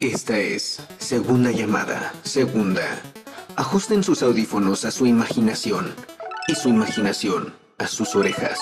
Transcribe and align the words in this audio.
Esta 0.00 0.38
es 0.38 0.78
Segunda 0.98 1.50
Llamada, 1.50 2.12
Segunda. 2.22 3.00
Ajusten 3.56 4.04
sus 4.04 4.22
audífonos 4.22 4.84
a 4.84 4.90
su 4.90 5.06
imaginación 5.06 5.94
y 6.48 6.54
su 6.54 6.68
imaginación 6.68 7.54
a 7.78 7.86
sus 7.86 8.14
orejas. 8.14 8.60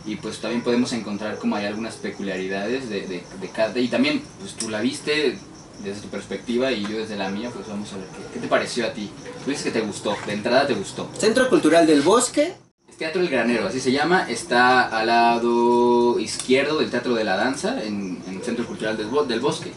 Y 0.07 0.17
pues 0.17 0.39
también 0.39 0.63
podemos 0.63 0.93
encontrar 0.95 1.37
como 1.39 1.55
hay 1.57 1.67
algunas 1.67 1.97
peculiaridades 1.97 2.89
de, 2.89 3.03
de, 3.03 3.23
de 3.41 3.49
cada... 3.55 3.79
Y 3.79 3.89
también, 3.89 4.23
pues 4.41 4.55
tú 4.55 4.71
la 4.71 4.81
viste 4.81 5.39
desde 5.85 6.03
tu 6.03 6.09
perspectiva 6.09 6.71
y 6.73 6.83
yo 6.83 6.99
desde 6.99 7.17
la 7.17 7.29
mía, 7.31 7.51
pues 7.55 7.67
vamos 7.69 7.93
a 7.93 7.97
ver 7.97 8.07
qué, 8.07 8.35
qué 8.35 8.41
te 8.41 8.49
pareció 8.49 8.87
a 8.87 8.93
ti. 8.93 9.11
Tú 9.45 9.51
dices 9.51 9.65
que 9.65 9.71
te 9.71 9.81
gustó, 9.81 10.17
de 10.27 10.33
entrada 10.33 10.67
te 10.67 10.75
gustó. 10.75 11.09
Centro 11.19 11.49
Cultural 11.49 11.87
del 11.87 12.03
Bosque. 12.03 12.55
Es 12.89 12.97
Teatro 12.97 13.21
El 13.23 13.29
Granero, 13.29 13.67
así 13.67 13.81
se 13.81 13.93
llama. 13.93 14.29
Está 14.31 14.83
al 14.89 15.07
lado 15.07 16.19
izquierdo 16.21 16.79
del 16.79 16.91
Teatro 16.91 17.15
de 17.15 17.25
la 17.25 17.37
Danza, 17.37 17.83
en, 17.83 18.23
en 18.29 18.35
el 18.37 18.43
Centro 18.43 18.67
Cultural 18.67 18.97
del, 18.97 19.07
Bo- 19.07 19.25
del 19.25 19.41
Bosque. 19.41 19.73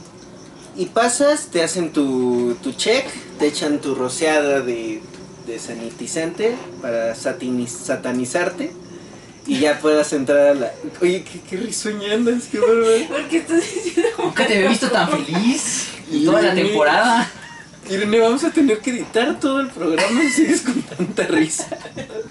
Y 0.76 0.88
pasas, 0.88 1.48
te 1.48 1.62
hacen 1.64 1.94
tu, 1.94 2.56
tu 2.64 2.72
check, 2.74 3.06
te 3.38 3.48
echan 3.48 3.80
tu 3.80 3.94
rociada 3.94 4.62
de, 4.62 5.02
de 5.46 5.60
sanitizante 5.60 6.56
para 6.82 7.14
satanizarte. 7.14 8.72
Y 9.46 9.60
ya 9.60 9.80
puedas 9.80 10.14
entrar 10.14 10.48
a 10.48 10.54
la... 10.54 10.72
Oye, 11.02 11.24
qué, 11.24 11.42
qué 11.42 11.58
risueña 11.58 12.14
andas, 12.14 12.44
qué 12.52 12.60
bárbaro. 12.60 13.08
¿Por 13.10 13.28
qué 13.28 13.38
estás 13.38 13.58
diciendo 13.60 14.10
Nunca 14.18 14.48
te 14.48 14.56
había 14.56 14.70
visto 14.70 14.90
tan 14.90 15.10
feliz 15.10 15.88
Y 16.10 16.26
toda 16.26 16.42
la 16.42 16.54
temporada. 16.54 17.30
Irene, 17.90 18.20
vamos 18.20 18.42
a 18.46 18.52
tener 18.52 18.80
que 18.80 18.92
editar 18.92 19.38
todo 19.42 19.60
el 19.60 19.68
programa 19.70 20.22
si 20.22 20.30
sigues 20.46 20.62
con 20.62 20.82
tanta 20.84 21.24
risa. 21.24 21.68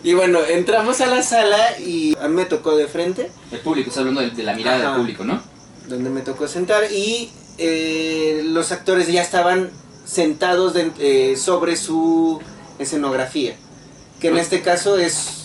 Y 0.02 0.14
bueno, 0.14 0.38
entramos 0.42 1.02
a 1.02 1.06
la 1.06 1.22
sala 1.22 1.78
y 1.78 2.16
a 2.18 2.28
mí 2.28 2.34
me 2.36 2.46
tocó 2.46 2.74
de 2.76 2.86
frente, 2.86 3.30
El 3.50 3.58
público, 3.60 3.90
está 3.90 4.00
hablando 4.00 4.22
de, 4.22 4.30
de 4.30 4.42
la 4.42 4.54
mirada 4.54 4.78
Ajá. 4.78 4.86
del 4.88 4.96
público, 5.00 5.24
¿no? 5.24 5.42
donde 5.88 6.08
me 6.08 6.22
tocó 6.22 6.48
sentar, 6.48 6.84
y 6.90 7.30
eh, 7.58 8.40
los 8.46 8.72
actores 8.72 9.08
ya 9.08 9.20
estaban 9.20 9.68
sentados 10.06 10.72
de- 10.72 10.92
eh, 10.98 11.36
sobre 11.36 11.76
su 11.76 12.40
escenografía. 12.78 13.54
Que 14.20 14.28
en 14.28 14.38
este 14.38 14.62
caso 14.62 14.96
es, 14.96 15.41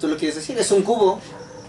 ¿tú 0.00 0.08
lo 0.08 0.16
quieres 0.16 0.36
decir? 0.36 0.58
Es 0.58 0.70
un 0.70 0.82
cubo. 0.82 1.20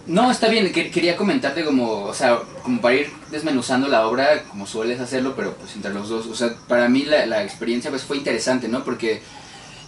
No, 0.05 0.31
está 0.31 0.47
bien, 0.47 0.71
que- 0.71 0.89
quería 0.89 1.17
comentarte 1.17 1.65
como, 1.65 2.03
o 2.05 2.13
sea, 2.13 2.39
como 2.63 2.79
para 2.79 2.95
ir 2.95 3.11
desmenuzando 3.29 3.89
la 3.89 4.07
obra, 4.07 4.43
como 4.43 4.65
sueles 4.65 5.01
hacerlo, 5.01 5.33
pero 5.35 5.53
pues 5.55 5.75
entre 5.75 5.93
los 5.93 6.07
dos, 6.07 6.27
o 6.27 6.35
sea, 6.35 6.53
para 6.69 6.87
mí 6.87 7.03
la, 7.03 7.25
la 7.25 7.43
experiencia 7.43 7.89
pues 7.89 8.03
fue 8.03 8.15
interesante, 8.17 8.69
¿no? 8.69 8.83
Porque 8.85 9.21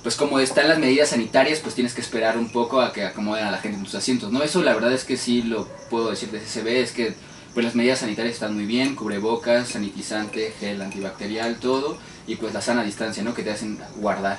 pues 0.03 0.16
como 0.16 0.39
están 0.39 0.67
las 0.67 0.77
medidas 0.79 1.09
sanitarias, 1.09 1.59
pues 1.59 1.73
tienes 1.75 1.94
que 1.94 2.01
esperar 2.01 2.38
un 2.38 2.50
poco 2.51 2.81
a 2.81 2.91
que 2.91 3.03
acomoden 3.05 3.45
a 3.45 3.51
la 3.51 3.59
gente 3.59 3.77
en 3.77 3.83
tus 3.85 3.95
asientos, 3.95 4.29
¿no? 4.31 4.44
Eso 4.44 4.61
la 4.61 4.73
verdad 4.73 4.91
es 4.91 5.06
que 5.06 5.16
sí 5.16 5.41
lo 5.41 5.67
puedo 5.89 6.09
decir 6.09 6.31
de 6.31 6.39
CCB, 6.39 6.67
es 6.81 6.91
que 6.91 7.13
pues 7.53 7.66
las 7.66 7.75
medidas 7.75 8.00
sanitarias 8.00 8.35
están 8.35 8.53
muy 8.56 8.66
bien, 8.66 8.95
cubrebocas, 8.95 9.69
sanitizante, 9.69 10.53
gel 10.59 10.81
antibacterial, 10.81 11.56
todo, 11.59 11.97
y 12.27 12.35
pues 12.35 12.53
la 12.53 12.61
sana 12.61 12.83
distancia, 12.83 13.23
¿no? 13.23 13.33
Que 13.33 13.44
te 13.44 13.51
hacen 13.51 13.79
guardar. 13.97 14.38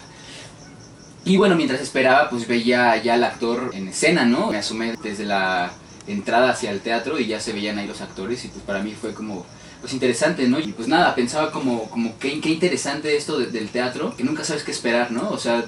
Y 1.24 1.36
bueno, 1.36 1.54
mientras 1.54 1.80
esperaba, 1.80 2.28
pues 2.30 2.46
veía 2.48 2.96
ya 3.02 3.14
al 3.14 3.24
actor 3.24 3.70
en 3.74 3.88
escena, 3.88 4.24
¿no? 4.24 4.50
Me 4.50 4.56
asomé 4.58 4.94
desde 5.02 5.24
la 5.24 5.70
entrada 6.06 6.50
hacia 6.50 6.70
el 6.70 6.80
teatro 6.80 7.18
y 7.18 7.26
ya 7.26 7.40
se 7.40 7.52
veían 7.52 7.78
ahí 7.78 7.86
los 7.86 8.00
actores 8.00 8.44
y 8.44 8.48
pues 8.48 8.62
para 8.64 8.82
mí 8.82 8.94
fue 8.98 9.12
como 9.12 9.44
pues 9.80 9.92
interesante, 9.92 10.46
¿no? 10.48 10.58
Y 10.58 10.72
pues 10.72 10.88
nada, 10.88 11.14
pensaba 11.14 11.50
como, 11.52 11.84
como 11.90 12.18
qué, 12.18 12.40
qué 12.40 12.50
interesante 12.50 13.16
esto 13.16 13.38
de- 13.38 13.46
del 13.46 13.68
teatro, 13.68 14.14
que 14.16 14.24
nunca 14.24 14.44
sabes 14.44 14.62
qué 14.62 14.70
esperar, 14.72 15.10
¿no? 15.12 15.28
O 15.30 15.38
sea, 15.38 15.64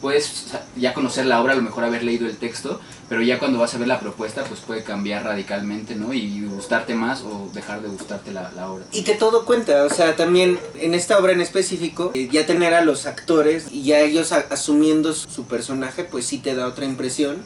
puedes 0.00 0.46
ya 0.76 0.94
conocer 0.94 1.26
la 1.26 1.40
obra, 1.40 1.52
a 1.52 1.56
lo 1.56 1.62
mejor 1.62 1.84
haber 1.84 2.02
leído 2.02 2.26
el 2.26 2.36
texto, 2.36 2.80
pero 3.08 3.22
ya 3.22 3.38
cuando 3.38 3.58
vas 3.58 3.74
a 3.74 3.78
ver 3.78 3.88
la 3.88 4.00
propuesta, 4.00 4.44
pues 4.44 4.60
puede 4.60 4.84
cambiar 4.84 5.24
radicalmente, 5.24 5.94
¿no? 5.94 6.12
Y 6.12 6.42
gustarte 6.42 6.94
más 6.94 7.22
o 7.22 7.50
dejar 7.52 7.82
de 7.82 7.88
gustarte 7.88 8.30
la, 8.32 8.50
obra. 8.70 8.84
Y 8.92 9.02
que 9.04 9.14
todo 9.14 9.44
cuenta, 9.44 9.84
o 9.84 9.90
sea, 9.90 10.16
también 10.16 10.58
en 10.78 10.94
esta 10.94 11.18
obra 11.18 11.32
en 11.32 11.40
específico, 11.40 12.12
eh, 12.14 12.28
ya 12.30 12.46
tener 12.46 12.74
a 12.74 12.84
los 12.84 13.06
actores 13.06 13.66
y 13.70 13.82
ya 13.82 14.00
ellos 14.00 14.32
asumiendo 14.32 15.12
su 15.12 15.30
su 15.30 15.44
personaje, 15.44 16.04
pues 16.04 16.26
sí 16.26 16.38
te 16.38 16.54
da 16.54 16.66
otra 16.66 16.84
impresión 16.84 17.36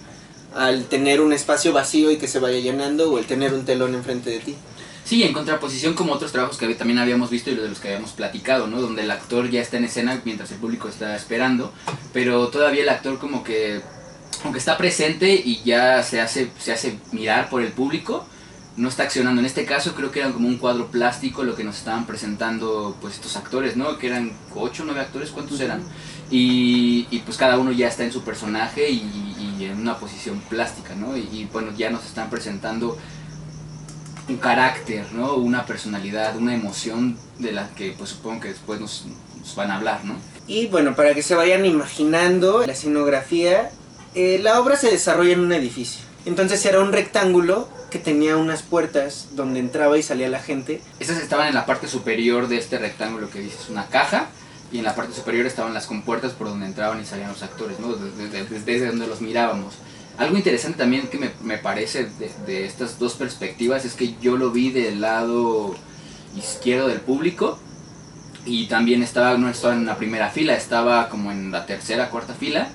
al 0.54 0.84
tener 0.84 1.20
un 1.20 1.32
espacio 1.32 1.72
vacío 1.72 2.10
y 2.10 2.16
que 2.16 2.28
se 2.28 2.38
vaya 2.38 2.58
llenando 2.58 3.12
o 3.12 3.18
el 3.18 3.26
tener 3.26 3.54
un 3.54 3.64
telón 3.64 3.94
enfrente 3.94 4.30
de 4.30 4.38
ti. 4.38 4.56
Sí, 5.04 5.22
en 5.22 5.34
contraposición 5.34 5.92
como 5.92 6.14
otros 6.14 6.32
trabajos 6.32 6.56
que 6.56 6.74
también 6.74 6.98
habíamos 6.98 7.28
visto 7.28 7.50
y 7.50 7.54
de 7.54 7.68
los 7.68 7.78
que 7.78 7.88
habíamos 7.88 8.12
platicado, 8.12 8.66
¿no? 8.66 8.80
Donde 8.80 9.02
el 9.02 9.10
actor 9.10 9.50
ya 9.50 9.60
está 9.60 9.76
en 9.76 9.84
escena 9.84 10.20
mientras 10.24 10.50
el 10.50 10.58
público 10.58 10.88
está 10.88 11.14
esperando, 11.14 11.72
pero 12.14 12.48
todavía 12.48 12.82
el 12.82 12.88
actor 12.88 13.18
como 13.18 13.44
que, 13.44 13.82
aunque 14.44 14.58
está 14.58 14.78
presente 14.78 15.34
y 15.34 15.62
ya 15.62 16.02
se 16.02 16.22
hace, 16.22 16.50
se 16.58 16.72
hace 16.72 16.98
mirar 17.12 17.50
por 17.50 17.60
el 17.60 17.72
público, 17.72 18.24
no 18.78 18.88
está 18.88 19.02
accionando. 19.02 19.40
En 19.40 19.46
este 19.46 19.66
caso 19.66 19.94
creo 19.94 20.10
que 20.10 20.20
era 20.20 20.32
como 20.32 20.48
un 20.48 20.56
cuadro 20.56 20.86
plástico 20.86 21.44
lo 21.44 21.54
que 21.54 21.64
nos 21.64 21.76
estaban 21.76 22.06
presentando 22.06 22.96
pues 23.02 23.14
estos 23.14 23.36
actores, 23.36 23.76
¿no? 23.76 23.98
Que 23.98 24.06
eran 24.06 24.32
ocho 24.54 24.84
o 24.84 24.86
9 24.86 25.00
actores, 25.02 25.30
¿cuántos 25.30 25.60
eran? 25.60 25.82
Y, 26.30 27.06
y, 27.10 27.18
pues 27.20 27.36
cada 27.36 27.58
uno 27.58 27.72
ya 27.72 27.88
está 27.88 28.04
en 28.04 28.10
su 28.10 28.22
personaje 28.22 28.88
y, 28.90 29.02
y 29.58 29.64
en 29.66 29.78
una 29.78 29.98
posición 29.98 30.40
plástica, 30.48 30.94
¿no? 30.94 31.14
Y, 31.16 31.20
y, 31.20 31.48
bueno, 31.52 31.72
ya 31.76 31.90
nos 31.90 32.04
están 32.06 32.30
presentando 32.30 32.96
un 34.28 34.36
carácter, 34.38 35.04
¿no? 35.12 35.34
Una 35.34 35.66
personalidad, 35.66 36.36
una 36.36 36.54
emoción 36.54 37.16
de 37.38 37.52
la 37.52 37.68
que 37.70 37.94
pues 37.96 38.10
supongo 38.10 38.40
que 38.40 38.48
después 38.48 38.80
nos, 38.80 39.04
nos 39.38 39.54
van 39.54 39.70
a 39.70 39.76
hablar, 39.76 40.04
¿no? 40.04 40.16
Y 40.46 40.66
bueno, 40.68 40.94
para 40.94 41.14
que 41.14 41.22
se 41.22 41.34
vayan 41.34 41.64
imaginando 41.66 42.64
la 42.66 42.72
escenografía, 42.72 43.70
eh, 44.14 44.38
la 44.42 44.60
obra 44.60 44.76
se 44.76 44.90
desarrolla 44.90 45.32
en 45.32 45.40
un 45.40 45.52
edificio. 45.52 46.02
Entonces 46.26 46.64
era 46.64 46.80
un 46.80 46.92
rectángulo 46.92 47.68
que 47.90 47.98
tenía 47.98 48.36
unas 48.36 48.62
puertas 48.62 49.28
donde 49.32 49.60
entraba 49.60 49.98
y 49.98 50.02
salía 50.02 50.28
la 50.28 50.40
gente. 50.40 50.80
Estas 51.00 51.18
estaban 51.18 51.48
en 51.48 51.54
la 51.54 51.66
parte 51.66 51.86
superior 51.86 52.48
de 52.48 52.56
este 52.58 52.78
rectángulo 52.78 53.28
que 53.30 53.40
dices, 53.40 53.68
una 53.68 53.86
caja, 53.88 54.28
y 54.72 54.78
en 54.78 54.84
la 54.84 54.94
parte 54.96 55.14
superior 55.14 55.46
estaban 55.46 55.72
las 55.74 55.86
compuertas 55.86 56.32
por 56.32 56.48
donde 56.48 56.66
entraban 56.66 57.00
y 57.00 57.04
salían 57.04 57.28
los 57.30 57.42
actores, 57.42 57.78
¿no? 57.78 57.92
Desde, 57.94 58.28
desde- 58.42 58.60
desde 58.60 58.86
donde 58.88 59.06
los 59.06 59.20
mirábamos. 59.20 59.74
Algo 60.18 60.36
interesante 60.36 60.78
también 60.78 61.08
que 61.08 61.18
me, 61.18 61.30
me 61.42 61.58
parece 61.58 62.04
de, 62.04 62.30
de 62.46 62.66
estas 62.66 62.98
dos 62.98 63.14
perspectivas 63.14 63.84
es 63.84 63.94
que 63.94 64.14
yo 64.20 64.36
lo 64.36 64.50
vi 64.50 64.70
del 64.70 65.00
lado 65.00 65.74
izquierdo 66.36 66.86
del 66.88 67.00
público 67.00 67.58
y 68.46 68.66
también 68.66 69.02
estaba, 69.02 69.36
no 69.38 69.48
estaba 69.48 69.74
en 69.74 69.86
la 69.86 69.96
primera 69.96 70.30
fila, 70.30 70.54
estaba 70.54 71.08
como 71.08 71.32
en 71.32 71.50
la 71.50 71.66
tercera, 71.66 72.10
cuarta 72.10 72.34
fila 72.34 72.68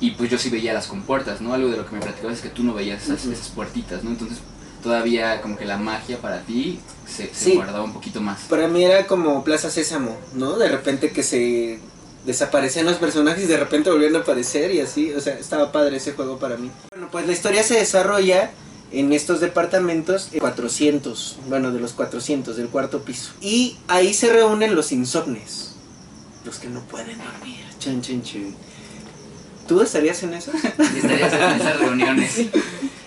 y 0.00 0.10
pues 0.12 0.28
yo 0.30 0.38
sí 0.38 0.50
veía 0.50 0.74
las 0.74 0.86
compuertas, 0.86 1.40
¿no? 1.40 1.54
Algo 1.54 1.70
de 1.70 1.76
lo 1.78 1.86
que 1.88 1.94
me 1.94 2.02
platicabas 2.02 2.36
es 2.36 2.42
que 2.42 2.48
tú 2.50 2.64
no 2.64 2.74
veías 2.74 3.02
esas, 3.04 3.24
esas 3.26 3.48
puertitas, 3.48 4.04
¿no? 4.04 4.10
Entonces 4.10 4.38
todavía 4.82 5.40
como 5.40 5.56
que 5.56 5.64
la 5.64 5.78
magia 5.78 6.18
para 6.18 6.40
ti 6.42 6.78
se, 7.06 7.28
se 7.28 7.34
Sí. 7.34 7.54
guardaba 7.54 7.82
un 7.84 7.94
poquito 7.94 8.20
más. 8.20 8.40
Para 8.42 8.68
mí 8.68 8.84
era 8.84 9.06
como 9.06 9.42
Plaza 9.42 9.70
Sésamo, 9.70 10.18
¿no? 10.34 10.58
De 10.58 10.68
repente 10.68 11.10
que 11.12 11.22
se 11.22 11.78
desaparecían 12.24 12.86
los 12.86 12.96
personajes 12.96 13.44
y 13.44 13.46
de 13.46 13.56
repente 13.56 13.90
volvían 13.90 14.16
a 14.16 14.20
aparecer 14.20 14.74
y 14.74 14.80
así, 14.80 15.12
o 15.12 15.20
sea, 15.20 15.38
estaba 15.38 15.72
padre 15.72 15.96
ese 15.96 16.12
juego 16.12 16.38
para 16.38 16.56
mí. 16.56 16.70
Bueno, 16.90 17.08
pues 17.10 17.26
la 17.26 17.32
historia 17.32 17.62
se 17.62 17.74
desarrolla 17.74 18.50
en 18.92 19.12
estos 19.12 19.40
departamentos 19.40 20.28
eh, 20.32 20.38
400, 20.38 21.38
bueno, 21.48 21.72
de 21.72 21.80
los 21.80 21.92
400, 21.92 22.56
del 22.56 22.68
cuarto 22.68 23.02
piso. 23.02 23.32
Y 23.40 23.76
ahí 23.88 24.14
se 24.14 24.32
reúnen 24.32 24.74
los 24.74 24.92
insomnes, 24.92 25.74
los 26.44 26.58
que 26.58 26.68
no 26.68 26.80
pueden 26.80 27.18
dormir. 27.18 27.64
Chan, 27.78 28.00
chan, 28.00 28.22
chan. 28.22 28.54
¿Tú 29.68 29.80
estarías 29.80 30.22
en 30.22 30.34
eso? 30.34 30.52
Estarías 30.96 31.32
en 31.32 31.60
esas 31.60 31.78
reuniones. 31.78 32.36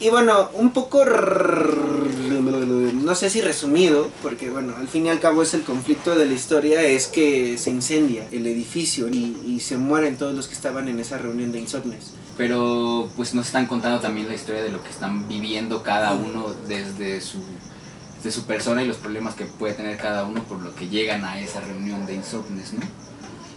Y 0.00 0.10
bueno, 0.10 0.48
un 0.54 0.70
poco, 0.70 1.04
no 1.04 3.14
sé 3.16 3.30
si 3.30 3.40
resumido, 3.40 4.08
porque 4.22 4.48
bueno, 4.48 4.74
al 4.78 4.86
fin 4.86 5.06
y 5.06 5.08
al 5.08 5.18
cabo 5.18 5.42
es 5.42 5.54
el 5.54 5.62
conflicto 5.62 6.14
de 6.14 6.26
la 6.26 6.34
historia, 6.34 6.82
es 6.82 7.08
que 7.08 7.58
se 7.58 7.70
incendia 7.70 8.28
el 8.30 8.46
edificio 8.46 9.08
y, 9.08 9.36
y 9.44 9.58
se 9.58 9.76
mueren 9.76 10.16
todos 10.16 10.34
los 10.34 10.46
que 10.46 10.54
estaban 10.54 10.88
en 10.88 11.00
esa 11.00 11.18
reunión 11.18 11.50
de 11.50 11.58
insomnes. 11.58 12.12
Pero 12.36 13.10
pues 13.16 13.34
nos 13.34 13.46
están 13.46 13.66
contando 13.66 13.98
también 13.98 14.28
la 14.28 14.34
historia 14.34 14.62
de 14.62 14.70
lo 14.70 14.84
que 14.84 14.90
están 14.90 15.26
viviendo 15.26 15.82
cada 15.82 16.12
uno 16.12 16.54
desde 16.68 17.20
su, 17.20 17.38
desde 18.18 18.30
su 18.30 18.46
persona 18.46 18.84
y 18.84 18.86
los 18.86 18.98
problemas 18.98 19.34
que 19.34 19.46
puede 19.46 19.74
tener 19.74 19.96
cada 19.96 20.24
uno 20.24 20.44
por 20.44 20.60
lo 20.60 20.76
que 20.76 20.88
llegan 20.88 21.24
a 21.24 21.40
esa 21.40 21.60
reunión 21.60 22.06
de 22.06 22.14
insomnes, 22.14 22.72
¿no? 22.72 22.82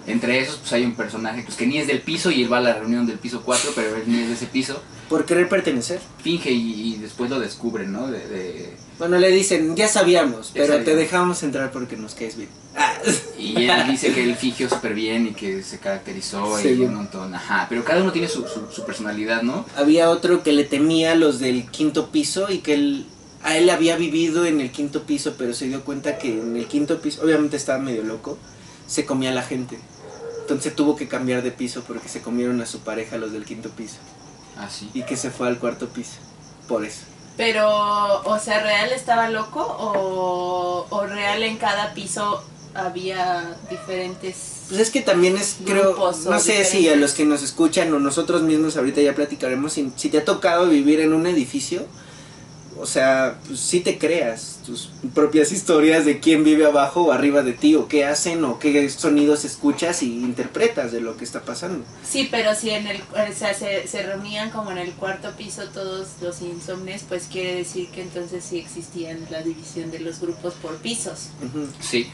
Entre 0.07 0.39
esos 0.39 0.57
pues 0.57 0.73
hay 0.73 0.83
un 0.83 0.95
personaje 0.95 1.43
pues, 1.43 1.55
que 1.57 1.67
ni 1.67 1.77
es 1.77 1.87
del 1.87 2.01
piso 2.01 2.31
y 2.31 2.41
él 2.43 2.51
va 2.51 2.57
a 2.57 2.61
la 2.61 2.73
reunión 2.73 3.05
del 3.05 3.19
piso 3.19 3.41
4, 3.43 3.71
pero 3.75 3.95
él 3.95 4.03
ni 4.07 4.19
es 4.19 4.27
de 4.29 4.33
ese 4.33 4.45
piso. 4.47 4.81
Por 5.09 5.25
querer 5.25 5.47
pertenecer. 5.49 5.99
Finge 6.23 6.51
y, 6.51 6.93
y 6.93 6.97
después 6.97 7.29
lo 7.29 7.39
descubren, 7.39 7.91
¿no? 7.91 8.07
De, 8.07 8.19
de- 8.27 8.73
Bueno, 8.97 9.17
le 9.19 9.29
dicen, 9.29 9.75
ya 9.75 9.87
sabíamos, 9.87 10.51
pero 10.53 10.79
te 10.83 10.95
dejamos 10.95 11.43
entrar 11.43 11.71
porque 11.71 11.97
nos 11.97 12.15
caes 12.15 12.37
bien. 12.37 12.49
Ah, 12.75 12.93
Y 13.37 13.65
él 13.65 13.87
dice 13.89 14.13
que 14.13 14.23
él 14.23 14.35
fingió 14.35 14.69
súper 14.69 14.93
bien 14.93 15.27
y 15.27 15.31
que 15.31 15.61
se 15.63 15.79
caracterizó 15.79 16.57
Sí. 16.57 16.69
y 16.69 16.81
un 16.81 16.95
montón. 16.95 17.35
Ajá, 17.35 17.67
pero 17.69 17.83
cada 17.83 18.01
uno 18.01 18.11
tiene 18.11 18.27
su, 18.29 18.41
su, 18.47 18.71
su 18.71 18.85
personalidad, 18.85 19.41
¿no? 19.43 19.65
Había 19.75 20.09
otro 20.09 20.43
que 20.43 20.53
le 20.53 20.63
temía 20.63 21.11
a 21.11 21.15
los 21.15 21.39
del 21.39 21.69
quinto 21.69 22.09
piso 22.09 22.49
y 22.49 22.59
que 22.59 22.73
él, 22.75 23.05
a 23.43 23.57
él 23.57 23.69
había 23.69 23.97
vivido 23.97 24.45
en 24.45 24.61
el 24.61 24.71
quinto 24.71 25.03
piso, 25.03 25.35
pero 25.37 25.53
se 25.53 25.67
dio 25.67 25.83
cuenta 25.83 26.17
que 26.17 26.39
en 26.39 26.55
el 26.55 26.67
quinto 26.67 27.01
piso, 27.01 27.21
obviamente 27.23 27.57
estaba 27.57 27.79
medio 27.79 28.03
loco, 28.03 28.37
se 28.91 29.05
comía 29.05 29.29
a 29.29 29.33
la 29.33 29.41
gente. 29.41 29.79
Entonces 30.41 30.75
tuvo 30.75 30.97
que 30.97 31.07
cambiar 31.07 31.43
de 31.43 31.51
piso 31.51 31.81
porque 31.87 32.09
se 32.09 32.21
comieron 32.21 32.59
a 32.59 32.65
su 32.65 32.79
pareja 32.81 33.17
los 33.17 33.31
del 33.31 33.45
quinto 33.45 33.69
piso. 33.69 33.97
Así. 34.57 34.89
Y 34.93 35.03
que 35.03 35.15
se 35.15 35.31
fue 35.31 35.47
al 35.47 35.59
cuarto 35.59 35.87
piso. 35.87 36.17
Por 36.67 36.83
eso. 36.83 37.03
Pero, 37.37 38.21
o 38.23 38.37
sea, 38.37 38.61
¿real 38.61 38.91
estaba 38.91 39.29
loco 39.29 39.61
o, 39.61 40.87
o 40.89 41.05
real 41.05 41.41
en 41.43 41.55
cada 41.55 41.93
piso 41.93 42.43
había 42.73 43.57
diferentes... 43.69 44.65
Pues 44.67 44.81
es 44.81 44.89
que 44.89 44.99
también 44.99 45.37
es, 45.37 45.57
creo, 45.65 45.95
no 46.25 46.39
sé 46.39 46.65
si 46.65 46.89
a 46.89 46.95
los 46.97 47.13
que 47.13 47.25
nos 47.25 47.43
escuchan 47.43 47.93
o 47.93 47.99
nosotros 47.99 48.41
mismos 48.41 48.75
ahorita 48.75 49.01
ya 49.01 49.15
platicaremos, 49.15 49.73
si, 49.73 49.91
si 49.95 50.09
te 50.09 50.17
ha 50.17 50.25
tocado 50.25 50.67
vivir 50.67 50.99
en 50.99 51.13
un 51.13 51.27
edificio, 51.27 51.85
o 52.77 52.85
sea, 52.85 53.39
pues 53.45 53.59
sí 53.59 53.81
te 53.81 53.97
creas 53.97 54.59
tus 54.65 54.89
propias 55.13 55.51
historias 55.51 56.05
de 56.05 56.19
quién 56.19 56.43
vive 56.43 56.65
abajo 56.65 57.03
o 57.03 57.11
arriba 57.11 57.43
de 57.43 57.53
ti, 57.53 57.75
o 57.75 57.87
qué 57.87 58.05
hacen, 58.05 58.43
o 58.43 58.59
qué 58.59 58.89
sonidos 58.89 59.45
escuchas 59.45 60.03
y 60.03 60.13
interpretas 60.13 60.91
de 60.91 61.01
lo 61.01 61.17
que 61.17 61.23
está 61.23 61.41
pasando. 61.41 61.85
Sí, 62.03 62.27
pero 62.31 62.55
si 62.55 62.71
en 62.71 62.87
el, 62.87 63.01
o 63.01 63.33
sea, 63.33 63.53
se, 63.53 63.87
se 63.87 64.03
reunían 64.03 64.49
como 64.51 64.71
en 64.71 64.77
el 64.77 64.93
cuarto 64.93 65.31
piso 65.37 65.63
todos 65.69 66.07
los 66.21 66.41
insomnes, 66.41 67.03
pues 67.07 67.27
quiere 67.31 67.55
decir 67.55 67.89
que 67.89 68.01
entonces 68.01 68.43
sí 68.43 68.57
existían 68.59 69.19
la 69.29 69.41
división 69.41 69.91
de 69.91 69.99
los 69.99 70.19
grupos 70.19 70.53
por 70.55 70.77
pisos. 70.77 71.29
Sí, 71.79 72.09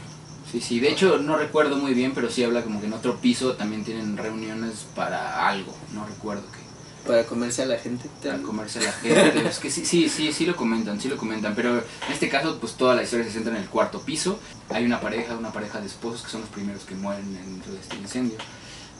sí, 0.50 0.60
sí. 0.60 0.80
De 0.80 0.90
hecho, 0.90 1.18
no 1.18 1.36
recuerdo 1.36 1.76
muy 1.76 1.94
bien, 1.94 2.12
pero 2.14 2.30
sí 2.30 2.42
habla 2.42 2.62
como 2.62 2.80
que 2.80 2.86
en 2.86 2.92
otro 2.92 3.16
piso 3.16 3.54
también 3.54 3.84
tienen 3.84 4.16
reuniones 4.16 4.86
para 4.94 5.48
algo. 5.48 5.74
No 5.94 6.06
recuerdo 6.06 6.42
qué. 6.52 6.67
Para 7.06 7.24
comerse 7.24 7.62
a 7.62 7.66
la 7.66 7.78
gente. 7.78 8.08
Para 8.22 8.38
comerse 8.42 8.80
a 8.80 8.82
la 8.82 8.92
gente. 8.92 9.48
es 9.48 9.58
que 9.58 9.70
sí, 9.70 9.84
sí, 9.86 10.08
sí, 10.08 10.32
sí 10.32 10.44
lo 10.46 10.56
comentan, 10.56 11.00
sí 11.00 11.08
lo 11.08 11.16
comentan. 11.16 11.54
Pero 11.54 11.78
en 11.78 12.12
este 12.12 12.28
caso, 12.28 12.58
pues 12.60 12.74
toda 12.74 12.94
la 12.94 13.02
historia 13.02 13.24
se 13.24 13.32
centra 13.32 13.54
en 13.56 13.62
el 13.62 13.68
cuarto 13.68 14.00
piso. 14.02 14.38
Hay 14.70 14.84
una 14.84 15.00
pareja, 15.00 15.36
una 15.36 15.52
pareja 15.52 15.80
de 15.80 15.86
esposos 15.86 16.22
que 16.22 16.30
son 16.30 16.42
los 16.42 16.50
primeros 16.50 16.82
que 16.84 16.94
mueren 16.94 17.32
dentro 17.32 17.72
de 17.72 17.80
este 17.80 17.96
incendio. 17.96 18.36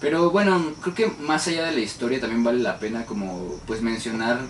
Pero 0.00 0.30
bueno, 0.30 0.72
creo 0.80 0.94
que 0.94 1.06
más 1.20 1.48
allá 1.48 1.66
de 1.66 1.72
la 1.72 1.80
historia 1.80 2.20
también 2.20 2.44
vale 2.44 2.60
la 2.60 2.78
pena 2.78 3.04
como 3.04 3.56
pues 3.66 3.82
mencionar 3.82 4.40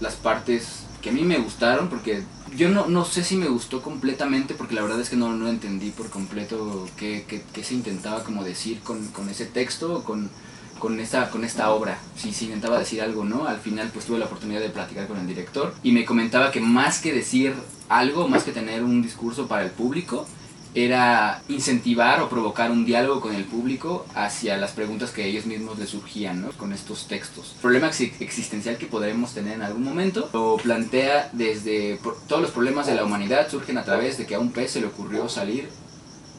las 0.00 0.14
partes 0.14 0.80
que 1.02 1.10
a 1.10 1.12
mí 1.12 1.22
me 1.22 1.36
gustaron 1.36 1.88
porque 1.90 2.22
yo 2.56 2.70
no, 2.70 2.86
no 2.86 3.04
sé 3.04 3.22
si 3.22 3.36
me 3.36 3.46
gustó 3.48 3.82
completamente 3.82 4.54
porque 4.54 4.74
la 4.74 4.80
verdad 4.82 4.98
es 5.00 5.10
que 5.10 5.16
no, 5.16 5.34
no 5.34 5.48
entendí 5.48 5.90
por 5.90 6.08
completo 6.08 6.88
qué, 6.96 7.26
qué- 7.28 7.44
qué 7.52 7.62
se 7.62 7.74
intentaba 7.74 8.24
como 8.24 8.42
decir 8.42 8.80
con, 8.80 9.06
con 9.08 9.28
ese 9.28 9.44
texto 9.44 9.96
o 9.98 10.02
con, 10.02 10.30
con 10.78 11.00
esta, 11.00 11.30
con 11.30 11.44
esta 11.44 11.70
obra, 11.70 11.98
si 12.16 12.32
se 12.32 12.44
intentaba 12.44 12.78
decir 12.78 13.00
algo, 13.02 13.24
¿no? 13.24 13.46
Al 13.46 13.58
final 13.58 13.90
pues 13.92 14.04
tuve 14.06 14.18
la 14.18 14.26
oportunidad 14.26 14.60
de 14.60 14.70
platicar 14.70 15.06
con 15.06 15.18
el 15.18 15.26
director 15.26 15.74
y 15.82 15.92
me 15.92 16.04
comentaba 16.04 16.50
que 16.50 16.60
más 16.60 17.00
que 17.00 17.12
decir 17.12 17.54
algo, 17.88 18.28
más 18.28 18.44
que 18.44 18.52
tener 18.52 18.82
un 18.84 19.02
discurso 19.02 19.46
para 19.48 19.62
el 19.64 19.70
público, 19.70 20.26
era 20.74 21.42
incentivar 21.48 22.20
o 22.20 22.28
provocar 22.28 22.70
un 22.70 22.84
diálogo 22.84 23.22
con 23.22 23.34
el 23.34 23.44
público 23.44 24.04
hacia 24.14 24.58
las 24.58 24.72
preguntas 24.72 25.10
que 25.10 25.24
ellos 25.24 25.46
mismos 25.46 25.78
les 25.78 25.88
surgían 25.88 26.42
¿no? 26.42 26.50
con 26.50 26.74
estos 26.74 27.08
textos. 27.08 27.52
El 27.54 27.60
problema 27.62 27.88
exi- 27.90 28.12
existencial 28.20 28.76
que 28.76 28.84
podremos 28.84 29.32
tener 29.32 29.54
en 29.54 29.62
algún 29.62 29.84
momento 29.84 30.28
lo 30.34 30.58
plantea 30.58 31.30
desde 31.32 31.98
todos 32.28 32.42
los 32.42 32.50
problemas 32.50 32.86
de 32.86 32.94
la 32.94 33.04
humanidad 33.04 33.48
surgen 33.50 33.78
a 33.78 33.84
través 33.84 34.18
de 34.18 34.26
que 34.26 34.34
a 34.34 34.38
un 34.38 34.52
pez 34.52 34.72
se 34.72 34.82
le 34.82 34.88
ocurrió 34.88 35.30
salir 35.30 35.70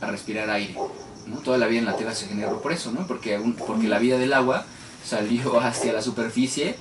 a 0.01 0.11
respirar 0.11 0.51
aire. 0.51 0.75
¿No? 1.27 1.37
Toda 1.39 1.57
la 1.57 1.67
vida 1.67 1.79
en 1.79 1.85
la 1.85 1.95
Tierra 1.95 2.13
se 2.15 2.27
generó 2.27 2.61
por 2.61 2.71
eso, 2.73 2.91
¿no? 2.91 3.05
porque, 3.07 3.37
un- 3.37 3.53
porque 3.53 3.87
la 3.87 3.99
vida 3.99 4.17
del 4.17 4.33
agua 4.33 4.65
salió 5.05 5.59
hacia 5.61 5.93
la 5.93 6.01
superficie 6.01 6.75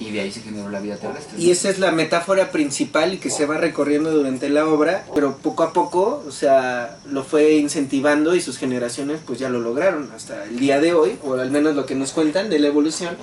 y 0.00 0.10
de 0.10 0.20
ahí 0.20 0.32
se 0.32 0.40
generó 0.40 0.68
la 0.68 0.80
vida 0.80 0.96
terrestre. 0.96 1.34
¿no? 1.38 1.42
Y 1.42 1.50
esa 1.50 1.68
es 1.70 1.78
la 1.78 1.90
metáfora 1.92 2.50
principal 2.50 3.14
y 3.14 3.18
que 3.18 3.30
se 3.30 3.46
va 3.46 3.56
recorriendo 3.58 4.10
durante 4.10 4.48
la 4.48 4.66
obra, 4.66 5.04
pero 5.14 5.36
poco 5.38 5.62
a 5.64 5.72
poco, 5.72 6.24
o 6.26 6.30
sea, 6.32 6.98
lo 7.06 7.24
fue 7.24 7.54
incentivando 7.54 8.34
y 8.34 8.40
sus 8.40 8.58
generaciones 8.58 9.20
pues 9.26 9.38
ya 9.38 9.48
lo 9.48 9.60
lograron 9.60 10.10
hasta 10.14 10.44
el 10.44 10.58
día 10.58 10.80
de 10.80 10.92
hoy, 10.94 11.18
o 11.24 11.34
al 11.34 11.50
menos 11.50 11.74
lo 11.76 11.86
que 11.86 11.94
nos 11.94 12.12
cuentan 12.12 12.48
de 12.50 12.58
la 12.58 12.68
evolución, 12.68 13.16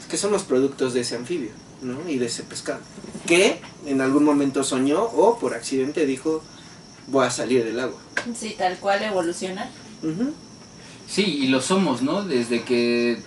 es 0.00 0.06
que 0.06 0.16
son 0.16 0.32
los 0.32 0.42
productos 0.44 0.94
de 0.94 1.00
ese 1.02 1.16
anfibio, 1.16 1.50
¿no? 1.82 1.96
Y 2.08 2.18
de 2.18 2.26
ese 2.26 2.42
pescado, 2.42 2.80
que 3.26 3.60
en 3.86 4.00
algún 4.00 4.24
momento 4.24 4.62
soñó 4.64 5.02
o 5.02 5.38
por 5.38 5.54
accidente 5.54 6.04
dijo, 6.06 6.42
voy 7.08 7.26
a 7.26 7.30
salir 7.30 7.64
del 7.64 7.78
agua. 7.80 7.98
Sí, 8.38 8.54
tal 8.58 8.76
cual 8.78 9.02
Sí, 11.08 11.22
y 11.22 11.46
lo 11.48 11.60
somos, 11.60 12.02
¿no? 12.02 12.22
Desde 12.24 12.62
que 12.62 13.18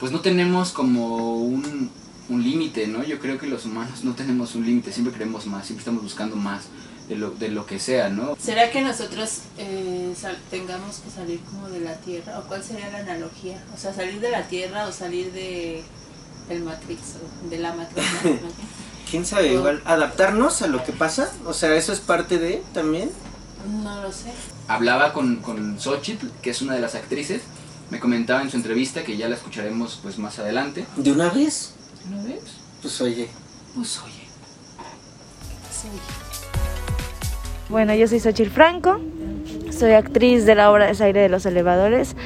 pues 0.00 0.12
no 0.12 0.20
tenemos 0.20 0.72
como 0.72 1.36
un, 1.36 1.90
un 2.28 2.42
límite, 2.42 2.86
¿no? 2.86 3.02
Yo 3.04 3.18
creo 3.18 3.38
que 3.38 3.46
los 3.46 3.64
humanos 3.64 4.04
no 4.04 4.14
tenemos 4.14 4.54
un 4.54 4.66
límite, 4.66 4.92
siempre 4.92 5.12
queremos 5.12 5.46
más, 5.46 5.66
siempre 5.66 5.80
estamos 5.82 6.02
buscando 6.02 6.36
más 6.36 6.64
de 7.08 7.16
lo, 7.16 7.30
de 7.30 7.48
lo 7.48 7.66
que 7.66 7.78
sea, 7.78 8.08
¿no? 8.08 8.36
¿Será 8.40 8.70
que 8.70 8.82
nosotros 8.82 9.40
eh, 9.58 10.12
sal- 10.20 10.38
tengamos 10.50 10.96
que 10.98 11.10
salir 11.10 11.40
como 11.40 11.68
de 11.68 11.80
la 11.80 11.94
Tierra? 11.94 12.38
¿O 12.40 12.42
cuál 12.48 12.62
sería 12.64 12.90
la 12.90 12.98
analogía? 12.98 13.62
O 13.74 13.78
sea, 13.78 13.94
salir 13.94 14.20
de 14.20 14.30
la 14.30 14.48
Tierra 14.48 14.86
o 14.86 14.92
salir 14.92 15.32
de 15.32 15.82
del 16.48 16.62
Matrix 16.62 17.00
o 17.16 17.48
de 17.50 17.58
la 17.58 17.74
Matrix. 17.74 18.06
¿Quién 19.10 19.24
sabe? 19.24 19.52
Igual, 19.54 19.82
adaptarnos 19.84 20.62
a 20.62 20.66
lo 20.66 20.82
que 20.84 20.92
pasa, 20.92 21.32
o 21.46 21.52
sea, 21.54 21.74
eso 21.76 21.92
es 21.92 22.00
parte 22.00 22.38
de 22.38 22.62
también. 22.74 23.10
No 23.82 24.02
lo 24.02 24.12
sé. 24.12 24.32
Hablaba 24.68 25.12
con, 25.12 25.36
con 25.36 25.78
Xochitl, 25.80 26.26
que 26.42 26.50
es 26.50 26.62
una 26.62 26.74
de 26.74 26.80
las 26.80 26.94
actrices, 26.94 27.42
me 27.90 28.00
comentaba 28.00 28.42
en 28.42 28.50
su 28.50 28.56
entrevista, 28.56 29.04
que 29.04 29.16
ya 29.16 29.28
la 29.28 29.36
escucharemos 29.36 30.00
pues 30.02 30.18
más 30.18 30.38
adelante. 30.38 30.86
De 30.96 31.12
una 31.12 31.30
vez, 31.30 31.74
¿No 32.10 32.22
ves? 32.24 32.40
pues 32.82 33.00
oye. 33.00 33.28
Pues 33.74 34.00
oye. 34.04 34.26
Bueno, 37.68 37.94
yo 37.94 38.06
soy 38.08 38.20
Xochitl 38.20 38.50
Franco, 38.50 39.00
soy 39.76 39.92
actriz 39.92 40.46
de 40.46 40.54
la 40.54 40.70
obra 40.70 40.86
Desaire 40.86 41.20
de 41.20 41.28
los 41.28 41.46
Elevadores, 41.46 42.16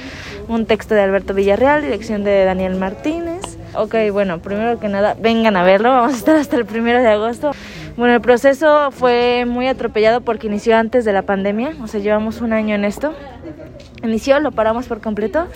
un 0.49 0.67
texto 0.67 0.95
de 0.95 1.03
Alberto 1.03 1.35
Villarreal, 1.35 1.83
dirección 1.83 2.25
de 2.25 2.45
Daniel 2.45 2.77
Martínez. 2.77 3.41
Ok, 3.75 3.95
bueno, 4.13 4.41
primero 4.41 4.79
que 4.81 4.89
nada, 4.89 5.17
vengan 5.19 5.57
a 5.57 5.63
verlo, 5.63 5.91
vamos 5.91 6.15
a 6.15 6.17
estar 6.17 6.37
hasta 6.37 6.57
el 6.57 6.67
primero 6.67 7.01
de 7.01 7.09
agosto. 7.09 7.53
Bueno, 8.01 8.15
el 8.15 8.23
proceso 8.23 8.91
fue 8.93 9.45
muy 9.47 9.67
atropellado 9.67 10.23
porque 10.23 10.47
inició 10.47 10.75
antes 10.75 11.05
de 11.05 11.13
la 11.13 11.21
pandemia, 11.21 11.75
o 11.83 11.87
sea, 11.87 12.01
llevamos 12.01 12.41
un 12.41 12.55
año 12.55 12.75
en 12.75 12.87
esto. 12.87 13.13
Inició, 14.03 14.41
lo 14.41 14.53
paramos 14.53 14.87
por 14.87 15.03
completo. 15.03 15.49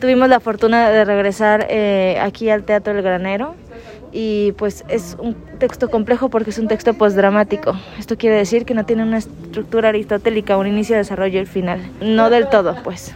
Tuvimos 0.00 0.28
la 0.28 0.40
fortuna 0.40 0.90
de 0.90 1.04
regresar 1.04 1.68
eh, 1.70 2.18
aquí 2.20 2.50
al 2.50 2.64
Teatro 2.64 2.92
El 2.92 3.02
Granero 3.02 3.54
y 4.10 4.50
pues 4.58 4.84
es 4.88 5.16
un 5.20 5.34
texto 5.60 5.88
complejo 5.90 6.28
porque 6.28 6.50
es 6.50 6.58
un 6.58 6.66
texto 6.66 6.92
postdramático. 6.94 7.78
Esto 8.00 8.18
quiere 8.18 8.34
decir 8.34 8.64
que 8.64 8.74
no 8.74 8.84
tiene 8.84 9.04
una 9.04 9.18
estructura 9.18 9.90
aristotélica, 9.90 10.56
un 10.56 10.66
inicio, 10.66 10.96
desarrollo 10.96 11.40
y 11.40 11.46
final. 11.46 11.88
No 12.00 12.30
del 12.30 12.48
todo, 12.48 12.82
pues. 12.82 13.14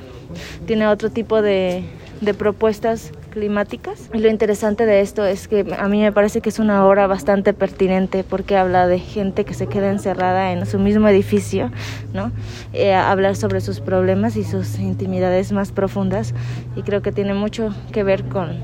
Tiene 0.64 0.86
otro 0.86 1.10
tipo 1.10 1.42
de, 1.42 1.82
de 2.20 2.34
propuestas 2.34 3.10
climáticas. 3.34 4.08
Y 4.14 4.18
lo 4.18 4.30
interesante 4.30 4.86
de 4.86 5.00
esto 5.00 5.26
es 5.26 5.48
que 5.48 5.66
a 5.76 5.88
mí 5.88 6.00
me 6.00 6.12
parece 6.12 6.40
que 6.40 6.48
es 6.48 6.58
una 6.58 6.86
obra 6.86 7.06
bastante 7.06 7.52
pertinente 7.52 8.24
porque 8.24 8.56
habla 8.56 8.86
de 8.86 9.00
gente 9.00 9.44
que 9.44 9.52
se 9.52 9.66
queda 9.66 9.90
encerrada 9.90 10.52
en 10.52 10.64
su 10.64 10.78
mismo 10.78 11.08
edificio, 11.08 11.70
¿no? 12.14 12.30
Eh, 12.72 12.94
hablar 12.94 13.36
sobre 13.36 13.60
sus 13.60 13.80
problemas 13.80 14.36
y 14.36 14.44
sus 14.44 14.78
intimidades 14.78 15.52
más 15.52 15.72
profundas 15.72 16.32
y 16.76 16.82
creo 16.82 17.02
que 17.02 17.12
tiene 17.12 17.34
mucho 17.34 17.74
que 17.92 18.04
ver 18.04 18.24
con, 18.24 18.56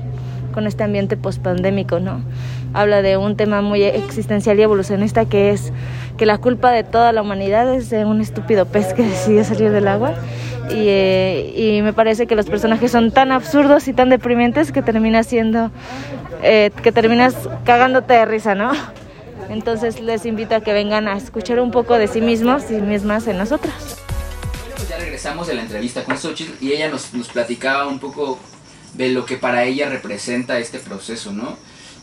con 0.53 0.65
este 0.65 0.83
ambiente 0.83 1.17
pospandémico, 1.17 1.99
¿no? 1.99 2.21
Habla 2.73 3.01
de 3.01 3.17
un 3.17 3.35
tema 3.35 3.61
muy 3.61 3.83
existencial 3.83 4.57
y 4.59 4.61
evolucionista 4.61 5.25
que 5.25 5.51
es 5.51 5.73
que 6.17 6.25
la 6.25 6.37
culpa 6.37 6.71
de 6.71 6.83
toda 6.83 7.11
la 7.11 7.21
humanidad 7.21 7.73
es 7.73 7.89
de 7.89 8.05
un 8.05 8.21
estúpido 8.21 8.65
pez 8.65 8.93
que 8.93 9.03
decidió 9.03 9.43
salir 9.43 9.71
del 9.71 9.87
agua 9.87 10.13
y, 10.69 10.85
eh, 10.87 11.81
me 11.83 11.91
parece 11.93 12.27
que 12.27 12.35
los 12.35 12.45
personajes 12.45 12.91
son 12.91 13.11
tan 13.11 13.31
absurdos 13.31 13.87
y 13.87 13.93
tan 13.93 14.09
deprimentes 14.09 14.71
que 14.71 14.81
termina 14.81 15.23
siendo 15.23 15.71
eh, 16.43 16.71
que 16.81 16.91
terminas 16.91 17.35
cagándote 17.65 18.13
de 18.13 18.25
risa, 18.25 18.55
¿no? 18.55 18.71
Entonces 19.49 19.99
les 19.99 20.25
invito 20.25 20.55
a 20.55 20.61
que 20.61 20.71
vengan 20.71 21.09
a 21.09 21.17
escuchar 21.17 21.59
un 21.59 21.71
poco 21.71 21.97
de 21.97 22.07
sí 22.07 22.21
mismos 22.21 22.71
y 22.71 22.75
mismas 22.75 23.27
en 23.27 23.37
nosotras. 23.37 23.97
Bueno, 24.61 24.75
pues 24.77 24.87
ya 24.87 24.97
regresamos 24.97 25.47
de 25.47 25.55
la 25.55 25.63
entrevista 25.63 26.05
con 26.05 26.17
Xochitl 26.17 26.63
y 26.63 26.71
ella 26.71 26.89
nos 26.89 27.27
platicaba 27.27 27.87
un 27.87 27.99
poco 27.99 28.39
de 28.93 29.09
lo 29.09 29.25
que 29.25 29.37
para 29.37 29.63
ella 29.65 29.89
representa 29.89 30.59
este 30.59 30.79
proceso, 30.79 31.31
¿no? 31.31 31.57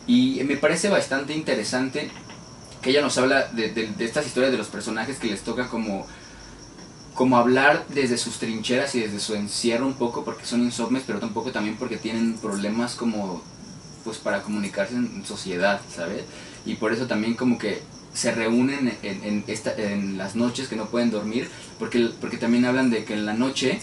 Y 0.08 0.42
me 0.44 0.56
parece 0.56 0.88
bastante 0.88 1.34
interesante 1.34 2.10
que 2.82 2.90
ella 2.90 3.02
nos 3.02 3.18
habla 3.18 3.44
de, 3.52 3.94
estas 3.98 4.26
historias 4.26 4.50
de 4.50 4.58
los 4.58 4.68
personajes 4.68 5.18
que 5.18 5.28
les 5.28 5.42
toca 5.42 5.68
como 5.68 6.06
como 7.14 7.36
hablar 7.36 7.84
desde 7.88 8.16
sus 8.16 8.38
trincheras 8.38 8.94
y 8.94 9.00
desde 9.00 9.18
su 9.18 9.34
encierro 9.34 9.84
un 9.84 9.94
poco 9.94 10.24
porque 10.24 10.46
son 10.46 10.62
insomnes, 10.62 11.02
pero 11.04 11.18
tampoco 11.18 11.50
también 11.50 11.76
porque 11.76 11.96
tienen 11.96 12.38
problemas 12.38 12.94
como 12.94 13.42
pues 14.04 14.18
para 14.18 14.42
comunicarse 14.42 14.94
en 14.94 15.24
sociedad, 15.26 15.80
¿sabes? 15.92 16.22
Y 16.64 16.76
por 16.76 16.92
eso 16.92 17.08
también 17.08 17.34
como 17.34 17.58
que 17.58 17.82
se 18.14 18.30
reúnen 18.30 18.96
en, 19.02 19.44
en 19.48 20.16
las 20.16 20.36
noches 20.36 20.68
que 20.68 20.76
no 20.76 20.86
pueden 20.86 21.10
dormir, 21.10 21.50
porque, 21.80 22.08
porque 22.20 22.36
también 22.36 22.64
hablan 22.64 22.88
de 22.88 23.04
que 23.04 23.14
en 23.14 23.26
la 23.26 23.34
noche 23.34 23.80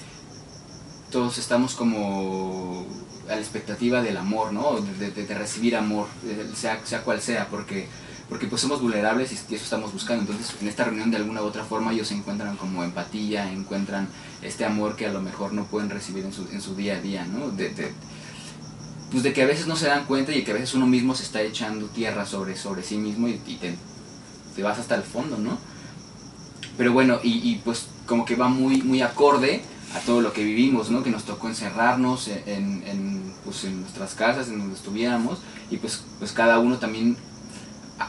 todos 1.11 1.37
estamos 1.37 1.75
como 1.75 2.85
a 3.29 3.35
la 3.35 3.41
expectativa 3.41 4.01
del 4.01 4.17
amor, 4.17 4.53
¿no? 4.53 4.79
De, 4.99 5.11
de, 5.11 5.25
de 5.25 5.35
recibir 5.35 5.75
amor, 5.75 6.07
sea, 6.55 6.79
sea 6.85 7.01
cual 7.01 7.21
sea, 7.21 7.47
porque 7.47 7.87
porque 8.29 8.47
pues 8.47 8.61
somos 8.61 8.81
vulnerables 8.81 9.31
y 9.31 9.35
eso 9.35 9.63
estamos 9.63 9.93
buscando. 9.93 10.21
Entonces 10.21 10.55
en 10.61 10.67
esta 10.67 10.83
reunión 10.83 11.11
de 11.11 11.17
alguna 11.17 11.41
u 11.41 11.45
otra 11.45 11.63
forma 11.63 11.93
ellos 11.93 12.11
encuentran 12.11 12.57
como 12.57 12.83
empatía, 12.83 13.51
encuentran 13.51 14.07
este 14.41 14.65
amor 14.65 14.95
que 14.95 15.05
a 15.05 15.11
lo 15.11 15.21
mejor 15.21 15.53
no 15.53 15.65
pueden 15.65 15.89
recibir 15.89 16.25
en 16.25 16.33
su, 16.33 16.47
en 16.51 16.61
su 16.61 16.75
día 16.75 16.95
a 16.95 17.01
día, 17.01 17.25
¿no? 17.25 17.49
De, 17.49 17.69
de, 17.69 17.91
pues 19.11 19.23
de 19.23 19.33
que 19.33 19.43
a 19.43 19.45
veces 19.45 19.67
no 19.67 19.75
se 19.75 19.87
dan 19.87 20.05
cuenta 20.05 20.33
y 20.33 20.43
que 20.43 20.51
a 20.51 20.55
veces 20.55 20.73
uno 20.73 20.87
mismo 20.87 21.13
se 21.13 21.23
está 21.23 21.41
echando 21.41 21.85
tierra 21.87 22.25
sobre, 22.25 22.55
sobre 22.55 22.81
sí 22.81 22.97
mismo 22.97 23.27
y, 23.27 23.39
y 23.45 23.57
te, 23.57 23.75
te, 24.55 24.63
vas 24.63 24.79
hasta 24.79 24.95
el 24.95 25.03
fondo, 25.03 25.37
¿no? 25.37 25.57
Pero 26.77 26.91
bueno, 26.93 27.19
y, 27.23 27.49
y, 27.49 27.61
pues 27.63 27.87
como 28.05 28.25
que 28.25 28.35
va 28.35 28.49
muy, 28.49 28.81
muy 28.81 29.01
acorde 29.01 29.61
a 29.95 29.99
todo 30.01 30.21
lo 30.21 30.33
que 30.33 30.43
vivimos, 30.43 30.91
¿no? 30.91 31.03
Que 31.03 31.09
nos 31.09 31.23
tocó 31.23 31.47
encerrarnos 31.47 32.27
en, 32.27 33.33
pues 33.45 33.63
en 33.63 33.81
nuestras 33.81 34.13
casas, 34.13 34.49
en 34.49 34.59
donde 34.59 34.75
estuviéramos, 34.75 35.39
y 35.71 35.77
pues, 35.77 36.03
pues 36.19 36.33
cada 36.33 36.59
uno 36.59 36.77
también 36.77 37.15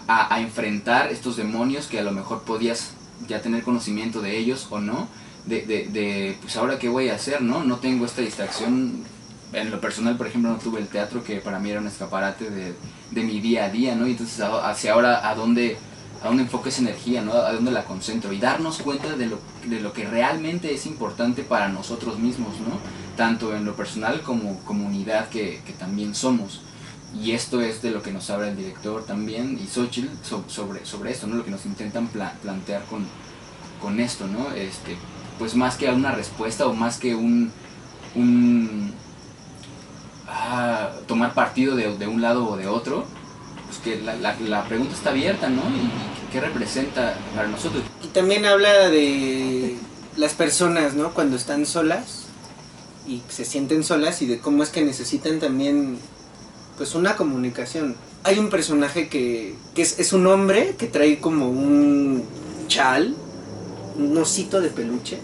a, 0.09 0.35
a, 0.35 0.41
enfrentar 0.41 1.13
estos 1.13 1.37
demonios 1.37 1.87
que 1.87 2.01
a 2.01 2.03
lo 2.03 2.11
mejor 2.11 2.43
podías 2.43 2.91
ya 3.29 3.41
tener 3.41 3.63
conocimiento 3.63 4.21
de 4.21 4.37
ellos 4.37 4.67
o 4.71 4.81
no, 4.81 5.07
de, 5.47 5.63
de, 5.63 5.87
de, 5.87 6.37
pues 6.41 6.57
ahora 6.57 6.79
qué 6.79 6.89
voy 6.89 7.09
a 7.09 7.15
hacer, 7.15 7.41
¿no? 7.41 7.63
No 7.63 7.77
tengo 7.77 8.05
esta 8.05 8.21
distracción, 8.21 9.05
en 9.53 9.71
lo 9.71 9.81
personal, 9.81 10.17
por 10.17 10.27
ejemplo, 10.27 10.51
no 10.51 10.59
tuve 10.59 10.81
el 10.81 10.89
teatro 10.89 11.23
que 11.23 11.37
para 11.37 11.61
mí 11.61 11.71
era 11.71 11.81
un 11.81 11.87
escaparate 11.87 12.51
de, 12.51 12.75
de 13.13 13.23
mi 13.23 13.39
día 13.39 13.67
a 13.67 13.71
día, 13.71 13.95
¿no? 13.95 14.09
Y 14.09 14.13
entonces 14.13 14.41
hacia 14.41 14.93
ahora 14.93 15.29
a 15.29 15.37
dónde, 15.37 15.79
a 16.23 16.29
dónde 16.29 16.45
enfoque 16.45 16.71
esa 16.71 16.83
energía, 16.83 17.23
¿no? 17.23 17.33
A 17.33 17.53
dónde 17.53 17.71
la 17.71 17.85
concentro 17.85 18.33
y 18.33 18.39
darnos 18.39 18.79
cuenta 18.79 19.17
de 19.17 19.27
lo, 19.27 19.39
de 19.67 19.81
lo 19.81 19.93
que 19.93 20.07
realmente 20.07 20.73
es 20.75 20.87
importante 20.87 21.43
para 21.43 21.69
nosotros 21.69 22.19
mismos, 22.19 22.61
¿no? 22.61 22.79
Tanto 23.17 23.55
en 23.55 23.65
lo 23.65 23.75
personal 23.75 24.23
como 24.23 24.59
comunidad 24.61 25.29
que, 25.29 25.61
también 25.79 26.15
somos 26.15 26.63
y 27.23 27.33
esto 27.33 27.61
es 27.61 27.81
de 27.83 27.91
lo 27.91 28.03
que 28.03 28.13
nos 28.13 28.29
habla 28.31 28.49
el 28.49 28.57
director 28.57 29.05
también 29.05 29.59
y 29.63 29.67
Xochitl 29.67 30.09
sobre, 30.49 30.85
sobre 30.85 31.11
esto, 31.11 31.27
¿no? 31.27 31.37
lo 31.37 31.45
que 31.45 31.51
nos 31.51 31.65
intentan 31.65 32.09
pla 32.09 32.35
plantear 32.43 32.85
con, 32.87 33.07
con 33.81 34.01
esto, 34.01 34.27
¿no? 34.27 34.53
Este, 34.53 34.97
pues 35.39 35.55
más 35.55 35.77
que 35.77 35.89
una 35.89 36.13
respuesta 36.13 36.67
o 36.67 36.75
más 36.75 36.99
que 36.99 37.15
un, 37.15 37.51
un 38.15 38.93
ah, 40.29 40.91
tomar 41.07 41.35
partido 41.35 41.77
de, 41.77 41.97
de, 41.97 42.07
un 42.07 42.21
lado 42.21 42.49
o 42.49 42.57
de 42.57 42.67
otro, 42.67 43.07
que 43.87 44.03
la, 44.03 44.17
la, 44.17 44.65
pregunta 44.65 44.95
está 44.95 45.11
abierta, 45.11 45.49
¿no? 45.49 45.63
Y, 45.63 46.33
qué 46.33 46.41
representa 46.41 47.17
para 47.37 47.47
nosotros. 47.47 47.85
Y 48.03 48.09
también 48.09 48.45
habla 48.47 48.89
de 48.89 49.77
las 50.17 50.35
personas, 50.35 50.95
¿no? 50.95 51.15
Cuando 51.15 51.37
están 51.37 51.67
solas 51.67 52.25
y 53.07 53.23
se 53.29 53.45
sienten 53.45 53.85
solas 53.85 54.23
y 54.23 54.27
de 54.27 54.41
cómo 54.41 54.65
es 54.65 54.71
que 54.71 54.83
necesitan 54.83 55.39
también 55.39 55.99
pues 56.77 56.97
una 56.97 57.15
comunicación. 57.15 57.95
Hay 58.25 58.41
un 58.41 58.51
personaje 58.51 59.09
que, 59.09 59.55
que 59.75 59.83
es, 59.83 60.13
un 60.13 60.27
hombre 60.27 60.75
que 60.77 60.89
trae 60.89 61.21
como 61.21 61.49
un 61.49 62.25
chal, 62.67 63.15
un 63.97 64.19
osito 64.19 64.61
de 64.61 64.71
peluche, 64.71 65.19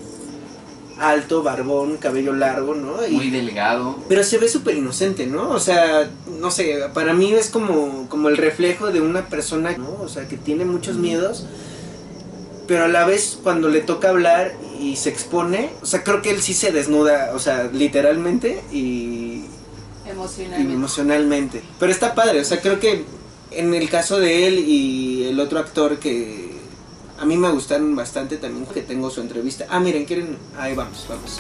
alto, 1.03 1.43
barbón, 1.43 1.97
cabello 1.97 2.33
largo, 2.33 2.75
¿no? 2.75 3.07
Y, 3.07 3.13
Muy 3.13 3.31
delgado. 3.31 3.99
Pero 4.09 4.23
se 4.25 4.39
ve 4.39 4.49
súper 4.49 4.77
inocente, 4.77 5.27
¿no? 5.27 5.51
O 5.51 5.61
sea, 5.61 6.09
no 6.41 6.51
sé, 6.51 6.79
para 6.95 7.13
mí 7.13 7.33
es 7.33 7.51
como, 7.51 8.09
como 8.09 8.29
el 8.29 8.37
reflejo 8.37 8.91
de 8.91 9.01
una 9.01 9.27
persona, 9.27 9.77
¿no? 9.77 9.99
O 10.01 10.09
sea, 10.09 10.29
que 10.29 10.37
tiene 10.37 10.65
muchos 10.65 10.97
miedos, 10.97 11.47
pero 12.69 12.85
a 12.85 12.89
la 12.89 13.05
vez 13.05 13.39
cuando 13.43 13.69
le 13.69 13.81
toca 13.81 14.11
hablar 14.11 14.53
y 14.81 14.97
se 14.97 15.09
expone, 15.11 15.71
o 15.83 15.87
sea, 15.87 16.05
creo 16.05 16.23
que 16.23 16.31
él 16.31 16.41
sí 16.41 16.55
se 16.55 16.73
desnuda, 16.73 17.33
o 17.35 17.39
sea, 17.39 17.71
literalmente 17.73 18.63
y 18.73 19.45
Emocionalmente. 20.09 20.73
emocionalmente. 20.75 21.63
Pero 21.79 21.93
está 21.93 22.15
padre, 22.15 22.41
o 22.41 22.45
sea, 22.45 22.61
creo 22.61 22.79
que 22.81 23.05
en 23.51 23.75
el 23.75 23.89
caso 23.89 24.19
de 24.19 24.47
él 24.47 24.59
y 24.61 25.25
el 25.25 25.39
otro 25.41 25.59
actor 25.59 25.99
que 25.99 26.52
a 27.23 27.25
mí 27.25 27.37
me 27.37 27.49
gustan 27.50 27.95
bastante 27.95 28.37
también, 28.37 28.67
que 28.67 28.83
tengo 28.83 29.09
su 29.09 29.21
entrevista. 29.21 29.64
Ah, 29.71 29.79
miren, 29.79 30.05
quieren. 30.07 30.37
Ahí 30.59 30.75
vamos, 30.75 31.07
vamos. 31.09 31.38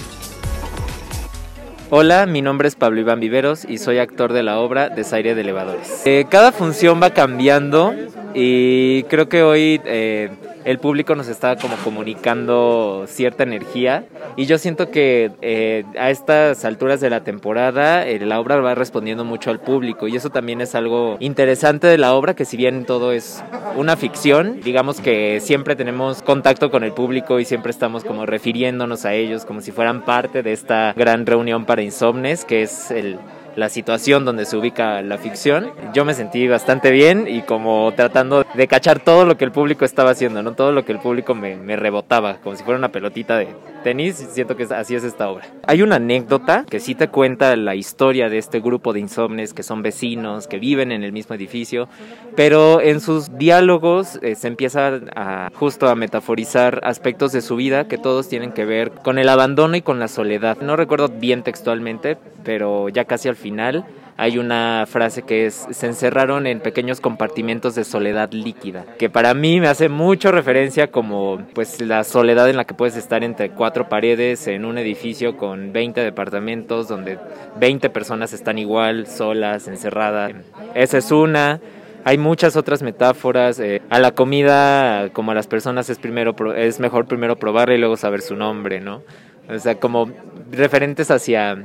Hola, 1.90 2.24
mi 2.26 2.40
nombre 2.40 2.68
es 2.68 2.76
Pablo 2.76 3.00
Iván 3.00 3.18
Viveros 3.18 3.64
y 3.68 3.78
soy 3.78 3.98
actor 3.98 4.32
de 4.32 4.44
la 4.44 4.60
obra 4.60 4.90
Desaire 4.90 5.34
de 5.34 5.40
Elevadores. 5.40 6.06
Eh, 6.06 6.26
cada 6.30 6.52
función 6.52 7.02
va 7.02 7.10
cambiando 7.10 7.96
y 8.32 9.02
creo 9.04 9.28
que 9.28 9.42
hoy 9.42 9.80
eh, 9.84 10.30
el 10.64 10.78
público 10.78 11.14
nos 11.14 11.28
está 11.28 11.56
como 11.56 11.76
comunicando 11.76 13.04
cierta 13.06 13.42
energía. 13.42 14.04
Y 14.36 14.46
yo 14.46 14.58
siento 14.58 14.90
que 14.90 15.32
eh, 15.42 15.84
a 15.98 16.10
estas 16.10 16.64
alturas 16.64 17.00
de 17.00 17.10
la 17.10 17.24
temporada 17.24 18.06
eh, 18.06 18.18
la 18.20 18.40
obra 18.40 18.56
va 18.56 18.74
respondiendo 18.74 19.24
mucho 19.24 19.50
al 19.50 19.60
público. 19.60 20.08
Y 20.08 20.16
eso 20.16 20.30
también 20.30 20.60
es 20.60 20.74
algo 20.74 21.16
interesante 21.20 21.86
de 21.86 21.98
la 21.98 22.14
obra 22.14 22.34
que 22.34 22.44
si 22.44 22.56
bien 22.56 22.84
todo 22.84 23.12
es 23.12 23.42
una 23.76 23.96
ficción 23.96 24.60
digamos 24.60 25.00
que 25.00 25.40
siempre 25.40 25.76
tenemos 25.76 26.22
contacto 26.22 26.70
con 26.70 26.84
el 26.84 26.92
público 26.92 27.40
y 27.40 27.44
siempre 27.44 27.70
estamos 27.70 28.04
como 28.04 28.26
refiriéndonos 28.26 29.04
a 29.04 29.14
ellos 29.14 29.44
como 29.44 29.60
si 29.60 29.72
fueran 29.72 30.04
parte 30.04 30.42
de 30.42 30.52
esta 30.52 30.92
gran 30.94 31.26
reunión 31.26 31.64
para 31.64 31.82
insomnes 31.82 32.44
que 32.44 32.62
es 32.62 32.90
el 32.90 33.18
la 33.56 33.68
situación 33.68 34.24
donde 34.24 34.44
se 34.44 34.56
ubica 34.56 35.02
la 35.02 35.18
ficción. 35.18 35.72
Yo 35.94 36.04
me 36.04 36.14
sentí 36.14 36.48
bastante 36.48 36.90
bien 36.90 37.26
y 37.28 37.42
como 37.42 37.92
tratando 37.94 38.44
de 38.54 38.68
cachar 38.68 39.00
todo 39.00 39.24
lo 39.24 39.36
que 39.36 39.44
el 39.44 39.52
público 39.52 39.84
estaba 39.84 40.10
haciendo, 40.10 40.42
¿no? 40.42 40.52
Todo 40.52 40.72
lo 40.72 40.84
que 40.84 40.92
el 40.92 40.98
público 40.98 41.34
me, 41.34 41.56
me 41.56 41.76
rebotaba, 41.76 42.38
como 42.42 42.56
si 42.56 42.64
fuera 42.64 42.78
una 42.78 42.90
pelotita 42.90 43.36
de 43.36 43.48
tenis, 43.82 44.16
siento 44.30 44.56
que 44.56 44.64
así 44.64 44.94
es 44.94 45.04
esta 45.04 45.28
obra. 45.28 45.46
Hay 45.66 45.82
una 45.82 45.96
anécdota 45.96 46.64
que 46.68 46.80
sí 46.80 46.94
te 46.94 47.08
cuenta 47.08 47.54
la 47.56 47.74
historia 47.74 48.28
de 48.28 48.38
este 48.38 48.60
grupo 48.60 48.92
de 48.92 49.00
insomnes 49.00 49.52
que 49.52 49.62
son 49.62 49.82
vecinos, 49.82 50.46
que 50.46 50.58
viven 50.58 50.92
en 50.92 51.02
el 51.02 51.12
mismo 51.12 51.34
edificio, 51.34 51.88
pero 52.36 52.80
en 52.80 53.00
sus 53.00 53.36
diálogos 53.36 54.18
eh, 54.22 54.34
se 54.34 54.48
empieza 54.48 55.00
a 55.14 55.50
justo 55.54 55.88
a 55.88 55.94
metaforizar 55.94 56.80
aspectos 56.84 57.32
de 57.32 57.42
su 57.42 57.56
vida 57.56 57.88
que 57.88 57.98
todos 57.98 58.28
tienen 58.28 58.52
que 58.52 58.64
ver 58.64 58.90
con 58.90 59.18
el 59.18 59.28
abandono 59.28 59.76
y 59.76 59.82
con 59.82 59.98
la 59.98 60.08
soledad. 60.08 60.58
No 60.60 60.76
recuerdo 60.76 61.08
bien 61.08 61.42
textualmente, 61.42 62.16
pero 62.44 62.88
ya 62.88 63.04
casi 63.04 63.28
al 63.28 63.36
final 63.42 63.84
hay 64.16 64.38
una 64.38 64.84
frase 64.86 65.22
que 65.22 65.46
es 65.46 65.66
se 65.70 65.86
encerraron 65.86 66.46
en 66.46 66.60
pequeños 66.60 67.00
compartimentos 67.00 67.74
de 67.74 67.84
soledad 67.84 68.30
líquida, 68.32 68.84
que 68.98 69.10
para 69.10 69.34
mí 69.34 69.60
me 69.60 69.68
hace 69.68 69.88
mucho 69.88 70.30
referencia 70.30 70.90
como 70.90 71.42
pues 71.54 71.80
la 71.80 72.04
soledad 72.04 72.48
en 72.48 72.56
la 72.56 72.64
que 72.64 72.74
puedes 72.74 72.96
estar 72.96 73.24
entre 73.24 73.50
cuatro 73.50 73.88
paredes 73.88 74.46
en 74.46 74.64
un 74.64 74.78
edificio 74.78 75.36
con 75.36 75.72
20 75.72 76.00
departamentos 76.00 76.88
donde 76.88 77.18
20 77.58 77.90
personas 77.90 78.32
están 78.32 78.58
igual, 78.58 79.06
solas, 79.06 79.68
encerradas. 79.68 80.32
Esa 80.74 80.98
es 80.98 81.10
una. 81.10 81.60
Hay 82.04 82.18
muchas 82.18 82.56
otras 82.56 82.82
metáforas. 82.82 83.60
Eh, 83.60 83.80
a 83.88 83.98
la 84.00 84.12
comida, 84.12 85.10
como 85.12 85.30
a 85.30 85.34
las 85.34 85.46
personas, 85.46 85.88
es, 85.88 85.98
primero, 85.98 86.34
es 86.54 86.80
mejor 86.80 87.06
primero 87.06 87.36
probarla 87.36 87.74
y 87.74 87.78
luego 87.78 87.96
saber 87.96 88.22
su 88.22 88.34
nombre, 88.34 88.80
¿no? 88.80 89.02
O 89.48 89.58
sea, 89.58 89.76
como 89.76 90.10
referentes 90.50 91.10
hacia 91.10 91.64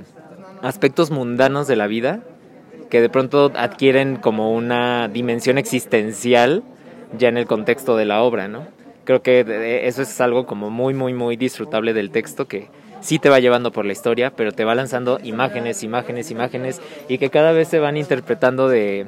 aspectos 0.61 1.11
mundanos 1.11 1.67
de 1.67 1.75
la 1.75 1.87
vida 1.87 2.21
que 2.89 3.01
de 3.01 3.09
pronto 3.09 3.51
adquieren 3.55 4.15
como 4.15 4.53
una 4.53 5.07
dimensión 5.07 5.57
existencial 5.57 6.63
ya 7.17 7.29
en 7.29 7.37
el 7.37 7.45
contexto 7.45 7.97
de 7.97 8.05
la 8.05 8.21
obra, 8.21 8.47
¿no? 8.47 8.67
Creo 9.03 9.21
que 9.21 9.87
eso 9.87 10.01
es 10.01 10.21
algo 10.21 10.45
como 10.45 10.69
muy, 10.69 10.93
muy, 10.93 11.13
muy 11.13 11.37
disfrutable 11.37 11.93
del 11.93 12.11
texto 12.11 12.47
que 12.47 12.69
sí 12.99 13.19
te 13.19 13.29
va 13.29 13.39
llevando 13.39 13.71
por 13.71 13.85
la 13.85 13.93
historia, 13.93 14.31
pero 14.35 14.51
te 14.51 14.65
va 14.65 14.75
lanzando 14.75 15.19
imágenes, 15.23 15.83
imágenes, 15.83 16.31
imágenes 16.31 16.81
y 17.07 17.17
que 17.17 17.29
cada 17.29 17.51
vez 17.51 17.69
se 17.69 17.79
van 17.79 17.95
interpretando 17.95 18.67
de, 18.67 19.05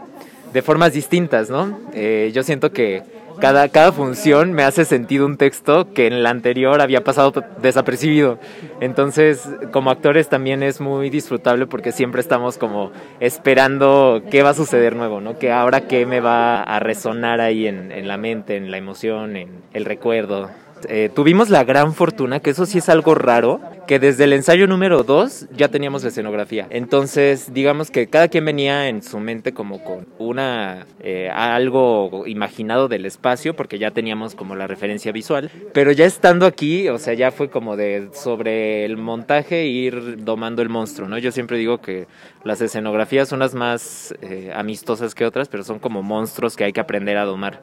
de 0.54 0.62
formas 0.62 0.94
distintas, 0.94 1.50
¿no? 1.50 1.80
Eh, 1.94 2.32
yo 2.34 2.44
siento 2.44 2.72
que 2.72 3.04
cada, 3.40 3.70
cada 3.70 3.92
función 3.92 4.54
me 4.54 4.64
hace 4.64 4.86
sentido 4.86 5.26
un 5.26 5.38
texto 5.38 5.94
que 5.94 6.08
en 6.08 6.24
la 6.24 6.30
anterior 6.30 6.82
había 6.82 7.04
pasado 7.04 7.34
desapercibido. 7.62 8.40
Entonces, 8.82 9.50
como 9.72 9.92
actores 9.92 10.30
también 10.30 10.64
es 10.64 10.82
muy 10.82 11.10
disfrutable 11.10 11.66
porque 11.66 11.92
siempre 11.92 12.22
estamos 12.22 12.58
como 12.58 12.92
esperando 13.20 14.22
qué 14.30 14.44
va 14.44 14.52
a 14.52 14.54
suceder 14.54 14.96
nuevo, 14.96 15.22
¿no? 15.22 15.38
Que 15.38 15.52
ahora 15.52 15.82
qué 15.82 16.06
me 16.06 16.20
va 16.20 16.62
a 16.62 16.80
resonar 16.80 17.42
ahí 17.42 17.68
en, 17.68 17.92
en 17.92 18.08
la 18.08 18.18
mente, 18.18 18.56
en 18.56 18.72
la 18.72 18.78
emoción, 18.78 19.36
en 19.36 19.50
el 19.74 19.86
recuerdo. 19.86 20.50
Eh, 20.88 21.10
tuvimos 21.14 21.50
la 21.50 21.64
gran 21.64 21.94
fortuna, 21.94 22.40
que 22.40 22.52
eso 22.52 22.66
sí 22.66 22.78
es 22.78 22.90
algo 22.90 23.16
raro, 23.16 23.60
que 23.88 24.00
desde 24.00 24.24
el 24.26 24.34
ensayo 24.34 24.68
número 24.68 25.04
2 25.04 25.48
ya 25.56 25.70
teníamos 25.70 26.04
la 26.04 26.10
escenografía. 26.10 26.68
Entonces, 26.70 27.54
digamos 27.54 27.92
que 27.92 28.08
cada 28.08 28.28
quien 28.28 28.46
venía 28.46 28.88
en 28.88 29.02
su 29.02 29.20
mente 29.20 29.54
como 29.54 29.84
con 29.84 30.08
una 30.18 30.86
eh, 31.02 31.30
algo 31.34 32.26
imaginado 32.28 32.88
del 32.88 33.06
espacio, 33.06 33.56
porque 33.56 33.80
ya 33.80 33.92
teníamos 33.92 34.36
como 34.36 34.56
la 34.56 34.68
referencia 34.68 35.12
visual. 35.12 35.50
Pero 35.74 35.92
ya 35.92 36.06
estando 36.06 36.46
aquí, 36.46 36.88
o 36.90 36.98
sea, 36.98 37.14
ya 37.14 37.32
fue 37.32 37.50
como 37.50 37.76
de 37.76 38.10
sobre 38.14 38.86
el 38.86 38.98
montaje 38.98 39.66
ir 39.66 40.24
domando 40.24 40.62
el 40.62 40.70
monstruo, 40.70 41.08
¿no? 41.08 41.18
Yo 41.18 41.32
siempre 41.32 41.58
digo 41.58 41.82
que 41.82 42.08
las 42.44 42.62
escenografías 42.62 43.28
son 43.28 43.40
las 43.40 43.54
más 43.54 44.14
eh, 44.22 44.52
amistosas 44.54 45.16
que 45.16 45.26
otras, 45.26 45.50
pero 45.50 45.64
son 45.64 45.80
como 45.80 46.04
monstruos 46.04 46.56
que 46.56 46.64
hay 46.64 46.74
que 46.74 46.80
aprender 46.80 47.18
a 47.18 47.26
domar. 47.26 47.62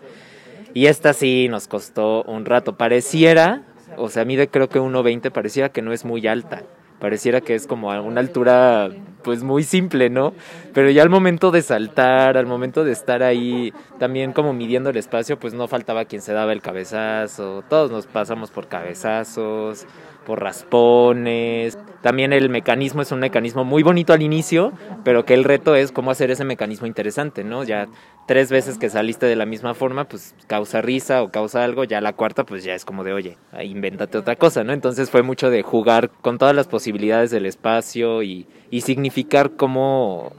Y 0.77 0.89
esta 0.89 1.15
sí 1.15 1.49
nos 1.49 1.69
costó 1.69 2.23
un 2.25 2.45
rato. 2.45 2.77
Pareciera, 2.77 3.63
o 3.97 4.11
sea, 4.11 4.27
mide 4.27 4.49
creo 4.49 4.69
que 4.69 4.79
1.20, 4.79 5.31
pareciera 5.31 5.71
que 5.71 5.81
no 5.81 5.95
es 5.95 6.05
muy 6.05 6.27
alta. 6.27 6.65
Pareciera 7.01 7.41
que 7.41 7.55
es 7.55 7.67
como 7.67 7.93
a 7.93 8.03
una 8.03 8.21
altura 8.21 8.91
pues 9.23 9.43
muy 9.43 9.63
simple, 9.63 10.11
¿no? 10.11 10.35
Pero 10.75 10.91
ya 10.91 11.03
al 11.03 11.09
momento 11.09 11.51
de 11.51 11.63
saltar, 11.63 12.37
al 12.37 12.45
momento 12.45 12.85
de 12.85 12.93
estar 12.93 13.23
ahí 13.23 13.73
también 13.99 14.35
como 14.35 14.53
midiendo 14.53 14.91
el 14.91 14.99
espacio, 14.99 15.39
pues 15.39 15.55
no 15.55 15.67
faltaba 15.67 16.05
quien 16.05 16.21
se 16.21 16.35
daba 16.35 16.53
el 16.53 16.61
cabezazo, 16.61 17.65
todos 17.71 17.91
nos 17.91 18.07
pasamos 18.07 18.51
por 18.51 18.69
cabezazos, 18.69 19.87
por 20.27 20.43
raspones. 20.43 21.79
También 22.03 22.33
el 22.33 22.51
mecanismo 22.51 23.01
es 23.01 23.13
un 23.13 23.21
mecanismo 23.21 23.65
muy 23.65 23.83
bonito 23.83 24.13
al 24.13 24.23
inicio, 24.23 24.73
pero 25.05 25.25
que 25.25 25.35
el 25.35 25.45
reto 25.45 25.75
es 25.75 25.93
cómo 25.93 26.11
hacer 26.11 26.31
ese 26.31 26.45
mecanismo 26.45 26.87
interesante, 26.87 27.45
¿no? 27.45 27.65
Ya 27.65 27.89
tres 28.27 28.51
veces 28.51 28.77
que 28.77 28.91
saliste 28.91 29.27
de 29.27 29.37
la 29.37 29.47
misma 29.47 29.75
forma, 29.75 30.05
pues 30.05 30.35
causa 30.47 30.83
risa 30.83 31.23
o 31.23 31.31
causa 31.31 31.65
algo, 31.65 31.85
ya 31.85 32.01
la 32.01 32.13
cuarta 32.13 32.45
pues 32.45 32.65
ya 32.65 32.75
es 32.75 32.85
como 32.85 33.05
de, 33.05 33.13
oye, 33.13 33.39
invéntate 33.63 34.19
otra 34.19 34.37
cosa, 34.37 34.65
¿no? 34.65 34.73
Entonces 34.73 35.11
fue 35.11 35.23
mucho 35.23 35.49
de 35.49 35.63
jugar 35.63 36.11
con 36.11 36.39
todas 36.39 36.55
las 36.55 36.67
posibilidades 36.67 37.31
del 37.31 37.47
espacio 37.47 38.23
y, 38.23 38.47
y 38.71 38.83
significar 38.83 39.53
cómo 39.53 40.33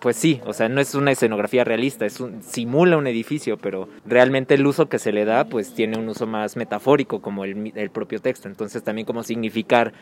pues 0.00 0.16
sí, 0.16 0.40
o 0.46 0.52
sea, 0.52 0.68
no 0.68 0.80
es 0.80 0.94
una 0.94 1.12
escenografía 1.12 1.64
realista, 1.64 2.06
es 2.06 2.20
un, 2.20 2.42
simula 2.42 2.96
un 2.96 3.06
edificio, 3.06 3.58
pero 3.58 3.88
realmente 4.06 4.54
el 4.54 4.66
uso 4.66 4.88
que 4.88 4.98
se 4.98 5.12
le 5.12 5.24
da, 5.24 5.44
pues 5.44 5.74
tiene 5.74 5.98
un 5.98 6.08
uso 6.08 6.26
más 6.26 6.56
metafórico 6.56 7.20
como 7.20 7.44
el, 7.44 7.72
el 7.74 7.90
propio 7.90 8.20
texto. 8.20 8.48
Entonces 8.48 8.82
también 8.82 9.06
como 9.06 9.22
significar 9.22 9.92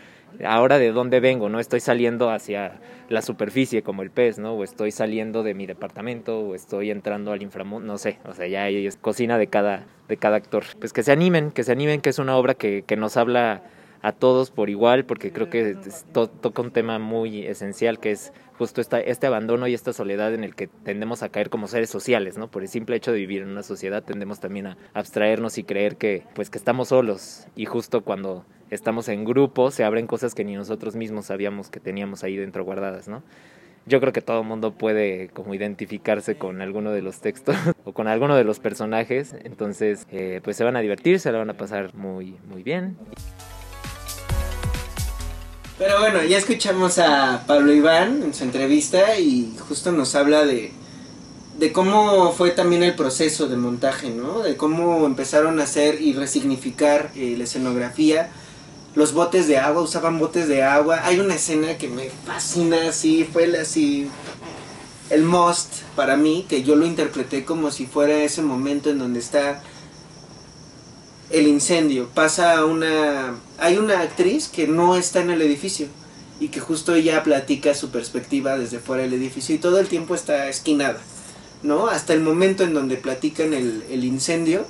ahora 0.45 0.79
de 0.79 0.93
dónde 0.93 1.21
vengo, 1.21 1.49
¿no? 1.49 1.59
Estoy 1.59 1.81
saliendo 1.81 2.31
hacia 2.31 2.81
la 3.09 3.23
superficie 3.23 3.83
como 3.83 4.03
el 4.03 4.11
pez, 4.11 4.39
¿no? 4.39 4.53
O 4.55 4.65
estoy 4.65 4.91
saliendo 4.93 5.43
de 5.43 5.55
mi 5.55 5.67
departamento, 5.67 6.41
o 6.41 6.55
estoy 6.55 6.91
entrando 6.91 7.33
al 7.33 7.43
inframundo, 7.43 7.87
no 7.87 7.99
sé, 7.99 8.19
o 8.25 8.35
sea, 8.35 8.47
ya 8.47 8.69
es 8.69 8.97
cocina 8.97 9.39
de 9.39 9.49
cada, 9.49 9.87
de 10.09 10.17
cada 10.17 10.37
actor. 10.37 10.65
Pues 10.79 10.93
que 10.93 11.03
se 11.03 11.13
animen, 11.13 11.51
que 11.51 11.65
se 11.65 11.73
animen, 11.73 12.01
que 12.01 12.11
es 12.11 12.19
una 12.19 12.37
obra 12.37 12.55
que, 12.55 12.85
que 12.87 12.97
nos 12.97 13.17
habla 13.17 13.63
a 14.03 14.13
todos 14.13 14.51
por 14.51 14.71
igual, 14.71 15.05
porque 15.05 15.33
creo 15.33 15.51
que 15.51 15.77
toca 16.13 16.63
un 16.63 16.71
tema 16.71 16.99
muy 16.99 17.47
esencial 17.47 17.99
que 17.99 18.13
es 18.13 18.33
justo 18.59 18.81
esta, 18.81 19.01
este 19.01 19.27
abandono 19.27 19.69
y 19.69 19.75
esta 19.75 19.93
soledad 19.93 20.35
en 20.35 20.43
el 20.43 20.55
que 20.55 20.67
tendemos 20.67 21.23
a 21.23 21.29
caer 21.29 21.49
como 21.49 21.69
seres 21.69 21.91
sociales, 21.91 22.37
¿no? 22.37 22.51
Por 22.51 22.63
el 22.63 22.69
simple 22.69 22.97
hecho 22.97 23.13
de 23.13 23.19
vivir 23.19 23.43
en 23.43 23.49
una 23.49 23.63
sociedad 23.63 24.03
tendemos 24.03 24.41
también 24.41 24.67
a 24.67 24.77
abstraernos 24.95 25.59
y 25.59 25.65
creer 25.65 25.97
que, 25.97 26.25
pues, 26.35 26.51
que 26.51 26.59
estamos 26.59 26.89
solos 26.89 27.47
y 27.55 27.67
justo 27.67 28.03
cuando 28.03 28.45
estamos 28.71 29.09
en 29.09 29.25
grupo 29.25 29.71
se 29.71 29.85
abren 29.85 30.07
cosas 30.07 30.35
que 30.35 30.45
ni 30.45 30.55
nosotros 30.55 30.97
mismos 30.97 31.27
sabíamos 31.27 31.71
que 31.71 31.81
teníamos 31.81 32.25
ahí 32.25 32.37
dentro 32.37 32.65
guardadas, 32.65 33.09
¿no? 33.09 33.23
Yo 33.87 34.01
creo 34.01 34.13
que 34.13 34.21
todo 34.21 34.43
el 34.43 34.47
mundo 34.47 34.75
puede 34.75 35.29
como 35.29 35.55
identificarse 35.55 36.37
con 36.37 36.61
alguno 36.61 36.91
de 36.91 37.01
los 37.01 37.21
textos 37.21 37.57
o 37.85 37.93
con 37.93 38.07
alguno 38.07 38.37
de 38.37 38.45
los 38.45 38.59
personajes, 38.59 39.35
entonces 39.45 40.07
eh, 40.11 40.41
pues 40.43 40.57
se 40.57 40.65
van 40.65 40.77
a 40.77 40.81
divertir, 40.81 41.21
se 41.21 41.33
la 41.33 41.39
van 41.39 41.51
a 41.51 41.57
pasar 41.57 41.95
muy, 41.95 42.37
muy 42.49 42.63
bien. 42.63 42.99
Pero 45.79 46.01
bueno, 46.01 46.25
ya 46.25 46.39
escuchamos 46.39 46.99
a 46.99 47.45
Pablo 47.47 47.73
Iván 47.73 48.25
en 48.25 48.35
su 48.35 48.43
entrevista 48.43 49.17
y 49.21 49.55
justo 49.69 49.93
nos 49.93 50.17
habla 50.17 50.45
de, 50.45 50.73
de 51.57 51.73
cómo 51.73 52.33
fue 52.33 52.51
también 52.51 52.83
el 52.83 52.97
proceso 52.97 53.47
de 53.47 53.57
montaje, 53.57 54.11
¿no? 54.11 54.41
De 54.41 54.57
cómo 54.57 55.07
empezaron 55.07 55.61
a 55.61 55.63
hacer 55.63 56.03
y 56.03 56.15
resignificar 56.15 57.13
eh, 57.15 57.37
la 57.39 57.45
escenografía. 57.45 58.31
Los 58.97 59.13
botes 59.13 59.47
de 59.47 59.59
agua, 59.59 59.83
usaban 59.83 60.19
botes 60.19 60.49
de 60.49 60.65
agua. 60.65 61.03
Hay 61.05 61.21
una 61.21 61.37
escena 61.37 61.79
que 61.79 61.87
me 61.87 62.11
fascina, 62.27 62.89
así, 62.89 63.23
fue 63.23 63.57
así, 63.57 64.09
el 65.11 65.23
most 65.23 65.83
para 65.95 66.17
mí, 66.17 66.45
que 66.49 66.65
yo 66.65 66.75
lo 66.75 66.87
interpreté 66.87 67.45
como 67.45 67.71
si 67.71 67.87
fuera 67.87 68.19
ese 68.25 68.43
momento 68.43 68.91
en 68.91 68.99
donde 68.99 69.21
está 69.21 69.63
el 71.31 71.47
incendio. 71.47 72.09
Pasa 72.15 72.65
una... 72.65 73.39
Hay 73.59 73.77
una 73.77 74.01
actriz 74.01 74.49
que 74.49 74.67
no 74.67 74.97
está 74.97 75.21
en 75.21 75.31
el 75.31 75.43
edificio 75.43 75.89
y 76.41 76.49
que 76.49 76.61
justo 76.61 76.95
ella 76.95 77.23
platica 77.23 77.75
su 77.75 77.91
perspectiva 77.91 78.57
desde 78.57 78.79
fuera 78.79 79.03
del 79.03 79.15
edificio 79.15 79.55
y 79.55 79.59
todo 79.59 79.81
el 79.81 79.89
tiempo 79.89 80.15
está 80.15 80.49
esquinada, 80.49 81.01
¿no? 81.63 81.89
Hasta 81.89 82.13
el 82.13 82.21
momento 82.21 82.63
en 82.63 82.75
donde 82.75 82.97
platican 82.97 83.53
el, 83.53 84.05
incendio, 84.05 84.65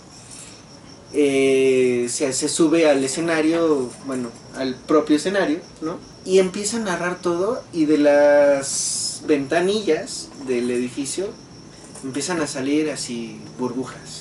eh, 1.12 2.07
se, 2.09 2.33
se, 2.33 2.49
sube 2.49 2.88
al 2.88 3.05
escenario, 3.05 3.90
bueno, 4.07 4.31
al 4.57 4.77
propio 4.77 5.16
escenario, 5.16 5.61
¿no? 5.83 5.99
Y 6.25 6.38
empieza 6.38 6.79
a 6.79 6.81
narrar 6.81 7.21
todo 7.21 7.62
y 7.75 7.85
de 7.85 7.99
las 7.99 9.23
ventanillas 9.27 10.31
del 10.47 10.71
edificio 10.71 11.29
empiezan 12.03 12.40
a 12.40 12.47
salir 12.47 12.90
así 12.90 13.40
burbujas 13.59 14.17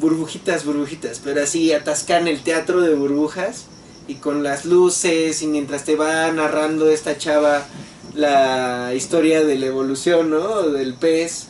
burbujitas, 0.00 0.64
burbujitas, 0.64 1.20
pero 1.22 1.42
así 1.42 1.72
atascan 1.72 2.28
el 2.28 2.42
teatro 2.42 2.80
de 2.80 2.94
burbujas 2.94 3.66
y 4.08 4.14
con 4.14 4.42
las 4.42 4.64
luces 4.64 5.42
y 5.42 5.46
mientras 5.46 5.84
te 5.84 5.96
va 5.96 6.30
narrando 6.32 6.90
esta 6.90 7.18
chava 7.18 7.66
la 8.14 8.92
historia 8.94 9.44
de 9.44 9.58
la 9.58 9.66
evolución, 9.66 10.30
¿no? 10.30 10.62
Del 10.62 10.94
pez. 10.94 11.48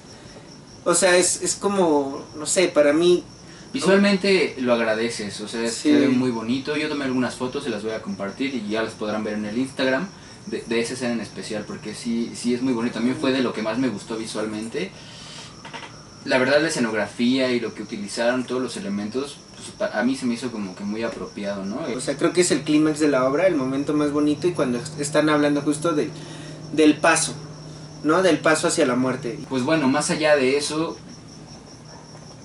O 0.85 0.95
sea, 0.95 1.17
es, 1.17 1.43
es 1.43 1.55
como, 1.55 2.25
no 2.37 2.47
sé, 2.47 2.69
para 2.69 2.93
mí... 2.93 3.25
Visualmente 3.73 4.55
lo 4.59 4.73
agradeces, 4.73 5.41
o 5.41 5.49
sea, 5.49 5.69
se 5.69 5.93
ve 5.93 6.09
muy 6.09 6.31
bonito. 6.31 6.77
Yo 6.77 6.89
tomé 6.89 7.05
algunas 7.05 7.35
fotos, 7.35 7.65
se 7.65 7.71
las 7.71 7.83
voy 7.83 7.93
a 7.93 8.01
compartir 8.01 8.55
y 8.55 8.71
ya 8.71 8.83
las 8.83 8.95
podrán 8.95 9.23
ver 9.23 9.35
en 9.35 9.45
el 9.45 9.59
Instagram 9.59 10.09
de, 10.47 10.63
de 10.67 10.81
esa 10.81 10.95
escena 10.95 11.13
en 11.13 11.21
especial, 11.21 11.65
porque 11.67 11.95
sí, 11.95 12.33
sí 12.35 12.55
es 12.55 12.63
muy 12.63 12.73
bonito. 12.73 12.95
También 12.95 13.17
fue 13.17 13.33
de 13.33 13.43
lo 13.43 13.53
que 13.53 13.63
más 13.63 13.79
me 13.79 13.89
gustó 13.89 14.17
visualmente 14.17 14.91
la 16.27 16.39
verdad 16.39 16.61
la 16.61 16.69
escenografía 16.69 17.51
y 17.53 17.61
lo 17.61 17.75
que 17.75 17.83
utilizaron, 17.83 18.45
todos 18.45 18.61
los 18.61 18.77
elementos, 18.77 19.39
pues, 19.79 19.91
a 19.93 20.03
mí 20.03 20.17
se 20.17 20.27
me 20.27 20.35
hizo 20.35 20.51
como 20.51 20.75
que 20.75 20.85
muy 20.85 21.03
apropiado, 21.03 21.65
¿no? 21.65 21.81
O 21.97 22.01
sea, 22.01 22.17
creo 22.17 22.33
que 22.33 22.43
es 22.43 22.51
el 22.51 22.63
clímax 22.63 22.99
de 23.01 23.09
la 23.09 23.25
obra, 23.25 23.47
el 23.47 23.55
momento 23.55 23.95
más 23.95 24.11
bonito 24.13 24.47
y 24.47 24.53
cuando 24.53 24.81
están 24.99 25.29
hablando 25.29 25.63
justo 25.63 25.93
de, 25.93 26.11
del 26.73 26.99
paso, 26.99 27.35
¿no? 28.05 28.23
Del 28.23 28.39
paso 28.39 28.69
hacia 28.69 28.87
la 28.87 28.97
muerte. 28.97 29.39
Pues 29.49 29.63
bueno, 29.63 29.89
más 29.89 30.11
allá 30.11 30.37
de 30.37 30.57
eso, 30.57 30.97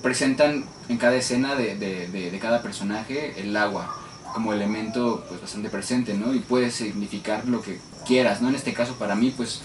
presentan 0.01 0.65
en 0.89 0.97
cada 0.97 1.15
escena 1.15 1.55
de, 1.55 1.75
de, 1.75 2.07
de, 2.07 2.31
de 2.31 2.39
cada 2.39 2.61
personaje 2.61 3.41
el 3.41 3.55
agua 3.55 3.97
como 4.33 4.53
elemento 4.53 5.25
pues 5.27 5.41
bastante 5.41 5.69
presente, 5.69 6.13
¿no? 6.13 6.33
Y 6.33 6.39
puede 6.39 6.71
significar 6.71 7.47
lo 7.47 7.61
que 7.61 7.79
quieras, 8.05 8.41
¿no? 8.41 8.49
En 8.49 8.55
este 8.55 8.73
caso 8.73 8.95
para 8.95 9.15
mí 9.15 9.33
pues 9.35 9.61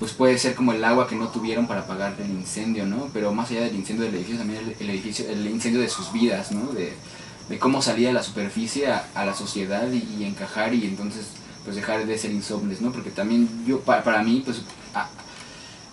pues 0.00 0.12
puede 0.12 0.38
ser 0.38 0.54
como 0.54 0.72
el 0.72 0.82
agua 0.82 1.06
que 1.06 1.14
no 1.14 1.28
tuvieron 1.28 1.66
para 1.66 1.82
apagar 1.82 2.16
el 2.18 2.30
incendio, 2.30 2.86
¿no? 2.86 3.10
Pero 3.12 3.34
más 3.34 3.50
allá 3.50 3.60
del 3.60 3.76
incendio 3.76 4.06
del 4.06 4.14
edificio, 4.14 4.38
también 4.38 4.74
el, 4.80 4.90
edificio, 4.90 5.28
el 5.28 5.46
incendio 5.46 5.82
de 5.82 5.90
sus 5.90 6.10
vidas, 6.10 6.52
¿no? 6.52 6.72
De, 6.72 6.96
cómo 7.58 7.82
salía 7.82 8.08
de 8.08 8.14
la 8.14 8.22
superficie 8.22 8.86
a, 8.86 9.06
a 9.14 9.26
la 9.26 9.34
sociedad 9.34 9.86
y, 9.92 10.24
encajar 10.24 10.72
y 10.72 10.84
entonces 10.84 11.26
pues 11.64 11.76
dejar 11.76 12.06
de 12.06 12.16
ser 12.16 12.30
insomnes, 12.30 12.80
¿no? 12.80 12.92
Porque 12.92 13.10
también 13.10 13.66
yo, 13.66 13.80
para, 13.80 14.02
para 14.02 14.22
mí, 14.22 14.40
pues, 14.42 14.62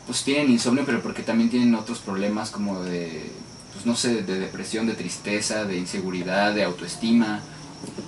pues 0.05 0.23
tienen 0.23 0.51
insomnio, 0.51 0.85
pero 0.85 1.01
porque 1.01 1.21
también 1.23 1.49
tienen 1.49 1.75
otros 1.75 1.99
problemas 1.99 2.49
como 2.49 2.81
de, 2.83 3.29
pues 3.73 3.85
no 3.85 3.93
sé, 3.97 4.21
de 4.21 4.39
depresión, 4.39 4.87
de 4.87 4.93
tristeza, 4.93 5.65
de 5.65 5.77
inseguridad, 5.77 6.53
de 6.53 6.63
autoestima, 6.63 7.41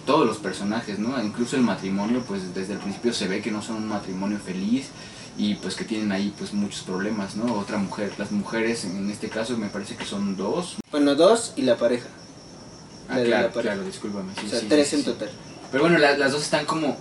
todos 0.06 0.26
los 0.26 0.38
personajes, 0.38 0.98
¿no? 0.98 1.22
Incluso 1.22 1.58
el 1.58 1.64
matrimonio, 1.64 2.24
pues 2.26 2.56
desde 2.56 2.74
el 2.74 2.80
principio 2.80 3.12
se 3.12 3.28
ve 3.28 3.42
que 3.42 3.52
no 3.52 3.62
son 3.62 3.76
un 3.76 3.90
matrimonio 3.90 4.40
feliz 4.40 4.92
y 5.40 5.56
pues 5.56 5.74
que 5.76 5.86
tienen 5.86 6.12
ahí 6.12 6.32
pues 6.38 6.54
muchos 6.54 6.82
problemas, 6.84 7.36
¿no? 7.38 7.54
Otra 7.56 7.78
mujer, 7.78 8.12
las 8.20 8.32
mujeres 8.32 8.84
en 8.84 9.10
este 9.10 9.30
caso 9.30 9.58
me 9.58 9.70
parece 9.70 9.96
que 9.96 10.04
son 10.06 10.36
dos. 10.36 10.76
Bueno, 10.92 11.16
dos 11.16 11.54
y 11.56 11.62
la 11.64 11.78
pareja. 11.78 12.08
Ah, 13.08 13.18
La 13.18 13.24
claro, 13.24 13.48
pareja. 13.54 13.74
claro, 13.74 13.88
discúlpame. 13.88 14.34
sí, 14.40 14.46
o 14.46 14.50
sea, 14.50 14.60
sí, 14.60 14.66
tres 14.70 14.88
sí, 14.90 14.98
en 14.98 15.06
total. 15.06 15.30
Pero 15.72 15.84
bueno, 15.84 15.98
la- 15.98 16.18
las 16.18 16.32
dos 16.34 16.44
están 16.44 16.66
como... 16.66 16.96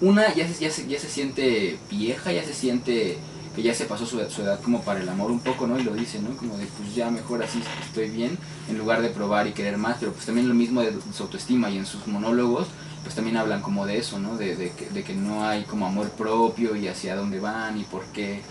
Una 0.00 0.32
ya 0.32 0.46
se, 0.46 0.60
ya, 0.62 0.70
se, 0.70 0.86
ya 0.86 1.00
se 1.00 1.08
siente 1.08 1.76
vieja, 1.90 2.30
ya 2.32 2.44
se 2.44 2.54
siente 2.54 3.18
que 3.56 3.62
ya 3.64 3.74
se 3.74 3.86
pasó 3.86 4.06
su, 4.06 4.20
su 4.30 4.42
edad 4.42 4.60
como 4.62 4.82
para 4.82 5.00
el 5.00 5.08
amor 5.08 5.32
un 5.32 5.40
poco, 5.40 5.66
¿no? 5.66 5.76
Y 5.76 5.82
lo 5.82 5.94
dice, 5.94 6.20
¿no? 6.20 6.36
Como 6.36 6.56
de, 6.56 6.66
pues 6.66 6.94
ya 6.94 7.10
mejor 7.10 7.42
así 7.42 7.60
estoy 7.84 8.08
bien, 8.10 8.38
en 8.68 8.78
lugar 8.78 9.02
de 9.02 9.08
probar 9.08 9.48
y 9.48 9.52
querer 9.52 9.76
más. 9.78 9.96
Pero 9.98 10.12
pues 10.12 10.26
también 10.26 10.46
lo 10.48 10.54
mismo 10.54 10.82
de 10.82 10.92
su 11.16 11.24
autoestima 11.24 11.68
y 11.68 11.78
en 11.78 11.86
sus 11.86 12.06
monólogos, 12.06 12.68
pues 13.08 13.14
también 13.14 13.38
hablan 13.38 13.62
como 13.62 13.86
de 13.86 13.96
eso, 13.96 14.18
¿no? 14.18 14.36
De, 14.36 14.54
de, 14.54 14.70
que, 14.72 14.90
de 14.90 15.02
que 15.02 15.14
no 15.14 15.48
hay 15.48 15.62
como 15.62 15.86
amor 15.86 16.10
propio 16.10 16.76
y 16.76 16.88
hacia 16.88 17.16
dónde 17.16 17.40
van 17.40 17.80
y 17.80 17.84
por 17.84 18.04
qué. 18.12 18.42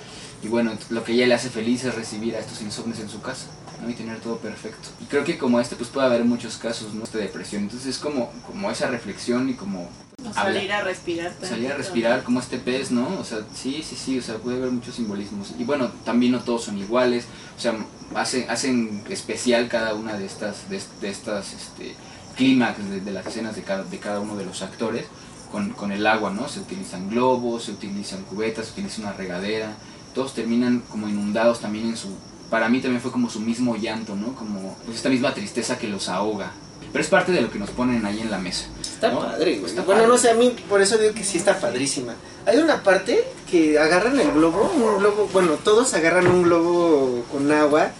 Y 0.41 0.47
bueno, 0.47 0.71
lo 0.89 1.03
que 1.03 1.11
ella 1.11 1.27
le 1.27 1.35
hace 1.35 1.51
feliz 1.51 1.83
es 1.83 1.93
recibir 1.93 2.35
a 2.35 2.39
estos 2.39 2.63
insomnes 2.63 2.99
en 2.99 3.07
su 3.07 3.21
casa. 3.21 3.45
¿no? 3.83 3.87
y 3.87 3.93
tener 3.93 4.19
todo 4.19 4.37
perfecto. 4.37 4.89
Y 4.99 5.05
creo 5.05 5.23
que 5.23 5.37
como 5.37 5.59
este, 5.59 5.75
pues 5.75 5.89
puede 5.89 6.07
haber 6.07 6.23
muchos 6.23 6.57
casos 6.57 6.95
¿no? 6.95 7.05
de 7.05 7.19
depresión. 7.19 7.61
Entonces 7.61 7.87
es 7.87 7.99
como, 7.99 8.31
como 8.47 8.71
esa 8.71 8.87
reflexión 8.87 9.47
y 9.49 9.53
como 9.53 9.87
O 10.27 10.33
salir 10.33 10.73
a 10.73 10.81
respirar. 10.81 11.31
salir 11.39 11.71
a 11.71 11.77
respirar 11.77 12.23
como 12.23 12.39
este 12.39 12.57
pez, 12.57 12.89
¿no? 12.89 13.19
O 13.19 13.23
sea, 13.23 13.41
sí, 13.53 13.83
sí, 13.87 13.95
sí, 13.95 14.17
o 14.17 14.23
sea, 14.23 14.37
puede 14.37 14.57
haber 14.57 14.71
muchos 14.71 14.95
simbolismos. 14.95 15.53
Y 15.59 15.63
bueno, 15.63 15.91
también 16.03 16.31
no 16.31 16.39
todos 16.39 16.63
son 16.63 16.79
iguales, 16.79 17.25
o 17.55 17.61
sea, 17.61 17.75
hacen, 18.15 18.49
hacen 18.49 19.03
especial 19.09 19.67
cada 19.67 19.93
una 19.93 20.17
de 20.17 20.25
estas, 20.25 20.67
de, 20.71 20.81
de 21.01 21.09
estas, 21.09 21.53
este, 21.53 21.95
clímax 22.37 22.89
de, 22.89 23.01
de 23.01 23.11
las 23.11 23.25
escenas 23.25 23.55
de 23.55 23.63
cada, 23.63 23.83
de 23.83 23.97
cada 23.97 24.19
uno 24.19 24.35
de 24.35 24.45
los 24.45 24.61
actores 24.61 25.05
con, 25.51 25.71
con 25.71 25.91
el 25.91 26.05
agua, 26.05 26.31
¿no? 26.31 26.47
Se 26.47 26.59
utilizan 26.59 27.09
globos, 27.09 27.63
se 27.65 27.71
utilizan 27.71 28.23
cubetas, 28.23 28.67
se 28.67 28.71
utiliza 28.73 29.01
una 29.01 29.13
regadera, 29.13 29.73
todos 30.13 30.33
terminan 30.33 30.83
como 30.89 31.09
inundados 31.09 31.59
también 31.59 31.87
en 31.87 31.97
su, 31.97 32.09
para 32.49 32.69
mí 32.69 32.79
también 32.79 33.01
fue 33.01 33.11
como 33.11 33.29
su 33.29 33.39
mismo 33.39 33.75
llanto, 33.75 34.15
¿no? 34.15 34.35
Como 34.35 34.77
pues, 34.85 34.97
esta 34.97 35.09
misma 35.09 35.33
tristeza 35.33 35.77
que 35.77 35.87
los 35.87 36.09
ahoga. 36.09 36.51
Pero 36.91 37.03
es 37.03 37.09
parte 37.09 37.31
de 37.31 37.41
lo 37.41 37.51
que 37.51 37.59
nos 37.59 37.69
ponen 37.71 38.05
ahí 38.05 38.21
en 38.21 38.31
la 38.31 38.37
mesa. 38.37 38.67
Está 38.81 39.11
¿no? 39.11 39.19
padre, 39.19 39.57
güey. 39.57 39.69
Está 39.69 39.81
bueno, 39.83 40.01
padre. 40.01 40.13
no 40.13 40.17
sé, 40.17 40.31
a 40.31 40.33
mí 40.35 40.55
por 40.69 40.81
eso 40.81 40.97
digo 40.97 41.13
que 41.13 41.23
sí 41.23 41.37
está 41.37 41.59
padrísima. 41.59 42.13
Hay 42.45 42.57
una 42.57 42.81
parte 42.81 43.25
que 43.49 43.77
agarran 43.77 44.17
el 44.19 44.31
globo, 44.31 44.71
un 44.73 44.99
globo, 44.99 45.29
bueno, 45.33 45.53
todos 45.63 45.93
agarran 45.93 46.27
un 46.27 46.43
globo 46.43 47.25
con 47.31 47.51
agua 47.51 47.91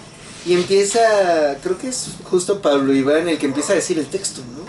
y 0.48 0.54
empieza, 0.54 1.58
creo 1.62 1.78
que 1.78 1.90
es 1.90 2.12
justo 2.24 2.62
Pablo 2.62 2.94
Iván 2.94 3.28
el 3.28 3.38
que 3.38 3.46
empieza 3.46 3.74
a 3.74 3.76
decir 3.76 4.00
el 4.00 4.08
texto, 4.08 4.42
¿no? 4.42 4.66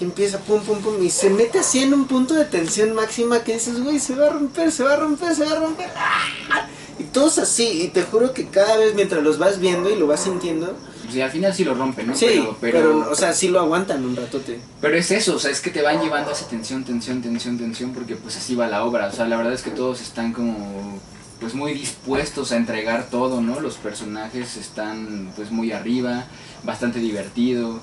Y 0.00 0.04
empieza 0.04 0.38
pum, 0.40 0.62
pum, 0.62 0.80
pum, 0.80 1.02
y 1.02 1.10
se 1.10 1.30
mete 1.30 1.58
así 1.58 1.82
en 1.82 1.94
un 1.94 2.06
punto 2.06 2.34
de 2.34 2.44
tensión 2.44 2.94
máxima 2.94 3.42
que 3.42 3.54
dices, 3.54 3.82
güey, 3.82 3.98
se 3.98 4.14
va 4.14 4.26
a 4.26 4.30
romper, 4.30 4.70
se 4.70 4.84
va 4.84 4.92
a 4.92 4.96
romper, 4.96 5.34
se 5.34 5.44
va 5.44 5.52
a 5.52 5.60
romper. 5.60 5.88
¡Ah! 5.96 6.68
Y 6.98 7.04
todos 7.04 7.38
así, 7.38 7.82
y 7.82 7.88
te 7.88 8.02
juro 8.02 8.32
que 8.32 8.48
cada 8.48 8.76
vez 8.76 8.94
mientras 8.94 9.22
los 9.22 9.38
vas 9.38 9.58
viendo 9.58 9.90
y 9.90 9.96
lo 9.96 10.06
vas 10.06 10.24
sintiendo, 10.24 10.76
sea, 11.16 11.26
al 11.26 11.30
final 11.30 11.54
sí 11.54 11.64
lo 11.64 11.74
rompen, 11.74 12.06
¿no? 12.08 12.14
sí, 12.14 12.26
pero, 12.28 12.56
pero, 12.60 12.78
pero, 12.78 13.10
o 13.10 13.14
sea, 13.14 13.32
sí 13.32 13.48
lo 13.48 13.60
aguantan 13.60 14.04
un 14.04 14.16
ratote. 14.16 14.60
Pero 14.80 14.96
es 14.96 15.10
eso, 15.10 15.36
o 15.36 15.38
sea, 15.38 15.50
es 15.50 15.60
que 15.60 15.70
te 15.70 15.82
van 15.82 16.00
llevando 16.02 16.30
a 16.30 16.32
esa 16.32 16.46
tensión, 16.46 16.84
tensión, 16.84 17.22
tensión, 17.22 17.58
tensión, 17.58 17.92
porque 17.92 18.16
pues 18.16 18.36
así 18.36 18.54
va 18.54 18.66
la 18.68 18.84
obra. 18.84 19.06
O 19.06 19.12
sea, 19.12 19.26
la 19.26 19.36
verdad 19.36 19.52
es 19.52 19.62
que 19.62 19.70
todos 19.70 20.00
están 20.00 20.32
como 20.32 21.00
pues 21.40 21.54
muy 21.54 21.74
dispuestos 21.74 22.52
a 22.52 22.56
entregar 22.56 23.08
todo, 23.10 23.40
¿no? 23.40 23.60
Los 23.60 23.76
personajes 23.76 24.56
están 24.56 25.32
pues 25.36 25.50
muy 25.50 25.72
arriba, 25.72 26.24
bastante 26.64 26.98
divertido. 26.98 27.80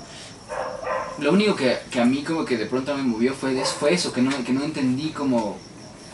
Lo 1.20 1.32
único 1.32 1.56
que, 1.56 1.78
que 1.92 2.02
a 2.02 2.06
mí 2.06 2.24
como 2.24 2.46
que 2.46 2.58
de 2.58 2.66
pronto 2.66 2.96
me 2.96 3.04
movió 3.04 3.34
fue, 3.34 3.64
fue 3.64 3.94
eso, 3.94 4.12
que 4.12 4.22
no, 4.22 4.32
que 4.44 4.54
no 4.54 4.64
entendí 4.64 5.10
como 5.10 5.58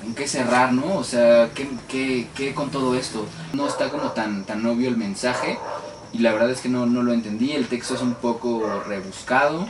en 0.03 0.13
qué 0.13 0.27
cerrar, 0.27 0.73
¿no? 0.73 0.97
O 0.97 1.03
sea, 1.03 1.49
¿qué, 1.53 1.69
qué, 1.87 2.27
qué 2.35 2.53
con 2.53 2.69
todo 2.69 2.95
esto? 2.95 3.25
No 3.53 3.67
está 3.67 3.89
como 3.89 4.11
tan, 4.11 4.43
tan 4.43 4.65
obvio 4.65 4.89
el 4.89 4.97
mensaje 4.97 5.57
y 6.11 6.19
la 6.19 6.33
verdad 6.33 6.51
es 6.51 6.61
que 6.61 6.69
no, 6.69 6.85
no 6.85 7.03
lo 7.03 7.13
entendí, 7.13 7.51
el 7.51 7.67
texto 7.67 7.95
es 7.95 8.01
un 8.01 8.15
poco 8.15 8.83
rebuscado, 8.87 9.67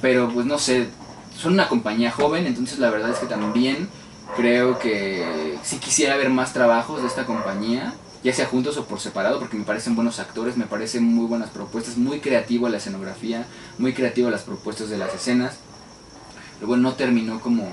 pero 0.00 0.28
pues 0.28 0.44
no 0.46 0.58
sé, 0.58 0.88
son 1.36 1.54
una 1.54 1.68
compañía 1.68 2.10
joven, 2.10 2.46
entonces 2.46 2.78
la 2.78 2.90
verdad 2.90 3.10
es 3.10 3.18
que 3.18 3.26
también 3.26 3.88
creo 4.36 4.78
que 4.78 5.58
sí 5.62 5.78
quisiera 5.78 6.16
ver 6.16 6.30
más 6.30 6.52
trabajos 6.52 7.02
de 7.02 7.08
esta 7.08 7.26
compañía, 7.26 7.92
ya 8.24 8.32
sea 8.32 8.46
juntos 8.46 8.76
o 8.76 8.84
por 8.86 9.00
separado, 9.00 9.38
porque 9.38 9.56
me 9.56 9.64
parecen 9.64 9.94
buenos 9.96 10.18
actores, 10.20 10.56
me 10.56 10.66
parecen 10.66 11.02
muy 11.04 11.26
buenas 11.26 11.50
propuestas, 11.50 11.96
muy 11.96 12.20
creativa 12.20 12.68
la 12.70 12.76
escenografía, 12.76 13.46
muy 13.78 13.92
creativa 13.92 14.30
las 14.30 14.42
propuestas 14.42 14.88
de 14.90 14.98
las 14.98 15.12
escenas, 15.14 15.56
bueno, 16.64 16.84
no 16.84 16.92
terminó 16.94 17.40
como, 17.40 17.68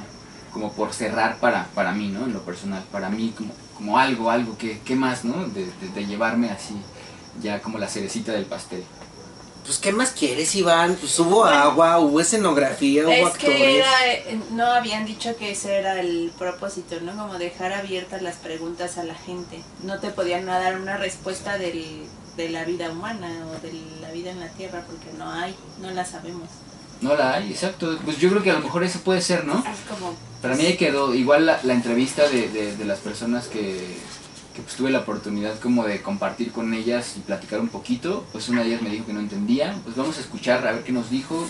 como 0.52 0.74
por 0.74 0.94
cerrar 0.94 1.38
para, 1.38 1.66
para 1.76 1.92
mí, 1.92 2.08
¿no? 2.10 2.26
En 2.26 2.34
lo 2.34 2.42
personal, 2.42 2.84
para 2.92 3.10
mí 3.10 3.34
como, 3.38 3.54
como 3.78 4.00
algo, 4.00 4.32
algo, 4.32 4.58
que, 4.58 4.80
¿qué 4.84 4.96
más, 4.96 5.24
¿no? 5.24 5.46
De- 5.48 5.72
de 5.94 6.06
llevarme 6.08 6.50
así, 6.50 6.76
ya 7.42 7.62
como 7.62 7.78
la 7.78 7.88
cerecita 7.88 8.32
del 8.32 8.46
pastel. 8.46 8.84
Pues, 9.70 9.78
¿qué 9.78 9.92
más 9.92 10.10
quieres, 10.14 10.56
Iván? 10.56 10.98
Pues 11.00 11.20
hubo 11.20 11.46
agua, 11.46 12.00
hubo 12.00 12.20
escenografía, 12.20 13.04
hubo 13.04 13.12
Es 13.12 13.24
actores. 13.28 13.56
que 13.56 13.78
era, 13.78 14.08
eh, 14.08 14.40
no 14.54 14.66
habían 14.66 15.06
dicho 15.06 15.36
que 15.38 15.52
ese 15.52 15.78
era 15.78 16.02
el 16.02 16.32
propósito, 16.40 16.96
¿no? 17.04 17.16
Como 17.16 17.38
dejar 17.38 17.74
abiertas 17.74 18.24
las 18.24 18.38
preguntas 18.38 18.98
a 18.98 19.04
la 19.04 19.14
gente. 19.14 19.62
No 19.84 20.00
te 20.00 20.10
podían 20.10 20.48
dar 20.48 20.76
una 20.80 20.98
respuesta 20.98 21.60
del, 21.60 21.86
de 22.36 22.50
la 22.50 22.64
vida 22.66 22.90
humana 22.90 23.30
o 23.48 23.62
de 23.64 23.72
la 24.02 24.10
vida 24.12 24.32
en 24.32 24.40
la 24.40 24.48
Tierra 24.50 24.84
porque 24.88 25.16
no 25.20 25.30
hay, 25.32 25.54
no 25.80 25.92
la 25.92 26.04
sabemos. 26.04 26.50
No 27.02 27.16
la 27.16 27.36
hay, 27.36 27.52
exacto. 27.52 27.96
Pues 28.04 28.18
yo 28.18 28.32
creo 28.32 28.42
que 28.42 28.50
a 28.50 28.56
lo 28.56 28.62
mejor 28.62 28.84
eso 28.84 29.02
puede 29.02 29.22
ser, 29.22 29.46
¿no? 29.46 29.60
Es 29.60 29.88
como, 29.88 30.16
Para 30.42 30.56
mí 30.56 30.66
ahí 30.66 30.78
quedó 30.78 31.14
igual 31.14 31.46
la, 31.46 31.60
la 31.62 31.74
entrevista 31.74 32.28
de, 32.28 32.50
de- 32.50 32.76
de 32.76 32.86
las 32.86 32.98
personas 32.98 33.46
que, 33.46 34.00
que 34.54 34.62
pues 34.62 34.76
tuve 34.76 34.92
la 34.92 35.00
oportunidad 35.00 35.60
como 35.60 35.86
de 35.86 36.02
compartir 36.02 36.52
con 36.52 36.74
ellas 36.74 37.16
y 37.18 37.22
platicar 37.22 37.60
un 37.60 37.70
poquito. 37.70 38.26
Pues 38.32 38.50
una 38.50 38.62
de 38.62 38.70
ellas 38.70 38.82
me 38.82 38.90
dijo 38.90 39.06
que 39.06 39.14
no 39.14 39.20
entendía. 39.20 39.76
Pues 39.84 39.96
vamos 39.96 40.18
a 40.18 40.22
escuchar 40.22 40.66
a 40.68 40.72
ver 40.74 40.84
qué 40.84 40.92
nos 40.92 41.10
dijo. 41.10 41.46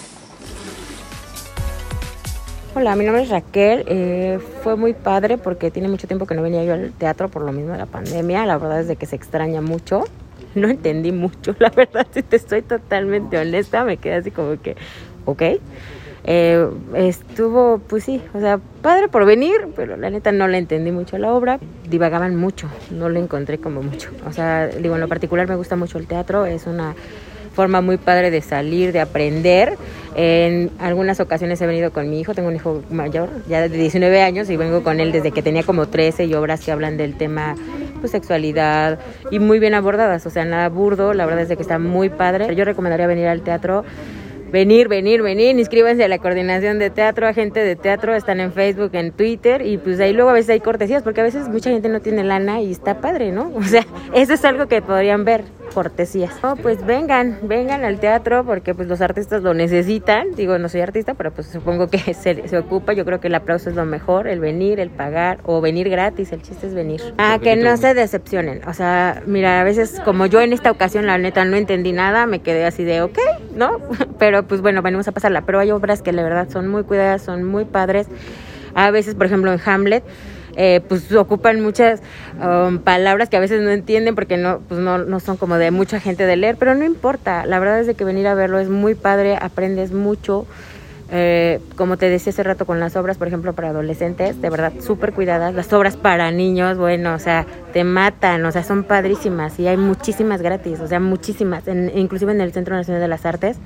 Hola, 2.75 2.95
mi 2.95 3.03
nombre 3.05 3.23
es 3.23 3.29
Raquel. 3.29 3.83
Eh, 3.88 4.39
fue 4.63 4.75
muy 4.75 4.93
padre 4.93 5.38
porque 5.38 5.71
tiene 5.71 5.88
mucho 5.88 6.07
tiempo 6.07 6.25
que 6.25 6.35
no 6.35 6.41
venía 6.41 6.63
yo 6.63 6.73
al 6.73 6.91
teatro 6.93 7.29
por 7.29 7.41
lo 7.43 7.51
mismo 7.51 7.71
de 7.71 7.79
la 7.79 7.85
pandemia. 7.85 8.45
La 8.45 8.57
verdad 8.57 8.81
es 8.81 8.88
de 8.88 8.95
que 8.95 9.05
se 9.05 9.15
extraña 9.15 9.62
mucho. 9.62 10.03
No 10.55 10.67
entendí 10.67 11.12
mucho, 11.12 11.55
la 11.59 11.69
verdad, 11.69 12.07
si 12.12 12.23
te 12.23 12.35
estoy 12.35 12.62
totalmente 12.62 13.38
honesta, 13.38 13.83
me 13.83 13.97
quedé 13.97 14.15
así 14.15 14.31
como 14.31 14.59
que, 14.62 14.75
ok. 15.25 15.43
Eh, 16.25 16.67
estuvo, 16.95 17.79
pues 17.79 18.03
sí, 18.03 18.21
o 18.34 18.39
sea, 18.39 18.60
padre 18.82 19.08
por 19.08 19.25
venir, 19.25 19.67
pero 19.75 19.97
la 19.97 20.10
neta 20.10 20.32
no 20.32 20.47
le 20.47 20.58
entendí 20.58 20.91
mucho 20.91 21.17
la 21.17 21.34
obra. 21.34 21.60
Divagaban 21.89 22.36
mucho, 22.36 22.67
no 22.91 23.10
le 23.10 23.19
encontré 23.19 23.58
como 23.58 23.82
mucho. 23.82 24.10
O 24.27 24.34
sea, 24.34 24.67
digo, 24.67 24.95
en 24.95 25.01
lo 25.01 25.08
particular 25.08 25.47
me 25.47 25.55
gusta 25.55 25.75
mucho 25.75 25.97
el 25.97 26.08
teatro, 26.08 26.45
es 26.45 26.67
una 26.67 26.95
forma 27.53 27.82
muy 27.82 27.97
padre 27.97 28.32
de 28.32 28.41
salir, 28.41 28.91
de 28.91 29.01
aprender. 29.01 29.77
En 30.15 30.71
algunas 30.79 31.19
ocasiones 31.19 31.60
he 31.62 31.67
venido 31.67 31.91
con 31.91 32.10
mi 32.10 32.19
hijo, 32.19 32.34
tengo 32.34 32.47
un 32.47 32.55
hijo 32.55 32.84
mayor, 32.89 33.29
ya 33.47 33.62
de 33.62 33.69
19 33.69 34.21
años, 34.21 34.49
y 34.49 34.58
vengo 34.58 34.84
con 34.84 34.99
él 34.99 35.12
desde 35.12 35.32
que 35.32 35.41
tenía 35.41 35.63
como 35.63 35.88
13 35.88 36.25
y 36.25 36.34
obras 36.36 36.62
que 36.63 36.71
hablan 36.71 36.97
del 36.97 37.17
tema 37.17 37.55
pues 37.99 38.12
sexualidad 38.12 38.99
y 39.29 39.39
muy 39.39 39.60
bien 39.60 39.73
abordadas, 39.73 40.25
o 40.25 40.29
sea, 40.29 40.45
nada 40.45 40.69
burdo, 40.69 41.13
la 41.13 41.25
verdad 41.25 41.49
es 41.49 41.55
que 41.58 41.62
está 41.62 41.79
muy 41.79 42.10
padre. 42.10 42.55
Yo 42.55 42.63
recomendaría 42.65 43.08
venir 43.08 43.27
al 43.27 43.41
teatro 43.41 43.84
venir, 44.51 44.88
venir, 44.88 45.21
venir, 45.21 45.57
inscríbanse 45.57 46.03
a 46.03 46.07
la 46.07 46.19
coordinación 46.19 46.79
de 46.79 46.89
teatro, 46.89 47.27
agente 47.27 47.62
de 47.62 47.75
teatro, 47.75 48.15
están 48.15 48.39
en 48.39 48.51
Facebook, 48.51 48.91
en 48.93 49.12
Twitter 49.12 49.65
y 49.65 49.77
pues 49.77 49.99
ahí 49.99 50.13
luego 50.13 50.29
a 50.29 50.33
veces 50.33 50.49
hay 50.51 50.59
cortesías 50.59 51.03
porque 51.03 51.21
a 51.21 51.23
veces 51.23 51.47
mucha 51.49 51.69
gente 51.69 51.89
no 51.89 52.01
tiene 52.01 52.23
lana 52.23 52.62
y 52.62 52.71
está 52.71 53.01
padre, 53.01 53.31
¿no? 53.31 53.51
O 53.59 53.63
sea, 53.63 53.85
eso 54.13 54.33
es 54.33 54.45
algo 54.45 54.67
que 54.67 54.81
podrían 54.81 55.25
ver, 55.25 55.43
cortesías. 55.73 56.33
No, 56.41 56.55
pues 56.55 56.83
vengan, 56.85 57.38
vengan 57.43 57.83
al 57.83 57.99
teatro 57.99 58.43
porque 58.43 58.73
pues 58.73 58.88
los 58.88 59.01
artistas 59.01 59.43
lo 59.43 59.53
necesitan, 59.53 60.33
digo, 60.35 60.57
no 60.57 60.69
soy 60.69 60.81
artista, 60.81 61.13
pero 61.13 61.31
pues 61.31 61.47
supongo 61.47 61.88
que 61.88 61.99
se, 62.13 62.47
se 62.47 62.57
ocupa, 62.57 62.93
yo 62.93 63.05
creo 63.05 63.19
que 63.19 63.27
el 63.27 63.35
aplauso 63.35 63.69
es 63.69 63.75
lo 63.75 63.85
mejor, 63.85 64.27
el 64.27 64.39
venir, 64.39 64.79
el 64.79 64.89
pagar 64.89 65.39
o 65.43 65.62
venir 65.62 65.89
gratis, 65.89 66.31
el 66.31 66.41
chiste 66.41 66.67
es 66.67 66.73
venir. 66.73 67.01
Ah, 67.17 67.39
que 67.41 67.55
no 67.55 67.75
se 67.77 67.93
decepcionen, 67.93 68.62
o 68.67 68.73
sea, 68.73 69.21
mira, 69.25 69.62
a 69.62 69.63
veces 69.63 70.01
como 70.03 70.25
yo 70.25 70.41
en 70.41 70.53
esta 70.53 70.71
ocasión 70.71 71.05
la 71.05 71.17
neta 71.17 71.45
no 71.45 71.57
entendí 71.57 71.91
nada, 71.91 72.25
me 72.25 72.39
quedé 72.39 72.65
así 72.65 72.83
de, 72.83 73.01
ok, 73.01 73.19
¿no? 73.55 73.77
Pero 74.19 74.38
pues 74.43 74.62
bueno, 74.62 74.82
venimos 74.82 75.08
a 75.08 75.12
pasarla, 75.12 75.41
pero 75.41 75.60
hay 75.60 75.71
obras 75.71 76.02
que 76.02 76.12
la 76.12 76.23
verdad 76.23 76.49
son 76.49 76.67
muy 76.67 76.84
cuidadas, 76.84 77.21
son 77.21 77.43
muy 77.43 77.65
padres. 77.65 78.08
A 78.75 78.91
veces, 78.91 79.15
por 79.15 79.25
ejemplo, 79.25 79.52
en 79.52 79.60
Hamlet, 79.63 80.04
eh, 80.56 80.82
pues 80.88 81.12
ocupan 81.13 81.62
muchas 81.62 82.02
um, 82.41 82.80
palabras 82.80 83.30
que 83.30 83.38
a 83.38 83.39
veces 83.39 83.62
no 83.62 83.69
entienden 83.69 84.15
porque 84.15 84.38
no, 84.38 84.60
pues 84.67 84.80
no, 84.80 84.97
no 84.97 85.19
son 85.19 85.38
como 85.38 85.56
de 85.56 85.71
mucha 85.71 85.99
gente 85.99 86.25
de 86.25 86.36
leer, 86.36 86.58
pero 86.58 86.75
no 86.75 86.84
importa. 86.84 87.45
La 87.45 87.60
verdad 87.60 87.80
es 87.80 87.88
de 87.88 87.95
que 87.95 88.04
venir 88.04 88.28
a 88.28 88.34
verlo 88.34 88.60
es 88.60 88.69
muy 88.69 88.95
padre, 88.95 89.38
aprendes 89.39 89.91
mucho. 89.91 90.45
Eh, 91.12 91.60
como 91.75 91.97
te 91.97 92.08
decía 92.08 92.32
hace 92.32 92.43
rato 92.43 92.65
con 92.65 92.80
las 92.80 92.95
obras, 92.95 93.17
por 93.17 93.28
ejemplo, 93.28 93.54
para 93.54 93.69
adolescentes, 93.69 94.39
de 94.41 94.49
verdad 94.49 94.73
súper 94.80 95.13
cuidadas. 95.13 95.56
Las 95.56 95.71
obras 95.73 95.97
para 95.97 96.30
niños, 96.32 96.78
bueno, 96.78 97.15
o 97.15 97.19
sea, 97.19 97.45
te 97.73 97.84
matan, 97.84 98.45
o 98.45 98.52
sea, 98.52 98.63
son 98.63 98.84
padrísimas 98.84 99.60
y 99.60 99.67
hay 99.67 99.78
muchísimas 99.78 100.41
gratis, 100.41 100.80
o 100.82 100.88
sea, 100.88 100.99
muchísimas, 100.99 101.63
inclusive 101.95 102.32
en 102.32 102.41
el 102.41 102.54
Centro 102.54 102.75
Nacional 102.75 103.02
de 103.02 103.08
las 103.08 103.25
Artes. 103.25 103.58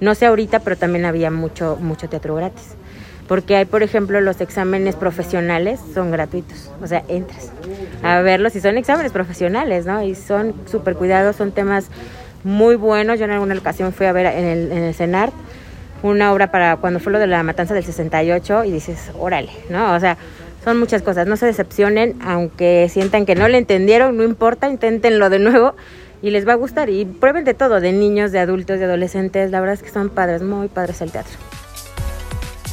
No 0.00 0.14
sé 0.14 0.26
ahorita, 0.26 0.60
pero 0.60 0.76
también 0.76 1.04
había 1.04 1.30
mucho, 1.30 1.76
mucho 1.80 2.08
teatro 2.08 2.34
gratis. 2.34 2.74
porque 3.28 3.56
hay, 3.56 3.64
por 3.64 3.82
ejemplo, 3.82 4.20
los 4.20 4.40
exámenes 4.40 4.94
profesionales 4.94 5.80
son 5.94 6.12
gratuitos, 6.12 6.70
o 6.80 6.86
sea, 6.86 7.02
entras 7.08 7.50
a 8.04 8.20
verlos 8.20 8.54
y 8.54 8.60
son 8.60 8.78
exámenes 8.78 9.10
profesionales, 9.10 9.84
¿no? 9.84 10.00
Y 10.02 10.14
son 10.14 10.54
súper 10.70 10.94
cuidados, 10.94 11.34
son 11.34 11.50
temas 11.50 11.88
muy 12.44 12.76
buenos. 12.76 13.18
Yo 13.18 13.24
en 13.24 13.32
alguna 13.32 13.56
ocasión 13.56 13.92
fui 13.92 14.06
a 14.06 14.12
ver 14.12 14.26
en 14.26 14.44
el, 14.44 14.72
en 14.72 14.82
el 14.84 14.94
CENAR 14.94 15.32
una 16.02 16.32
obra 16.32 16.50
para 16.50 16.76
cuando 16.76 17.00
fue 17.00 17.12
lo 17.12 17.18
de 17.18 17.26
la 17.26 17.42
matanza 17.42 17.74
del 17.74 17.84
68 17.84 18.64
y 18.64 18.70
dices, 18.70 19.10
órale, 19.18 19.50
¿no? 19.70 19.94
O 19.94 20.00
sea, 20.00 20.16
son 20.62 20.78
muchas 20.78 21.02
cosas, 21.02 21.26
no 21.26 21.36
se 21.36 21.46
decepcionen, 21.46 22.16
aunque 22.22 22.88
sientan 22.90 23.26
que 23.26 23.34
no 23.34 23.48
le 23.48 23.58
entendieron, 23.58 24.16
no 24.16 24.24
importa, 24.24 24.68
inténtenlo 24.68 25.30
de 25.30 25.38
nuevo 25.38 25.74
y 26.26 26.30
les 26.30 26.46
va 26.46 26.54
a 26.54 26.56
gustar 26.56 26.90
y 26.90 27.04
prueben 27.04 27.44
de 27.44 27.54
todo, 27.54 27.78
de 27.78 27.92
niños, 27.92 28.32
de 28.32 28.40
adultos, 28.40 28.80
de 28.80 28.84
adolescentes, 28.84 29.52
la 29.52 29.60
verdad 29.60 29.74
es 29.74 29.82
que 29.84 29.90
son 29.90 30.08
padres, 30.08 30.42
muy 30.42 30.66
padres 30.66 31.00
el 31.00 31.12
teatro. 31.12 31.34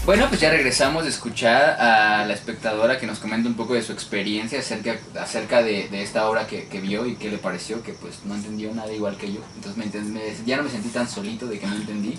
Bueno, 0.07 0.25
pues 0.27 0.41
ya 0.41 0.49
regresamos 0.49 1.03
de 1.03 1.11
escuchar 1.11 1.79
a 1.79 2.25
la 2.25 2.33
espectadora 2.33 2.97
que 2.97 3.05
nos 3.05 3.19
comenta 3.19 3.47
un 3.47 3.53
poco 3.53 3.75
de 3.75 3.83
su 3.83 3.91
experiencia 3.91 4.57
acerca, 4.57 4.97
acerca 5.21 5.61
de, 5.61 5.87
de 5.87 6.01
esta 6.01 6.27
obra 6.27 6.47
que, 6.47 6.65
que 6.65 6.81
vio 6.81 7.05
y 7.05 7.13
qué 7.13 7.29
le 7.29 7.37
pareció, 7.37 7.83
que 7.83 7.93
pues 7.93 8.25
no 8.25 8.33
entendió 8.33 8.73
nada 8.73 8.91
igual 8.91 9.17
que 9.17 9.31
yo. 9.31 9.41
Entonces 9.55 10.43
ya 10.47 10.57
no 10.57 10.63
me 10.63 10.71
sentí 10.71 10.89
tan 10.89 11.07
solito 11.07 11.45
de 11.45 11.59
que 11.59 11.67
no 11.67 11.75
entendí. 11.75 12.17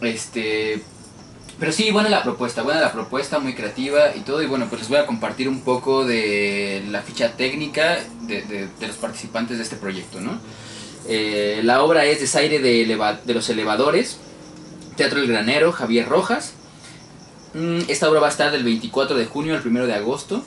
Este, 0.00 0.80
pero 1.60 1.72
sí, 1.72 1.90
buena 1.90 2.08
la 2.08 2.22
propuesta, 2.22 2.62
buena 2.62 2.80
la 2.80 2.90
propuesta, 2.90 3.38
muy 3.38 3.54
creativa 3.54 4.16
y 4.16 4.20
todo. 4.20 4.42
Y 4.42 4.46
bueno, 4.46 4.66
pues 4.70 4.80
les 4.80 4.88
voy 4.88 4.96
a 4.96 5.04
compartir 5.04 5.46
un 5.46 5.60
poco 5.60 6.06
de 6.06 6.82
la 6.88 7.02
ficha 7.02 7.36
técnica 7.36 7.98
de, 8.22 8.66
los 8.80 8.96
participantes 8.96 9.58
de 9.58 9.64
este 9.64 9.76
proyecto, 9.76 10.22
¿no? 10.22 10.40
Eh, 11.06 11.60
la 11.62 11.82
obra 11.82 12.06
es 12.06 12.20
Desaire 12.20 12.60
de, 12.60 13.34
los 13.34 13.48
Elevadores, 13.50 14.18
Teatro 14.96 15.20
El 15.20 15.28
Granero, 15.28 15.70
Javier 15.72 16.08
Rojas. 16.08 16.54
Mm, 17.52 17.80
Esta 17.88 18.08
obra 18.08 18.20
va 18.20 18.28
a 18.28 18.30
estar 18.30 18.50
del 18.52 18.64
24 18.64 19.18
de 19.18 19.26
junio 19.26 19.54
al 19.54 19.66
1 19.66 19.86
de 19.86 19.94
agosto. 19.94 20.42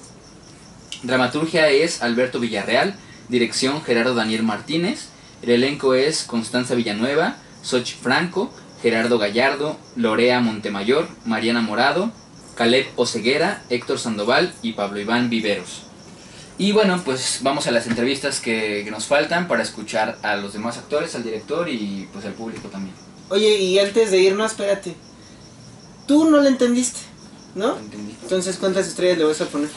Dramaturgia 1.04 1.70
es 1.70 2.02
Alberto 2.02 2.40
Villarreal, 2.40 2.96
dirección 3.30 3.84
Gerardo 3.84 4.16
Daniel 4.16 4.42
Martínez. 4.42 5.10
El 5.44 5.52
elenco 5.52 5.94
es 5.94 6.24
Constanza 6.24 6.74
Villanueva, 6.74 7.36
Sochi 7.62 7.94
Franco, 7.94 8.52
Gerardo 8.84 9.18
Gallardo, 9.18 9.78
Lorea 9.96 10.42
Montemayor, 10.42 11.08
Mariana 11.26 11.62
Morado, 11.62 12.12
Caleb 12.56 12.86
Oceguera, 12.98 13.64
Héctor 13.70 13.98
Sandoval 13.98 14.54
y 14.62 14.74
Pablo 14.74 15.00
Iván 15.00 15.30
Viveros. 15.30 15.84
Y 16.58 16.74
bueno, 16.74 17.02
pues 17.04 17.40
vamos 17.42 17.66
a 17.66 17.72
las 17.72 17.88
entrevistas 17.88 18.42
que, 18.42 18.82
que 18.84 18.92
nos 18.92 19.06
faltan 19.06 19.48
para 19.48 19.64
escuchar 19.64 20.20
a 20.22 20.36
los 20.36 20.52
demás 20.52 20.78
actores, 20.78 21.16
al 21.16 21.24
director 21.24 21.70
y 21.70 22.10
pues 22.12 22.26
al 22.26 22.34
público 22.34 22.68
también. 22.68 22.94
Oye, 23.30 23.56
y 23.58 23.80
antes 23.80 24.12
de 24.12 24.20
irnos, 24.20 24.52
espérate. 24.52 24.96
Tú 26.06 26.30
no 26.30 26.42
le 26.42 26.50
entendiste, 26.50 27.00
¿no? 27.56 27.76
¿No 27.76 27.80
entendí? 27.80 28.16
Entonces, 28.22 28.58
¿cuántas 28.58 28.88
estrellas 28.88 29.18
le 29.18 29.24
vas 29.24 29.40
a 29.40 29.46
poner? 29.46 29.70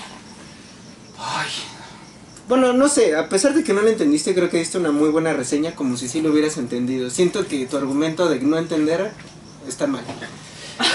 Ay, 1.17 1.49
Bueno, 2.49 2.73
no 2.73 2.89
sé, 2.89 3.17
a 3.17 3.29
pesar 3.29 3.55
de 3.55 3.65
que 3.65 3.73
no 3.73 3.83
le 3.83 3.91
entendiste, 3.93 4.33
creo 4.35 4.49
que 4.49 4.59
diste 4.59 4.79
una 4.79 4.93
muy 4.93 5.09
buena 5.09 5.33
reseña, 5.33 5.75
como 5.75 5.97
si 5.97 6.07
sí 6.09 6.21
lo 6.21 6.31
hubieras 6.31 6.57
entendido. 6.59 7.11
Siento 7.11 7.47
que 7.49 7.67
tu 7.67 7.77
argumento 7.77 8.29
de 8.29 8.39
no 8.41 8.57
entender 8.57 9.11
está 9.67 9.89
mal. 9.89 10.05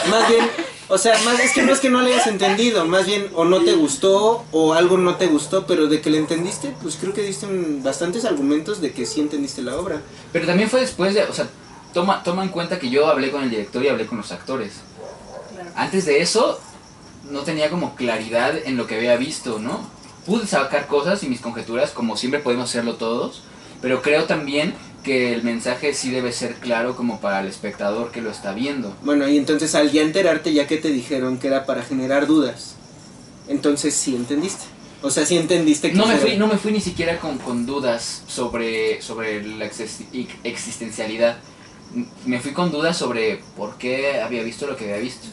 Más 0.09 0.29
bien, 0.29 0.45
o 0.87 0.97
sea, 0.97 1.17
más 1.25 1.39
es 1.41 1.51
que 1.51 1.63
no 1.63 1.73
es 1.73 1.79
que 1.81 1.89
no 1.89 2.01
le 2.01 2.13
hayas 2.13 2.27
entendido, 2.27 2.85
más 2.85 3.05
bien 3.05 3.27
o 3.33 3.43
no 3.43 3.61
te 3.63 3.73
gustó 3.73 4.45
o 4.51 4.73
algo 4.73 4.97
no 4.97 5.15
te 5.15 5.27
gustó, 5.27 5.65
pero 5.65 5.87
de 5.87 5.99
que 5.99 6.09
le 6.09 6.19
entendiste, 6.19 6.73
pues 6.81 6.95
creo 6.95 7.13
que 7.13 7.23
diste 7.23 7.47
un- 7.47 7.81
bastantes 7.83 8.23
argumentos 8.23 8.79
de 8.79 8.93
que 8.93 9.05
sí 9.05 9.19
entendiste 9.19 9.61
la 9.61 9.75
obra. 9.75 10.01
Pero 10.31 10.45
también 10.47 10.69
fue 10.69 10.79
después 10.79 11.13
de, 11.15 11.23
o 11.23 11.33
sea, 11.33 11.49
toma, 11.93 12.23
toma 12.23 12.43
en 12.43 12.49
cuenta 12.49 12.79
que 12.79 12.89
yo 12.89 13.07
hablé 13.07 13.29
con 13.29 13.43
el 13.43 13.49
director 13.49 13.83
y 13.83 13.89
hablé 13.89 14.05
con 14.05 14.19
los 14.19 14.31
actores. 14.31 14.71
Claro. 15.53 15.69
Antes 15.75 16.05
de 16.05 16.21
eso, 16.21 16.61
no 17.29 17.41
tenía 17.41 17.69
como 17.69 17.95
claridad 17.95 18.55
en 18.63 18.77
lo 18.77 18.87
que 18.87 18.95
había 18.95 19.17
visto, 19.17 19.59
¿no? 19.59 19.99
Pude 20.25 20.45
sacar 20.47 20.87
cosas 20.87 21.23
y 21.23 21.27
mis 21.27 21.41
conjeturas, 21.41 21.91
como 21.91 22.15
siempre 22.15 22.39
podemos 22.41 22.69
hacerlo 22.69 22.95
todos, 22.95 23.41
pero 23.81 24.01
creo 24.01 24.25
también 24.25 24.73
que 25.03 25.33
el 25.33 25.43
mensaje 25.43 25.93
sí 25.95 26.11
debe 26.11 26.31
ser 26.31 26.55
claro 26.55 26.95
como 26.95 27.19
para 27.19 27.39
el 27.41 27.47
espectador 27.47 28.11
que 28.11 28.21
lo 28.21 28.29
está 28.29 28.53
viendo. 28.53 28.95
Bueno, 29.03 29.27
y 29.27 29.37
entonces 29.37 29.73
al 29.73 29.91
ya 29.91 30.03
enterarte, 30.03 30.53
ya 30.53 30.67
que 30.67 30.77
te 30.77 30.89
dijeron 30.89 31.39
que 31.39 31.47
era 31.47 31.65
para 31.65 31.81
generar 31.81 32.27
dudas, 32.27 32.75
entonces 33.47 33.95
sí 33.95 34.15
entendiste. 34.15 34.65
O 35.03 35.09
sea, 35.09 35.25
sí 35.25 35.35
entendiste 35.35 35.89
que 35.89 35.97
No 35.97 36.05
me 36.05 36.17
fui, 36.17 36.37
no 36.37 36.45
me 36.45 36.57
fui 36.59 36.71
ni 36.71 36.79
siquiera 36.81 37.19
con, 37.19 37.39
con 37.39 37.65
dudas 37.65 38.21
sobre, 38.27 39.01
sobre 39.01 39.43
la 39.43 39.65
exis- 39.65 40.05
existencialidad. 40.43 41.37
Me 42.25 42.39
fui 42.39 42.51
con 42.51 42.71
dudas 42.71 42.95
sobre 42.97 43.41
por 43.57 43.77
qué 43.79 44.21
había 44.21 44.43
visto 44.43 44.67
lo 44.67 44.77
que 44.77 44.83
había 44.85 44.97
visto. 44.97 45.27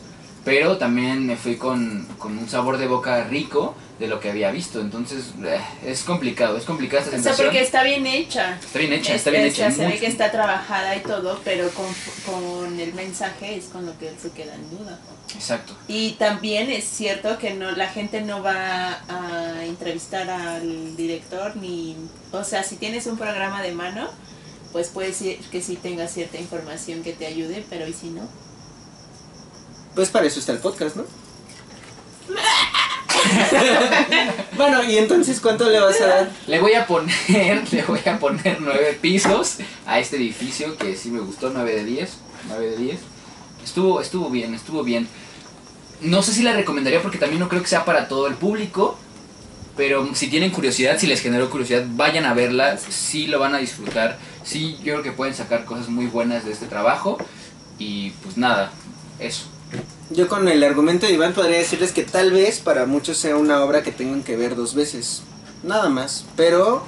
Pero 0.44 0.79
también 0.79 1.27
me 1.27 1.37
fui 1.37 1.57
con, 1.57 2.07
con 2.16 2.38
un 2.38 2.48
sabor 2.48 2.79
de 2.79 2.87
boca 2.87 3.22
rico 3.24 3.74
de 3.98 4.06
lo 4.06 4.20
que 4.20 4.30
había 4.30 4.50
visto. 4.50 4.80
Entonces, 4.80 5.32
eh, 5.44 5.61
es 5.84 6.02
complicado, 6.04 6.56
es 6.56 6.64
complicada 6.64 7.02
esta 7.02 7.11
O 7.11 7.12
sea, 7.14 7.22
sensación. 7.22 7.46
porque 7.48 7.62
está 7.62 7.82
bien 7.82 8.06
hecha. 8.06 8.56
Está 8.58 8.78
bien 8.78 8.92
hecha, 8.92 9.14
está 9.14 9.30
bien 9.30 9.48
o 9.48 9.50
sea, 9.50 9.66
hecha. 9.68 9.76
se 9.76 9.87
ve 9.87 9.98
que 9.98 10.06
está 10.06 10.30
trabajada 10.30 10.94
y 10.96 11.00
todo, 11.00 11.40
pero 11.44 11.68
con, 11.70 11.87
con 12.26 12.78
el 12.78 12.94
mensaje 12.94 13.56
es 13.56 13.64
con 13.66 13.87
lo 13.87 13.98
que 13.98 14.08
él 14.08 14.14
se 14.20 14.30
queda 14.30 14.54
en 14.54 14.70
duda. 14.70 14.98
Exacto. 15.34 15.74
Y 15.88 16.12
también 16.12 16.70
es 16.70 16.84
cierto 16.84 17.38
que 17.38 17.52
no 17.54 17.70
la 17.72 17.88
gente 17.88 18.22
no 18.22 18.42
va 18.42 18.98
a 19.08 19.64
entrevistar 19.64 20.30
al 20.30 20.96
director 20.96 21.56
ni, 21.56 21.96
o 22.32 22.44
sea, 22.44 22.62
si 22.62 22.76
tienes 22.76 23.06
un 23.06 23.18
programa 23.18 23.62
de 23.62 23.72
mano, 23.72 24.08
pues 24.72 24.88
puede 24.88 25.12
ser 25.12 25.37
que 25.50 25.61
sí 25.61 25.76
tenga 25.76 26.08
cierta 26.08 26.38
información 26.38 27.02
que 27.02 27.12
te 27.12 27.26
ayude, 27.26 27.64
pero 27.68 27.87
y 27.87 27.92
si 27.92 28.08
no. 28.08 28.22
Pues 29.94 30.08
para 30.11 30.26
eso 30.26 30.38
está 30.40 30.52
el 30.52 30.58
podcast, 30.58 30.96
¿no? 30.96 31.04
bueno, 34.57 34.85
y 34.85 34.98
entonces, 34.98 35.40
¿cuánto 35.40 35.68
le 35.68 35.81
vas 35.81 36.00
a 36.00 36.07
dar? 36.07 36.31
Le 36.46 36.61
voy 36.61 36.74
a 36.74 36.87
poner, 36.87 37.62
le 37.72 37.83
voy 37.83 38.00
a 38.07 38.18
poner 38.18 38.61
nueve 38.61 38.98
pisos 39.00 39.59
a 39.87 39.98
este 39.98 40.16
edificio 40.16 40.76
que 40.76 40.96
sí 40.96 41.11
me 41.11 41.20
gustó, 41.20 41.50
9 41.50 41.74
de 41.74 41.85
10, 41.85 42.11
9 42.48 42.70
de 42.70 42.76
10. 42.76 42.98
Estuvo, 43.64 44.00
estuvo 44.00 44.31
bien, 44.31 44.54
estuvo 44.54 44.83
bien. 44.83 45.09
No 46.00 46.22
sé 46.22 46.33
si 46.33 46.42
la 46.42 46.52
recomendaría 46.52 47.02
porque 47.02 47.18
también 47.18 47.40
no 47.40 47.48
creo 47.48 47.62
que 47.62 47.68
sea 47.68 47.85
para 47.85 48.09
todo 48.09 48.28
el 48.28 48.35
público, 48.35 48.98
pero 49.76 50.09
si 50.14 50.28
tienen 50.28 50.50
curiosidad, 50.50 50.98
si 50.98 51.07
les 51.07 51.20
generó 51.20 51.50
curiosidad, 51.50 51.85
vayan 51.90 52.24
a 52.24 52.35
verla, 52.35 52.78
sí 52.78 53.26
lo 53.26 53.38
van 53.38 53.54
a 53.54 53.59
disfrutar, 53.59 54.18
sí 54.44 54.76
yo 54.78 54.94
creo 54.94 55.02
que 55.02 55.12
pueden 55.12 55.35
sacar 55.35 55.64
cosas 55.64 55.88
muy 55.88 56.07
buenas 56.07 56.44
de 56.44 56.52
este 56.52 56.66
trabajo 56.66 57.18
y 57.78 58.11
pues 58.22 58.37
nada, 58.37 58.72
eso. 59.18 59.46
Yo 60.11 60.27
con 60.27 60.49
el 60.49 60.64
argumento 60.64 61.07
de 61.07 61.12
Iván 61.12 61.35
podría 61.35 61.59
decirles 61.59 61.92
que 61.92 62.03
tal 62.03 62.33
vez 62.33 62.61
para 62.61 62.87
muchos 62.87 63.18
sea 63.18 63.37
una 63.37 63.62
obra 63.62 63.83
que 63.83 63.92
tengan 63.92 64.23
que 64.23 64.37
ver 64.37 64.57
dos 64.57 64.75
veces. 64.75 65.23
Nada 65.62 65.90
más. 65.90 66.25
Pero 66.35 66.83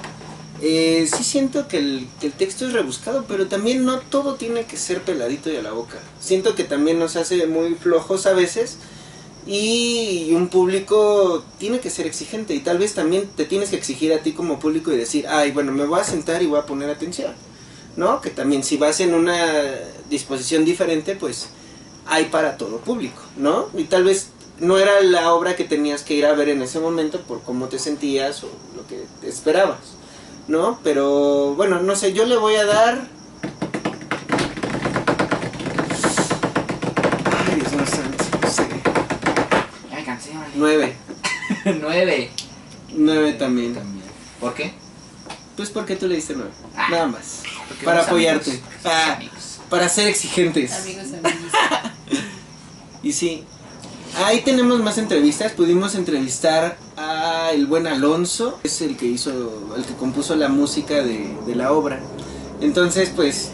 eh, 0.63 1.07
sí 1.15 1.23
siento 1.23 1.69
que 1.69 1.77
el, 1.77 2.09
que 2.19 2.29
el 2.29 2.33
texto 2.33 2.67
es 2.67 2.73
rebuscado, 2.73 3.27
pero 3.29 3.47
también 3.47 3.85
no 3.85 3.99
todo 4.01 4.37
tiene 4.37 4.65
que 4.65 4.79
ser 4.79 5.03
peladito 5.03 5.51
y 5.51 5.57
a 5.57 5.63
la 5.63 5.73
boca. 5.73 5.99
Siento 6.19 6.55
que 6.55 6.65
también 6.65 6.99
nos 6.99 7.17
hace 7.17 7.47
muy 7.47 7.75
flojos 7.75 8.27
a 8.27 8.33
veces. 8.33 8.79
Y 9.47 10.33
un 10.33 10.49
público 10.49 11.45
tiene 11.59 11.81
que 11.81 11.91
ser 11.91 12.07
exigente 12.07 12.55
y 12.55 12.61
tal 12.61 12.79
vez 12.79 12.95
también 12.95 13.27
te 13.37 13.45
tienes 13.45 13.71
que 13.71 13.77
exigir 13.77 14.13
a 14.15 14.23
ti 14.23 14.33
como 14.33 14.61
público 14.61 14.93
y 14.93 14.97
decir, 14.97 15.27
ay, 15.29 15.51
bueno, 15.51 15.73
me 15.73 15.87
voy 15.87 16.01
a 16.01 16.05
sentar 16.05 16.43
y 16.43 16.47
voy 16.47 16.59
a 16.59 16.67
poner 16.67 16.89
atención. 16.89 17.35
¿No? 17.97 18.23
Que 18.23 18.31
también 18.31 18.63
si 18.63 18.79
vas 18.79 19.01
en 19.01 19.13
una 19.13 19.37
disposición 20.09 20.65
diferente, 20.65 21.17
pues 21.17 21.49
hay 22.11 22.27
para 22.27 22.57
todo 22.59 22.79
público, 22.81 23.23
¿no? 23.37 23.69
Y 23.75 23.85
tal 23.85 24.05
vez 24.05 24.29
no 24.59 24.77
era 24.79 25.01
la 25.01 25.33
obra 25.33 25.57
que 25.57 25.65
tenías 25.65 26.03
que 26.03 26.15
ir 26.15 26.27
a 26.27 26.35
ver 26.35 26.49
en 26.51 26.61
ese 26.61 26.79
momento 26.81 27.21
por 27.23 27.41
cómo 27.43 27.69
te 27.69 27.79
sentías 27.79 28.45
o 28.45 28.51
lo 28.77 28.87
que 28.87 29.05
esperabas, 29.27 29.79
¿no? 30.49 30.79
Pero 30.85 31.55
bueno, 31.55 31.81
no 31.81 31.97
sé, 31.97 32.13
yo 32.13 32.27
le 32.27 32.37
voy 32.37 32.57
a 32.57 32.67
dar... 32.67 33.07
Ay, 37.49 37.55
Dios 37.61 37.73
mío 37.73 37.87
santo, 37.87 38.25
no 38.43 38.51
sé. 38.51 38.67
Ay, 39.95 40.05
canción. 40.05 40.43
Nueve, 40.57 40.97
Nueve. 41.81 42.31
nueve 42.93 43.33
también. 43.35 43.75
También. 43.75 44.05
¿Por 44.41 44.55
qué? 44.55 44.73
Pues 45.57 45.71
porque 45.71 45.97
tú 45.97 46.07
le 46.09 46.17
diste 46.17 46.35
nueve, 46.35 46.53
Ah. 46.77 46.89
nada 46.91 47.07
más. 47.07 47.43
Porque 47.69 47.85
Para 47.85 48.03
apoyarte. 48.03 48.51
amigos, 48.51 48.69
somos 48.83 48.97
Ah. 48.99 49.13
amigos. 49.15 49.61
Para 49.69 49.89
ser 49.89 50.09
exigentes. 50.09 50.73
Amigos, 50.73 51.05
amigos. 51.13 51.53
Y 53.03 53.13
sí, 53.13 53.45
ahí 54.25 54.43
tenemos 54.43 54.81
más 54.81 54.99
entrevistas. 54.99 55.53
Pudimos 55.53 55.95
entrevistar 55.95 56.77
a 56.97 57.51
el 57.53 57.67
buen 57.67 57.87
Alonso, 57.87 58.59
es 58.63 58.81
el 58.83 58.97
que 58.97 59.07
hizo, 59.07 59.75
el 59.77 59.85
que 59.85 59.95
compuso 59.95 60.37
la 60.37 60.49
música 60.49 61.03
de, 61.03 61.37
de 61.47 61.55
la 61.55 61.73
obra. 61.73 62.01
Entonces, 62.61 63.11
pues, 63.15 63.51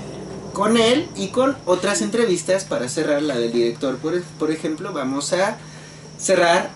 con 0.53 0.77
él 0.77 1.09
y 1.17 1.29
con 1.29 1.57
otras 1.67 2.03
entrevistas 2.03 2.65
para 2.65 2.89
cerrar 2.89 3.23
la 3.23 3.39
del 3.39 3.53
director, 3.53 3.97
por, 3.99 4.21
por 4.39 4.51
ejemplo, 4.51 4.93
vamos 4.93 5.33
a 5.33 5.59
cerrar 6.19 6.71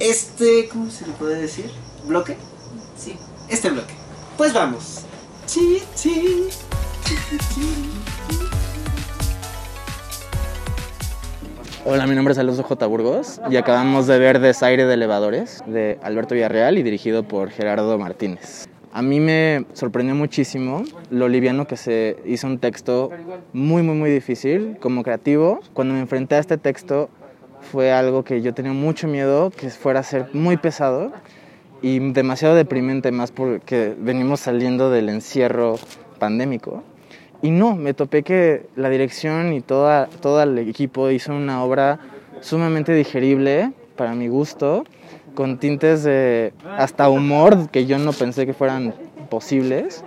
este, 0.00 0.68
¿cómo 0.68 0.90
se 0.90 1.06
le 1.06 1.12
puede 1.12 1.40
decir? 1.40 1.70
¿Bloque? 2.06 2.36
Sí. 2.96 3.16
Este 3.48 3.70
bloque. 3.70 3.94
Pues 4.36 4.52
vamos. 4.52 5.00
Sí, 5.46 5.82
sí, 5.94 6.48
sí, 7.04 7.16
sí. 7.54 7.97
Hola, 11.90 12.06
mi 12.06 12.14
nombre 12.14 12.32
es 12.32 12.38
Alonso 12.38 12.64
J. 12.64 12.86
Burgos 12.86 13.40
y 13.50 13.56
acabamos 13.56 14.06
de 14.06 14.18
ver 14.18 14.40
Desaire 14.40 14.84
de 14.84 14.92
Elevadores 14.92 15.64
de 15.66 15.98
Alberto 16.02 16.34
Villarreal 16.34 16.76
y 16.76 16.82
dirigido 16.82 17.22
por 17.22 17.48
Gerardo 17.48 17.98
Martínez. 17.98 18.68
A 18.92 19.00
mí 19.00 19.20
me 19.20 19.64
sorprendió 19.72 20.14
muchísimo 20.14 20.84
lo 21.08 21.28
liviano 21.28 21.66
que 21.66 21.78
se 21.78 22.18
hizo 22.26 22.46
un 22.46 22.58
texto 22.58 23.08
muy, 23.54 23.82
muy, 23.82 23.94
muy 23.94 24.10
difícil 24.10 24.76
como 24.78 25.02
creativo. 25.02 25.60
Cuando 25.72 25.94
me 25.94 26.00
enfrenté 26.00 26.34
a 26.34 26.40
este 26.40 26.58
texto 26.58 27.08
fue 27.72 27.90
algo 27.90 28.22
que 28.22 28.42
yo 28.42 28.52
tenía 28.52 28.74
mucho 28.74 29.08
miedo 29.08 29.48
que 29.50 29.70
fuera 29.70 30.00
a 30.00 30.02
ser 30.02 30.28
muy 30.34 30.58
pesado 30.58 31.10
y 31.80 32.00
demasiado 32.12 32.54
deprimente 32.54 33.12
más 33.12 33.32
porque 33.32 33.96
venimos 33.98 34.40
saliendo 34.40 34.90
del 34.90 35.08
encierro 35.08 35.76
pandémico. 36.18 36.84
Y 37.42 37.50
no, 37.50 37.76
me 37.76 37.94
topé 37.94 38.22
que 38.22 38.66
la 38.74 38.90
dirección 38.90 39.52
y 39.52 39.60
toda, 39.60 40.06
todo 40.20 40.42
el 40.42 40.58
equipo 40.58 41.10
hizo 41.10 41.32
una 41.32 41.62
obra 41.62 42.00
sumamente 42.40 42.92
digerible 42.94 43.72
para 43.96 44.14
mi 44.14 44.28
gusto, 44.28 44.84
con 45.34 45.58
tintes 45.58 46.02
de 46.02 46.52
hasta 46.76 47.08
humor 47.08 47.70
que 47.70 47.86
yo 47.86 47.98
no 47.98 48.12
pensé 48.12 48.44
que 48.44 48.54
fueran 48.54 48.94
posibles 49.28 50.04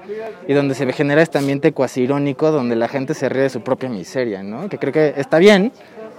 y 0.48 0.54
donde 0.54 0.76
se 0.76 0.92
genera 0.92 1.22
este 1.22 1.38
ambiente 1.38 1.72
cuasi 1.72 2.02
irónico 2.02 2.52
donde 2.52 2.76
la 2.76 2.88
gente 2.88 3.14
se 3.14 3.30
ríe 3.30 3.44
de 3.44 3.50
su 3.50 3.62
propia 3.62 3.88
miseria, 3.88 4.44
¿no? 4.44 4.68
Que 4.68 4.78
creo 4.78 4.92
que 4.92 5.14
está 5.16 5.38
bien 5.38 5.72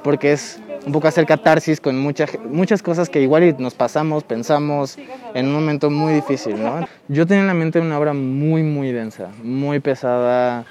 porque 0.03 0.33
es 0.33 0.61
un 0.87 0.92
poco 0.92 1.09
hacer 1.09 1.27
catarsis 1.27 1.81
con 1.81 1.98
muchas 1.98 2.31
muchas 2.48 2.83
cosas 2.83 3.09
que 3.09 3.20
igual 3.20 3.55
nos 3.59 3.75
pasamos, 3.75 4.25
pensamos 4.25 4.98
en 5.35 5.46
un 5.46 5.53
momento 5.53 5.90
muy 5.90 6.14
difícil, 6.14 6.62
¿no? 6.62 6.87
Yo 7.09 7.27
tenía 7.27 7.42
en 7.42 7.48
la 7.48 7.55
mente 7.55 7.81
una 7.81 7.98
obra 7.98 8.14
muy, 8.14 8.62
muy 8.62 8.92
densa, 8.92 9.29
muy 9.42 9.81
pesada, 9.81 10.64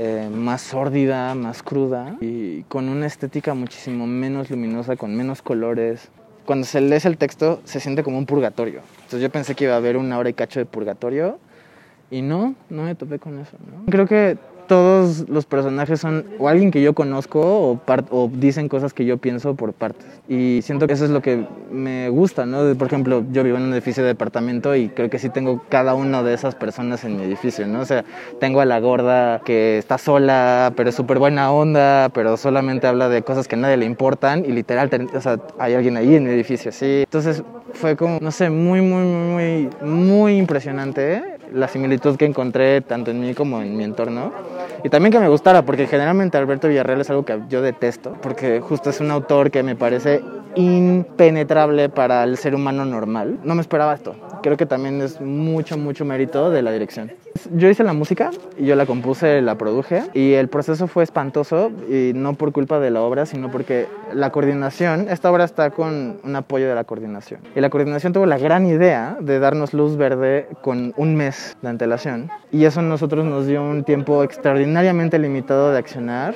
eh, 0.00 0.30
más 0.32 0.60
sórdida, 0.60 1.34
más 1.34 1.64
cruda 1.64 2.16
y 2.20 2.62
con 2.68 2.88
una 2.88 3.04
estética 3.04 3.54
muchísimo 3.54 4.06
menos 4.06 4.48
luminosa, 4.48 4.94
con 4.94 5.16
menos 5.16 5.42
colores. 5.42 6.08
Cuando 6.46 6.68
se 6.68 6.80
lee 6.80 6.98
el 7.02 7.18
texto 7.18 7.60
se 7.64 7.80
siente 7.80 8.04
como 8.04 8.16
un 8.16 8.24
purgatorio. 8.24 8.82
Entonces 8.98 9.22
yo 9.22 9.28
pensé 9.28 9.56
que 9.56 9.64
iba 9.64 9.74
a 9.74 9.78
haber 9.78 9.96
una 9.96 10.16
hora 10.16 10.30
y 10.30 10.34
cacho 10.34 10.60
de 10.60 10.66
purgatorio 10.66 11.40
y 12.12 12.22
no, 12.22 12.54
no 12.70 12.84
me 12.84 12.94
topé 12.94 13.18
con 13.18 13.40
eso. 13.40 13.56
¿no? 13.58 13.90
Creo 13.90 14.06
que 14.06 14.38
todos 14.68 15.28
los 15.28 15.46
personajes 15.46 16.00
son 16.00 16.24
o 16.38 16.48
alguien 16.48 16.70
que 16.70 16.80
yo 16.80 16.92
conozco 16.94 17.40
o, 17.40 17.80
o, 18.10 18.30
dicen 18.32 18.68
cosas 18.68 18.92
que 18.94 19.04
yo 19.04 19.16
pienso 19.18 19.54
por 19.54 19.72
partes. 19.72 20.06
Y 20.28 20.60
siento 20.62 20.86
que 20.86 20.92
eso 20.92 21.04
es 21.04 21.10
lo 21.10 21.22
que 21.22 21.46
me 21.72 22.08
gusta, 22.10 22.46
¿no? 22.46 22.72
Por 22.76 22.86
ejemplo, 22.86 23.24
yo 23.32 23.42
vivo 23.42 23.56
en 23.56 23.64
un 23.64 23.72
edificio 23.72 24.02
de 24.02 24.10
departamento 24.10 24.76
y 24.76 24.90
creo 24.90 25.10
que 25.10 25.18
sí 25.18 25.30
tengo 25.30 25.62
cada 25.68 25.94
una 25.94 26.22
de 26.22 26.34
esas 26.34 26.54
personas 26.54 27.02
en 27.04 27.16
mi 27.16 27.24
edificio, 27.24 27.66
¿no? 27.66 27.80
O 27.80 27.84
sea, 27.84 28.04
tengo 28.38 28.60
a 28.60 28.64
la 28.64 28.78
gorda 28.78 29.40
que 29.40 29.78
está 29.78 29.98
sola, 29.98 30.72
pero 30.76 30.90
es 30.90 30.94
súper 30.94 31.18
buena 31.18 31.50
onda, 31.50 32.10
pero 32.10 32.36
solamente 32.36 32.86
habla 32.86 33.08
de 33.08 33.22
cosas 33.22 33.48
que 33.48 33.56
a 33.56 33.58
nadie 33.58 33.78
le 33.78 33.86
importan 33.86 34.44
y 34.44 34.52
literal, 34.52 34.90
o 35.14 35.20
sea, 35.20 35.40
hay 35.58 35.74
alguien 35.74 35.96
ahí 35.96 36.14
en 36.14 36.24
mi 36.24 36.30
edificio, 36.30 36.70
sí. 36.70 37.02
Entonces 37.04 37.42
fue 37.72 37.96
como, 37.96 38.18
no 38.20 38.30
sé, 38.30 38.50
muy, 38.50 38.80
muy, 38.80 39.04
muy, 39.04 39.70
muy 39.82 40.36
impresionante 40.36 40.98
¿eh? 41.14 41.37
La 41.52 41.68
similitud 41.68 42.16
que 42.16 42.24
encontré 42.24 42.80
tanto 42.80 43.10
en 43.10 43.20
mí 43.20 43.34
como 43.34 43.62
en 43.62 43.76
mi 43.76 43.84
entorno. 43.84 44.32
Y 44.84 44.88
también 44.88 45.12
que 45.12 45.18
me 45.18 45.28
gustara, 45.28 45.62
porque 45.62 45.86
generalmente 45.86 46.38
Alberto 46.38 46.68
Villarreal 46.68 47.00
es 47.00 47.10
algo 47.10 47.24
que 47.24 47.40
yo 47.48 47.62
detesto, 47.62 48.16
porque 48.22 48.60
justo 48.60 48.90
es 48.90 49.00
un 49.00 49.10
autor 49.10 49.50
que 49.50 49.62
me 49.62 49.74
parece 49.74 50.22
impenetrable 50.54 51.88
para 51.88 52.24
el 52.24 52.36
ser 52.36 52.54
humano 52.54 52.84
normal. 52.84 53.38
No 53.44 53.54
me 53.54 53.60
esperaba 53.60 53.94
esto. 53.94 54.14
Creo 54.42 54.56
que 54.56 54.66
también 54.66 55.00
es 55.02 55.20
mucho, 55.20 55.76
mucho 55.76 56.04
mérito 56.04 56.50
de 56.50 56.62
la 56.62 56.72
dirección. 56.72 57.12
Yo 57.54 57.68
hice 57.68 57.84
la 57.84 57.92
música 57.92 58.30
yo 58.58 58.74
la 58.74 58.86
compuse, 58.86 59.40
la 59.40 59.56
produje 59.56 60.02
y 60.14 60.32
el 60.32 60.48
proceso 60.48 60.86
fue 60.86 61.04
espantoso 61.04 61.70
y 61.88 62.12
no 62.14 62.34
por 62.34 62.52
culpa 62.52 62.80
de 62.80 62.90
la 62.90 63.02
obra, 63.02 63.26
sino 63.26 63.50
porque 63.50 63.86
la 64.12 64.30
coordinación, 64.30 65.06
esta 65.08 65.30
obra 65.30 65.44
está 65.44 65.70
con 65.70 66.18
un 66.22 66.36
apoyo 66.36 66.68
de 66.68 66.74
la 66.74 66.84
coordinación. 66.84 67.40
Y 67.54 67.60
la 67.60 67.70
coordinación 67.70 68.12
tuvo 68.12 68.26
la 68.26 68.38
gran 68.38 68.66
idea 68.66 69.16
de 69.20 69.38
darnos 69.38 69.74
luz 69.74 69.96
verde 69.96 70.48
con 70.62 70.92
un 70.96 71.14
mes 71.14 71.56
de 71.62 71.68
antelación 71.68 72.30
y 72.50 72.64
eso 72.64 72.80
a 72.80 72.82
nosotros 72.82 73.24
nos 73.24 73.46
dio 73.46 73.62
un 73.62 73.84
tiempo 73.84 74.22
extraordinariamente 74.68 75.18
limitado 75.18 75.72
de 75.72 75.78
accionar 75.78 76.34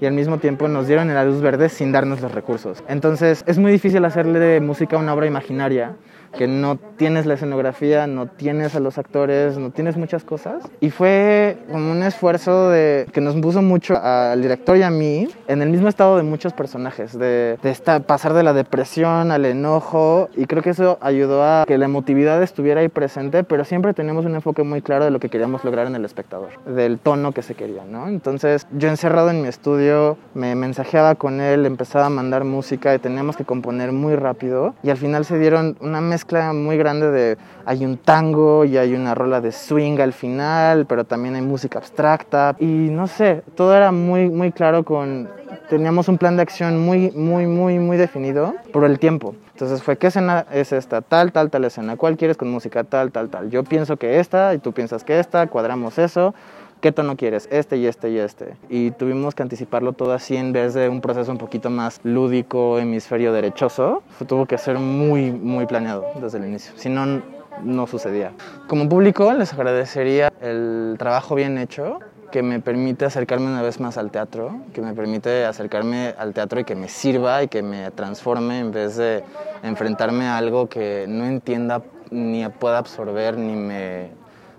y 0.00 0.06
al 0.06 0.12
mismo 0.12 0.36
tiempo 0.36 0.68
nos 0.68 0.86
dieron 0.86 1.08
la 1.08 1.24
luz 1.24 1.40
verde 1.40 1.70
sin 1.70 1.92
darnos 1.92 2.20
los 2.20 2.32
recursos. 2.32 2.84
Entonces 2.88 3.42
es 3.46 3.56
muy 3.56 3.72
difícil 3.72 4.04
hacerle 4.04 4.38
de 4.38 4.60
música 4.60 4.98
una 4.98 5.14
obra 5.14 5.26
imaginaria 5.26 5.96
que 6.36 6.46
no 6.46 6.76
tienes 6.96 7.26
la 7.26 7.34
escenografía, 7.34 8.06
no 8.06 8.26
tienes 8.26 8.74
a 8.74 8.80
los 8.80 8.98
actores, 8.98 9.58
no 9.58 9.70
tienes 9.70 9.96
muchas 9.96 10.24
cosas. 10.24 10.62
Y 10.80 10.90
fue 10.90 11.58
como 11.70 11.90
un 11.90 12.02
esfuerzo 12.02 12.70
de, 12.70 13.06
que 13.12 13.20
nos 13.20 13.34
puso 13.36 13.62
mucho 13.62 13.96
al 14.00 14.40
director 14.40 14.76
y 14.76 14.82
a 14.82 14.90
mí 14.90 15.28
en 15.48 15.62
el 15.62 15.70
mismo 15.70 15.88
estado 15.88 16.16
de 16.16 16.22
muchos 16.22 16.52
personajes, 16.52 17.18
de, 17.18 17.58
de 17.62 18.00
pasar 18.06 18.34
de 18.34 18.42
la 18.42 18.52
depresión 18.52 19.32
al 19.32 19.44
enojo. 19.44 20.28
Y 20.36 20.46
creo 20.46 20.62
que 20.62 20.70
eso 20.70 20.98
ayudó 21.00 21.44
a 21.44 21.64
que 21.66 21.78
la 21.78 21.86
emotividad 21.86 22.42
estuviera 22.42 22.80
ahí 22.80 22.88
presente, 22.88 23.44
pero 23.44 23.64
siempre 23.64 23.94
teníamos 23.94 24.24
un 24.24 24.34
enfoque 24.34 24.62
muy 24.62 24.82
claro 24.82 25.04
de 25.04 25.10
lo 25.10 25.20
que 25.20 25.28
queríamos 25.28 25.64
lograr 25.64 25.86
en 25.86 25.94
el 25.94 26.04
espectador, 26.04 26.50
del 26.66 26.98
tono 26.98 27.32
que 27.32 27.42
se 27.42 27.54
quería, 27.54 27.84
¿no? 27.84 28.08
Entonces 28.08 28.66
yo 28.72 28.88
encerrado 28.88 29.30
en 29.30 29.42
mi 29.42 29.48
estudio, 29.48 30.16
me 30.34 30.54
mensajeaba 30.54 31.14
con 31.14 31.40
él, 31.40 31.66
empezaba 31.66 32.06
a 32.06 32.10
mandar 32.10 32.44
música 32.44 32.94
y 32.94 32.98
teníamos 32.98 33.36
que 33.36 33.44
componer 33.44 33.92
muy 33.92 34.14
rápido. 34.14 34.74
Y 34.82 34.90
al 34.90 34.96
final 34.96 35.24
se 35.24 35.38
dieron 35.38 35.76
una 35.80 36.00
mezcla 36.00 36.19
mezcla 36.20 36.52
muy 36.52 36.76
grande 36.76 37.10
de 37.10 37.38
hay 37.64 37.86
un 37.86 37.96
tango 37.96 38.66
y 38.66 38.76
hay 38.76 38.92
una 38.92 39.14
rola 39.14 39.40
de 39.40 39.52
swing 39.52 39.98
al 40.00 40.12
final, 40.12 40.84
pero 40.84 41.04
también 41.04 41.34
hay 41.34 41.40
música 41.40 41.78
abstracta 41.78 42.54
y 42.58 42.66
no 42.66 43.06
sé, 43.06 43.42
todo 43.54 43.74
era 43.74 43.90
muy 43.90 44.28
muy 44.28 44.52
claro 44.52 44.84
con 44.84 45.30
teníamos 45.70 46.08
un 46.08 46.18
plan 46.18 46.36
de 46.36 46.42
acción 46.42 46.78
muy 46.78 47.10
muy 47.12 47.46
muy 47.46 47.78
muy 47.78 47.96
definido 47.96 48.54
por 48.70 48.84
el 48.84 48.98
tiempo. 48.98 49.34
Entonces 49.54 49.82
fue, 49.82 49.96
¿qué 49.96 50.08
escena 50.08 50.44
es 50.52 50.72
esta? 50.72 51.00
Tal, 51.00 51.32
tal, 51.32 51.50
tal 51.50 51.64
escena. 51.64 51.96
¿Cuál 51.96 52.16
quieres 52.16 52.36
con 52.36 52.50
música? 52.50 52.84
Tal, 52.84 53.12
tal, 53.12 53.28
tal. 53.28 53.50
Yo 53.50 53.62
pienso 53.62 53.96
que 53.96 54.18
esta 54.18 54.54
y 54.54 54.58
tú 54.58 54.72
piensas 54.72 55.04
que 55.04 55.18
esta, 55.18 55.46
cuadramos 55.46 55.98
eso. 55.98 56.34
¿Qué 56.80 56.92
tono 56.92 57.16
quieres? 57.16 57.48
Este 57.50 57.76
y 57.76 57.86
este 57.86 58.10
y 58.10 58.18
este. 58.18 58.56
Y 58.68 58.90
tuvimos 58.92 59.34
que 59.34 59.42
anticiparlo 59.42 59.92
todo 59.92 60.12
así 60.12 60.36
en 60.36 60.52
vez 60.52 60.74
de 60.74 60.88
un 60.88 61.00
proceso 61.00 61.30
un 61.30 61.38
poquito 61.38 61.70
más 61.70 62.00
lúdico, 62.02 62.78
hemisferio 62.78 63.32
derechoso. 63.32 64.02
Tuvo 64.26 64.46
que 64.46 64.58
ser 64.58 64.78
muy, 64.78 65.30
muy 65.30 65.66
planeado 65.66 66.04
desde 66.20 66.38
el 66.38 66.46
inicio. 66.46 66.72
Si 66.76 66.88
no, 66.88 67.22
no 67.62 67.86
sucedía. 67.86 68.32
Como 68.66 68.88
público 68.88 69.32
les 69.34 69.52
agradecería 69.52 70.32
el 70.40 70.96
trabajo 70.98 71.34
bien 71.34 71.58
hecho 71.58 71.98
que 72.30 72.42
me 72.42 72.60
permite 72.60 73.04
acercarme 73.04 73.46
una 73.46 73.60
vez 73.60 73.80
más 73.80 73.98
al 73.98 74.12
teatro, 74.12 74.60
que 74.72 74.80
me 74.80 74.94
permite 74.94 75.44
acercarme 75.44 76.14
al 76.16 76.32
teatro 76.32 76.60
y 76.60 76.64
que 76.64 76.76
me 76.76 76.88
sirva 76.88 77.42
y 77.42 77.48
que 77.48 77.60
me 77.62 77.90
transforme 77.90 78.60
en 78.60 78.70
vez 78.70 78.96
de 78.96 79.24
enfrentarme 79.64 80.26
a 80.26 80.36
algo 80.36 80.68
que 80.68 81.06
no 81.08 81.24
entienda 81.24 81.82
ni 82.10 82.48
pueda 82.48 82.78
absorber 82.78 83.36
ni 83.36 83.56
me, 83.56 84.10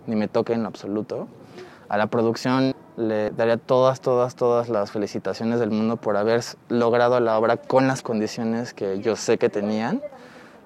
ni 0.05 0.17
me 0.17 0.27
toque 0.27 0.51
en 0.51 0.65
absoluto. 0.65 1.27
A 1.91 1.97
la 1.97 2.07
producción 2.07 2.73
le 2.95 3.31
daría 3.31 3.57
todas, 3.57 3.99
todas, 3.99 4.35
todas 4.37 4.69
las 4.69 4.91
felicitaciones 4.91 5.59
del 5.59 5.71
mundo 5.71 5.97
por 5.97 6.15
haber 6.15 6.41
logrado 6.69 7.19
la 7.19 7.37
obra 7.37 7.57
con 7.57 7.85
las 7.89 8.01
condiciones 8.01 8.73
que 8.73 9.01
yo 9.01 9.17
sé 9.17 9.37
que 9.37 9.49
tenían 9.49 10.01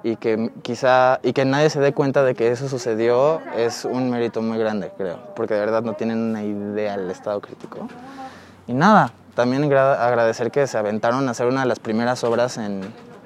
y 0.03 0.17
que 0.17 0.51
quizá 0.61 1.19
y 1.23 1.33
que 1.33 1.43
nadie 1.43 1.71
se 1.71 1.79
dé 1.79 1.93
cuenta 1.93 2.21
de 2.21 2.35
que 2.35 2.51
eso 2.51 2.69
sucedió 2.69 3.41
es 3.57 3.85
un 3.85 4.11
mérito 4.11 4.43
muy 4.43 4.59
grande, 4.59 4.91
creo, 4.95 5.17
porque 5.35 5.55
de 5.55 5.61
verdad 5.61 5.81
no 5.81 5.93
tienen 5.93 6.19
una 6.19 6.43
idea 6.43 6.95
del 6.95 7.09
estado 7.09 7.41
crítico. 7.41 7.87
Y 8.67 8.73
nada, 8.73 9.11
también 9.33 9.63
agradecer 9.63 10.51
que 10.51 10.67
se 10.67 10.77
aventaron 10.77 11.27
a 11.27 11.31
hacer 11.31 11.47
una 11.47 11.61
de 11.61 11.67
las 11.67 11.79
primeras 11.79 12.23
obras 12.23 12.59
en, 12.59 12.81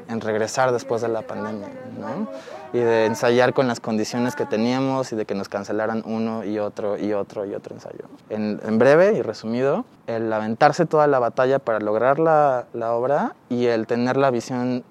en 0.09 0.21
regresar 0.21 0.71
después 0.71 1.01
de 1.01 1.07
la 1.07 1.21
pandemia, 1.21 1.69
¿no? 1.99 2.27
y 2.73 2.79
de 2.79 3.05
ensayar 3.05 3.53
con 3.53 3.67
las 3.67 3.79
condiciones 3.79 4.35
que 4.35 4.45
teníamos 4.45 5.11
y 5.11 5.15
de 5.15 5.25
que 5.25 5.33
nos 5.33 5.49
cancelaran 5.49 6.03
uno 6.05 6.43
y 6.43 6.59
otro 6.59 6.97
y 6.97 7.13
otro 7.13 7.45
y 7.45 7.53
otro 7.53 7.75
ensayo. 7.75 8.05
En, 8.29 8.59
en 8.63 8.77
breve 8.77 9.13
y 9.13 9.21
resumido, 9.21 9.85
el 10.07 10.31
aventarse 10.31 10.85
toda 10.85 11.07
la 11.07 11.19
batalla 11.19 11.59
para 11.59 11.79
lograr 11.79 12.19
la, 12.19 12.65
la, 12.73 12.93
obra 12.93 13.35
y 13.49 13.65
el 13.65 13.87
tener 13.87 14.17
la 14.17 14.29
visión, 14.29 14.83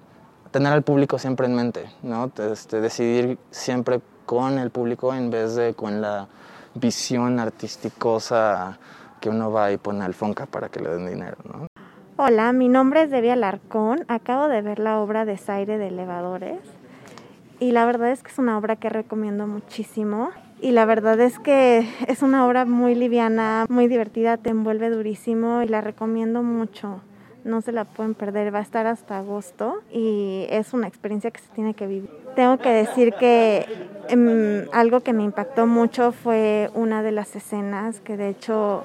tener 0.51 0.73
al 0.73 0.83
público 0.83 1.19
siempre 1.19 1.47
en 1.47 1.55
mente, 1.55 1.89
¿no? 2.03 2.31
Este, 2.51 2.81
decidir 2.81 3.37
siempre 3.51 4.01
con 4.25 4.59
el 4.59 4.71
público 4.71 5.13
en 5.13 5.29
vez 5.29 5.55
de 5.55 5.73
con 5.73 6.01
la 6.01 6.27
visión 6.75 7.39
artísticosa 7.39 8.77
que 9.21 9.29
uno 9.29 9.51
va 9.51 9.71
y 9.71 9.77
pone 9.77 10.03
al 10.03 10.13
Fonca 10.13 10.45
para 10.45 10.69
que 10.69 10.79
le 10.79 10.89
den 10.89 11.07
dinero, 11.07 11.37
¿no? 11.45 11.68
Hola, 12.21 12.51
mi 12.51 12.67
nombre 12.67 13.03
es 13.03 13.11
Debbie 13.11 13.31
Alarcón. 13.31 14.03
Acabo 14.09 14.49
de 14.49 14.61
ver 14.61 14.77
la 14.77 14.99
obra 14.99 15.23
Desaire 15.23 15.77
de 15.77 15.87
Elevadores 15.87 16.59
y 17.61 17.71
la 17.71 17.85
verdad 17.85 18.11
es 18.11 18.23
que 18.23 18.29
es 18.29 18.37
una 18.37 18.57
obra 18.57 18.75
que 18.75 18.89
recomiendo 18.89 19.47
muchísimo. 19.47 20.31
Y 20.59 20.71
la 20.71 20.83
verdad 20.83 21.17
es 21.21 21.39
que 21.39 21.87
es 22.07 22.21
una 22.21 22.45
obra 22.45 22.65
muy 22.65 22.93
liviana, 22.93 23.65
muy 23.69 23.87
divertida, 23.87 24.35
te 24.35 24.49
envuelve 24.49 24.89
durísimo 24.89 25.61
y 25.61 25.69
la 25.69 25.79
recomiendo 25.79 26.43
mucho. 26.43 26.99
No 27.45 27.61
se 27.61 27.71
la 27.71 27.85
pueden 27.85 28.15
perder, 28.15 28.53
va 28.53 28.59
a 28.59 28.63
estar 28.63 28.85
hasta 28.85 29.19
agosto 29.19 29.81
y 29.89 30.45
es 30.49 30.73
una 30.73 30.89
experiencia 30.89 31.31
que 31.31 31.39
se 31.39 31.47
tiene 31.53 31.73
que 31.73 31.87
vivir. 31.87 32.09
Tengo 32.35 32.57
que 32.57 32.67
decir 32.67 33.13
que 33.13 33.65
em, 34.09 34.67
algo 34.73 34.99
que 34.99 35.13
me 35.13 35.23
impactó 35.23 35.67
mucho 35.67 36.11
fue 36.11 36.69
una 36.73 37.01
de 37.01 37.13
las 37.13 37.33
escenas 37.37 38.01
que 38.01 38.17
de 38.17 38.27
hecho 38.27 38.83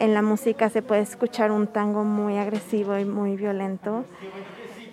en 0.00 0.14
la 0.14 0.22
música 0.22 0.68
se 0.70 0.82
puede 0.82 1.02
escuchar 1.02 1.52
un 1.52 1.66
tango 1.66 2.04
muy 2.04 2.36
agresivo 2.36 2.98
y 2.98 3.04
muy 3.04 3.36
violento 3.36 4.04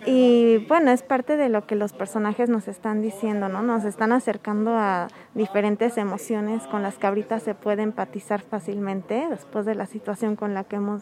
Y 0.06 0.66
bueno, 0.70 0.92
es 0.92 1.02
parte 1.02 1.36
de 1.36 1.50
lo 1.50 1.66
que 1.66 1.76
los 1.76 1.92
personajes 1.92 2.50
nos 2.50 2.68
están 2.68 3.02
diciendo, 3.02 3.50
¿no? 3.50 3.62
Nos 3.62 3.84
están 3.84 4.12
acercando 4.12 4.72
a 4.72 5.08
diferentes 5.34 5.98
emociones 5.98 6.64
con 6.68 6.82
las 6.82 6.98
que 6.98 7.08
ahorita 7.08 7.40
se 7.40 7.56
puede 7.56 7.82
empatizar 7.84 8.42
fácilmente 8.42 9.28
después 9.30 9.66
de 9.66 9.76
la 9.76 9.86
situación 9.86 10.36
con 10.36 10.54
la 10.54 10.64
que 10.64 10.78
hemos 10.78 11.02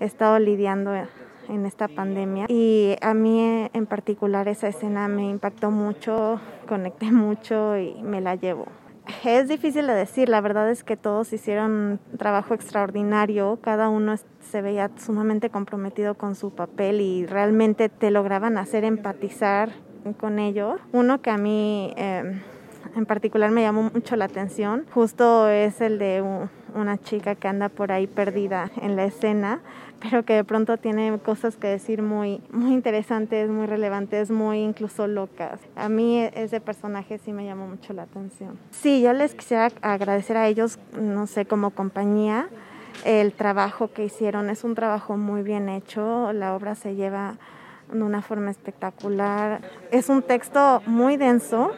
estado 0.00 0.38
lidiando 0.38 0.94
en 1.48 1.66
esta 1.66 1.86
pandemia. 1.86 2.46
Y 2.48 2.96
a 3.02 3.14
mí 3.14 3.68
en 3.72 3.86
particular 3.86 4.48
esa 4.48 4.68
escena 4.68 5.06
me 5.06 5.28
impactó 5.28 5.70
mucho, 5.70 6.40
conecté 6.66 7.12
mucho 7.12 7.76
y 7.78 8.02
me 8.02 8.20
la 8.20 8.34
llevo. 8.34 8.66
Es 9.24 9.48
difícil 9.48 9.86
de 9.86 9.94
decir, 9.94 10.28
la 10.28 10.40
verdad 10.40 10.70
es 10.70 10.82
que 10.82 10.96
todos 10.96 11.32
hicieron 11.32 11.98
un 12.12 12.18
trabajo 12.18 12.54
extraordinario, 12.54 13.58
cada 13.60 13.88
uno 13.88 14.14
se 14.40 14.62
veía 14.62 14.90
sumamente 14.96 15.50
comprometido 15.50 16.14
con 16.14 16.34
su 16.34 16.50
papel 16.50 17.00
y 17.00 17.26
realmente 17.26 17.88
te 17.88 18.10
lograban 18.10 18.56
hacer 18.56 18.84
empatizar 18.84 19.70
con 20.18 20.38
ellos. 20.38 20.80
Uno 20.92 21.20
que 21.20 21.30
a 21.30 21.36
mí 21.36 21.92
eh, 21.96 22.40
en 22.96 23.06
particular 23.06 23.50
me 23.50 23.62
llamó 23.62 23.90
mucho 23.92 24.16
la 24.16 24.24
atención, 24.24 24.86
justo 24.92 25.48
es 25.48 25.80
el 25.80 25.98
de 25.98 26.22
una 26.74 26.98
chica 26.98 27.34
que 27.34 27.48
anda 27.48 27.68
por 27.68 27.92
ahí 27.92 28.06
perdida 28.06 28.70
en 28.80 28.96
la 28.96 29.04
escena 29.04 29.60
pero 30.04 30.24
que 30.24 30.34
de 30.34 30.44
pronto 30.44 30.76
tiene 30.76 31.18
cosas 31.18 31.56
que 31.56 31.66
decir 31.66 32.02
muy, 32.02 32.42
muy 32.50 32.72
interesantes, 32.72 33.48
muy 33.48 33.66
relevantes, 33.66 34.30
muy 34.30 34.58
incluso 34.58 35.06
locas. 35.06 35.60
A 35.76 35.88
mí 35.88 36.18
e, 36.18 36.30
ese 36.34 36.60
personaje 36.60 37.18
sí 37.18 37.32
me 37.32 37.46
llamó 37.46 37.66
mucho 37.66 37.94
la 37.94 38.02
atención. 38.02 38.58
Sí, 38.70 39.00
yo 39.00 39.14
les 39.14 39.34
quisiera 39.34 39.70
agradecer 39.80 40.36
a 40.36 40.46
ellos, 40.46 40.78
no 41.00 41.26
sé, 41.26 41.46
como 41.46 41.70
compañía, 41.70 42.48
el 43.06 43.32
trabajo 43.32 43.92
que 43.92 44.04
hicieron. 44.04 44.50
Es 44.50 44.62
un 44.62 44.74
trabajo 44.74 45.16
muy 45.16 45.42
bien 45.42 45.70
hecho, 45.70 46.32
la 46.34 46.54
obra 46.54 46.74
se 46.74 46.94
lleva 46.94 47.36
de 47.90 48.02
una 48.02 48.20
forma 48.20 48.50
espectacular. 48.50 49.62
Es 49.90 50.10
un 50.10 50.22
texto 50.22 50.82
muy 50.86 51.16
denso, 51.16 51.70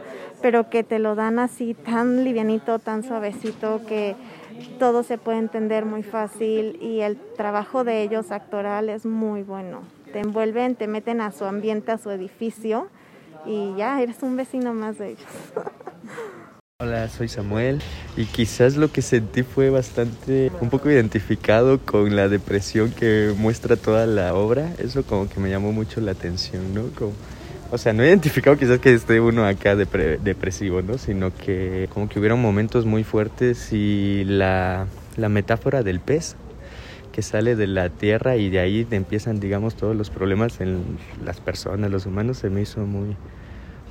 pero 0.42 0.68
que 0.68 0.82
te 0.82 0.98
lo 0.98 1.14
dan 1.14 1.38
así 1.38 1.74
tan 1.74 2.24
livianito, 2.24 2.80
tan 2.80 3.04
suavecito 3.04 3.82
que 3.86 4.16
todo 4.78 5.02
se 5.02 5.18
puede 5.18 5.38
entender 5.38 5.84
muy 5.84 6.02
fácil 6.02 6.78
y 6.80 7.00
el 7.00 7.16
trabajo 7.36 7.84
de 7.84 8.02
ellos 8.02 8.30
actoral 8.30 8.88
es 8.88 9.06
muy 9.06 9.42
bueno. 9.42 9.82
Te 10.12 10.20
envuelven, 10.20 10.76
te 10.76 10.86
meten 10.86 11.20
a 11.20 11.32
su 11.32 11.44
ambiente, 11.44 11.92
a 11.92 11.98
su 11.98 12.10
edificio 12.10 12.88
y 13.44 13.74
ya 13.76 14.00
eres 14.00 14.22
un 14.22 14.36
vecino 14.36 14.74
más 14.74 14.98
de 14.98 15.10
ellos. 15.10 15.26
Hola, 16.78 17.08
soy 17.08 17.28
Samuel 17.28 17.80
y 18.18 18.26
quizás 18.26 18.76
lo 18.76 18.92
que 18.92 19.00
sentí 19.00 19.42
fue 19.42 19.70
bastante, 19.70 20.52
un 20.60 20.68
poco 20.68 20.90
identificado 20.90 21.80
con 21.80 22.14
la 22.14 22.28
depresión 22.28 22.90
que 22.90 23.32
muestra 23.38 23.76
toda 23.76 24.04
la 24.04 24.34
obra. 24.34 24.74
Eso 24.76 25.02
como 25.02 25.26
que 25.26 25.40
me 25.40 25.48
llamó 25.48 25.72
mucho 25.72 26.02
la 26.02 26.12
atención, 26.12 26.74
¿no? 26.74 26.82
Como 26.94 27.12
o 27.76 27.78
sea, 27.78 27.92
no 27.92 28.02
he 28.02 28.08
identificado 28.08 28.56
quizás 28.56 28.78
que 28.78 28.94
esté 28.94 29.20
uno 29.20 29.44
acá 29.44 29.76
depresivo, 29.76 30.80
¿no? 30.80 30.96
Sino 30.96 31.30
que 31.34 31.90
como 31.92 32.08
que 32.08 32.18
hubieron 32.18 32.40
momentos 32.40 32.86
muy 32.86 33.04
fuertes 33.04 33.70
y 33.70 34.24
la, 34.24 34.86
la 35.18 35.28
metáfora 35.28 35.82
del 35.82 36.00
pez 36.00 36.36
que 37.12 37.20
sale 37.20 37.54
de 37.54 37.66
la 37.66 37.90
tierra 37.90 38.36
y 38.36 38.48
de 38.48 38.60
ahí 38.60 38.86
empiezan, 38.90 39.40
digamos, 39.40 39.74
todos 39.74 39.94
los 39.94 40.08
problemas 40.08 40.62
en 40.62 40.98
las 41.22 41.38
personas, 41.40 41.90
los 41.90 42.06
humanos, 42.06 42.38
se 42.38 42.48
me 42.48 42.62
hizo 42.62 42.80
muy, 42.80 43.14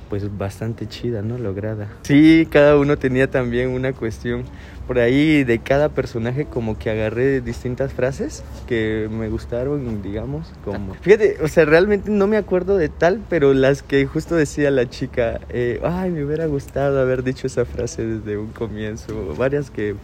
pues 0.08 0.36
bastante 0.36 0.86
chida, 0.86 1.22
¿no? 1.22 1.38
Lograda. 1.38 1.88
Sí, 2.02 2.46
cada 2.50 2.78
uno 2.78 2.96
tenía 2.96 3.30
también 3.30 3.70
una 3.70 3.92
cuestión. 3.92 4.44
Por 4.86 5.00
ahí 5.00 5.42
de 5.42 5.58
cada 5.58 5.88
personaje 5.88 6.44
como 6.44 6.78
que 6.78 6.90
agarré 6.90 7.40
distintas 7.40 7.92
frases 7.92 8.44
que 8.68 9.08
me 9.10 9.28
gustaron, 9.28 10.00
digamos, 10.00 10.52
como... 10.64 10.94
Fíjate, 10.94 11.38
o 11.42 11.48
sea, 11.48 11.64
realmente 11.64 12.08
no 12.08 12.28
me 12.28 12.36
acuerdo 12.36 12.76
de 12.76 12.88
tal, 12.88 13.20
pero 13.28 13.52
las 13.52 13.82
que 13.82 14.06
justo 14.06 14.36
decía 14.36 14.70
la 14.70 14.88
chica, 14.88 15.40
eh, 15.48 15.80
ay, 15.82 16.12
me 16.12 16.24
hubiera 16.24 16.46
gustado 16.46 17.00
haber 17.00 17.24
dicho 17.24 17.48
esa 17.48 17.64
frase 17.64 18.06
desde 18.06 18.38
un 18.38 18.52
comienzo. 18.52 19.34
Varias 19.36 19.70
que 19.70 19.96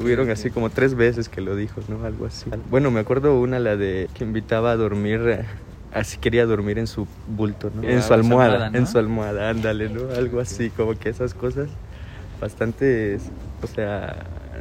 hubieron 0.00 0.30
así 0.30 0.50
como 0.50 0.70
tres 0.70 0.94
veces 0.94 1.28
que 1.28 1.40
lo 1.40 1.56
dijo, 1.56 1.80
¿no? 1.88 2.04
Algo 2.04 2.26
así. 2.26 2.48
Bueno, 2.70 2.92
me 2.92 3.00
acuerdo 3.00 3.40
una, 3.40 3.58
la 3.58 3.76
de 3.76 4.08
que 4.14 4.22
invitaba 4.22 4.70
a 4.70 4.76
dormir 4.76 5.44
así 5.94 6.18
quería 6.18 6.46
dormir 6.46 6.78
en 6.78 6.86
su 6.86 7.06
bulto, 7.28 7.70
¿no? 7.74 7.82
En 7.82 8.02
su 8.02 8.14
almohada, 8.14 8.70
en 8.72 8.86
su 8.86 8.98
almohada, 8.98 9.50
ándale, 9.50 9.88
¿no? 9.88 10.12
Algo 10.16 10.40
así, 10.40 10.70
como 10.70 10.98
que 10.98 11.08
esas 11.08 11.34
cosas 11.34 11.68
bastante, 12.40 13.18
o 13.62 13.66
sea, 13.68 14.16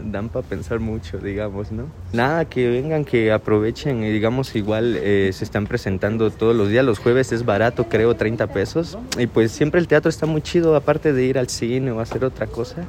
dan 0.06 0.30
para 0.30 0.46
pensar 0.46 0.80
mucho, 0.80 1.18
digamos, 1.18 1.72
¿no? 1.72 1.86
Nada, 2.14 2.46
que 2.46 2.70
vengan, 2.70 3.06
que 3.06 3.32
aprovechen, 3.32 4.04
y 4.04 4.12
digamos, 4.12 4.56
igual 4.56 4.96
eh, 4.98 5.32
se 5.34 5.44
están 5.44 5.66
presentando 5.66 6.30
todos 6.30 6.56
los 6.56 6.70
días, 6.70 6.86
los 6.86 7.00
jueves 7.00 7.32
es 7.32 7.44
barato, 7.44 7.86
creo, 7.90 8.16
30 8.16 8.48
pesos, 8.48 8.98
y 9.18 9.28
pues 9.28 9.52
siempre 9.52 9.80
el 9.80 9.88
teatro 9.88 10.10
está 10.10 10.26
muy 10.26 10.42
chido, 10.42 10.76
aparte 10.76 11.12
de 11.12 11.24
ir 11.24 11.40
al 11.40 11.50
cine 11.50 11.92
o 11.92 12.00
hacer 12.00 12.24
otra 12.24 12.48
cosa, 12.48 12.86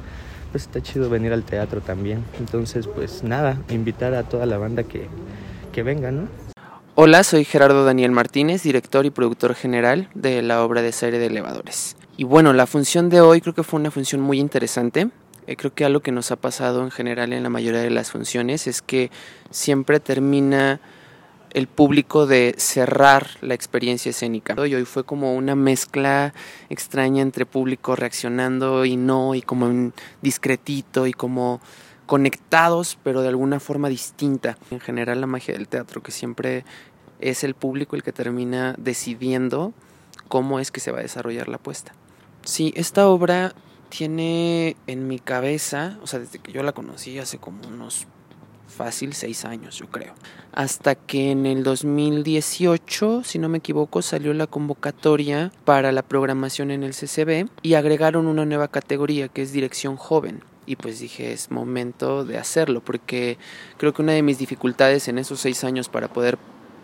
pues 0.51 0.63
está 0.63 0.81
chido 0.81 1.09
venir 1.09 1.33
al 1.33 1.43
teatro 1.43 1.81
también. 1.81 2.23
Entonces, 2.39 2.87
pues 2.87 3.23
nada, 3.23 3.57
invitar 3.69 4.13
a 4.13 4.23
toda 4.23 4.45
la 4.45 4.59
banda 4.59 4.83
que, 4.83 5.07
que 5.71 5.81
venga, 5.81 6.11
¿no? 6.11 6.27
Hola, 6.95 7.23
soy 7.23 7.43
Gerardo 7.43 7.85
Daniel 7.85 8.11
Martínez, 8.11 8.61
director 8.61 9.07
y 9.07 9.09
productor 9.09 9.55
general 9.55 10.09
de 10.13 10.43
la 10.43 10.63
obra 10.63 10.83
de 10.83 10.91
serie 10.91 11.17
de 11.17 11.25
elevadores. 11.25 11.95
Y 12.17 12.23
bueno, 12.23 12.53
la 12.53 12.67
función 12.67 13.09
de 13.09 13.19
hoy 13.19 13.41
creo 13.41 13.55
que 13.55 13.63
fue 13.63 13.79
una 13.79 13.89
función 13.89 14.21
muy 14.21 14.39
interesante. 14.39 15.09
Eh, 15.47 15.55
creo 15.55 15.73
que 15.73 15.85
algo 15.85 16.01
que 16.01 16.11
nos 16.11 16.29
ha 16.29 16.35
pasado 16.35 16.83
en 16.83 16.91
general 16.91 17.33
en 17.33 17.41
la 17.41 17.49
mayoría 17.49 17.81
de 17.81 17.89
las 17.89 18.11
funciones 18.11 18.67
es 18.67 18.83
que 18.83 19.09
siempre 19.49 19.99
termina 19.99 20.81
el 21.53 21.65
público 21.65 22.27
de 22.27 22.53
cerrar 22.59 23.27
la 23.41 23.55
experiencia 23.55 24.11
escénica. 24.11 24.55
Y 24.67 24.75
hoy 24.75 24.85
fue 24.85 25.03
como 25.03 25.33
una 25.33 25.55
mezcla 25.55 26.31
extraña 26.69 27.23
entre 27.23 27.47
público 27.47 27.95
reaccionando 27.95 28.85
y 28.85 28.97
no, 28.97 29.33
y 29.33 29.41
como 29.41 29.65
un 29.65 29.93
discretito 30.21 31.07
y 31.07 31.13
como 31.13 31.59
conectados, 32.05 32.97
pero 33.03 33.21
de 33.21 33.29
alguna 33.29 33.59
forma 33.59 33.89
distinta. 33.89 34.57
En 34.71 34.79
general 34.79 35.21
la 35.21 35.27
magia 35.27 35.53
del 35.53 35.67
teatro, 35.67 36.01
que 36.01 36.11
siempre 36.11 36.65
es 37.19 37.43
el 37.43 37.53
público 37.53 37.95
el 37.95 38.03
que 38.03 38.11
termina 38.11 38.75
decidiendo 38.77 39.73
cómo 40.27 40.59
es 40.59 40.71
que 40.71 40.79
se 40.79 40.91
va 40.91 40.99
a 40.99 41.03
desarrollar 41.03 41.47
la 41.47 41.57
apuesta. 41.57 41.93
Sí, 42.43 42.73
esta 42.75 43.07
obra 43.07 43.53
tiene 43.89 44.75
en 44.87 45.07
mi 45.07 45.19
cabeza, 45.19 45.97
o 46.01 46.07
sea, 46.07 46.19
desde 46.19 46.39
que 46.39 46.51
yo 46.51 46.63
la 46.63 46.71
conocí 46.73 47.19
hace 47.19 47.37
como 47.37 47.67
unos 47.67 48.07
fácil 48.67 49.13
seis 49.13 49.45
años, 49.45 49.77
yo 49.77 49.87
creo. 49.87 50.13
Hasta 50.51 50.95
que 50.95 51.31
en 51.31 51.45
el 51.45 51.63
2018, 51.63 53.23
si 53.23 53.39
no 53.39 53.49
me 53.49 53.59
equivoco, 53.59 54.01
salió 54.01 54.33
la 54.33 54.47
convocatoria 54.47 55.51
para 55.63 55.91
la 55.91 56.01
programación 56.01 56.71
en 56.71 56.83
el 56.83 56.93
CCB 56.93 57.49
y 57.61 57.75
agregaron 57.75 58.25
una 58.25 58.45
nueva 58.45 58.67
categoría 58.67 59.27
que 59.27 59.43
es 59.43 59.51
dirección 59.51 59.95
joven 59.95 60.43
y 60.65 60.75
pues 60.75 60.99
dije 60.99 61.33
es 61.33 61.51
momento 61.51 62.25
de 62.25 62.37
hacerlo 62.37 62.81
porque 62.81 63.37
creo 63.77 63.93
que 63.93 64.01
una 64.01 64.13
de 64.13 64.21
mis 64.21 64.37
dificultades 64.37 65.07
en 65.07 65.17
esos 65.17 65.39
seis 65.39 65.63
años 65.63 65.89
para 65.89 66.07
poder 66.07 66.37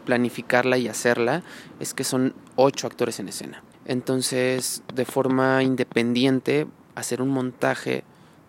planificarla 0.05 0.77
y 0.77 0.87
hacerla 0.87 1.43
es 1.79 1.93
que 1.93 2.03
son 2.03 2.33
ocho 2.55 2.87
actores 2.87 3.19
en 3.19 3.29
escena. 3.29 3.63
Entonces, 3.85 4.83
de 4.93 5.05
forma 5.05 5.63
independiente, 5.63 6.67
hacer 6.95 7.21
un 7.21 7.29
montaje 7.29 8.03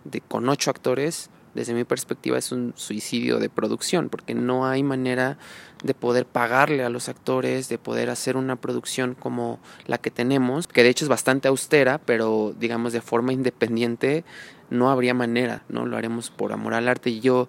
de, 0.04 0.20
con 0.20 0.48
ocho 0.48 0.70
actores, 0.70 1.30
desde 1.54 1.74
mi 1.74 1.84
perspectiva, 1.84 2.38
es 2.38 2.52
un 2.52 2.72
suicidio 2.76 3.38
de 3.38 3.48
producción, 3.48 4.08
porque 4.08 4.34
no 4.34 4.66
hay 4.66 4.82
manera 4.82 5.36
de 5.82 5.94
poder 5.94 6.24
pagarle 6.26 6.84
a 6.84 6.90
los 6.90 7.08
actores, 7.08 7.68
de 7.68 7.78
poder 7.78 8.10
hacer 8.10 8.36
una 8.36 8.56
producción 8.56 9.14
como 9.14 9.58
la 9.86 9.98
que 9.98 10.10
tenemos, 10.10 10.68
que 10.68 10.82
de 10.82 10.90
hecho 10.90 11.04
es 11.04 11.08
bastante 11.08 11.48
austera, 11.48 11.98
pero 11.98 12.54
digamos 12.58 12.92
de 12.92 13.00
forma 13.00 13.32
independiente 13.32 14.24
no 14.70 14.90
habría 14.90 15.14
manera, 15.14 15.62
¿no? 15.68 15.86
Lo 15.86 15.96
haremos 15.96 16.30
por 16.30 16.52
amor 16.52 16.74
al 16.74 16.88
arte 16.88 17.10
y 17.10 17.20
yo 17.20 17.48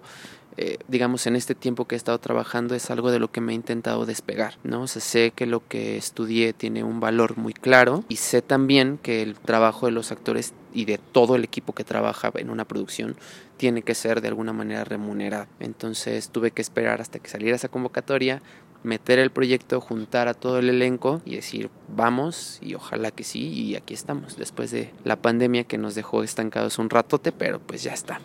eh, 0.58 0.78
digamos, 0.86 1.26
en 1.26 1.34
este 1.34 1.54
tiempo 1.54 1.86
que 1.86 1.94
he 1.94 1.96
estado 1.96 2.18
trabajando 2.18 2.74
es 2.74 2.90
algo 2.90 3.10
de 3.10 3.18
lo 3.18 3.32
que 3.32 3.40
me 3.40 3.52
he 3.52 3.54
intentado 3.54 4.04
despegar, 4.04 4.58
¿no? 4.64 4.82
O 4.82 4.86
sé 4.86 5.32
que 5.34 5.46
lo 5.46 5.66
que 5.66 5.96
estudié 5.96 6.52
tiene 6.52 6.84
un 6.84 7.00
valor 7.00 7.38
muy 7.38 7.54
claro 7.54 8.04
y 8.08 8.16
sé 8.16 8.42
también 8.42 8.98
que 8.98 9.22
el 9.22 9.34
trabajo 9.34 9.86
de 9.86 9.92
los 9.92 10.12
actores 10.12 10.52
y 10.74 10.84
de 10.84 10.98
todo 10.98 11.36
el 11.36 11.44
equipo 11.44 11.72
que 11.72 11.84
trabaja 11.84 12.30
en 12.34 12.50
una 12.50 12.66
producción 12.66 13.16
tiene 13.56 13.82
que 13.82 13.94
ser 13.94 14.20
de 14.20 14.28
alguna 14.28 14.52
manera 14.52 14.84
remunerado. 14.84 15.46
Entonces 15.58 16.28
tuve 16.28 16.50
que 16.50 16.60
esperar 16.60 17.00
hasta 17.00 17.18
que 17.18 17.30
saliera 17.30 17.56
esa 17.56 17.68
convocatoria, 17.68 18.42
meter 18.82 19.18
el 19.18 19.30
proyecto, 19.30 19.80
juntar 19.80 20.28
a 20.28 20.34
todo 20.34 20.58
el 20.58 20.68
elenco 20.68 21.22
y 21.24 21.36
decir, 21.36 21.70
vamos 21.88 22.58
y 22.60 22.74
ojalá 22.74 23.10
que 23.10 23.24
sí, 23.24 23.48
y 23.48 23.76
aquí 23.76 23.94
estamos, 23.94 24.36
después 24.36 24.70
de 24.70 24.92
la 25.04 25.16
pandemia 25.16 25.64
que 25.64 25.78
nos 25.78 25.94
dejó 25.94 26.22
estancados 26.22 26.78
un 26.78 26.90
ratote, 26.90 27.32
pero 27.32 27.60
pues 27.60 27.82
ya 27.82 27.92
está 27.92 28.20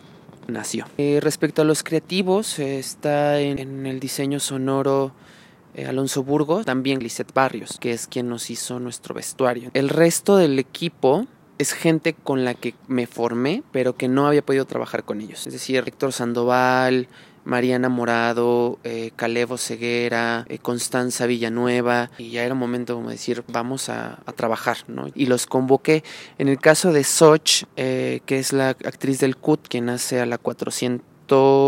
nació. 0.48 0.86
Eh, 0.96 1.20
respecto 1.22 1.62
a 1.62 1.64
los 1.64 1.82
creativos, 1.82 2.58
está 2.58 3.38
en, 3.40 3.86
el 3.86 4.00
diseño 4.00 4.40
sonoro 4.40 5.12
eh, 5.74 5.86
Alonso 5.86 6.24
Burgos, 6.24 6.64
también 6.64 7.00
Lisette 7.00 7.32
Barrios, 7.32 7.78
que 7.78 7.92
es 7.92 8.06
quien 8.06 8.28
nos 8.28 8.50
hizo 8.50 8.80
nuestro 8.80 9.14
vestuario. 9.14 9.70
El 9.74 9.88
resto 9.90 10.36
del 10.36 10.58
equipo 10.58 11.26
es 11.58 11.72
gente 11.72 12.14
con 12.14 12.44
la 12.44 12.54
que 12.54 12.74
me 12.86 13.06
formé, 13.06 13.62
pero 13.72 13.96
que 13.96 14.08
no 14.08 14.26
había 14.26 14.42
podido 14.42 14.64
trabajar 14.64 15.04
con 15.04 15.20
ellos. 15.20 15.46
Es 15.46 15.52
decir, 15.52 15.82
Héctor 15.86 16.12
Sandoval, 16.12 17.08
Mariana 17.48 17.88
Morado, 17.88 18.78
eh, 18.84 19.10
Calevo 19.16 19.56
Ceguera, 19.56 20.44
eh, 20.48 20.58
Constanza 20.58 21.26
Villanueva, 21.26 22.10
y 22.18 22.30
ya 22.30 22.44
era 22.44 22.54
momento 22.54 22.94
como 22.94 23.08
decir, 23.08 23.42
vamos 23.48 23.88
a, 23.88 24.18
a 24.26 24.32
trabajar, 24.32 24.76
¿no? 24.86 25.06
Y 25.14 25.26
los 25.26 25.46
convoqué. 25.46 26.04
En 26.36 26.48
el 26.48 26.58
caso 26.58 26.92
de 26.92 27.04
Soch, 27.04 27.64
eh, 27.76 28.20
que 28.26 28.38
es 28.38 28.52
la 28.52 28.68
actriz 28.68 29.18
del 29.20 29.36
CUT, 29.36 29.66
quien 29.66 29.88
hace 29.88 30.20
a 30.20 30.26
la 30.26 30.36
400 30.36 31.02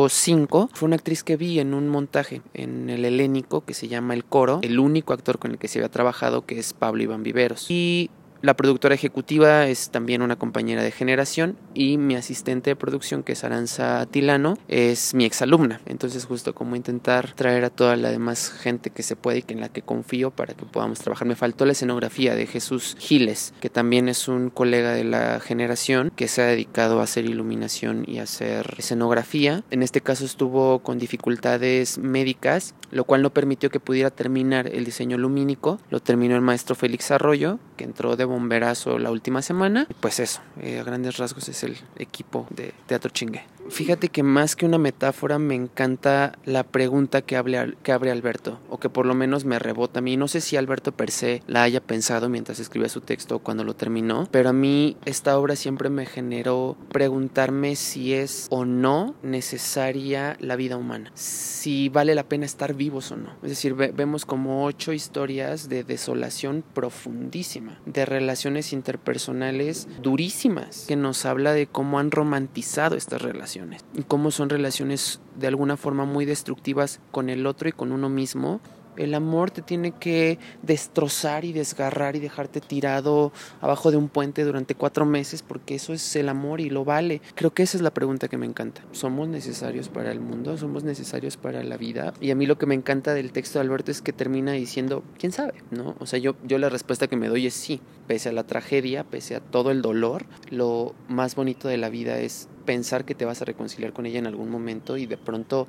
5 0.09 0.71
fue 0.73 0.87
una 0.87 0.97
actriz 0.97 1.23
que 1.23 1.37
vi 1.37 1.61
en 1.61 1.75
un 1.75 1.89
montaje 1.89 2.41
en 2.55 2.89
el 2.89 3.05
helénico 3.05 3.63
que 3.63 3.75
se 3.75 3.89
llama 3.89 4.15
El 4.15 4.25
Coro, 4.25 4.61
el 4.63 4.79
único 4.79 5.13
actor 5.13 5.39
con 5.39 5.51
el 5.51 5.59
que 5.59 5.69
se 5.69 5.79
había 5.79 5.91
trabajado 5.91 6.47
que 6.47 6.59
es 6.59 6.73
Pablo 6.73 7.03
Iván 7.03 7.23
Viveros. 7.23 7.67
Y 7.71 8.11
la 8.43 8.55
productora 8.55 8.95
ejecutiva 8.95 9.67
es 9.67 9.91
también 9.91 10.23
una 10.23 10.37
compañera 10.37 10.83
de 10.83 10.91
generación 10.91 11.57
y 11.75 11.99
mi 11.99 12.15
asistente 12.15 12.71
de 12.71 12.77
producción, 12.77 13.23
que 13.23 13.33
es 13.33 13.45
Aranza 13.45 14.07
Tilano, 14.07 14.57
es 14.69 15.15
mi 15.15 15.25
exalumna. 15.25 15.81
Entonces 15.87 16.25
justo 16.25 16.55
como 16.55 16.77
intentar 16.77 17.33
traer 17.35 17.65
a 17.65 17.71
toda 17.71 17.97
la 17.97 18.11
demás 18.11 18.51
gente 18.51 18.91
que 18.91 19.03
se 19.03 19.17
puede 19.17 19.45
y 19.47 19.53
en 19.53 19.61
la 19.61 19.69
que 19.69 19.83
confío 19.83 20.31
para 20.31 20.55
que 20.55 20.65
podamos 20.65 21.01
trabajar. 21.01 21.27
Me 21.27 21.37
faltó 21.37 21.67
la 21.67 21.73
escenografía 21.73 22.35
de 22.35 22.47
Jesús 22.47 22.97
Giles, 22.99 23.53
que 23.61 23.71
también 23.71 24.09
es 24.09 24.29
un 24.29 24.51
colega 24.51 24.93
de 24.93 25.05
la 25.05 25.41
generación 25.41 26.13
que 26.17 26.29
se 26.29 26.43
ha 26.43 26.47
dedicado 26.47 27.01
a 27.01 27.05
hacer 27.05 27.25
iluminación 27.25 28.05
y 28.07 28.19
a 28.19 28.25
hacer 28.25 28.75
escenografía. 28.79 29.65
En 29.71 29.83
este 29.83 30.01
caso 30.01 30.25
estuvo 30.25 30.81
con 30.81 30.99
dificultades 30.99 31.99
médicas, 31.99 32.75
lo 32.91 33.05
cual 33.05 33.23
no 33.23 33.31
permitió 33.31 33.71
que 33.71 33.81
pudiera 33.81 34.11
terminar 34.11 34.67
el 34.67 34.85
diseño 34.85 35.19
lumínico. 35.19 35.81
Lo 35.91 36.01
terminó 36.01 36.35
el 36.35 36.43
maestro 36.43 36.75
Félix 36.75 37.11
Arroyo, 37.11 37.59
que 37.77 37.85
entró 37.85 38.17
de 38.17 38.25
bomberazo 38.25 38.99
la 38.99 39.11
última 39.11 39.43
semana. 39.43 39.87
Pues 40.01 40.21
eso, 40.21 40.41
eh, 40.61 40.81
a 40.81 40.85
grandes 40.85 41.17
rasgos 41.17 41.49
es 41.49 41.63
el 41.65 41.77
equipo 41.97 42.47
de 42.51 42.75
Teatro 42.87 43.11
Chingue. 43.11 43.45
Fíjate 43.71 44.09
que 44.09 44.25
más 44.25 44.57
que 44.57 44.67
una 44.67 44.79
metáfora 44.79 45.39
me 45.39 45.55
encanta 45.55 46.37
la 46.45 46.65
pregunta 46.65 47.23
que, 47.23 47.37
abre 47.37 48.11
Alberto, 48.11 48.59
o 48.69 48.81
que 48.81 48.91
por 48.91 49.07
lo 49.07 49.15
menos 49.15 49.45
me 49.45 49.61
rebota 49.61 50.01
a 50.01 50.03
mí. 50.03 50.17
No 50.17 50.27
sé 50.27 50.41
si 50.41 50.57
Alberto 50.57 50.91
per 50.93 51.13
se 51.13 51.43
la 51.47 51.63
haya 51.63 51.81
pensado 51.81 52.29
mientras 52.29 52.59
escribía 52.59 52.89
su 52.89 53.01
texto 53.01 53.37
o 53.37 53.39
cuando 53.39 53.63
lo 53.63 53.75
terminó, 53.75 54.29
pero 54.33 54.49
a 54.49 54.53
mí 54.53 54.97
esta 55.05 55.39
obra 55.39 55.55
siempre 55.55 55.89
me 55.89 56.05
generó 56.05 56.77
preguntarme 56.91 57.77
si 57.77 58.13
es 58.13 58.49
o 58.51 58.65
no 58.65 59.15
necesaria 59.23 60.37
la 60.41 60.57
vida 60.57 60.77
humana, 60.77 61.13
si 61.15 61.89
vale 61.89 62.17
la 62.17 62.29
pena 62.29 62.47
estar 62.47 62.75
vivos 62.75 63.13
o 63.13 63.17
no. 63.17 63.31
Es 63.43 63.51
decir, 63.51 63.75
ve, 63.75 63.93
vemos 63.93 64.27
como 64.27 64.65
ocho 64.65 64.93
historias 64.93 65.69
de 65.69 65.85
desolación 65.85 66.65
profundísima, 66.75 67.81
de 67.87 68.05
relaciones 68.05 68.73
interpersonales 68.73 69.87
durísimas, 70.03 70.87
que 70.89 70.97
nos 70.97 71.25
habla 71.25 71.53
de 71.53 71.69
cómo 71.69 72.01
han 72.01 72.11
romantizado 72.11 72.97
estas 72.97 73.23
relaciones 73.23 73.60
y 73.95 74.03
cómo 74.03 74.31
son 74.31 74.49
relaciones 74.49 75.21
de 75.37 75.47
alguna 75.47 75.77
forma 75.77 76.05
muy 76.05 76.25
destructivas 76.25 77.01
con 77.11 77.29
el 77.29 77.47
otro 77.47 77.69
y 77.69 77.73
con 77.73 77.93
uno 77.93 78.09
mismo. 78.09 78.61
El 79.01 79.15
amor 79.15 79.51
te 79.51 79.63
tiene 79.63 79.93
que 79.93 80.39
destrozar 80.63 81.47
y 81.47 81.53
desgarrar 81.53 82.17
y 82.17 82.21
dejarte 82.21 82.61
tirado 82.61 83.33
abajo 83.63 83.91
de 83.91 83.97
un 83.97 84.09
puente 84.09 84.45
durante 84.45 84.75
cuatro 84.75 85.07
meses 85.07 85.43
porque 85.43 85.75
eso 85.75 85.95
es 85.95 86.17
el 86.17 86.29
amor 86.29 86.61
y 86.61 86.69
lo 86.69 86.85
vale. 86.85 87.23
Creo 87.35 87.53
que 87.53 87.63
esa 87.63 87.79
es 87.79 87.83
la 87.83 87.95
pregunta 87.95 88.29
que 88.29 88.37
me 88.37 88.45
encanta. 88.45 88.83
¿Somos 88.93 89.27
necesarios 89.29 89.89
para 89.89 90.13
el 90.13 90.21
mundo? 90.21 90.59
¿Somos 90.59 90.85
necesarios 90.85 91.39
para 91.39 91.63
la 91.63 91.79
vida? 91.79 92.13
Y 92.21 92.31
a 92.31 92.35
mí 92.35 92.45
lo 92.45 92.59
que 92.59 92.67
me 92.67 92.75
encanta 92.75 93.15
del 93.15 93.33
texto 93.33 93.59
de 93.59 93.65
Alberto 93.65 93.91
es 93.91 94.03
que 94.03 94.13
termina 94.13 94.53
diciendo, 94.53 95.03
¿quién 95.19 95.33
sabe? 95.33 95.55
¿No? 95.71 95.97
O 95.99 96.07
sea, 96.07 96.19
yo, 96.19 96.37
yo 96.45 96.59
la 96.59 96.69
respuesta 96.69 97.07
que 97.07 97.17
me 97.17 97.29
doy 97.29 97.47
es 97.47 97.55
sí. 97.55 97.81
Pese 98.07 98.29
a 98.29 98.33
la 98.33 98.45
tragedia, 98.45 99.05
pese 99.05 99.37
a 99.37 99.41
todo 99.41 99.71
el 99.71 99.83
dolor, 99.83 100.27
lo 100.51 100.95
más 101.09 101.37
bonito 101.37 101.69
de 101.69 101.79
la 101.79 101.89
vida 101.89 102.19
es 102.19 102.49
pensar 102.71 103.05
que 103.05 103.15
te 103.15 103.25
vas 103.25 103.43
a 103.43 103.45
reconciliar 103.45 103.93
con 103.93 104.07
ella 104.07 104.19
en 104.19 104.27
algún 104.27 104.51
momento 104.51 104.97
y 104.97 105.07
de 105.07 105.17
pronto 105.17 105.67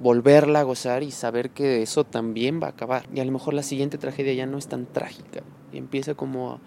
volverla 0.00 0.60
a 0.60 0.64
gozar 0.64 1.02
y 1.02 1.10
saber 1.10 1.50
que 1.50 1.82
eso 1.82 2.04
también 2.04 2.60
va 2.62 2.68
a 2.68 2.70
acabar. 2.70 3.08
Y 3.14 3.20
a 3.20 3.24
lo 3.24 3.32
mejor 3.32 3.54
la 3.54 3.62
siguiente 3.62 3.98
tragedia 3.98 4.32
ya 4.32 4.46
no 4.46 4.58
es 4.58 4.68
tan 4.68 4.86
trágica 4.86 5.42
y 5.72 5.78
empieza 5.78 6.14
como 6.14 6.52
a 6.52 6.60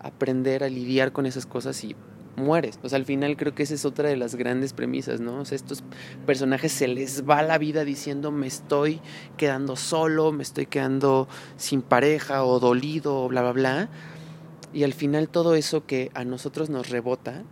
aprender 0.00 0.64
a 0.64 0.68
lidiar 0.68 1.12
con 1.12 1.26
esas 1.26 1.46
cosas 1.46 1.82
y 1.84 1.96
mueres. 2.38 2.78
O 2.82 2.88
sea, 2.88 2.96
al 2.96 3.04
final 3.04 3.36
creo 3.36 3.54
que 3.54 3.64
esa 3.64 3.74
es 3.74 3.84
otra 3.84 4.08
de 4.08 4.16
las 4.16 4.36
grandes 4.36 4.72
premisas, 4.72 5.20
¿no? 5.20 5.40
O 5.40 5.44
sea, 5.44 5.56
estos 5.56 5.82
personajes 6.24 6.72
se 6.72 6.88
les 6.88 7.28
va 7.28 7.42
la 7.42 7.58
vida 7.58 7.84
diciendo 7.84 8.30
me 8.30 8.46
estoy 8.46 9.00
quedando 9.36 9.76
solo, 9.76 10.32
me 10.32 10.42
estoy 10.42 10.66
quedando 10.66 11.28
sin 11.56 11.82
pareja 11.82 12.44
o 12.44 12.60
dolido 12.60 13.24
o 13.24 13.28
bla, 13.28 13.42
bla, 13.42 13.52
bla. 13.52 13.88
Y 14.72 14.84
al 14.84 14.94
final 14.94 15.28
todo 15.28 15.54
eso 15.54 15.84
que 15.86 16.10
a 16.14 16.24
nosotros 16.24 16.70
nos 16.70 16.88
rebota 16.88 17.42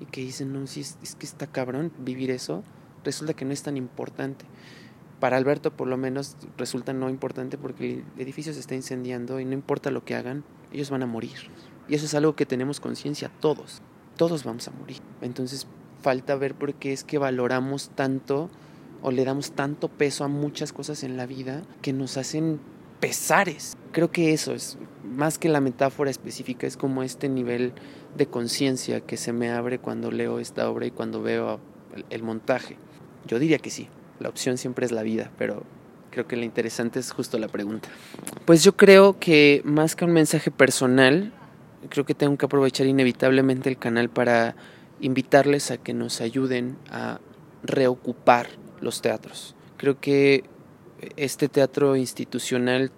y 0.00 0.06
que 0.06 0.20
dicen, 0.20 0.52
no, 0.52 0.66
si 0.66 0.80
es, 0.80 0.98
es 1.02 1.14
que 1.14 1.26
está 1.26 1.46
cabrón 1.46 1.92
vivir 1.98 2.30
eso, 2.30 2.62
resulta 3.04 3.34
que 3.34 3.44
no 3.44 3.52
es 3.52 3.62
tan 3.62 3.76
importante. 3.76 4.44
Para 5.24 5.38
Alberto 5.38 5.70
por 5.70 5.88
lo 5.88 5.96
menos 5.96 6.36
resulta 6.58 6.92
no 6.92 7.08
importante 7.08 7.56
porque 7.56 7.92
el 7.94 8.04
edificio 8.18 8.52
se 8.52 8.60
está 8.60 8.74
incendiando 8.74 9.40
y 9.40 9.46
no 9.46 9.54
importa 9.54 9.90
lo 9.90 10.04
que 10.04 10.14
hagan, 10.14 10.44
ellos 10.70 10.90
van 10.90 11.02
a 11.02 11.06
morir. 11.06 11.48
Y 11.88 11.94
eso 11.94 12.04
es 12.04 12.14
algo 12.14 12.36
que 12.36 12.44
tenemos 12.44 12.78
conciencia 12.78 13.30
todos. 13.40 13.80
Todos 14.18 14.44
vamos 14.44 14.68
a 14.68 14.72
morir. 14.72 14.98
Entonces 15.22 15.66
falta 16.02 16.36
ver 16.36 16.54
por 16.54 16.74
qué 16.74 16.92
es 16.92 17.04
que 17.04 17.16
valoramos 17.16 17.88
tanto 17.94 18.50
o 19.00 19.10
le 19.12 19.24
damos 19.24 19.52
tanto 19.52 19.88
peso 19.88 20.24
a 20.24 20.28
muchas 20.28 20.74
cosas 20.74 21.02
en 21.04 21.16
la 21.16 21.24
vida 21.24 21.62
que 21.80 21.94
nos 21.94 22.18
hacen 22.18 22.60
pesares. 23.00 23.78
Creo 23.92 24.12
que 24.12 24.34
eso 24.34 24.52
es, 24.52 24.76
más 25.04 25.38
que 25.38 25.48
la 25.48 25.62
metáfora 25.62 26.10
específica, 26.10 26.66
es 26.66 26.76
como 26.76 27.02
este 27.02 27.30
nivel 27.30 27.72
de 28.14 28.26
conciencia 28.26 29.00
que 29.00 29.16
se 29.16 29.32
me 29.32 29.50
abre 29.50 29.78
cuando 29.78 30.10
leo 30.10 30.38
esta 30.38 30.68
obra 30.68 30.84
y 30.84 30.90
cuando 30.90 31.22
veo 31.22 31.60
el, 32.10 32.22
montaje. 32.22 32.76
Yo 33.26 33.38
diría 33.38 33.56
que 33.56 33.70
sí, 33.70 33.88
la 34.20 34.28
opción 34.28 34.58
siempre 34.58 34.86
es 34.86 34.92
la 34.92 35.02
vida, 35.02 35.30
pero 35.38 35.64
creo 36.10 36.26
que 36.26 36.36
lo 36.36 36.44
interesante 36.44 37.00
es 37.00 37.10
justo 37.10 37.38
la 37.38 37.48
pregunta. 37.48 37.88
Pues 38.44 38.62
yo 38.62 38.76
creo 38.76 39.18
que 39.18 39.62
más 39.64 39.96
que 39.96 40.04
un 40.04 40.12
mensaje 40.12 40.50
personal, 40.50 41.32
creo 41.88 42.04
que 42.04 42.14
tengo 42.14 42.36
que 42.36 42.46
aprovechar 42.46 42.86
inevitablemente 42.86 43.68
el 43.68 43.76
canal 43.76 44.08
para 44.08 44.54
invitarles 45.00 45.70
a 45.70 45.76
que 45.76 45.92
nos 45.92 46.20
ayuden 46.20 46.76
a 46.90 47.20
reocupar 47.62 48.48
los 48.80 49.02
teatros. 49.02 49.54
Creo 49.76 50.00
que 50.00 50.44
este 51.16 51.48
teatro 51.48 51.96
institucional, 51.96 52.92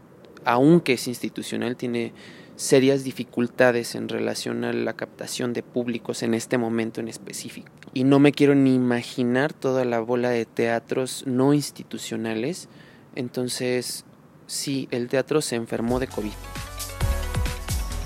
aunque 0.45 0.95
es 0.95 1.09
institucional, 1.09 1.77
tiene 1.77 2.13
serias 2.57 3.05
dificultades 3.05 3.95
en 3.95 4.09
relación 4.09 4.65
a 4.65 4.73
la 4.73 4.95
captación 4.95 5.53
de 5.53 5.63
públicos 5.63 6.23
en 6.23 6.35
este 6.35 6.59
momento 6.59 7.01
en 7.01 7.09
específico. 7.09 7.69
Y 7.95 8.05
no 8.05 8.19
me 8.19 8.33
quiero 8.33 8.55
ni 8.55 8.75
imaginar 8.75 9.53
toda 9.53 9.85
la 9.85 10.01
bola 10.01 10.31
de 10.31 10.47
teatros 10.47 11.25
no 11.27 11.55
institucionales. 11.55 12.69
Entonces, 13.15 14.05
sí, 14.47 14.89
el 14.91 15.09
teatro 15.09 15.41
se 15.43 15.57
enfermó 15.57 16.01
de 16.01 16.09
COVID. 16.09 16.33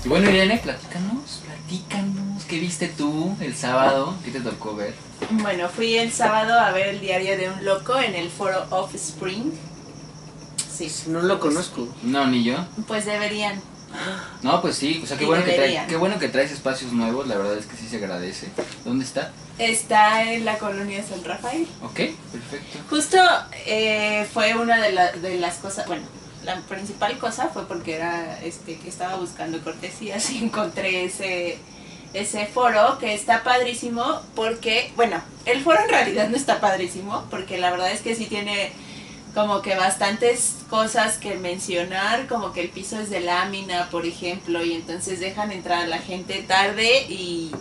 Y 0.03 0.09
bueno, 0.09 0.29
Irene, 0.29 0.57
platícanos, 0.57 1.43
platícanos. 1.45 2.45
¿Qué 2.45 2.59
viste 2.59 2.87
tú 2.89 3.35
el 3.39 3.55
sábado? 3.55 4.15
¿Qué 4.25 4.31
te 4.31 4.41
tocó 4.41 4.75
ver? 4.75 4.93
Bueno, 5.29 5.69
fui 5.69 5.95
el 5.95 6.11
sábado 6.11 6.59
a 6.59 6.71
ver 6.71 6.87
el 6.87 6.99
diario 6.99 7.37
de 7.37 7.49
un 7.49 7.63
loco 7.63 7.97
en 7.99 8.15
el 8.15 8.29
foro 8.29 8.65
Offspring. 8.71 9.53
Sí. 10.69 10.91
No 11.07 11.21
lo 11.21 11.39
conozco. 11.39 11.87
No, 12.01 12.25
ni 12.25 12.43
yo. 12.43 12.55
Pues 12.87 13.05
deberían. 13.05 13.61
No, 14.41 14.61
pues 14.61 14.75
sí, 14.75 15.01
o 15.03 15.07
sea, 15.07 15.17
qué 15.17 15.25
bueno, 15.25 15.43
que 15.45 15.51
trae, 15.53 15.87
qué 15.87 15.95
bueno 15.95 16.19
que 16.19 16.27
traes 16.29 16.51
espacios 16.51 16.91
nuevos, 16.93 17.27
la 17.27 17.37
verdad 17.37 17.57
es 17.57 17.65
que 17.65 17.75
sí 17.77 17.87
se 17.87 17.97
agradece. 17.97 18.47
¿Dónde 18.85 19.05
está? 19.05 19.31
Está 19.57 20.31
en 20.33 20.45
la 20.45 20.57
colonia 20.57 21.03
San 21.07 21.23
Rafael. 21.23 21.67
Ok, 21.83 21.99
perfecto. 22.31 22.79
Justo 22.89 23.17
eh, 23.65 24.25
fue 24.33 24.55
una 24.55 24.81
de, 24.81 24.91
la- 24.91 25.11
de 25.11 25.37
las 25.37 25.55
cosas, 25.57 25.85
bueno, 25.87 26.03
la 26.43 26.59
principal 26.61 27.17
cosa 27.19 27.49
fue 27.49 27.67
porque 27.67 27.95
era 27.95 28.41
este 28.41 28.77
que 28.79 28.89
estaba 28.89 29.15
buscando 29.17 29.59
cortesías 29.63 30.31
y 30.31 30.37
encontré 30.43 31.05
ese 31.05 31.59
ese 32.13 32.45
foro 32.45 32.97
que 32.99 33.13
está 33.13 33.41
padrísimo 33.41 34.21
porque, 34.35 34.91
bueno, 34.97 35.21
el 35.45 35.61
foro 35.63 35.79
en 35.81 35.89
realidad 35.89 36.27
no 36.27 36.35
está 36.35 36.59
padrísimo 36.59 37.23
porque 37.29 37.57
la 37.57 37.71
verdad 37.71 37.89
es 37.91 38.01
que 38.01 38.15
sí 38.15 38.25
tiene 38.25 38.71
como 39.33 39.61
que 39.61 39.75
bastantes 39.75 40.57
cosas 40.69 41.17
que 41.17 41.35
mencionar, 41.35 42.27
como 42.27 42.51
que 42.51 42.61
el 42.61 42.69
piso 42.69 42.99
es 42.99 43.09
de 43.09 43.21
lámina, 43.21 43.89
por 43.89 44.05
ejemplo, 44.05 44.63
y 44.63 44.73
entonces 44.73 45.19
dejan 45.19 45.51
entrar 45.51 45.83
a 45.83 45.87
la 45.87 45.99
gente 45.99 46.43
tarde 46.43 47.03
y 47.09 47.51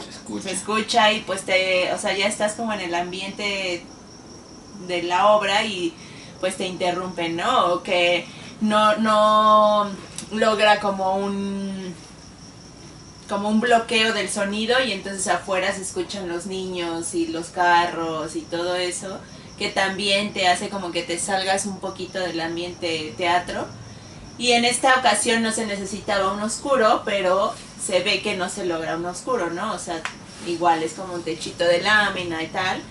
Se 0.00 0.10
escucha. 0.10 0.48
se 0.48 0.54
escucha 0.54 1.12
y 1.12 1.20
pues 1.20 1.42
te, 1.42 1.92
o 1.92 1.98
sea, 1.98 2.16
ya 2.16 2.26
estás 2.26 2.52
como 2.52 2.72
en 2.72 2.80
el 2.80 2.94
ambiente 2.94 3.82
de 4.86 5.02
la 5.02 5.28
obra 5.32 5.64
y 5.64 5.94
pues 6.38 6.56
te 6.56 6.66
interrumpen, 6.66 7.36
¿no? 7.36 7.72
O 7.72 7.82
que 7.82 8.26
no, 8.60 8.96
no 8.96 9.90
logra 10.32 10.80
como 10.80 11.16
un 11.16 11.94
como 13.28 13.48
un 13.48 13.58
bloqueo 13.58 14.12
del 14.12 14.28
sonido 14.28 14.80
y 14.84 14.92
entonces 14.92 15.26
afuera 15.26 15.72
se 15.72 15.82
escuchan 15.82 16.28
los 16.28 16.46
niños 16.46 17.12
y 17.14 17.26
los 17.26 17.48
carros 17.48 18.36
y 18.36 18.42
todo 18.42 18.76
eso 18.76 19.18
que 19.58 19.68
también 19.68 20.32
te 20.32 20.48
hace 20.48 20.68
como 20.68 20.92
que 20.92 21.02
te 21.02 21.18
salgas 21.18 21.66
un 21.66 21.80
poquito 21.80 22.18
del 22.20 22.40
ambiente 22.40 23.14
teatro. 23.16 23.66
Y 24.38 24.52
en 24.52 24.64
esta 24.64 24.98
ocasión 24.98 25.42
no 25.42 25.52
se 25.52 25.66
necesitaba 25.66 26.32
un 26.32 26.42
oscuro 26.42 27.02
pero 27.04 27.54
se 27.82 28.00
ve 28.00 28.20
que 28.20 28.36
no 28.36 28.48
se 28.48 28.66
logra 28.66 28.96
un 28.96 29.06
oscuro 29.06 29.50
no 29.50 29.72
o 29.72 29.78
sea 29.78 30.02
igual 30.46 30.82
es 30.82 30.92
como 30.92 31.14
un 31.14 31.22
techito 31.22 31.64
de 31.64 31.80
lámina 31.80 32.42
y 32.42 32.48
tal. 32.48 32.82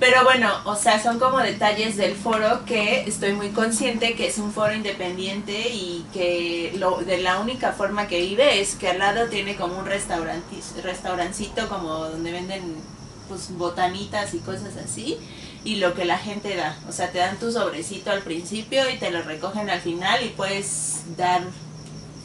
Pero 0.00 0.24
bueno, 0.24 0.50
o 0.64 0.74
sea, 0.74 1.00
son 1.00 1.20
como 1.20 1.38
detalles 1.38 1.96
del 1.96 2.16
foro 2.16 2.64
que 2.64 3.04
estoy 3.06 3.34
muy 3.34 3.50
consciente 3.50 4.16
que 4.16 4.26
es 4.26 4.38
un 4.38 4.52
foro 4.52 4.74
independiente 4.74 5.68
y 5.68 6.04
que 6.12 6.74
lo, 6.76 6.96
de 7.02 7.18
la 7.18 7.38
única 7.38 7.70
forma 7.70 8.08
que 8.08 8.18
vive 8.18 8.60
es 8.60 8.74
que 8.74 8.88
al 8.88 8.98
lado 8.98 9.28
tiene 9.28 9.54
como 9.54 9.78
un 9.78 9.86
restaurancito 9.86 11.68
como 11.68 12.08
donde 12.08 12.32
venden 12.32 12.74
pues 13.28 13.56
botanitas 13.56 14.34
y 14.34 14.38
cosas 14.38 14.76
así 14.84 15.20
y 15.64 15.76
lo 15.76 15.94
que 15.94 16.04
la 16.04 16.18
gente 16.18 16.56
da. 16.56 16.76
O 16.88 16.92
sea, 16.92 17.10
te 17.10 17.18
dan 17.18 17.38
tu 17.38 17.52
sobrecito 17.52 18.10
al 18.10 18.22
principio 18.22 18.88
y 18.90 18.98
te 18.98 19.10
lo 19.10 19.22
recogen 19.22 19.70
al 19.70 19.80
final 19.80 20.24
y 20.24 20.30
puedes 20.30 21.02
dar 21.16 21.42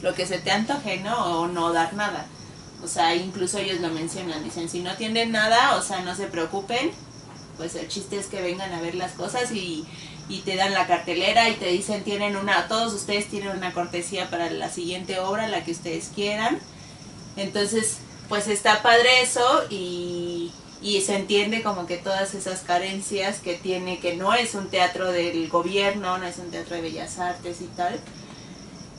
lo 0.02 0.14
que 0.14 0.26
se 0.26 0.38
te 0.38 0.50
antoje, 0.50 0.98
¿no? 0.98 1.40
O 1.40 1.48
no 1.48 1.72
dar 1.72 1.94
nada. 1.94 2.26
O 2.82 2.86
sea, 2.88 3.14
incluso 3.14 3.58
ellos 3.58 3.80
lo 3.80 3.88
mencionan, 3.88 4.44
dicen, 4.44 4.68
si 4.68 4.80
no 4.80 4.94
tienen 4.96 5.32
nada, 5.32 5.76
o 5.76 5.82
sea, 5.82 6.00
no 6.02 6.14
se 6.14 6.26
preocupen, 6.26 6.92
pues 7.56 7.74
el 7.74 7.88
chiste 7.88 8.18
es 8.18 8.26
que 8.26 8.40
vengan 8.40 8.72
a 8.72 8.80
ver 8.80 8.94
las 8.94 9.12
cosas 9.12 9.50
y, 9.50 9.84
y 10.28 10.40
te 10.40 10.54
dan 10.54 10.72
la 10.72 10.86
cartelera 10.86 11.48
y 11.48 11.54
te 11.54 11.66
dicen, 11.66 12.04
tienen 12.04 12.36
una, 12.36 12.68
todos 12.68 12.92
ustedes 12.92 13.28
tienen 13.28 13.56
una 13.56 13.72
cortesía 13.72 14.30
para 14.30 14.50
la 14.50 14.70
siguiente 14.70 15.18
obra, 15.18 15.48
la 15.48 15.64
que 15.64 15.72
ustedes 15.72 16.10
quieran. 16.14 16.60
Entonces, 17.36 17.98
pues 18.28 18.46
está 18.46 18.82
padre 18.82 19.22
eso 19.22 19.64
y, 19.70 20.52
y 20.80 21.00
se 21.00 21.16
entiende 21.16 21.62
como 21.62 21.86
que 21.86 21.96
todas 21.96 22.34
esas 22.34 22.60
carencias 22.60 23.40
que 23.40 23.54
tiene, 23.54 23.98
que 23.98 24.16
no 24.16 24.34
es 24.34 24.54
un 24.54 24.68
teatro 24.68 25.10
del 25.10 25.48
gobierno, 25.48 26.18
no 26.18 26.26
es 26.26 26.38
un 26.38 26.50
teatro 26.50 26.76
de 26.76 26.82
bellas 26.82 27.18
artes 27.18 27.60
y 27.60 27.66
tal. 27.66 27.98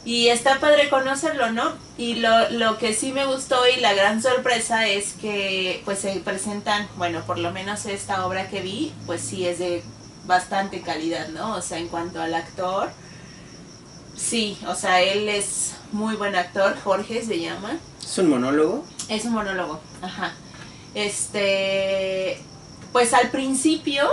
Y 0.05 0.27
está 0.27 0.59
padre 0.59 0.89
conocerlo, 0.89 1.51
¿no? 1.51 1.73
Y 1.97 2.15
lo, 2.15 2.49
lo 2.51 2.77
que 2.77 2.93
sí 2.93 3.11
me 3.11 3.25
gustó 3.25 3.67
y 3.67 3.79
la 3.79 3.93
gran 3.93 4.21
sorpresa 4.21 4.87
es 4.87 5.13
que 5.13 5.81
pues 5.85 5.99
se 5.99 6.15
presentan, 6.19 6.87
bueno, 6.97 7.21
por 7.25 7.37
lo 7.37 7.51
menos 7.51 7.85
esta 7.85 8.25
obra 8.25 8.49
que 8.49 8.61
vi, 8.61 8.93
pues 9.05 9.21
sí 9.21 9.45
es 9.45 9.59
de 9.59 9.83
bastante 10.25 10.81
calidad, 10.81 11.29
¿no? 11.29 11.55
O 11.55 11.61
sea, 11.61 11.79
en 11.79 11.87
cuanto 11.87 12.21
al 12.21 12.33
actor, 12.33 12.89
sí, 14.15 14.57
o 14.67 14.75
sea, 14.75 15.01
él 15.01 15.27
es 15.27 15.73
muy 15.91 16.15
buen 16.15 16.35
actor, 16.35 16.77
Jorge 16.81 17.23
se 17.23 17.39
llama. 17.39 17.77
¿Es 18.03 18.17
un 18.17 18.29
monólogo? 18.29 18.85
Es 19.09 19.25
un 19.25 19.33
monólogo, 19.33 19.79
ajá. 20.01 20.33
Este, 20.95 22.39
pues 22.91 23.13
al 23.13 23.29
principio 23.31 24.07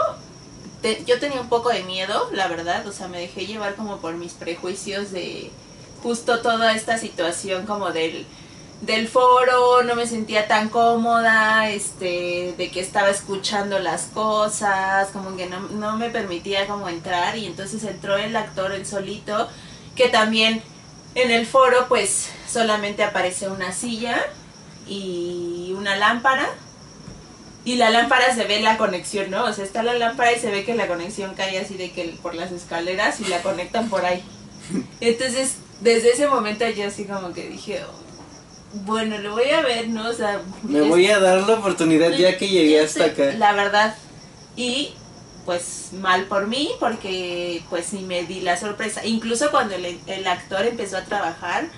te- 0.82 1.04
yo 1.06 1.18
tenía 1.18 1.40
un 1.40 1.48
poco 1.48 1.70
de 1.70 1.82
miedo, 1.84 2.28
la 2.32 2.48
verdad, 2.48 2.86
o 2.86 2.92
sea, 2.92 3.08
me 3.08 3.18
dejé 3.20 3.46
llevar 3.46 3.74
como 3.76 3.98
por 3.98 4.14
mis 4.14 4.32
prejuicios 4.34 5.10
de 5.12 5.50
justo 6.02 6.40
toda 6.40 6.74
esta 6.74 6.98
situación 6.98 7.66
como 7.66 7.90
del 7.92 8.26
del 8.82 9.08
foro, 9.08 9.82
no 9.84 9.94
me 9.94 10.06
sentía 10.06 10.48
tan 10.48 10.68
cómoda, 10.68 11.70
este, 11.70 12.54
de 12.58 12.70
que 12.70 12.80
estaba 12.80 13.08
escuchando 13.08 13.78
las 13.78 14.02
cosas, 14.12 15.08
como 15.12 15.34
que 15.34 15.46
no, 15.46 15.60
no 15.70 15.96
me 15.96 16.10
permitía 16.10 16.66
como 16.66 16.88
entrar 16.90 17.38
y 17.38 17.46
entonces 17.46 17.82
entró 17.84 18.18
el 18.18 18.36
actor 18.36 18.72
el 18.72 18.84
solito, 18.84 19.48
que 19.96 20.08
también 20.10 20.62
en 21.14 21.30
el 21.30 21.46
foro 21.46 21.86
pues 21.88 22.28
solamente 22.46 23.02
aparece 23.02 23.48
una 23.48 23.72
silla 23.72 24.18
y 24.86 25.74
una 25.76 25.96
lámpara 25.96 26.46
y 27.66 27.74
la 27.76 27.90
lámpara 27.90 28.34
se 28.34 28.44
ve 28.44 28.60
la 28.60 28.78
conexión, 28.78 29.30
¿no? 29.30 29.44
O 29.44 29.52
sea, 29.52 29.64
está 29.64 29.82
la 29.82 29.92
lámpara 29.94 30.32
y 30.32 30.40
se 30.40 30.50
ve 30.50 30.64
que 30.64 30.74
la 30.74 30.86
conexión 30.86 31.34
cae 31.34 31.58
así 31.58 31.74
de 31.74 31.90
que 31.90 32.14
por 32.22 32.34
las 32.34 32.50
escaleras 32.52 33.20
y 33.20 33.24
la 33.24 33.42
conectan 33.42 33.90
por 33.90 34.04
ahí. 34.06 34.22
Entonces, 35.00 35.56
desde 35.80 36.12
ese 36.12 36.26
momento 36.28 36.66
yo 36.70 36.86
así 36.86 37.04
como 37.04 37.32
que 37.34 37.48
dije, 37.48 37.82
"Oh, 37.84 38.78
bueno, 38.84 39.18
lo 39.18 39.32
voy 39.32 39.50
a 39.50 39.60
ver, 39.62 39.88
¿no? 39.88 40.08
O 40.08 40.12
sea, 40.14 40.40
Me 40.62 40.80
es- 40.80 40.88
voy 40.88 41.06
a 41.08 41.18
dar 41.18 41.42
la 41.46 41.54
oportunidad 41.54 42.10
ya 42.12 42.38
que 42.38 42.48
llegué 42.48 42.80
hasta 42.80 43.06
acá. 43.06 43.32
la 43.36 43.52
verdad. 43.52 43.96
Y 44.56 44.92
pues 45.44 45.88
mal 45.92 46.24
por 46.24 46.46
mí, 46.48 46.70
porque 46.80 47.62
pues 47.70 47.86
sí 47.86 47.98
me 47.98 48.24
di 48.24 48.40
la 48.40 48.56
sorpresa. 48.56 49.04
Incluso 49.04 49.50
cuando 49.50 49.74
el, 49.76 49.98
el 50.06 50.26
actor 50.26 50.66
empezó 50.66 50.96
a 50.96 51.04
trabajar, 51.04 51.68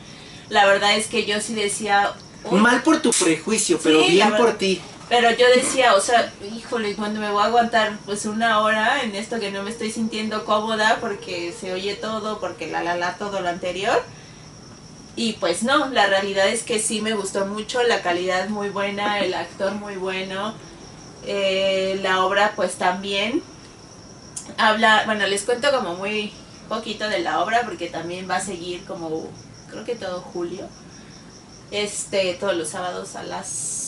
la 0.49 0.65
verdad 0.67 0.97
es 0.97 1.07
que 1.07 1.27
yo 1.27 1.41
sí 1.41 1.55
decía... 1.55 2.13
"Uy, 2.45 2.61
Mal 2.61 2.83
por 2.83 3.01
tu 3.03 3.11
prejuicio, 3.11 3.79
pero 3.83 4.03
Sí, 4.05 4.13
bien 4.13 4.35
por 4.37 4.53
ti. 4.59 4.81
Pero 5.09 5.31
yo 5.31 5.47
decía, 5.55 5.95
o 5.95 6.01
sea, 6.01 6.33
híjole, 6.55 6.95
cuando 6.95 7.21
me 7.21 7.31
voy 7.31 7.43
a 7.43 7.47
aguantar 7.47 7.99
pues 8.05 8.27
una 8.27 8.61
hora 8.61 9.03
en 9.03 9.15
esto 9.15 9.41
que 9.41 9.51
no 9.51 9.63
me 9.63 9.71
estoy 9.71 9.91
sintiendo 9.91 10.45
cómoda 10.45 10.99
porque 11.01 11.55
se 11.59 11.73
oye 11.73 11.95
todo, 11.95 12.41
porque 12.41 12.67
la 12.67 12.83
la 12.83 12.97
la 12.97 13.17
todo 13.17 13.41
lo 13.41 13.49
anterior. 13.49 14.03
Y 15.17 15.33
pues 15.35 15.63
no, 15.63 15.89
la 15.89 16.07
realidad 16.07 16.49
es 16.49 16.63
que 16.63 16.79
sí 16.79 17.01
me 17.01 17.15
gustó 17.15 17.47
mucho, 17.47 17.83
la 17.83 18.03
calidad 18.03 18.49
muy 18.51 18.69
buena, 18.69 19.19
el 19.21 19.35
actor 19.35 19.73
muy 19.73 19.97
bueno, 19.97 20.55
eh, 21.27 21.99
la 22.03 22.25
obra 22.25 22.53
pues 22.55 22.75
también. 22.75 23.43
Habla, 24.59 25.05
bueno, 25.07 25.27
les 25.27 25.43
cuento 25.43 25.71
como 25.73 25.95
muy 25.95 26.33
poquito 26.69 27.09
de 27.09 27.21
la 27.21 27.41
obra 27.41 27.63
porque 27.65 27.89
también 27.89 28.29
va 28.31 28.37
a 28.37 28.41
seguir 28.41 28.85
como, 28.85 29.27
creo 29.71 29.85
que 29.85 29.97
todo 29.97 30.21
julio, 30.21 30.69
este, 31.71 32.35
todos 32.35 32.57
los 32.57 32.69
sábados 32.69 33.17
a 33.17 33.23
las 33.23 33.88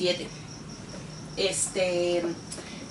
7. 0.00 0.26
Este, 1.36 2.22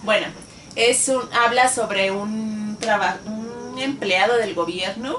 bueno, 0.04 0.28
es 0.76 1.08
un, 1.10 1.22
habla 1.34 1.68
sobre 1.74 2.12
un 2.12 2.78
traba- 2.80 3.18
un 3.26 3.80
empleado 3.80 4.38
del 4.38 4.54
gobierno 4.54 5.18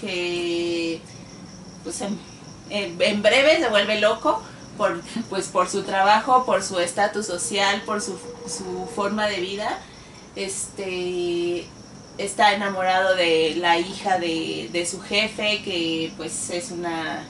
que 0.00 1.00
pues 1.84 2.00
en, 2.00 2.18
en- 2.70 2.96
en 3.00 3.22
breve 3.22 3.58
se 3.58 3.68
vuelve 3.68 4.00
loco 4.00 4.42
por 4.78 5.00
pues 5.28 5.48
por 5.48 5.68
su 5.68 5.82
trabajo, 5.82 6.46
por 6.46 6.62
su 6.62 6.78
estatus 6.80 7.26
social, 7.26 7.82
por 7.84 8.00
su, 8.00 8.18
su 8.48 8.88
forma 8.94 9.26
de 9.26 9.40
vida. 9.40 9.78
Este 10.36 11.66
está 12.18 12.54
enamorado 12.54 13.14
de 13.14 13.56
la 13.56 13.78
hija 13.78 14.18
de, 14.18 14.70
de 14.72 14.86
su 14.86 15.02
jefe, 15.02 15.62
que 15.62 16.12
pues 16.16 16.48
es 16.50 16.70
una 16.70 17.24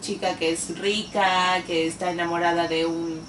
chica 0.00 0.36
que 0.36 0.52
es 0.52 0.78
rica, 0.78 1.62
que 1.66 1.86
está 1.86 2.10
enamorada 2.10 2.68
de 2.68 2.86
un 2.86 3.20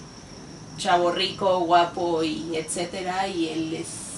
chavo 0.77 1.11
rico, 1.11 1.59
guapo 1.61 2.23
y 2.23 2.55
etcétera, 2.55 3.27
y 3.27 3.49
él 3.49 3.73
es 3.73 4.09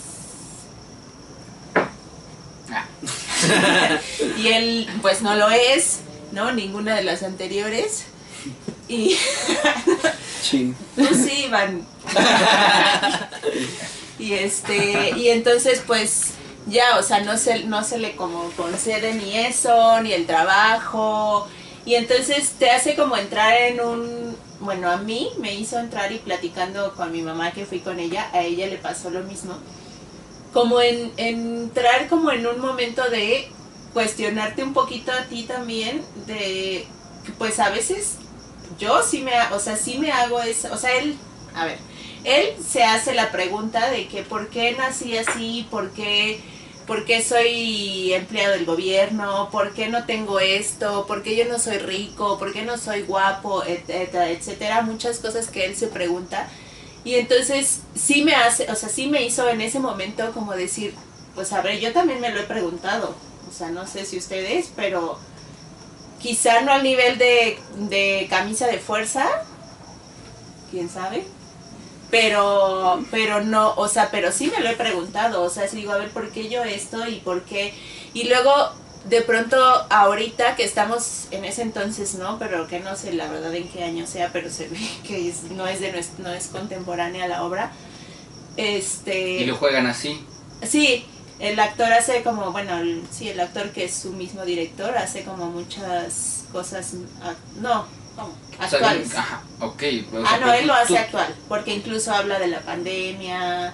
y 4.37 4.47
él 4.47 4.89
pues 5.01 5.21
no 5.21 5.35
lo 5.35 5.49
es, 5.49 5.99
¿no? 6.31 6.51
Ninguna 6.51 6.95
de 6.95 7.03
las 7.03 7.23
anteriores. 7.23 8.05
Y 8.87 9.17
Chin. 10.43 10.75
pues 10.95 11.17
sí, 11.17 11.45
Iván. 11.45 11.85
y 14.19 14.33
este, 14.33 15.11
y 15.17 15.29
entonces 15.29 15.81
pues 15.85 16.31
ya, 16.67 16.97
o 16.97 17.03
sea, 17.03 17.21
no 17.21 17.37
se, 17.37 17.63
no 17.63 17.83
se 17.83 17.97
le 17.97 18.15
como 18.15 18.49
concede 18.51 19.13
ni 19.13 19.37
eso, 19.37 20.01
ni 20.01 20.13
el 20.13 20.25
trabajo. 20.25 21.47
Y 21.85 21.95
entonces 21.95 22.51
te 22.59 22.69
hace 22.69 22.95
como 22.95 23.17
entrar 23.17 23.53
en 23.57 23.81
un, 23.81 24.37
bueno, 24.59 24.89
a 24.89 24.97
mí 24.97 25.29
me 25.39 25.53
hizo 25.53 25.79
entrar 25.79 26.11
y 26.11 26.19
platicando 26.19 26.93
con 26.93 27.11
mi 27.11 27.21
mamá 27.21 27.51
que 27.51 27.65
fui 27.65 27.79
con 27.79 27.99
ella, 27.99 28.29
a 28.33 28.41
ella 28.41 28.67
le 28.67 28.77
pasó 28.77 29.09
lo 29.09 29.21
mismo. 29.21 29.55
Como 30.53 30.81
en, 30.81 31.11
entrar 31.17 32.07
como 32.07 32.31
en 32.31 32.45
un 32.45 32.59
momento 32.59 33.09
de 33.09 33.49
cuestionarte 33.93 34.63
un 34.63 34.73
poquito 34.73 35.11
a 35.11 35.23
ti 35.25 35.43
también, 35.43 36.03
de 36.27 36.85
pues 37.37 37.59
a 37.59 37.69
veces 37.69 38.17
yo 38.79 39.03
sí 39.03 39.21
me, 39.21 39.31
o 39.53 39.59
sea, 39.59 39.75
sí 39.75 39.97
me 39.97 40.11
hago 40.11 40.41
eso, 40.41 40.69
o 40.71 40.77
sea, 40.77 40.91
él, 40.97 41.15
a 41.55 41.65
ver, 41.65 41.77
él 42.23 42.53
se 42.65 42.83
hace 42.83 43.13
la 43.13 43.31
pregunta 43.31 43.89
de 43.89 44.07
que 44.07 44.23
por 44.23 44.49
qué 44.49 44.73
nací 44.73 45.17
así, 45.17 45.67
por 45.69 45.91
qué, 45.91 46.39
por 46.91 47.05
qué 47.05 47.23
soy 47.23 48.13
empleado 48.13 48.51
del 48.51 48.65
gobierno, 48.65 49.47
por 49.49 49.73
qué 49.73 49.87
no 49.87 50.05
tengo 50.05 50.41
esto, 50.41 51.05
por 51.07 51.23
qué 51.23 51.37
yo 51.37 51.45
no 51.45 51.57
soy 51.57 51.77
rico, 51.77 52.37
por 52.37 52.51
qué 52.51 52.63
no 52.63 52.77
soy 52.77 53.03
guapo, 53.03 53.63
etcétera, 53.63 54.29
etcétera, 54.29 54.81
muchas 54.81 55.19
cosas 55.19 55.47
que 55.47 55.63
él 55.63 55.77
se 55.77 55.87
pregunta. 55.87 56.49
Y 57.05 57.15
entonces 57.15 57.83
sí 57.95 58.25
me 58.25 58.35
hace, 58.35 58.69
o 58.69 58.75
sea, 58.75 58.89
sí 58.89 59.07
me 59.07 59.23
hizo 59.23 59.47
en 59.47 59.61
ese 59.61 59.79
momento 59.79 60.33
como 60.33 60.51
decir, 60.51 60.93
pues 61.33 61.53
a 61.53 61.61
ver, 61.61 61.79
yo 61.79 61.93
también 61.93 62.19
me 62.19 62.29
lo 62.29 62.41
he 62.41 62.43
preguntado, 62.43 63.15
o 63.49 63.53
sea, 63.53 63.69
no 63.69 63.87
sé 63.87 64.03
si 64.03 64.17
ustedes, 64.17 64.69
pero 64.75 65.17
quizá 66.19 66.59
no 66.59 66.73
al 66.73 66.83
nivel 66.83 67.17
de, 67.17 67.57
de 67.87 68.27
camisa 68.29 68.67
de 68.67 68.79
fuerza, 68.79 69.29
quién 70.69 70.89
sabe, 70.89 71.23
pero, 72.11 73.03
pero 73.09 73.41
no, 73.41 73.73
o 73.75 73.87
sea, 73.87 74.11
pero 74.11 74.31
sí 74.31 74.51
me 74.55 74.61
lo 74.61 74.69
he 74.69 74.75
preguntado, 74.75 75.41
o 75.43 75.49
sea, 75.49 75.67
sí 75.67 75.77
digo, 75.77 75.93
a 75.93 75.97
ver, 75.97 76.09
¿por 76.09 76.29
qué 76.29 76.49
yo 76.49 76.63
esto 76.63 77.07
y 77.07 77.15
por 77.21 77.41
qué? 77.43 77.73
Y 78.13 78.25
luego, 78.25 78.51
de 79.09 79.21
pronto, 79.21 79.57
ahorita 79.89 80.55
que 80.55 80.63
estamos 80.63 81.27
en 81.31 81.45
ese 81.45 81.61
entonces, 81.63 82.15
¿no? 82.15 82.37
Pero 82.37 82.67
que 82.67 82.79
no 82.81 82.95
sé 82.95 83.13
la 83.13 83.27
verdad 83.29 83.55
en 83.55 83.67
qué 83.69 83.83
año 83.83 84.05
sea, 84.05 84.29
pero 84.33 84.49
se 84.49 84.67
ve 84.67 84.77
que 85.07 85.29
es- 85.29 85.43
no, 85.51 85.65
es 85.67 85.79
de 85.79 86.05
no 86.19 86.29
es 86.31 86.47
contemporánea 86.47 87.27
la 87.27 87.43
obra. 87.43 87.71
Este... 88.57 89.37
Y 89.37 89.45
lo 89.45 89.55
juegan 89.55 89.87
así. 89.87 90.19
Sí, 90.67 91.05
el 91.39 91.59
actor 91.59 91.91
hace 91.93 92.21
como, 92.23 92.51
bueno, 92.51 92.77
el- 92.79 93.03
sí, 93.11 93.29
el 93.29 93.39
actor 93.39 93.69
que 93.71 93.85
es 93.85 93.93
su 93.95 94.11
mismo 94.11 94.43
director 94.45 94.95
hace 94.97 95.23
como 95.23 95.47
muchas 95.47 96.43
cosas, 96.51 96.91
ah, 97.23 97.33
no, 97.61 97.85
¿Cómo? 98.15 98.29
O 98.29 98.67
sea, 98.69 98.79
Actuales. 98.79 99.15
ajá, 99.15 99.41
ok. 99.59 99.83
o 100.13 100.23
ah, 100.25 100.37
no, 100.39 100.53
él 100.53 100.67
lo 100.67 100.73
hace 100.73 100.93
tú- 100.93 100.99
actual, 100.99 101.35
porque 101.47 101.73
incluso 101.73 102.13
habla 102.13 102.37
de 102.39 102.47
la 102.47 102.59
pandemia, 102.59 103.73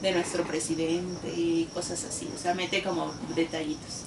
de 0.00 0.12
nuestro 0.12 0.44
presidente 0.44 1.28
y 1.28 1.68
cosas 1.74 2.04
así, 2.04 2.28
o 2.34 2.38
sea, 2.38 2.54
mete 2.54 2.82
como 2.82 3.12
detallitos. 3.34 4.04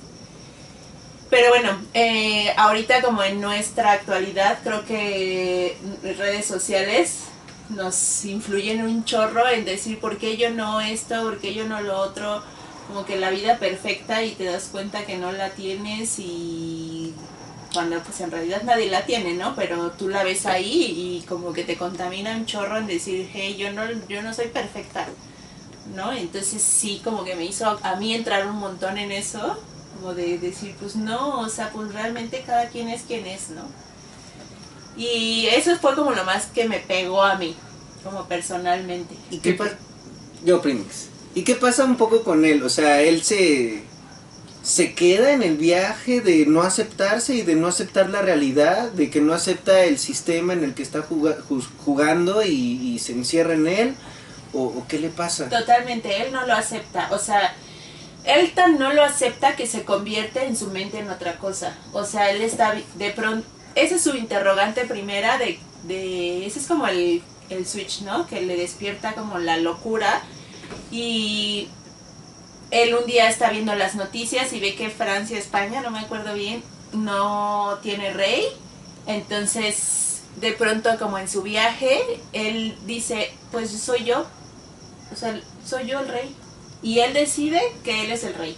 Pero 1.29 1.49
bueno, 1.49 1.77
eh, 1.93 2.53
ahorita 2.57 3.01
como 3.01 3.23
en 3.23 3.41
nuestra 3.41 3.91
actualidad, 3.91 4.59
creo 4.63 4.85
que 4.85 5.77
redes 6.17 6.45
sociales 6.45 7.25
nos 7.69 8.25
influyen 8.25 8.83
un 8.83 9.05
chorro 9.05 9.47
en 9.47 9.65
decir 9.65 9.99
por 9.99 10.17
qué 10.17 10.37
yo 10.37 10.51
no 10.51 10.81
esto, 10.81 11.23
por 11.23 11.39
qué 11.39 11.53
yo 11.53 11.67
no 11.67 11.81
lo 11.81 11.97
otro, 11.99 12.43
como 12.87 13.05
que 13.05 13.15
la 13.19 13.31
vida 13.31 13.57
perfecta 13.57 14.23
y 14.23 14.31
te 14.31 14.45
das 14.45 14.69
cuenta 14.71 15.05
que 15.05 15.17
no 15.17 15.31
la 15.31 15.49
tienes 15.49 16.19
y 16.19 17.13
cuando 17.75 18.01
pues 18.01 18.21
en 18.21 18.31
realidad 18.31 18.63
nadie 18.63 18.89
la 18.89 19.05
tiene, 19.05 19.33
¿no? 19.33 19.53
Pero 19.55 19.91
tú 19.91 20.07
la 20.07 20.23
ves 20.23 20.45
ahí 20.45 21.19
y 21.21 21.25
como 21.27 21.53
que 21.53 21.63
te 21.63 21.77
contamina 21.77 22.35
un 22.35 22.45
chorro 22.45 22.77
en 22.77 22.87
decir, 22.87 23.29
hey, 23.31 23.55
yo 23.59 23.71
no, 23.73 23.83
yo 24.07 24.23
no 24.23 24.33
soy 24.33 24.47
perfecta, 24.47 25.05
¿no? 25.93 26.13
Entonces 26.13 26.63
sí, 26.63 27.01
como 27.03 27.23
que 27.23 27.35
me 27.35 27.45
hizo 27.45 27.77
a 27.83 27.95
mí 27.97 28.15
entrar 28.15 28.47
un 28.47 28.55
montón 28.55 28.97
en 28.97 29.11
eso, 29.11 29.59
como 29.95 30.13
de 30.13 30.39
decir, 30.39 30.73
pues 30.79 30.95
no, 30.95 31.41
o 31.41 31.49
sea, 31.49 31.69
pues 31.71 31.93
realmente 31.93 32.43
cada 32.47 32.69
quien 32.69 32.89
es 32.89 33.03
quien 33.03 33.27
es, 33.27 33.49
¿no? 33.49 33.63
Y 34.97 35.47
eso 35.47 35.75
fue 35.77 35.93
como 35.95 36.11
lo 36.11 36.23
más 36.23 36.45
que 36.47 36.69
me 36.69 36.79
pegó 36.79 37.21
a 37.21 37.35
mí, 37.35 37.55
como 38.03 38.25
personalmente. 38.25 39.15
¿Y 39.29 39.39
qué 39.39 39.53
pasa? 39.53 39.77
Yo, 40.45 40.61
Primix. 40.61 41.09
¿Y 41.33 41.43
qué 41.43 41.55
pasa 41.55 41.83
un 41.83 41.97
poco 41.97 42.23
con 42.23 42.45
él? 42.45 42.63
O 42.63 42.69
sea, 42.69 43.01
él 43.01 43.21
se, 43.21 43.83
se 44.65 44.95
queda 44.95 45.31
en 45.31 45.43
el 45.43 45.57
viaje 45.57 46.21
de 46.21 46.47
no 46.47 46.63
aceptarse 46.63 47.35
y 47.35 47.43
de 47.43 47.53
no 47.53 47.67
aceptar 47.67 48.09
la 48.09 48.23
realidad, 48.23 48.89
de 48.89 49.11
que 49.11 49.21
no 49.21 49.35
acepta 49.35 49.83
el 49.83 49.99
sistema 49.99 50.53
en 50.53 50.63
el 50.63 50.73
que 50.73 50.81
está 50.81 51.03
jugando 51.03 52.43
y, 52.43 52.97
se 52.97 53.13
encierra 53.13 53.53
en 53.53 53.67
él. 53.67 53.95
¿O, 54.53 54.83
qué 54.87 54.97
le 54.97 55.09
pasa? 55.09 55.49
Totalmente, 55.49 56.23
él 56.23 56.31
no 56.31 56.47
lo 56.47 56.53
acepta, 56.53 57.09
o 57.11 57.19
sea, 57.19 57.53
él 58.23 58.53
tan 58.55 58.79
no 58.79 58.91
lo 58.93 59.03
acepta 59.03 59.55
que 59.55 59.67
se 59.67 59.83
convierte 59.83 60.45
en 60.45 60.57
su 60.57 60.67
mente 60.71 60.97
en 60.97 61.11
otra 61.11 61.37
cosa. 61.37 61.77
O 61.93 62.03
sea, 62.03 62.31
él 62.31 62.41
está 62.41 62.73
de 62.95 63.11
pronto, 63.11 63.45
esa 63.75 63.95
es 63.95 64.01
su 64.01 64.15
interrogante 64.15 64.85
primera 64.85 65.37
de, 65.37 65.59
de 65.83 66.47
ese 66.47 66.59
es 66.59 66.65
como 66.65 66.87
el, 66.87 67.21
el 67.51 67.67
switch, 67.67 68.01
¿no? 68.01 68.25
Que 68.25 68.41
le 68.41 68.55
despierta 68.55 69.13
como 69.13 69.37
la 69.37 69.57
locura 69.57 70.23
y 70.89 71.67
él 72.75 72.93
un 72.93 73.05
día 73.05 73.29
está 73.29 73.51
viendo 73.51 73.73
las 73.73 73.95
noticias 73.95 74.51
y 74.51 74.59
ve 74.59 74.75
que 74.75 74.89
Francia, 74.89 75.37
España, 75.37 75.79
no 75.79 75.91
me 75.91 75.99
acuerdo 75.99 76.33
bien, 76.33 76.61
no 76.91 77.79
tiene 77.81 78.11
rey. 78.11 78.45
Entonces, 79.07 80.23
de 80.41 80.51
pronto 80.51 80.89
como 80.99 81.17
en 81.17 81.29
su 81.29 81.41
viaje, 81.41 82.01
él 82.33 82.77
dice, 82.85 83.31
pues 83.53 83.71
soy 83.71 84.03
yo, 84.03 84.25
o 85.09 85.15
sea, 85.15 85.39
soy 85.65 85.87
yo 85.87 86.01
el 86.01 86.09
rey. 86.09 86.35
Y 86.83 86.99
él 86.99 87.13
decide 87.13 87.61
que 87.85 88.03
él 88.03 88.11
es 88.11 88.25
el 88.25 88.33
rey. 88.33 88.57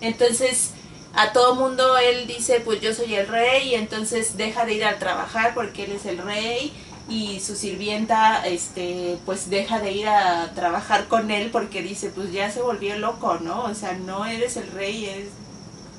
Entonces, 0.00 0.70
a 1.14 1.32
todo 1.32 1.54
mundo 1.54 1.96
él 1.96 2.26
dice, 2.26 2.58
pues 2.58 2.80
yo 2.80 2.92
soy 2.92 3.14
el 3.14 3.28
rey, 3.28 3.68
y 3.68 3.74
entonces 3.76 4.36
deja 4.36 4.66
de 4.66 4.74
ir 4.74 4.84
a 4.84 4.98
trabajar 4.98 5.54
porque 5.54 5.84
él 5.84 5.92
es 5.92 6.06
el 6.06 6.18
rey, 6.18 6.72
y 7.08 7.40
su 7.40 7.54
sirvienta, 7.54 8.46
este, 8.46 9.18
pues 9.26 9.50
deja 9.50 9.78
de 9.78 9.92
ir 9.92 10.08
a 10.08 10.52
trabajar 10.54 11.06
con 11.06 11.30
él 11.30 11.50
porque 11.50 11.82
dice, 11.82 12.10
pues 12.10 12.32
ya 12.32 12.50
se 12.50 12.62
volvió 12.62 12.98
loco, 12.98 13.38
¿no? 13.40 13.64
O 13.64 13.74
sea, 13.74 13.92
no 13.92 14.24
eres 14.24 14.56
el 14.56 14.70
rey, 14.72 15.04
eres 15.04 15.28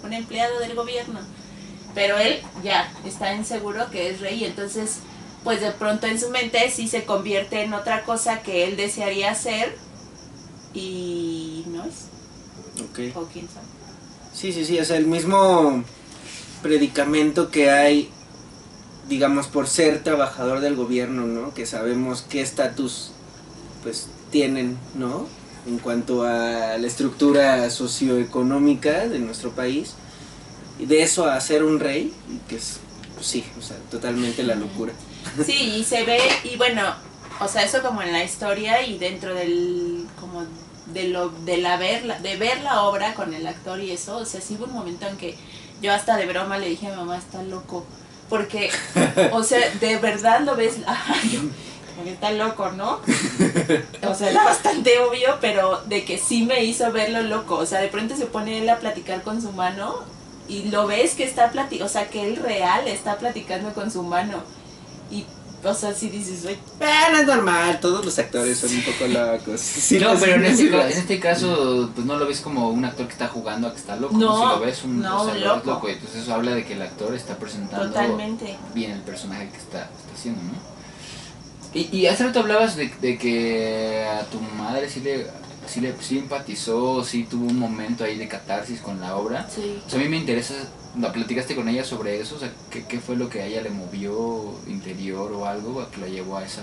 un 0.03 0.13
empleado 0.13 0.59
del 0.59 0.75
gobierno. 0.75 1.19
Pero 1.93 2.17
él 2.17 2.41
ya 2.63 2.91
está 3.05 3.33
inseguro 3.33 3.89
que 3.91 4.09
es 4.09 4.19
rey, 4.19 4.41
y 4.41 4.45
entonces, 4.45 4.97
pues 5.43 5.61
de 5.61 5.71
pronto 5.71 6.07
en 6.07 6.19
su 6.19 6.29
mente 6.29 6.69
sí 6.69 6.87
se 6.87 7.05
convierte 7.05 7.61
en 7.63 7.73
otra 7.73 8.03
cosa 8.03 8.41
que 8.41 8.65
él 8.65 8.75
desearía 8.75 9.31
hacer 9.31 9.77
y 10.73 11.63
no 11.67 11.85
es. 11.85 12.07
Ok. 12.83 13.15
O 13.15 13.25
quién 13.31 13.47
sabe. 13.47 13.65
Sí, 14.33 14.51
sí, 14.51 14.65
sí, 14.65 14.77
o 14.79 14.83
sea, 14.83 14.97
el 14.97 15.05
mismo 15.05 15.83
predicamento 16.61 17.49
que 17.49 17.69
hay, 17.71 18.09
digamos, 19.07 19.47
por 19.47 19.67
ser 19.67 20.03
trabajador 20.03 20.59
del 20.59 20.75
gobierno, 20.75 21.25
¿no? 21.25 21.53
Que 21.53 21.65
sabemos 21.65 22.23
qué 22.27 22.41
estatus, 22.41 23.11
pues, 23.83 24.07
tienen, 24.31 24.77
¿no? 24.95 25.27
En 25.67 25.79
cuanto 25.79 26.23
a 26.23 26.77
la 26.77 26.87
estructura 26.87 27.69
socioeconómica 27.69 29.07
de 29.07 29.19
nuestro 29.19 29.51
país. 29.51 29.93
Y 30.79 30.85
de 30.85 31.03
eso 31.03 31.25
a 31.25 31.39
ser 31.39 31.63
un 31.63 31.79
rey, 31.79 32.13
que 32.47 32.57
es, 32.57 32.79
pues, 33.13 33.27
sí, 33.27 33.45
o 33.57 33.61
sea, 33.61 33.77
totalmente 33.89 34.43
la 34.43 34.55
locura. 34.55 34.93
Sí, 35.45 35.75
y 35.77 35.83
se 35.83 36.03
ve, 36.03 36.19
y 36.43 36.57
bueno, 36.57 36.81
o 37.39 37.47
sea, 37.47 37.63
eso 37.63 37.81
como 37.81 38.01
en 38.01 38.11
la 38.11 38.23
historia 38.23 38.85
y 38.85 38.97
dentro 38.97 39.33
del, 39.33 40.07
como 40.19 40.45
de 40.93 41.09
lo, 41.09 41.29
de 41.29 41.57
la 41.57 41.77
ver, 41.77 42.21
de 42.21 42.37
ver 42.37 42.61
la 42.61 42.83
obra 42.83 43.13
con 43.15 43.33
el 43.33 43.45
actor 43.47 43.79
y 43.79 43.91
eso, 43.91 44.17
o 44.17 44.25
sea, 44.25 44.41
sí 44.41 44.55
hubo 44.55 44.65
un 44.65 44.73
momento 44.73 45.07
en 45.07 45.17
que 45.17 45.35
yo 45.81 45.91
hasta 45.93 46.17
de 46.17 46.25
broma 46.25 46.57
le 46.57 46.69
dije 46.69 46.87
a 46.87 46.91
mi 46.91 46.95
mamá, 46.97 47.17
está 47.17 47.43
loco, 47.43 47.85
porque, 48.29 48.71
o 49.31 49.43
sea, 49.43 49.69
de 49.79 49.97
verdad 49.97 50.41
lo 50.41 50.55
ves, 50.55 50.77
ay, 50.87 51.51
está 52.07 52.31
loco, 52.31 52.71
¿no? 52.71 52.99
O 54.07 54.15
sea, 54.15 54.29
era 54.29 54.43
bastante 54.43 54.99
obvio, 54.99 55.37
pero 55.41 55.81
de 55.85 56.03
que 56.03 56.17
sí 56.17 56.43
me 56.43 56.63
hizo 56.63 56.91
verlo 56.91 57.21
loco, 57.21 57.55
o 57.55 57.65
sea, 57.65 57.79
de 57.79 57.87
pronto 57.87 58.15
se 58.15 58.25
pone 58.25 58.59
él 58.59 58.69
a 58.69 58.79
platicar 58.79 59.21
con 59.23 59.41
su 59.41 59.51
mano 59.51 60.03
y 60.47 60.69
lo 60.69 60.87
ves 60.87 61.15
que 61.15 61.23
está 61.23 61.51
platicando, 61.51 61.85
o 61.85 61.89
sea, 61.89 62.09
que 62.09 62.23
él 62.27 62.37
real 62.37 62.87
está 62.87 63.17
platicando 63.17 63.73
con 63.73 63.91
su 63.91 64.03
mano. 64.03 64.43
Y, 65.09 65.25
o 65.71 65.73
sea, 65.73 65.93
si 65.93 66.09
dices, 66.09 66.45
"Oye, 66.45 66.57
Ah, 66.81 67.07
no 67.11 67.17
es 67.19 67.27
normal, 67.27 67.79
todos 67.79 68.03
los 68.05 68.17
actores 68.19 68.57
son 68.57 68.69
un 68.75 68.81
poco 68.83 69.07
locos. 69.07 69.59
Sí, 69.61 69.99
no, 69.99 70.15
pero 70.19 70.35
en 70.35 70.45
este, 70.45 70.69
ca- 70.69 70.89
en 70.89 70.97
este 70.97 71.19
caso, 71.19 71.89
pues 71.93 72.05
no 72.05 72.17
lo 72.17 72.27
ves 72.27 72.41
como 72.41 72.69
un 72.69 72.85
actor 72.85 73.05
que 73.07 73.13
está 73.13 73.27
jugando 73.27 73.67
a 73.67 73.71
que 73.73 73.79
está 73.79 73.95
loco. 73.95 74.17
No, 74.17 74.37
si 74.37 74.59
lo 74.59 74.65
ves 74.65 74.83
un, 74.83 75.01
no, 75.01 75.21
o 75.21 75.25
sea, 75.25 75.33
un 75.33 75.39
lo 75.41 75.47
ves 75.55 75.57
loco. 75.65 75.71
loco. 75.71 75.89
Entonces 75.89 76.23
eso 76.23 76.33
habla 76.33 76.55
de 76.55 76.65
que 76.65 76.73
el 76.73 76.81
actor 76.81 77.13
está 77.15 77.35
presentando 77.37 77.87
Totalmente. 77.87 78.55
bien 78.73 78.91
el 78.91 79.01
personaje 79.01 79.49
que 79.49 79.57
está, 79.57 79.83
está 79.83 80.13
haciendo, 80.15 80.41
¿no? 80.43 80.75
Y, 81.73 81.89
y 81.95 82.07
hace 82.07 82.23
rato 82.23 82.39
hablabas 82.39 82.75
de, 82.77 82.87
de 83.01 83.17
que 83.17 84.05
a 84.09 84.23
tu 84.25 84.39
madre 84.39 84.89
sí 84.89 85.01
le, 85.01 85.27
sí 85.67 85.81
le 85.81 85.93
sí 86.01 86.19
empatizó, 86.19 87.03
sí 87.03 87.23
tuvo 87.29 87.47
un 87.47 87.59
momento 87.59 88.03
ahí 88.05 88.17
de 88.17 88.27
catarsis 88.29 88.79
con 88.79 89.01
la 89.01 89.15
obra. 89.17 89.47
Sí. 89.53 89.81
O 89.85 89.89
sea, 89.89 89.99
a 89.99 90.03
mí 90.03 90.07
me 90.09 90.17
interesa, 90.17 90.53
¿la 90.99 91.11
platicaste 91.11 91.55
con 91.55 91.67
ella 91.69 91.83
sobre 91.83 92.19
eso? 92.19 92.35
O 92.35 92.39
sea, 92.39 92.51
¿qué, 92.69 92.85
qué 92.85 92.99
fue 92.99 93.15
lo 93.15 93.29
que 93.29 93.41
a 93.41 93.45
ella 93.45 93.61
le 93.61 93.69
movió 93.69 94.55
interior 94.67 95.31
o 95.31 95.45
algo 95.45 95.81
a 95.81 95.91
que 95.91 96.01
la 96.01 96.07
llevó 96.07 96.37
a 96.37 96.45
esa... 96.45 96.61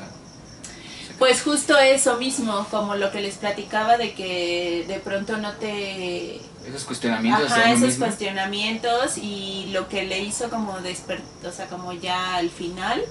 Pues 1.18 1.42
justo 1.42 1.78
eso 1.78 2.16
mismo, 2.16 2.66
como 2.70 2.96
lo 2.96 3.12
que 3.12 3.20
les 3.20 3.36
platicaba 3.36 3.96
de 3.96 4.12
que 4.14 4.84
de 4.88 4.98
pronto 4.98 5.36
no 5.36 5.52
te... 5.52 6.36
Esos 6.66 6.84
cuestionamientos 6.84 7.50
Ajá, 7.52 7.70
esos 7.70 7.82
mismo? 7.82 8.06
cuestionamientos 8.06 9.18
y 9.18 9.68
lo 9.72 9.88
que 9.88 10.04
le 10.04 10.20
hizo 10.20 10.48
como 10.50 10.78
despertar, 10.80 11.26
o 11.50 11.52
sea, 11.52 11.66
como 11.68 11.92
ya 11.92 12.36
al 12.36 12.50
final 12.50 13.02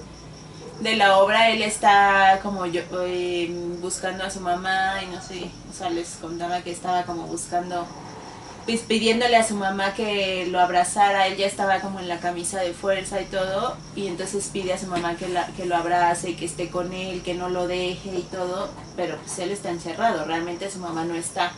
de 0.80 0.96
la 0.96 1.18
obra 1.18 1.50
él 1.50 1.62
está 1.62 2.40
como 2.42 2.66
yo 2.66 2.82
eh, 3.04 3.54
buscando 3.80 4.24
a 4.24 4.30
su 4.30 4.40
mamá 4.40 5.02
y 5.02 5.06
no 5.14 5.22
sé, 5.22 5.50
o 5.70 5.72
sea, 5.72 5.90
les 5.90 6.16
contaba 6.20 6.62
que 6.62 6.72
estaba 6.72 7.04
como 7.04 7.26
buscando 7.26 7.86
pues 8.66 8.80
pidiéndole 8.80 9.36
a 9.36 9.46
su 9.46 9.54
mamá 9.56 9.92
que 9.94 10.46
lo 10.50 10.60
abrazara, 10.60 11.26
él 11.26 11.36
ya 11.36 11.46
estaba 11.46 11.80
como 11.80 11.98
en 12.00 12.08
la 12.08 12.20
camisa 12.20 12.60
de 12.60 12.72
fuerza 12.72 13.20
y 13.20 13.24
todo, 13.24 13.76
y 13.96 14.06
entonces 14.06 14.48
pide 14.52 14.72
a 14.72 14.78
su 14.78 14.86
mamá 14.86 15.16
que, 15.16 15.28
la, 15.28 15.46
que 15.56 15.64
lo 15.66 15.76
abrace, 15.76 16.36
que 16.36 16.44
esté 16.44 16.68
con 16.70 16.92
él, 16.92 17.22
que 17.22 17.34
no 17.34 17.48
lo 17.48 17.66
deje 17.66 18.10
y 18.16 18.22
todo, 18.30 18.70
pero 18.96 19.16
pues 19.18 19.38
él 19.40 19.50
está 19.50 19.70
encerrado, 19.70 20.24
realmente 20.24 20.70
su 20.70 20.78
mamá 20.78 21.04
no 21.04 21.14
está. 21.14 21.52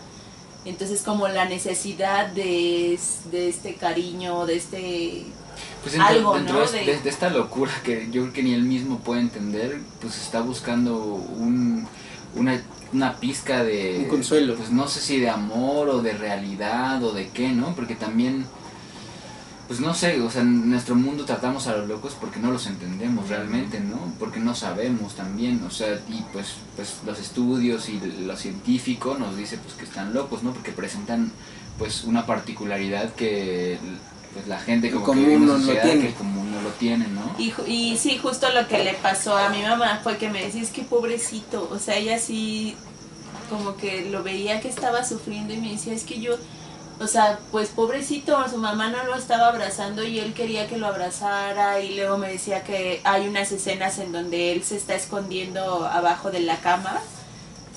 Entonces 0.64 1.02
como 1.02 1.28
la 1.28 1.44
necesidad 1.44 2.28
de, 2.28 2.98
de 3.30 3.48
este 3.50 3.74
cariño, 3.74 4.46
de 4.46 4.57
este... 4.57 5.26
Pues 5.82 5.92
dentro, 5.92 6.09
algo, 6.09 6.34
dentro 6.36 6.61
¿no? 6.61 6.66
de, 6.70 6.78
De- 6.78 6.84
de- 6.96 7.00
de 7.02 7.11
esta 7.11 7.28
locura 7.28 7.70
que 7.84 8.09
yo 8.11 8.22
creo 8.22 8.32
que 8.32 8.42
ni 8.42 8.55
él 8.55 8.62
mismo 8.62 8.98
puede 9.00 9.20
entender, 9.20 9.78
pues 10.00 10.16
está 10.16 10.40
buscando 10.40 10.96
un, 10.96 11.86
una, 12.37 12.61
una 12.93 13.16
pizca 13.16 13.64
de... 13.64 13.99
Un 14.01 14.09
consuelo. 14.09 14.55
Pues 14.57 14.70
no 14.70 14.89
sé 14.89 15.01
si 15.01 15.20
de 15.20 15.30
amor 15.30 15.89
o 15.89 16.03
de 16.03 16.12
realidad 16.12 17.03
o 17.03 17.12
de 17.12 17.28
qué, 17.28 17.49
¿no? 17.51 17.74
Porque 17.74 17.95
también, 17.95 18.47
pues 19.68 19.80
no 19.80 19.95
sé, 19.95 20.20
o 20.20 20.30
sea, 20.30 20.43
en 20.43 20.70
nuestro 20.70 20.95
mundo 20.95 21.24
tratamos 21.24 21.66
a 21.66 21.76
los 21.76 21.89
locos 21.89 22.16
porque 22.20 22.41
no 22.41 22.51
los 22.51 22.66
entendemos 22.66 23.28
realmente, 23.28 23.80
¿no? 23.80 24.12
Porque 24.18 24.41
no 24.41 24.55
sabemos 24.55 25.14
también, 25.14 25.62
o 25.66 25.70
sea, 25.70 26.01
y 26.09 26.22
pues, 26.32 26.55
pues 26.76 26.99
los 27.05 27.18
estudios 27.18 27.89
y 27.89 28.01
lo 28.26 28.37
científico 28.37 29.16
nos 29.18 29.37
dice 29.37 29.59
pues 29.59 29.74
que 29.74 29.85
están 29.85 30.14
locos, 30.14 30.43
¿no? 30.43 30.53
Porque 30.53 30.72
presentan 30.72 31.32
pues 31.78 32.05
una 32.05 32.24
particularidad 32.26 33.14
que 33.14 33.78
pues 34.35 34.47
la 34.47 34.59
gente 34.59 34.91
como 34.91 35.05
común 35.07 35.24
que 35.24 35.30
vive 35.30 35.41
en 35.41 35.47
no 35.47 35.59
lo 35.59 35.72
tiene. 35.80 36.01
que 36.01 36.07
el 36.09 36.14
común 36.14 36.53
no 36.53 36.61
lo 36.61 36.70
tiene, 36.70 37.07
¿no? 37.09 37.35
Y 37.39 37.97
sí, 37.97 38.18
justo 38.18 38.51
lo 38.51 38.68
que 38.68 38.85
le 38.85 38.95
pasó 38.95 39.37
a 39.37 39.49
mi 39.49 39.62
mamá 39.62 40.01
fue 40.03 40.18
que 40.18 40.28
me 40.28 40.45
decía, 40.45 40.62
es 40.62 40.70
que 40.70 40.82
pobrecito, 40.82 41.68
o 41.70 41.78
sea, 41.78 41.97
ella 41.97 42.18
sí 42.18 42.76
como 43.49 43.76
que 43.76 44.11
lo 44.11 44.22
veía 44.22 44.61
que 44.61 44.68
estaba 44.68 45.05
sufriendo 45.05 45.55
y 45.55 45.59
me 45.59 45.70
decía, 45.70 45.93
es 45.93 46.05
que 46.05 46.20
yo 46.20 46.37
o 47.01 47.09
sea, 47.09 47.41
pues 47.51 47.70
pobrecito, 47.70 48.49
su 48.49 48.59
mamá 48.59 48.89
no 48.89 49.05
lo 49.05 49.16
estaba 49.16 49.49
abrazando 49.49 50.05
y 50.05 50.20
él 50.20 50.32
quería 50.32 50.68
que 50.68 50.76
lo 50.76 50.87
abrazara 50.87 51.80
y 51.80 51.97
luego 51.97 52.18
me 52.18 52.28
decía 52.28 52.62
que 52.62 53.01
hay 53.03 53.26
unas 53.26 53.51
escenas 53.51 53.99
en 53.99 54.12
donde 54.12 54.53
él 54.53 54.62
se 54.62 54.76
está 54.76 54.95
escondiendo 54.95 55.87
abajo 55.87 56.30
de 56.30 56.41
la 56.41 56.59
cama, 56.59 57.01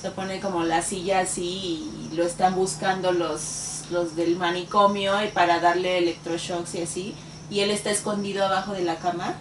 se 0.00 0.12
pone 0.12 0.40
como 0.40 0.62
la 0.62 0.82
silla 0.82 1.20
así 1.20 1.90
y 2.10 2.14
lo 2.14 2.24
están 2.24 2.54
buscando 2.54 3.10
los, 3.10 3.77
los 3.90 4.16
del 4.16 4.36
manicomio 4.36 5.22
y 5.24 5.28
para 5.28 5.60
darle 5.60 5.98
electroshocks 5.98 6.74
y 6.74 6.82
así, 6.82 7.14
y 7.50 7.60
él 7.60 7.70
está 7.70 7.90
escondido 7.90 8.44
abajo 8.44 8.72
de 8.72 8.82
la 8.82 8.96
cama, 8.96 9.34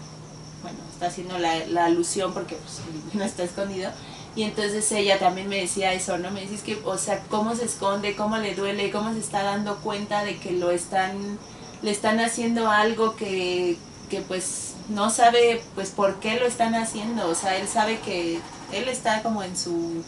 bueno, 0.62 0.80
está 0.92 1.08
haciendo 1.08 1.38
la, 1.38 1.86
alusión 1.86 2.34
porque 2.34 2.56
pues, 2.56 2.80
no 3.14 3.24
está 3.24 3.44
escondido. 3.44 3.92
Y 4.36 4.44
entonces 4.44 4.92
ella 4.92 5.18
también 5.18 5.50
me 5.50 5.58
decía 5.58 5.94
eso, 5.94 6.20
¿no? 6.20 6.30
Me 6.30 6.42
dices 6.42 6.62
que, 6.62 6.80
o 6.86 6.98
sea, 7.00 7.24
cómo 7.30 7.56
se 7.56 7.66
esconde, 7.66 8.16
cómo 8.16 8.38
le 8.38 8.54
duele, 8.54 8.92
cómo 8.92 9.12
se 9.14 9.20
está 9.20 9.42
dando 9.42 9.78
cuenta 9.78 10.24
de 10.24 10.38
que 10.38 10.52
lo 10.52 10.70
están, 10.70 11.40
le 11.82 11.90
están 11.90 12.20
haciendo 12.20 12.70
algo 12.70 13.16
que, 13.16 13.78
que 14.12 14.22
pues 14.22 14.76
no 14.90 15.10
sabe 15.10 15.64
pues 15.74 15.90
por 15.90 16.20
qué 16.20 16.40
lo 16.40 16.46
están 16.46 16.76
haciendo. 16.76 17.28
O 17.28 17.34
sea, 17.34 17.58
él 17.58 17.68
sabe 17.68 18.00
que 18.00 18.40
él 18.72 18.88
está 18.90 19.24
como 19.24 19.42
en 19.42 19.58
su, 19.58 20.04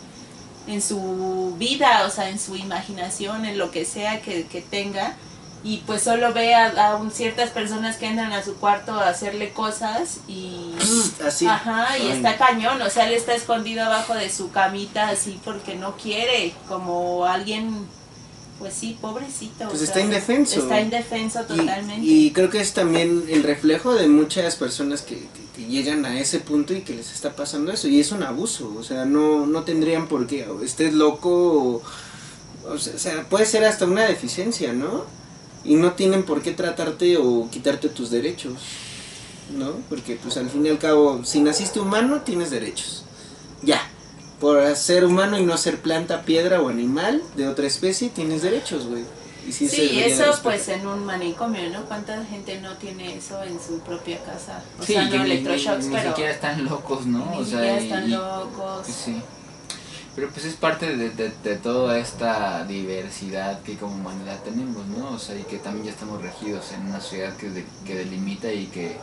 en 0.70 0.82
su 0.82 1.56
vida, 1.58 2.06
o 2.06 2.10
sea, 2.10 2.30
en 2.30 2.40
su 2.40 2.56
imaginación, 2.56 3.46
en 3.46 3.58
lo 3.58 3.72
que 3.72 3.86
sea 3.86 4.22
que, 4.22 4.46
que 4.46 4.62
tenga 4.62 5.16
y 5.62 5.78
pues 5.86 6.04
solo 6.04 6.32
ve 6.34 6.54
a, 6.56 6.68
a 6.90 6.96
un- 6.96 7.12
ciertas 7.12 7.50
personas 7.50 7.98
que 7.98 8.06
entran 8.06 8.32
a 8.32 8.42
su 8.44 8.56
cuarto 8.56 8.94
a 8.94 9.10
hacerle 9.10 9.52
cosas 9.52 10.20
y 10.28 10.72
Así. 11.26 11.46
ajá 11.48 11.98
y 11.98 12.04
Ay. 12.04 12.12
está 12.12 12.38
cañón 12.38 12.82
o 12.82 12.90
sea 12.90 13.08
él 13.08 13.14
está 13.14 13.34
escondido 13.36 13.84
abajo 13.84 14.14
de 14.14 14.30
su 14.30 14.52
camita 14.52 15.10
así 15.10 15.38
porque 15.44 15.76
no 15.76 15.98
quiere 15.98 16.54
como 16.70 17.26
alguien 17.26 17.86
pues 18.58 18.74
sí 18.74 18.98
pobrecito 19.02 19.66
o 19.66 19.68
Pues 19.70 19.80
sea, 19.80 19.88
está 19.88 20.00
indefenso. 20.02 20.60
está 20.62 20.80
indefenso 20.80 21.42
Y- 21.50 21.58
totalmente 21.58 22.06
Y, 22.06 22.32
creo 22.32 22.50
que 22.50 22.62
es 22.62 22.74
también 22.74 23.26
el 23.30 23.44
reflejo 23.44 23.96
de 23.96 24.08
muchas 24.08 24.56
personas 24.56 25.02
que, 25.02 25.16
que- 25.60 25.72
llegan 25.72 26.06
a 26.06 26.20
ese 26.20 26.40
punto 26.40 26.74
y 26.74 26.82
que 26.82 26.94
les 26.96 27.12
está 27.14 27.36
pasando 27.36 27.72
eso. 27.72 27.88
Y 27.88 28.00
es 28.00 28.12
un 28.12 28.24
abuso, 28.24 28.74
o 28.78 28.84
sea, 28.84 29.06
no, 29.06 29.46
no 29.46 29.64
tendrían 29.64 30.08
por 30.08 30.28
qué. 30.28 30.48
O 30.48 30.62
estés 30.64 30.94
loco 30.94 31.30
o, 31.32 31.82
o 32.72 32.78
sea, 32.78 33.28
puede 33.30 33.46
ser 33.46 33.66
hasta 33.66 33.86
una 33.86 34.04
deficiencia, 34.06 34.74
¿no? 34.74 35.06
Y 35.66 35.76
no 35.76 35.94
tienen 35.94 36.24
por 36.24 36.42
qué 36.42 36.52
tratarte 36.52 37.18
o 37.18 37.50
quitarte 37.52 37.90
tus 37.90 38.10
derechos, 38.12 38.54
¿no? 39.58 39.74
Porque 39.90 40.16
pues 40.22 40.38
al 40.38 40.50
fin 40.50 40.66
y 40.66 40.70
al 40.70 40.80
cabo, 40.80 41.22
si 41.26 41.42
naciste 41.42 41.80
humano, 41.80 42.22
tienes 42.22 42.50
derechos. 42.52 43.04
Ya. 43.62 43.82
Por 44.40 44.74
ser 44.78 45.04
humano 45.04 45.38
y 45.38 45.44
no 45.44 45.58
ser 45.58 45.82
planta, 45.82 46.22
piedra 46.24 46.62
o 46.62 46.70
animal 46.70 47.22
de 47.36 47.50
otra 47.50 47.68
especie, 47.68 48.08
tienes 48.10 48.42
derechos, 48.42 48.86
güey. 48.86 49.04
Y 49.48 49.52
sí, 49.52 49.68
Sí, 49.68 50.00
eso 50.02 50.26
pues 50.44 50.68
en 50.68 50.86
un 50.86 51.06
manicomio, 51.06 51.70
¿no? 51.70 51.86
¿Cuánta 51.86 52.24
gente 52.26 52.60
no 52.62 52.76
tiene 52.78 53.16
eso 53.16 53.42
en 53.44 53.60
su 53.60 53.80
propia 53.80 54.20
casa? 54.24 54.62
O 54.80 54.84
Sí, 54.84 54.94
sea, 54.94 55.06
no 55.10 55.24
electroshocks, 55.24 55.86
ni- 55.86 55.90
ni 55.90 55.96
pero 55.96 56.10
siquiera 56.10 56.32
están 56.32 56.66
locos, 56.66 57.06
¿no? 57.06 57.26
ni 57.32 57.38
o 57.42 57.44
siquiera 57.46 57.78
están 57.80 58.08
y- 58.08 58.12
locos. 58.12 58.82
pues 58.86 58.96
sí. 58.96 59.22
Pero 60.16 60.30
pues 60.32 60.46
es 60.46 60.56
parte 60.56 60.98
de, 60.98 61.10
de- 61.12 61.32
de 61.44 61.56
toda 61.56 61.98
esta 61.98 62.66
diversidad 62.66 63.62
que 63.62 63.76
como 63.78 63.96
humanidad 63.96 64.40
tenemos, 64.44 64.86
¿no? 64.88 65.12
O 65.12 65.20
sea, 65.20 65.38
y 65.40 65.44
que 65.44 65.58
también 65.60 65.86
ya 65.86 65.92
estamos 65.92 66.22
regidos 66.22 66.72
en 66.74 66.88
una 66.88 67.00
sociedad 67.00 67.36
que, 67.38 67.50
de- 67.50 67.66
que 67.86 67.96
delimita 67.96 68.52
y 68.52 68.66
que 68.68 68.98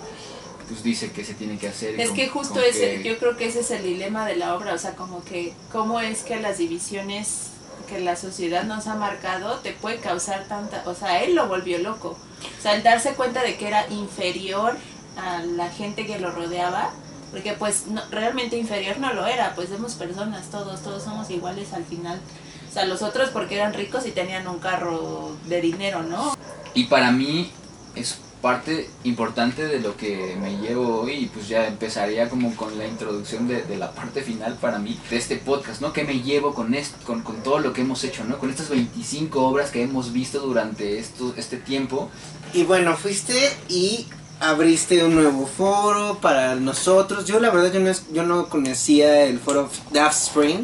pues 0.68 0.82
dice 0.82 1.12
que 1.12 1.24
se 1.24 1.34
tiene 1.34 1.59
que 1.59 1.68
hacer. 1.68 1.99
Es 2.01 2.11
que 2.11 2.28
justo 2.28 2.61
ese, 2.61 2.97
que- 3.01 3.09
yo 3.09 3.18
creo 3.18 3.37
que 3.37 3.47
ese 3.47 3.61
es 3.61 3.70
el 3.70 3.84
dilema 3.84 4.26
de 4.26 4.37
la 4.37 4.55
obra, 4.55 4.74
o 4.74 4.78
sea, 4.78 4.95
como 4.97 5.24
que 5.24 5.55
cómo 5.72 6.01
es 6.01 6.22
que 6.22 6.39
las 6.41 6.59
divisiones 6.59 7.51
que 7.89 8.01
la 8.01 8.16
sociedad 8.16 8.64
nos 8.64 8.87
ha 8.87 8.95
marcado 8.95 9.57
te 9.59 9.72
puede 9.72 9.99
causar 9.99 10.45
tanta, 10.49 10.83
o 10.87 10.95
sea, 10.95 11.22
él 11.22 11.35
lo 11.35 11.47
volvió 11.49 11.79
loco. 11.79 12.16
O 12.59 12.62
sea, 12.62 12.74
el 12.74 12.83
darse 12.83 13.14
cuenta 13.14 13.43
de 13.43 13.57
que 13.57 13.68
era 13.68 13.87
inferior 13.89 14.77
a 15.16 15.39
la 15.41 15.68
gente 15.70 16.07
que 16.07 16.18
lo 16.18 16.31
rodeaba, 16.33 16.91
porque 17.31 17.53
pues 17.55 17.87
no- 17.87 18.03
realmente 18.11 18.57
inferior 18.57 18.99
no 18.99 19.12
lo 19.12 19.27
era, 19.27 19.55
pues 19.55 19.68
somos 19.68 19.95
personas 19.95 20.47
todos, 20.51 20.83
todos 20.83 21.03
somos 21.03 21.31
iguales 21.31 21.72
al 21.72 21.85
final. 21.85 22.20
O 22.68 22.72
sea, 22.72 22.85
los 22.87 23.03
otros 23.03 23.31
porque 23.31 23.55
eran 23.57 23.72
ricos 23.72 24.05
y 24.07 24.11
tenían 24.11 24.47
un 24.49 24.59
carro 24.59 25.35
de 25.47 25.61
dinero, 25.61 26.03
¿no? 26.03 26.37
Y 26.74 26.85
para 26.85 27.11
mí 27.11 27.51
es 27.95 28.18
parte 28.43 28.89
importante 29.05 29.66
de 29.66 29.80
lo 29.80 29.97
que 29.97 30.37
me 30.41 30.57
llevo 30.59 31.01
hoy 31.01 31.12
y 31.14 31.26
pues 31.26 31.49
ya 31.49 31.66
empezaría 31.66 32.28
como 32.28 32.55
con 32.55 32.78
la 32.78 32.87
introducción 32.87 33.49
de, 33.49 33.62
de 33.62 33.76
la 33.76 33.93
parte 33.93 34.22
final 34.22 34.55
para 34.61 34.78
mí 34.78 34.99
de 35.11 35.16
este 35.16 35.37
podcast, 35.37 35.80
¿no? 35.80 35.93
¿Qué 35.93 36.05
me 36.05 36.20
llevo 36.20 36.55
con, 36.55 36.74
esto, 36.74 36.97
con, 37.05 37.22
con 37.22 37.43
todo 37.43 37.59
lo 37.59 37.72
que 37.72 37.80
hemos 37.80 38.05
hecho, 38.05 38.24
¿no? 38.24 38.39
Con 38.39 38.51
estas 38.51 38.68
25 38.68 39.43
obras 39.43 39.70
que 39.70 39.82
hemos 39.82 40.12
visto 40.12 40.41
durante 40.41 40.99
esto, 40.99 41.34
este 41.37 41.57
tiempo. 41.57 42.11
Y 42.53 42.64
bueno, 42.64 42.97
fuiste 42.97 43.53
y 43.68 44.07
abriste 44.39 45.03
un 45.03 45.14
nuevo 45.14 45.47
foro 45.47 46.18
para 46.20 46.55
nosotros. 46.57 47.24
Yo 47.24 47.41
la 47.41 47.51
verdad 47.51 47.72
yo 47.72 47.80
no, 47.80 47.89
es- 47.91 48.05
yo 48.12 48.22
no 48.22 48.49
conocía 48.49 49.22
el 49.24 49.39
foro 49.41 49.68
de 49.91 50.01
Offspring. 50.03 50.62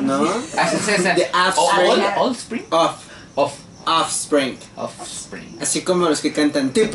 ¿No? 0.00 0.24
Ah, 0.58 0.68
sí, 0.70 0.76
sí, 0.84 0.92
sí. 0.96 1.02
De 1.02 1.30
Old- 1.32 2.14
Offspring. 2.18 2.64
Off. 2.70 2.96
Off. 3.34 3.52
Offspring. 3.86 4.58
Offspring. 4.76 5.58
Así 5.60 5.82
como 5.82 6.08
los 6.08 6.20
que 6.20 6.32
cantan 6.32 6.72
Give 6.74 6.90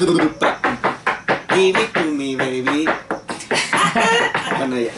it 1.81 1.93
to 1.93 2.05
me, 2.05 2.35
baby. 2.35 2.85
Bueno, 4.57 4.77
ya. 4.77 4.91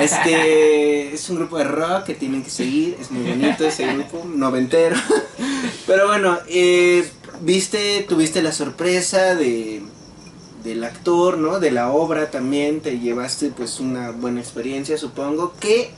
Este 0.00 1.12
es 1.12 1.28
un 1.30 1.36
grupo 1.36 1.58
de 1.58 1.64
rock 1.64 2.04
que 2.04 2.14
tienen 2.14 2.42
que 2.42 2.50
seguir. 2.50 2.96
Es 3.00 3.10
muy 3.10 3.28
bonito 3.28 3.66
ese 3.66 3.92
grupo, 3.92 4.24
noventero. 4.24 4.96
Pero 5.86 6.06
bueno, 6.06 6.38
eh, 6.48 7.08
viste, 7.40 8.04
tuviste 8.08 8.40
la 8.40 8.52
sorpresa 8.52 9.34
de 9.34 9.82
del 10.62 10.82
actor, 10.82 11.36
¿no? 11.36 11.60
De 11.60 11.70
la 11.70 11.90
obra 11.90 12.30
también. 12.30 12.80
Te 12.80 12.98
llevaste 12.98 13.50
pues 13.50 13.80
una 13.80 14.10
buena 14.10 14.40
experiencia, 14.40 14.96
supongo. 14.98 15.54
¿Qué 15.60 15.90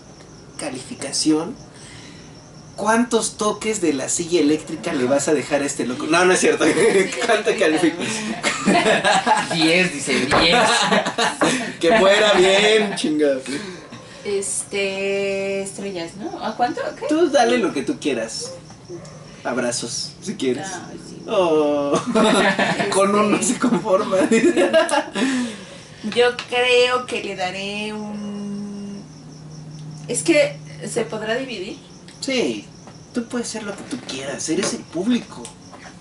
calificación? 0.59 1.55
¿Cuántos 2.77 3.39
toques 3.39 3.81
de 3.81 3.95
la 3.95 4.11
silla 4.11 4.41
eléctrica 4.41 4.93
le 4.93 5.05
vas 5.05 5.29
a 5.29 5.35
dejar 5.35 5.63
a 5.63 5.65
este 5.65 5.87
loco? 5.87 6.07
No, 6.07 6.27
no 6.27 6.33
es 6.35 6.41
cierto. 6.41 6.67
¿Cuánto 7.27 7.51
calificas? 7.59 8.07
10, 9.55 9.93
dice 9.95 10.13
10. 10.13 10.31
Que 11.81 11.99
fuera 11.99 12.35
bien, 12.35 12.95
chingado. 12.95 13.41
Este, 14.25 15.63
estrellas, 15.63 16.17
¿no? 16.17 16.45
¿A 16.45 16.55
cuánto? 16.57 16.83
Tú 17.09 17.31
dale 17.31 17.59
lo 17.59 17.73
que 17.73 17.83
tú 17.83 17.99
quieras. 17.99 18.53
Abrazos, 19.43 20.13
si 20.21 20.35
quieres. 20.35 20.67
Sí. 21.09 21.23
Oh, 21.29 21.99
con 22.93 23.15
uno 23.15 23.43
se 23.43 23.59
conforma. 23.59 24.17
Yo 26.15 26.37
creo 26.49 27.07
que 27.07 27.25
le 27.25 27.37
daré 27.37 27.93
un... 27.93 29.03
Es 30.09 30.23
que 30.23 30.57
se 30.87 31.05
podrá 31.05 31.37
dividir. 31.37 31.86
Sí, 32.21 32.67
tú 33.13 33.25
puedes 33.27 33.49
hacer 33.49 33.63
lo 33.65 33.77
que 33.77 33.83
tú 33.85 33.99
quieras. 34.09 34.49
Eres 34.49 34.75
el 34.75 34.83
público. 34.83 35.43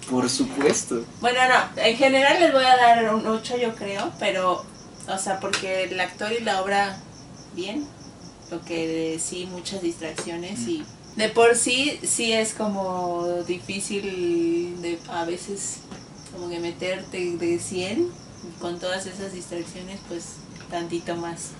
Por 0.09 0.29
supuesto. 0.29 1.03
Bueno, 1.19 1.39
no, 1.49 1.81
en 1.81 1.97
general 1.97 2.39
les 2.39 2.53
voy 2.53 2.63
a 2.63 2.77
dar 2.77 3.15
un 3.15 3.25
8 3.25 3.57
yo 3.57 3.73
creo, 3.73 4.11
pero, 4.19 4.63
o 5.07 5.17
sea, 5.17 5.39
porque 5.39 5.85
el 5.85 5.99
actor 5.99 6.31
y 6.31 6.43
la 6.43 6.61
obra, 6.61 6.99
bien, 7.55 7.87
lo 8.51 8.63
que 8.63 9.19
sí, 9.19 9.47
muchas 9.51 9.81
distracciones 9.81 10.59
y 10.67 10.85
de 11.15 11.29
por 11.29 11.55
sí, 11.55 11.99
sí 12.03 12.33
es 12.33 12.53
como 12.53 13.43
difícil 13.47 14.81
de, 14.81 14.99
a 15.09 15.25
veces 15.25 15.77
como 16.33 16.49
que 16.49 16.59
meterte 16.59 17.37
de 17.37 17.59
100 17.59 18.01
y 18.01 18.59
con 18.59 18.79
todas 18.79 19.05
esas 19.05 19.31
distracciones, 19.33 19.99
pues 20.07 20.25
tantito 20.69 21.15
más. 21.15 21.51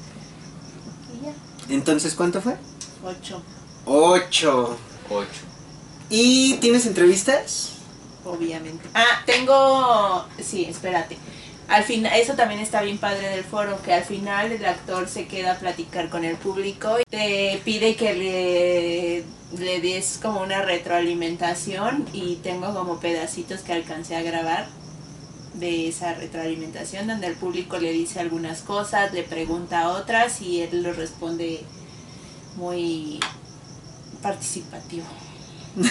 Y 1.14 1.26
ya, 1.26 1.74
Entonces, 1.74 2.14
¿cuánto 2.16 2.42
fue? 2.42 2.58
8, 3.04 3.42
Ocho. 3.86 4.78
8. 5.10 5.28
¿Y 6.10 6.56
tienes 6.56 6.86
entrevistas? 6.86 7.76
obviamente. 8.26 8.90
Ah, 8.94 9.24
tengo, 9.26 10.26
sí, 10.42 10.66
espérate. 10.66 11.18
Al 11.68 11.84
final, 11.84 12.14
eso 12.20 12.34
también 12.34 12.60
está 12.60 12.82
bien 12.82 12.98
padre 12.98 13.30
del 13.30 13.44
foro, 13.44 13.82
que 13.82 13.94
al 13.94 14.04
final 14.04 14.52
el 14.52 14.66
actor 14.66 15.08
se 15.08 15.28
queda 15.28 15.54
a 15.54 15.60
platicar 15.60 16.10
con 16.10 16.24
el 16.24 16.36
público 16.36 17.00
y 17.00 17.04
te 17.10 17.60
pide 17.64 17.96
que 17.96 18.14
le, 18.14 19.64
le 19.64 19.82
des 19.82 20.20
como 20.22 20.42
una 20.42 20.62
retroalimentación 20.62 22.06
y 22.14 22.36
tengo 22.38 22.74
como 22.74 23.00
pedacitos 23.00 23.62
que 23.62 23.74
alcancé 23.74 24.16
a 24.16 24.22
grabar 24.22 24.68
de 25.56 25.88
esa 25.88 26.14
retroalimentación 26.14 27.08
donde 27.08 27.28
el 27.28 27.36
público 27.36 27.78
le 27.78 27.92
dice 27.94 28.20
algunas 28.20 28.62
cosas, 28.62 29.12
le 29.14 29.24
pregunta 29.24 29.90
otras 29.90 30.42
y 30.42 30.62
él 30.62 30.84
lo 30.84 30.94
responde 30.94 31.62
muy 32.58 33.20
participativo. 34.16 35.06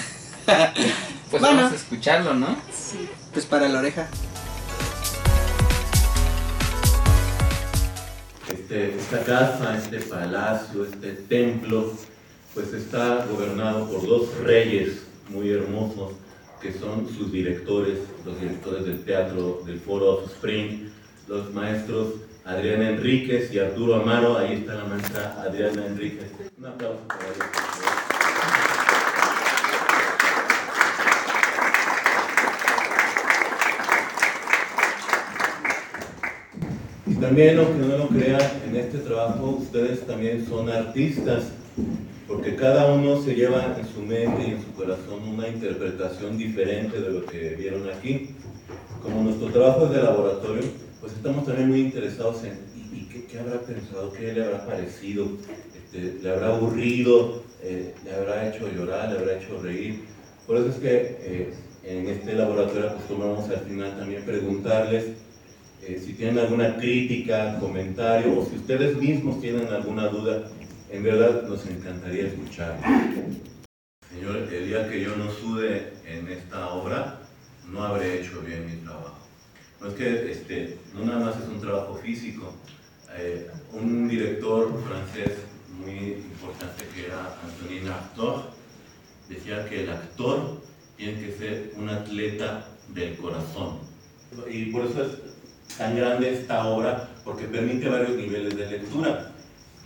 Pues 1.31 1.41
Bueno. 1.41 1.57
vamos 1.57 1.72
a 1.72 1.77
escucharlo, 1.77 2.35
¿no? 2.35 2.55
Sí. 2.72 3.09
Pues 3.33 3.45
para 3.47 3.66
la 3.66 3.79
oreja. 3.81 4.07
Este, 8.53 8.95
esta 8.97 9.25
casa, 9.25 9.77
este 9.79 10.01
palacio, 10.01 10.85
este 10.85 11.12
templo, 11.12 11.93
pues 12.53 12.72
está 12.75 13.25
gobernado 13.27 13.89
por 13.91 14.07
dos 14.07 14.37
reyes 14.43 15.03
muy 15.31 15.51
hermosos 15.51 16.12
que 16.61 16.72
son 16.72 17.09
sus 17.09 17.33
directores, 17.33 17.99
los 18.25 18.39
directores 18.41 18.85
del 18.85 19.03
teatro 19.05 19.62
del 19.66 19.81
Foro 19.81 20.18
of 20.18 20.31
Spring, 20.31 20.89
los 21.27 21.53
maestros 21.53 22.14
Adriana 22.45 22.91
Enríquez 22.91 23.53
y 23.53 23.59
Arturo 23.59 23.97
Amaro. 23.97 24.39
Ahí 24.39 24.53
está 24.55 24.75
la 24.75 24.85
maestra 24.85 25.43
Adriana 25.43 25.87
Enríquez. 25.87 26.31
Un 26.59 26.66
aplauso 26.66 27.01
para 27.09 27.25
ellos. 27.25 27.37
por 27.39 27.55
favor. 27.55 29.05
Y 37.07 37.14
también, 37.25 37.59
aunque 37.59 37.79
no 37.79 37.97
lo 37.97 38.09
crean, 38.09 38.43
en 38.68 38.77
este 38.77 38.99
trabajo 38.99 39.59
ustedes 39.62 40.07
también 40.07 40.47
son 40.47 40.68
artistas, 40.68 41.45
porque 42.29 42.55
cada 42.55 42.93
uno 42.93 43.22
se 43.22 43.35
lleva 43.35 43.77
en 43.79 43.87
su 43.89 44.01
mente 44.03 44.43
y 44.47 44.51
en 44.51 44.62
su 44.62 44.70
corazón 44.75 45.27
una 45.27 45.49
interpretación 45.49 46.37
diferente 46.37 47.01
de 47.01 47.11
lo 47.11 47.25
que 47.25 47.57
vieron 47.57 47.89
aquí. 47.89 48.35
Como 49.03 49.22
nuestro 49.22 49.49
trabajo 49.49 49.87
es 49.87 49.93
de 49.93 50.03
laboratorio, 50.03 50.64
pues 51.01 51.14
estamos 51.14 51.47
también 51.47 51.70
muy 51.70 51.81
interesados 51.81 52.45
en 52.45 52.59
¿y, 52.77 52.99
y 52.99 53.09
qué, 53.11 53.25
qué 53.25 53.39
habrá 53.39 53.59
pensado, 53.61 54.12
qué 54.12 54.35
le 54.35 54.45
habrá 54.45 54.66
parecido, 54.66 55.27
Este, 55.75 56.22
le 56.22 56.31
habrá 56.31 56.49
aburrido, 56.55 57.43
eh, 57.62 57.95
le 58.05 58.14
habrá 58.14 58.51
hecho 58.51 58.68
llorar, 58.68 59.11
le 59.11 59.18
habrá 59.18 59.39
hecho 59.39 59.62
reír. 59.62 60.01
Por 60.47 60.59
eso 60.59 60.68
es 60.68 60.77
que 60.77 61.16
eh, 61.22 61.55
en 61.85 62.07
este 62.07 62.35
laboratorio 62.35 62.91
acostumbramos 62.91 63.49
al 63.49 63.61
final 63.61 63.97
también 63.97 64.22
preguntarles 64.25 65.05
eh, 65.87 66.01
si 66.03 66.14
tienen 66.14 66.39
alguna 66.39 66.76
crítica, 66.76 67.59
comentario 67.61 68.39
o 68.39 68.47
si 68.47 68.57
ustedes 68.57 68.97
mismos 68.97 69.41
tienen 69.41 69.68
alguna 69.68 70.09
duda, 70.09 70.51
en 70.91 71.03
verdad 71.03 71.43
nos 71.43 71.66
encantaría 71.66 72.28
escuchar. 72.28 72.80
Señor, 74.09 74.49
el 74.51 74.66
día 74.68 74.89
que 74.89 75.03
yo 75.03 75.14
no 75.16 75.30
sude 75.30 75.93
en 76.07 76.28
esta 76.28 76.70
obra, 76.70 77.20
no 77.70 77.82
habré 77.82 78.20
hecho 78.20 78.41
bien 78.41 78.64
mi 78.64 78.76
trabajo. 78.85 79.18
No 79.80 79.89
es 79.89 79.95
que 79.95 80.32
este, 80.32 80.78
no 80.95 81.05
nada 81.05 81.26
más 81.26 81.37
es 81.37 81.49
un 81.49 81.61
trabajo 81.61 81.97
físico. 81.97 82.55
Eh, 83.18 83.51
un 83.72 84.09
director 84.09 84.72
francés 84.87 85.37
muy 85.78 86.14
importante 86.14 86.85
que 86.95 87.07
era 87.07 87.39
Antonin 87.43 87.89
Artaud 87.89 88.43
decía 89.28 89.68
que 89.68 89.85
el 89.85 89.91
actor 89.91 90.61
tiene 90.97 91.20
que 91.20 91.32
ser 91.32 91.72
un 91.76 91.89
atleta 91.89 92.68
del 92.95 93.16
corazón. 93.16 93.78
Y 94.51 94.66
por 94.66 94.87
eso 94.87 95.05
es 95.05 95.34
tan 95.77 95.97
grande 95.97 96.33
esta 96.33 96.66
obra 96.66 97.09
porque 97.25 97.45
permite 97.45 97.89
varios 97.89 98.11
niveles 98.16 98.57
de 98.57 98.66
lectura. 98.66 99.33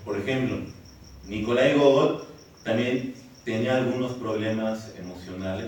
Por 0.04 0.18
ejemplo, 0.18 0.58
Nikolai 1.26 1.74
Gogol 1.74 2.24
también 2.64 3.14
tenía 3.44 3.76
algunos 3.76 4.12
problemas 4.14 4.90
emocionales 4.98 5.66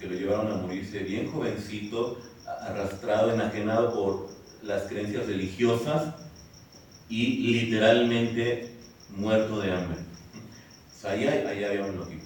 que 0.00 0.06
lo 0.06 0.14
llevaron 0.14 0.52
a 0.52 0.56
morirse 0.56 1.00
bien 1.00 1.30
jovencito, 1.30 2.18
arrastrado, 2.62 3.32
enajenado 3.32 3.92
por 3.94 4.28
las 4.62 4.84
creencias 4.84 5.26
religiosas 5.26 6.14
y 7.08 7.52
literalmente 7.52 8.72
muerto 9.16 9.60
de 9.60 9.72
hambre. 9.72 9.98
O 10.96 11.00
sea, 11.00 11.12
hay- 11.12 11.26
ahí 11.26 11.64
había 11.64 11.84
un 11.84 11.96
lógico. 11.96 12.24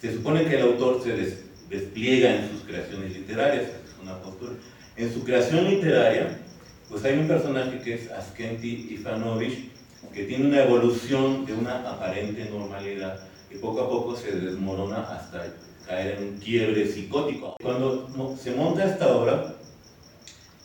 Se 0.00 0.12
supone 0.14 0.44
que 0.44 0.56
el 0.56 0.62
autor 0.62 1.02
se 1.02 1.16
des- 1.16 1.38
despliega 1.68 2.34
en 2.34 2.50
sus 2.50 2.62
creaciones 2.62 3.12
literarias, 3.12 3.64
es 3.64 4.02
una 4.02 4.18
postura. 4.18 4.52
En 4.96 5.12
su 5.12 5.24
creación 5.24 5.64
literaria, 5.68 6.38
pues 6.92 7.04
hay 7.06 7.18
un 7.18 7.26
personaje 7.26 7.78
que 7.78 7.94
es 7.94 8.10
Askenti 8.10 8.88
Ivanovich, 8.90 9.70
que 10.12 10.24
tiene 10.24 10.46
una 10.46 10.62
evolución 10.62 11.46
de 11.46 11.54
una 11.54 11.90
aparente 11.90 12.44
normalidad 12.44 13.18
y 13.50 13.56
poco 13.56 13.80
a 13.80 13.88
poco 13.88 14.14
se 14.14 14.32
desmorona 14.32 14.98
hasta 14.98 15.54
caer 15.86 16.18
en 16.18 16.24
un 16.24 16.38
quiebre 16.38 16.86
psicótico. 16.86 17.56
Cuando 17.62 18.36
se 18.36 18.50
monta 18.54 18.84
esta 18.84 19.16
obra, 19.16 19.54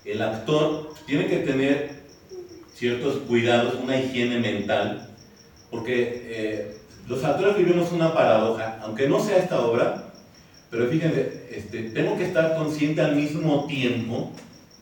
el 0.03 0.21
actor 0.21 0.93
tiene 1.05 1.27
que 1.27 1.37
tener 1.37 2.01
ciertos 2.73 3.19
cuidados, 3.19 3.75
una 3.81 3.97
higiene 3.97 4.39
mental, 4.39 5.07
porque 5.71 6.25
eh, 6.27 6.77
los 7.07 7.23
actores 7.23 7.55
vivimos 7.55 7.93
una 7.93 8.13
paradoja, 8.13 8.79
aunque 8.83 9.07
no 9.07 9.21
sea 9.21 9.37
esta 9.37 9.61
obra, 9.61 10.11
pero 10.69 10.87
fíjense, 10.87 11.47
este, 11.51 11.83
tengo 11.91 12.17
que 12.17 12.25
estar 12.25 12.57
consciente 12.57 12.99
al 12.99 13.15
mismo 13.15 13.65
tiempo 13.65 14.33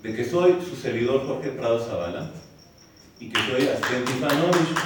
de 0.05 0.13
que 0.13 0.23
soy 0.23 0.57
su 0.67 0.75
servidor 0.75 1.25
Jorge 1.25 1.49
Prado 1.49 1.79
Zavala 1.79 2.29
y 3.19 3.29
que 3.29 3.39
soy 3.41 3.67
Ascenti 3.67 4.13
Ivanovich. 4.13 4.77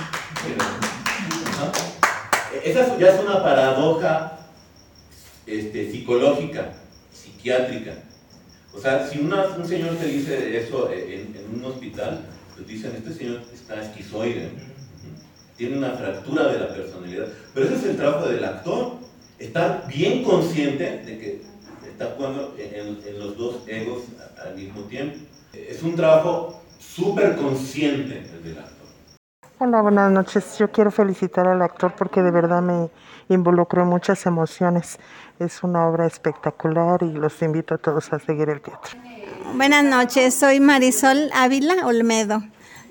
Esa 2.63 2.97
ya 2.97 3.07
es 3.15 3.21
una 3.23 3.43
paradoja 3.43 4.39
este, 5.45 5.91
psicológica, 5.91 6.73
psiquiátrica. 7.13 7.93
O 8.73 8.79
sea, 8.79 9.07
si 9.07 9.19
una- 9.19 9.45
un 9.57 9.67
señor 9.67 9.95
te 9.95 10.05
dice 10.05 10.57
eso 10.57 10.91
en, 10.91 11.35
en 11.35 11.45
un 11.59 11.65
hospital, 11.65 12.21
pues 12.55 12.67
dicen, 12.67 12.93
este 12.95 13.13
señor 13.13 13.41
está 13.53 13.81
esquizoide, 13.81 14.49
tiene 15.57 15.77
una 15.77 15.91
fractura 15.91 16.47
de 16.51 16.59
la 16.59 16.73
personalidad. 16.73 17.25
Pero 17.53 17.65
ese 17.65 17.75
es 17.75 17.83
el 17.85 17.97
trabajo 17.97 18.27
del 18.29 18.43
actor, 18.45 18.93
estar 19.37 19.85
bien 19.87 20.23
consciente 20.23 20.83
de 21.05 21.19
que 21.19 21.41
está 21.99 22.15
jugando 22.15 22.55
en, 22.57 22.97
en 23.05 23.19
los 23.19 23.37
dos 23.37 23.57
egos 23.67 24.03
al 24.41 24.55
mismo 24.55 24.83
tiempo. 24.83 25.17
Es 25.53 25.83
un 25.83 25.95
trabajo 25.95 26.61
súper 26.79 27.35
consciente 27.35 28.19
el 28.19 28.41
del 28.41 28.57
actor. 28.57 28.87
Hola, 29.57 29.81
buenas 29.81 30.09
noches. 30.09 30.57
Yo 30.57 30.71
quiero 30.71 30.91
felicitar 30.91 31.45
al 31.45 31.61
actor 31.61 31.93
porque 31.97 32.21
de 32.21 32.31
verdad 32.31 32.61
me 32.61 32.89
involucró 33.27 33.81
en 33.81 33.89
muchas 33.89 34.25
emociones. 34.25 34.97
Es 35.39 35.61
una 35.61 35.87
obra 35.87 36.07
espectacular 36.07 37.03
y 37.03 37.11
los 37.11 37.41
invito 37.41 37.75
a 37.75 37.77
todos 37.77 38.13
a 38.13 38.19
seguir 38.19 38.49
el 38.49 38.61
teatro. 38.61 38.97
Buenas 39.55 39.83
noches, 39.83 40.33
soy 40.35 40.61
Marisol 40.61 41.29
Ávila 41.33 41.85
Olmedo. 41.85 42.41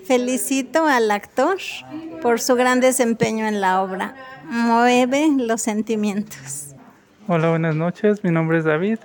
Felicito 0.04 0.84
al 0.84 1.10
actor 1.10 1.56
por 2.20 2.40
su 2.40 2.56
gran 2.56 2.80
desempeño 2.80 3.46
en 3.46 3.62
la 3.62 3.80
obra. 3.80 4.14
Mueve 4.44 5.28
los 5.38 5.62
sentimientos. 5.62 6.67
Hola, 7.28 7.50
buenas 7.50 7.76
noches. 7.76 8.24
Mi 8.24 8.30
nombre 8.30 8.58
es 8.58 8.64
David. 8.64 8.98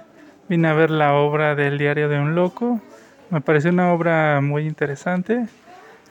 Vine 0.50 0.68
a 0.70 0.74
ver 0.74 0.90
la 0.90 1.14
obra 1.14 1.56
del 1.56 1.78
Diario 1.78 2.08
de 2.10 2.20
un 2.20 2.36
Loco. 2.36 2.80
Me 3.30 3.42
pareció 3.42 3.72
una 3.72 3.92
obra 3.92 4.40
muy 4.42 4.66
interesante. 4.66 5.46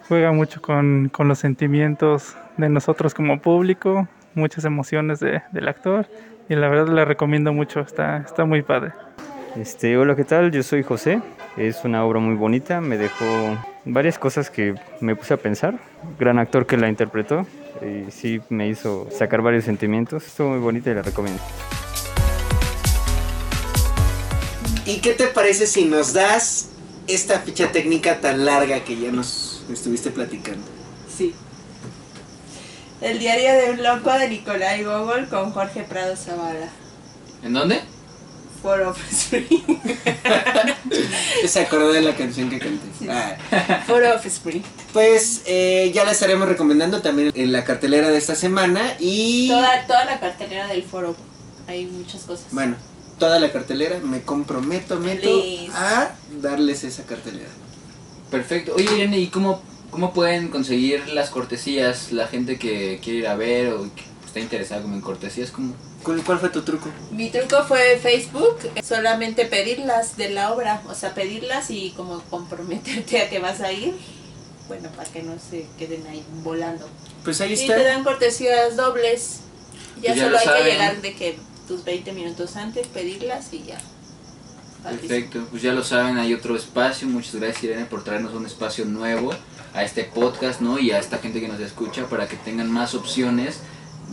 Juega 0.08 0.30
mucho 0.32 0.60
con, 0.60 1.08
con 1.08 1.28
los 1.28 1.38
sentimientos 1.38 2.36
de 2.56 2.68
nosotros 2.68 3.14
como 3.14 3.40
público, 3.40 4.08
muchas 4.34 4.64
emociones 4.64 5.20
de- 5.20 5.42
del 5.52 5.68
actor. 5.68 6.06
Y 6.48 6.54
la 6.54 6.68
verdad 6.68 6.88
la 6.92 7.04
recomiendo 7.04 7.52
mucho. 7.52 7.80
Está, 7.80 8.18
está 8.18 8.44
muy 8.44 8.62
padre. 8.62 8.92
Este, 9.56 9.96
hola, 9.96 10.14
¿qué 10.16 10.24
tal? 10.24 10.50
Yo 10.50 10.62
soy 10.62 10.82
José. 10.82 11.20
Es 11.56 11.84
una 11.84 12.04
obra 12.04 12.18
muy 12.20 12.34
bonita, 12.34 12.80
me 12.80 12.96
dejó 12.96 13.24
varias 13.84 14.18
cosas 14.18 14.50
que 14.50 14.74
me 15.00 15.14
puse 15.14 15.34
a 15.34 15.36
pensar. 15.36 15.74
Gran 16.18 16.38
actor 16.38 16.66
que 16.66 16.76
la 16.78 16.88
interpretó 16.88 17.46
y 17.82 18.10
sí 18.10 18.40
me 18.48 18.68
hizo 18.68 19.08
sacar 19.10 19.42
varios 19.42 19.64
sentimientos. 19.64 20.26
Estuvo 20.26 20.50
muy 20.50 20.58
bonita 20.60 20.90
y 20.90 20.94
la 20.94 21.02
recomiendo. 21.02 21.40
¿Y 24.84 24.96
qué 24.96 25.12
te 25.12 25.28
parece 25.28 25.66
si 25.66 25.84
nos 25.84 26.12
das 26.12 26.66
esta 27.06 27.40
ficha 27.40 27.70
técnica 27.70 28.20
tan 28.20 28.44
larga 28.44 28.84
que 28.84 28.98
ya 28.98 29.12
nos 29.12 29.62
estuviste 29.72 30.10
platicando? 30.10 30.66
Sí. 31.16 31.34
El 33.00 33.20
diario 33.20 33.52
de 33.52 33.70
un 33.72 33.82
loco 33.82 34.12
de 34.12 34.28
Nicolai 34.28 34.82
Gogol 34.82 35.28
con 35.28 35.52
Jorge 35.52 35.84
Prado 35.84 36.16
Zavala. 36.16 36.68
¿En 37.44 37.52
dónde? 37.52 37.80
For 38.60 38.80
of 38.82 38.98
Spring. 39.10 39.46
Se 41.46 41.60
acordó 41.60 41.92
de 41.92 42.00
la 42.00 42.14
canción 42.14 42.50
que 42.50 42.58
canté. 42.58 42.86
Ah. 43.08 43.36
For 43.86 44.02
of 44.02 44.24
Spring. 44.26 44.62
Pues 44.92 45.42
eh, 45.46 45.90
ya 45.94 46.04
la 46.04 46.12
estaremos 46.12 46.48
recomendando 46.48 47.02
también 47.02 47.32
en 47.34 47.52
la 47.52 47.64
cartelera 47.64 48.08
de 48.08 48.18
esta 48.18 48.34
semana 48.34 48.96
y... 48.98 49.48
Toda, 49.48 49.86
toda 49.86 50.04
la 50.04 50.20
cartelera 50.20 50.66
del 50.68 50.82
foro. 50.82 51.16
Hay 51.66 51.86
muchas 51.86 52.22
cosas. 52.22 52.46
Bueno, 52.52 52.76
toda 53.18 53.38
la 53.38 53.52
cartelera, 53.52 53.98
me 54.00 54.22
comprometo, 54.22 54.98
meto 54.98 55.22
Please. 55.40 55.70
a 55.74 56.14
darles 56.40 56.84
esa 56.84 57.04
cartelera. 57.04 57.48
Perfecto. 58.30 58.74
Oye, 58.74 58.84
Irene, 58.94 59.18
¿y 59.18 59.26
cómo, 59.28 59.62
cómo 59.90 60.12
pueden 60.12 60.48
conseguir 60.48 61.08
las 61.08 61.30
cortesías 61.30 62.12
la 62.12 62.26
gente 62.26 62.58
que 62.58 62.98
quiere 63.02 63.18
ir 63.20 63.26
a 63.26 63.36
ver 63.36 63.72
o 63.74 63.82
que 63.94 64.02
está 64.26 64.40
interesada 64.40 64.82
como 64.82 64.94
en 64.94 65.00
cortesías? 65.02 65.50
¿Cómo? 65.50 65.74
¿Cuál, 66.02 66.22
cuál 66.24 66.40
fue 66.40 66.48
tu 66.48 66.62
truco? 66.62 66.88
Mi 67.12 67.30
truco 67.30 67.62
fue 67.64 67.96
Facebook, 68.02 68.56
solamente 68.82 69.44
pedirlas 69.46 70.16
de 70.16 70.30
la 70.30 70.52
obra, 70.52 70.82
o 70.88 70.94
sea, 70.94 71.14
pedirlas 71.14 71.70
y 71.70 71.90
como 71.96 72.20
comprometerte 72.22 73.20
a 73.22 73.30
que 73.30 73.38
vas 73.38 73.60
a 73.60 73.70
ir, 73.72 73.94
bueno, 74.66 74.88
para 74.96 75.08
que 75.08 75.22
no 75.22 75.34
se 75.38 75.66
queden 75.78 76.04
ahí 76.08 76.24
volando. 76.42 76.88
Pues 77.22 77.40
ahí 77.40 77.50
Y 77.50 77.54
está. 77.54 77.76
te 77.76 77.84
dan 77.84 78.02
cortesías 78.02 78.76
dobles. 78.76 79.40
Ya 80.00 80.08
Pues 80.08 80.16
ya 80.16 80.22
solo 80.24 80.30
lo 80.32 80.38
hay 80.38 80.44
saben. 80.44 80.64
que 80.64 80.70
llegar 80.72 81.02
de 81.02 81.14
que 81.14 81.38
tus 81.72 81.84
20 81.84 82.12
minutos 82.12 82.56
antes, 82.56 82.86
pedirlas 82.88 83.50
y 83.54 83.62
ya. 83.62 83.80
Perfecto, 84.82 85.46
pues 85.50 85.62
ya 85.62 85.72
lo 85.72 85.82
saben, 85.82 86.18
hay 86.18 86.34
otro 86.34 86.54
espacio. 86.54 87.08
Muchas 87.08 87.36
gracias 87.36 87.64
Irene 87.64 87.86
por 87.86 88.04
traernos 88.04 88.34
un 88.34 88.44
espacio 88.44 88.84
nuevo 88.84 89.30
a 89.72 89.82
este 89.82 90.04
podcast, 90.04 90.60
¿no? 90.60 90.78
Y 90.78 90.90
a 90.90 90.98
esta 90.98 91.16
gente 91.16 91.40
que 91.40 91.48
nos 91.48 91.60
escucha 91.60 92.06
para 92.08 92.28
que 92.28 92.36
tengan 92.36 92.70
más 92.70 92.94
opciones 92.94 93.60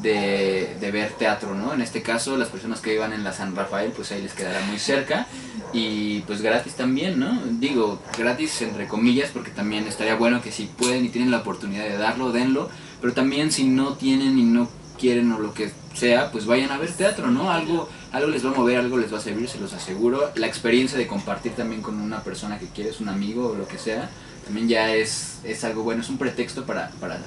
de, 0.02 0.78
de 0.80 0.92
ver 0.92 1.12
teatro, 1.14 1.54
¿no? 1.54 1.74
En 1.74 1.82
este 1.82 2.02
caso, 2.02 2.38
las 2.38 2.48
personas 2.48 2.80
que 2.80 2.92
vivan 2.92 3.12
en 3.12 3.26
la 3.26 3.34
San 3.34 3.54
Rafael, 3.54 3.92
pues 3.92 4.14
ahí 4.14 4.22
les 4.22 4.34
quedará 4.34 4.62
muy 4.62 4.80
cerca 4.80 5.28
y 5.74 6.20
pues 6.22 6.42
gratis 6.42 6.76
también, 6.76 7.20
¿no? 7.20 7.42
Digo, 7.60 8.02
gratis 8.18 8.62
entre 8.62 8.88
comillas, 8.88 9.32
porque 9.34 9.52
también 9.52 9.86
estaría 9.86 10.16
bueno 10.16 10.42
que 10.42 10.54
si 10.54 10.66
pueden 10.66 11.04
y 11.04 11.10
tienen 11.10 11.32
la 11.32 11.40
oportunidad 11.40 11.84
de 11.84 11.98
darlo, 11.98 12.32
denlo, 12.32 12.70
pero 13.02 13.14
también 13.14 13.52
si 13.52 13.66
no 13.66 13.96
tienen 13.96 14.40
y 14.40 14.44
no 14.44 14.70
quieren 14.98 15.32
o 15.34 15.40
lo 15.40 15.54
que 15.54 15.72
sea, 15.98 16.32
pues 16.32 16.46
vayan 16.46 16.72
a 16.72 16.78
ver 16.78 16.92
teatro, 16.92 17.28
¿no? 17.32 17.52
Algo, 17.52 17.90
algo 18.12 18.30
les 18.30 18.46
va 18.46 18.52
a 18.52 18.54
mover, 18.54 18.78
algo 18.78 18.98
les 18.98 19.12
va 19.14 19.18
a 19.18 19.22
servir, 19.22 19.50
se 19.50 19.60
los 19.60 19.74
aseguro. 19.74 20.32
La 20.36 20.48
experiencia 20.48 20.98
de 20.98 21.08
compartir 21.08 21.54
también 21.54 21.82
con 21.82 22.00
una 22.00 22.24
persona 22.24 22.60
que 22.60 22.68
quieres, 22.68 23.00
un 23.02 23.10
amigo 23.10 23.50
o 23.50 23.56
lo 23.56 23.68
que 23.68 23.78
sea, 23.78 24.10
también 24.46 24.68
ya 24.68 24.94
es, 24.96 25.36
es 25.44 25.64
algo 25.64 25.84
bueno, 25.84 26.02
es 26.02 26.10
un 26.10 26.18
pretexto 26.18 26.66
para, 26.66 26.90
para, 27.00 27.20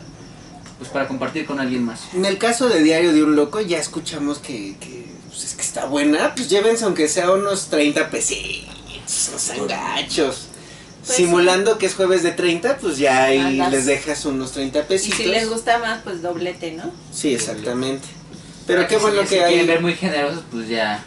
pues 0.78 0.90
para 0.90 1.06
compartir 1.08 1.44
con 1.46 1.60
alguien 1.60 1.84
más. 1.84 2.02
En 2.14 2.24
el 2.24 2.38
caso 2.38 2.68
de 2.68 2.82
Diario 2.82 3.12
de 3.12 3.22
un 3.22 3.36
Loco, 3.36 3.60
ya 3.60 3.78
escuchamos 3.78 4.38
que, 4.38 4.76
que, 4.80 5.06
pues 5.28 5.44
es 5.44 5.54
que 5.54 5.62
está 5.62 5.84
buena. 5.86 6.34
Pues 6.34 6.48
llévense 6.48 6.84
aunque 6.84 7.08
sea 7.08 7.30
unos 7.32 7.66
30 7.68 8.10
pesitos, 8.10 8.74
no 9.32 9.38
sean 9.38 9.66
gachos. 9.66 10.48
Pues 11.04 11.16
Simulando 11.16 11.78
que 11.78 11.86
es 11.86 11.94
jueves 11.96 12.22
de 12.22 12.30
30, 12.30 12.78
pues 12.78 12.96
ya 12.96 13.24
ahí 13.24 13.38
Andas. 13.38 13.72
les 13.72 13.86
dejas 13.86 14.24
unos 14.24 14.52
30 14.52 14.78
Y 14.78 14.82
pesitos. 14.84 15.18
si 15.18 15.24
les 15.26 15.48
gusta 15.48 15.78
más, 15.78 16.00
pues 16.04 16.22
doblete, 16.22 16.72
¿no? 16.72 16.92
Sí, 17.12 17.34
exactamente. 17.34 18.06
Pero 18.66 18.86
qué 18.86 18.96
si 18.96 19.00
bueno 19.00 19.22
ya 19.22 19.28
que 19.28 19.36
quieren 19.36 19.60
hay 19.60 19.66
ver 19.66 19.80
muy 19.80 19.94
generosos, 19.94 20.44
pues 20.50 20.68
ya. 20.68 21.04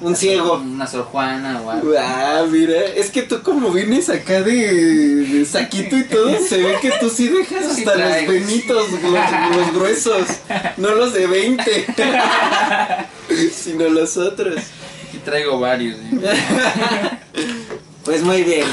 un 0.00 0.14
ciego. 0.14 0.54
Una 0.54 0.86
Sor 0.86 1.04
Juana 1.04 1.60
o 1.62 1.70
algo. 1.70 1.92
Ah, 1.98 2.44
mira, 2.48 2.84
es 2.96 3.10
que 3.10 3.22
tú 3.22 3.42
como 3.42 3.70
vienes 3.70 4.08
acá 4.08 4.42
de, 4.42 4.54
de 5.24 5.44
saquito 5.44 5.96
y 5.96 6.04
todo, 6.04 6.30
se 6.46 6.62
ve 6.62 6.78
que 6.80 6.92
tú 7.00 7.10
sí 7.10 7.28
dejas 7.28 7.74
Sí 7.74 7.84
hasta 7.84 7.96
los 7.96 8.26
venitos, 8.28 8.90
los, 8.90 9.56
los 9.56 9.74
gruesos, 9.74 10.26
no 10.76 10.94
los 10.94 11.12
de 11.14 11.26
20, 11.26 11.86
sino 13.52 13.88
los 13.88 14.16
otros. 14.16 14.56
Aquí 15.08 15.18
traigo 15.24 15.58
varios. 15.58 15.96
¿eh? 15.98 16.38
Pues 18.04 18.22
muy 18.22 18.42
bien. 18.42 18.66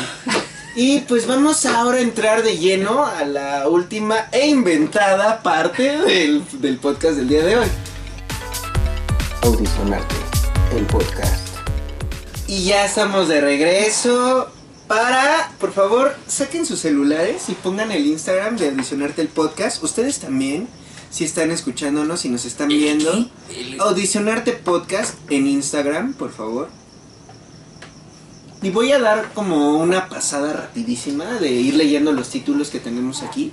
Y 0.77 1.01
pues 1.01 1.27
vamos 1.27 1.65
ahora 1.65 1.97
a 1.97 2.01
entrar 2.01 2.41
de 2.41 2.57
lleno 2.57 3.05
a 3.05 3.25
la 3.25 3.67
última 3.67 4.27
e 4.31 4.47
inventada 4.47 5.43
parte 5.43 5.97
del, 5.97 6.41
del 6.61 6.77
podcast 6.77 7.17
del 7.17 7.27
día 7.27 7.43
de 7.43 7.57
hoy. 7.57 7.67
Audicionarte, 9.45 10.15
el 10.75 10.87
podcast. 10.87 11.55
Y 12.47 12.63
ya 12.63 12.83
estamos 12.83 13.27
de 13.27 13.41
regreso. 13.41 14.49
Para, 14.87 15.51
por 15.59 15.71
favor, 15.71 16.15
saquen 16.27 16.65
sus 16.65 16.79
celulares 16.79 17.47
y 17.49 17.53
pongan 17.53 17.91
el 17.91 18.07
Instagram 18.07 18.57
de 18.57 18.69
Audicionarte 18.69 19.21
el 19.21 19.27
podcast. 19.27 19.83
Ustedes 19.83 20.17
también, 20.17 20.67
si 21.11 21.25
están 21.25 21.51
escuchándonos 21.51 22.25
y 22.25 22.29
nos 22.29 22.45
están 22.45 22.69
viendo. 22.69 23.29
Audicionarte 23.81 24.53
podcast 24.53 25.13
en 25.29 25.45
Instagram, 25.45 26.13
por 26.15 26.31
favor. 26.31 26.69
Y 28.63 28.71
voy 28.71 28.93
a 28.93 28.99
dar 28.99 29.31
como 29.35 29.77
una 29.77 30.09
pasada 30.09 30.53
rapidísima 30.53 31.25
de 31.35 31.51
ir 31.51 31.75
leyendo 31.75 32.13
los 32.13 32.29
títulos 32.29 32.71
que 32.71 32.79
tenemos 32.79 33.21
aquí. 33.21 33.51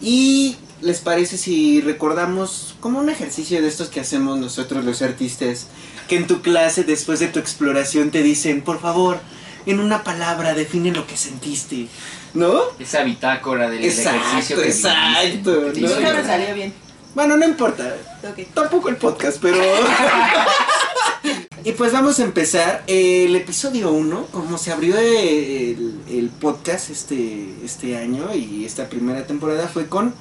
Y 0.00 0.56
les 0.82 1.00
parece 1.00 1.36
si 1.36 1.80
recordamos 1.80 2.74
como 2.80 2.98
un 2.98 3.10
ejercicio 3.10 3.60
de 3.60 3.68
estos 3.68 3.88
que 3.88 4.00
hacemos 4.00 4.38
nosotros 4.38 4.84
los 4.84 5.02
artistas, 5.02 5.66
que 6.08 6.16
en 6.16 6.26
tu 6.26 6.42
clase 6.42 6.84
después 6.84 7.20
de 7.20 7.28
tu 7.28 7.38
exploración 7.38 8.10
te 8.10 8.22
dicen, 8.22 8.62
por 8.62 8.80
favor, 8.80 9.20
en 9.66 9.80
una 9.80 10.04
palabra 10.04 10.54
define 10.54 10.92
lo 10.92 11.06
que 11.06 11.16
sentiste, 11.16 11.88
¿no? 12.34 12.60
Esa 12.78 13.02
bitácora 13.02 13.68
del 13.68 13.84
Exacto, 13.84 14.26
ejercicio 14.26 14.56
que 14.56 14.68
exacto, 14.68 15.60
viviste, 15.72 16.12
me 16.12 16.24
salió 16.24 16.54
bien. 16.54 16.72
Bueno, 17.14 17.36
no 17.36 17.44
importa. 17.44 17.96
Ok. 18.22 18.46
Tampoco 18.54 18.88
el 18.88 18.96
podcast, 18.96 19.38
pero... 19.42 19.58
y 21.64 21.72
pues 21.72 21.92
vamos 21.92 22.20
a 22.20 22.24
empezar. 22.24 22.84
El 22.86 23.34
episodio 23.34 23.90
1, 23.90 24.28
como 24.30 24.58
se 24.58 24.72
abrió 24.72 24.96
el, 24.96 26.00
el 26.08 26.30
podcast 26.40 26.90
este, 26.90 27.56
este 27.64 27.96
año 27.96 28.32
y 28.32 28.64
esta 28.64 28.88
primera 28.88 29.26
temporada, 29.26 29.66
fue 29.66 29.88
con 29.88 30.14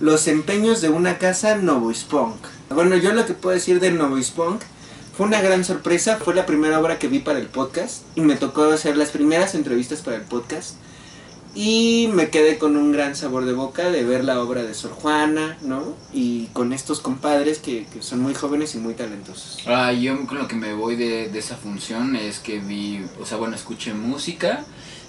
los 0.00 0.28
empeños 0.28 0.80
de 0.80 0.90
una 0.90 1.18
casa 1.18 1.56
Novoispunk. 1.56 2.36
Bueno, 2.70 2.96
yo 2.96 3.12
lo 3.12 3.26
que 3.26 3.34
puedo 3.34 3.54
decir 3.54 3.80
de 3.80 3.90
Novoispunk 3.90 4.62
fue 5.16 5.26
una 5.26 5.40
gran 5.40 5.64
sorpresa. 5.64 6.18
Fue 6.22 6.34
la 6.34 6.46
primera 6.46 6.78
obra 6.80 6.98
que 6.98 7.08
vi 7.08 7.20
para 7.20 7.38
el 7.38 7.46
podcast 7.46 8.02
y 8.14 8.20
me 8.20 8.36
tocó 8.36 8.64
hacer 8.64 8.96
las 8.96 9.10
primeras 9.10 9.54
entrevistas 9.54 10.02
para 10.02 10.16
el 10.16 10.22
podcast. 10.22 10.74
Y 11.54 12.10
me 12.12 12.28
quedé 12.28 12.58
con 12.58 12.76
un 12.76 12.92
gran 12.92 13.16
sabor 13.16 13.46
de 13.46 13.54
boca 13.54 13.90
de 13.90 14.04
ver 14.04 14.24
la 14.24 14.42
obra 14.42 14.62
de 14.62 14.74
Sor 14.74 14.90
Juana, 14.90 15.56
¿no? 15.62 15.94
Y 16.12 16.48
con 16.48 16.74
estos 16.74 17.00
compadres 17.00 17.60
que, 17.60 17.86
que 17.86 18.02
son 18.02 18.20
muy 18.20 18.34
jóvenes 18.34 18.74
y 18.74 18.78
muy 18.78 18.92
talentosos. 18.92 19.60
Ah, 19.66 19.90
yo 19.90 20.26
con 20.26 20.36
lo 20.36 20.48
que 20.48 20.56
me 20.56 20.74
voy 20.74 20.96
de, 20.96 21.30
de 21.30 21.38
esa 21.38 21.56
función 21.56 22.14
es 22.14 22.40
que 22.40 22.58
vi, 22.58 23.06
o 23.18 23.24
sea, 23.24 23.38
bueno, 23.38 23.56
escuché 23.56 23.94
música, 23.94 24.66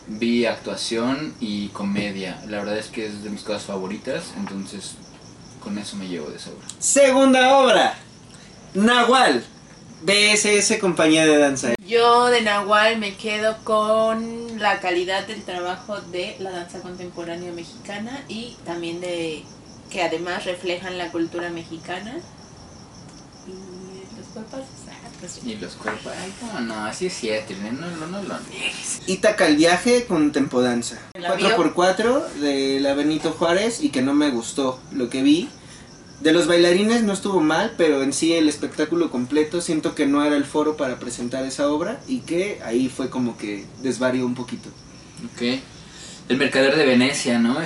vi 0.07 0.45
actuación 0.45 1.33
y 1.39 1.67
comedia. 1.69 2.41
La 2.47 2.59
verdad 2.59 2.77
es 2.77 2.87
que 2.87 3.05
es 3.05 3.23
de 3.23 3.29
mis 3.29 3.43
cosas 3.43 3.63
favoritas, 3.63 4.33
entonces 4.37 4.95
con 5.63 5.77
eso 5.77 5.97
me 5.97 6.07
llevo 6.07 6.29
de 6.29 6.37
esa 6.37 6.51
obra. 6.51 6.67
Segunda 6.79 7.57
obra, 7.57 7.93
Nahual, 8.73 9.43
BSS 10.03 10.77
Compañía 10.79 11.25
de 11.25 11.37
Danza. 11.37 11.73
Yo 11.85 12.27
de 12.27 12.41
Nahual 12.41 12.97
me 12.99 13.15
quedo 13.15 13.57
con 13.63 14.59
la 14.59 14.79
calidad 14.79 15.27
del 15.27 15.43
trabajo 15.43 15.99
de 15.99 16.35
la 16.39 16.51
danza 16.51 16.81
contemporánea 16.81 17.51
mexicana 17.51 18.23
y 18.27 18.55
también 18.65 19.01
de 19.01 19.43
que 19.89 20.03
además 20.03 20.45
reflejan 20.45 20.97
la 20.97 21.11
cultura 21.11 21.49
mexicana. 21.49 22.17
Y 23.47 24.17
los 24.17 24.27
cuerpos 24.33 24.61
Y 25.43 25.55
los 25.55 25.73
cuerpos, 25.73 26.11
ay, 26.15 26.31
cómo 26.39 26.59
no, 26.59 26.85
así 26.85 27.07
es 27.07 27.13
cierto, 27.13 27.53
no, 27.71 27.71
no, 27.71 28.07
no 28.07 28.21
lo 28.21 28.35
niegues. 28.51 29.01
Ítaca 29.07 29.47
el 29.47 29.55
viaje 29.55 30.05
con 30.05 30.31
Tempodanza. 30.31 30.99
¿La 31.19 31.33
vio? 31.33 31.49
4x4 31.57 32.33
de 32.33 32.79
la 32.79 32.93
Benito 32.93 33.31
Juárez 33.31 33.83
y 33.83 33.89
que 33.89 34.01
no 34.01 34.13
me 34.13 34.29
gustó 34.29 34.79
lo 34.91 35.09
que 35.09 35.23
vi. 35.23 35.49
De 36.21 36.31
los 36.31 36.47
bailarines 36.47 37.03
no 37.03 37.13
estuvo 37.13 37.41
mal, 37.41 37.73
pero 37.77 38.01
en 38.03 38.13
sí 38.13 38.33
el 38.33 38.49
espectáculo 38.49 39.11
completo 39.11 39.61
siento 39.61 39.95
que 39.95 40.05
no 40.07 40.23
era 40.23 40.35
el 40.35 40.45
foro 40.45 40.77
para 40.77 40.97
presentar 40.99 41.45
esa 41.45 41.69
obra 41.69 41.99
y 42.07 42.19
que 42.19 42.59
ahí 42.63 42.89
fue 42.89 43.09
como 43.09 43.37
que 43.37 43.65
desvarió 43.81 44.25
un 44.25 44.35
poquito. 44.35 44.69
Ok. 45.33 45.59
El 46.29 46.37
Mercader 46.37 46.75
de 46.75 46.85
Venecia, 46.85 47.39
¿no? 47.39 47.57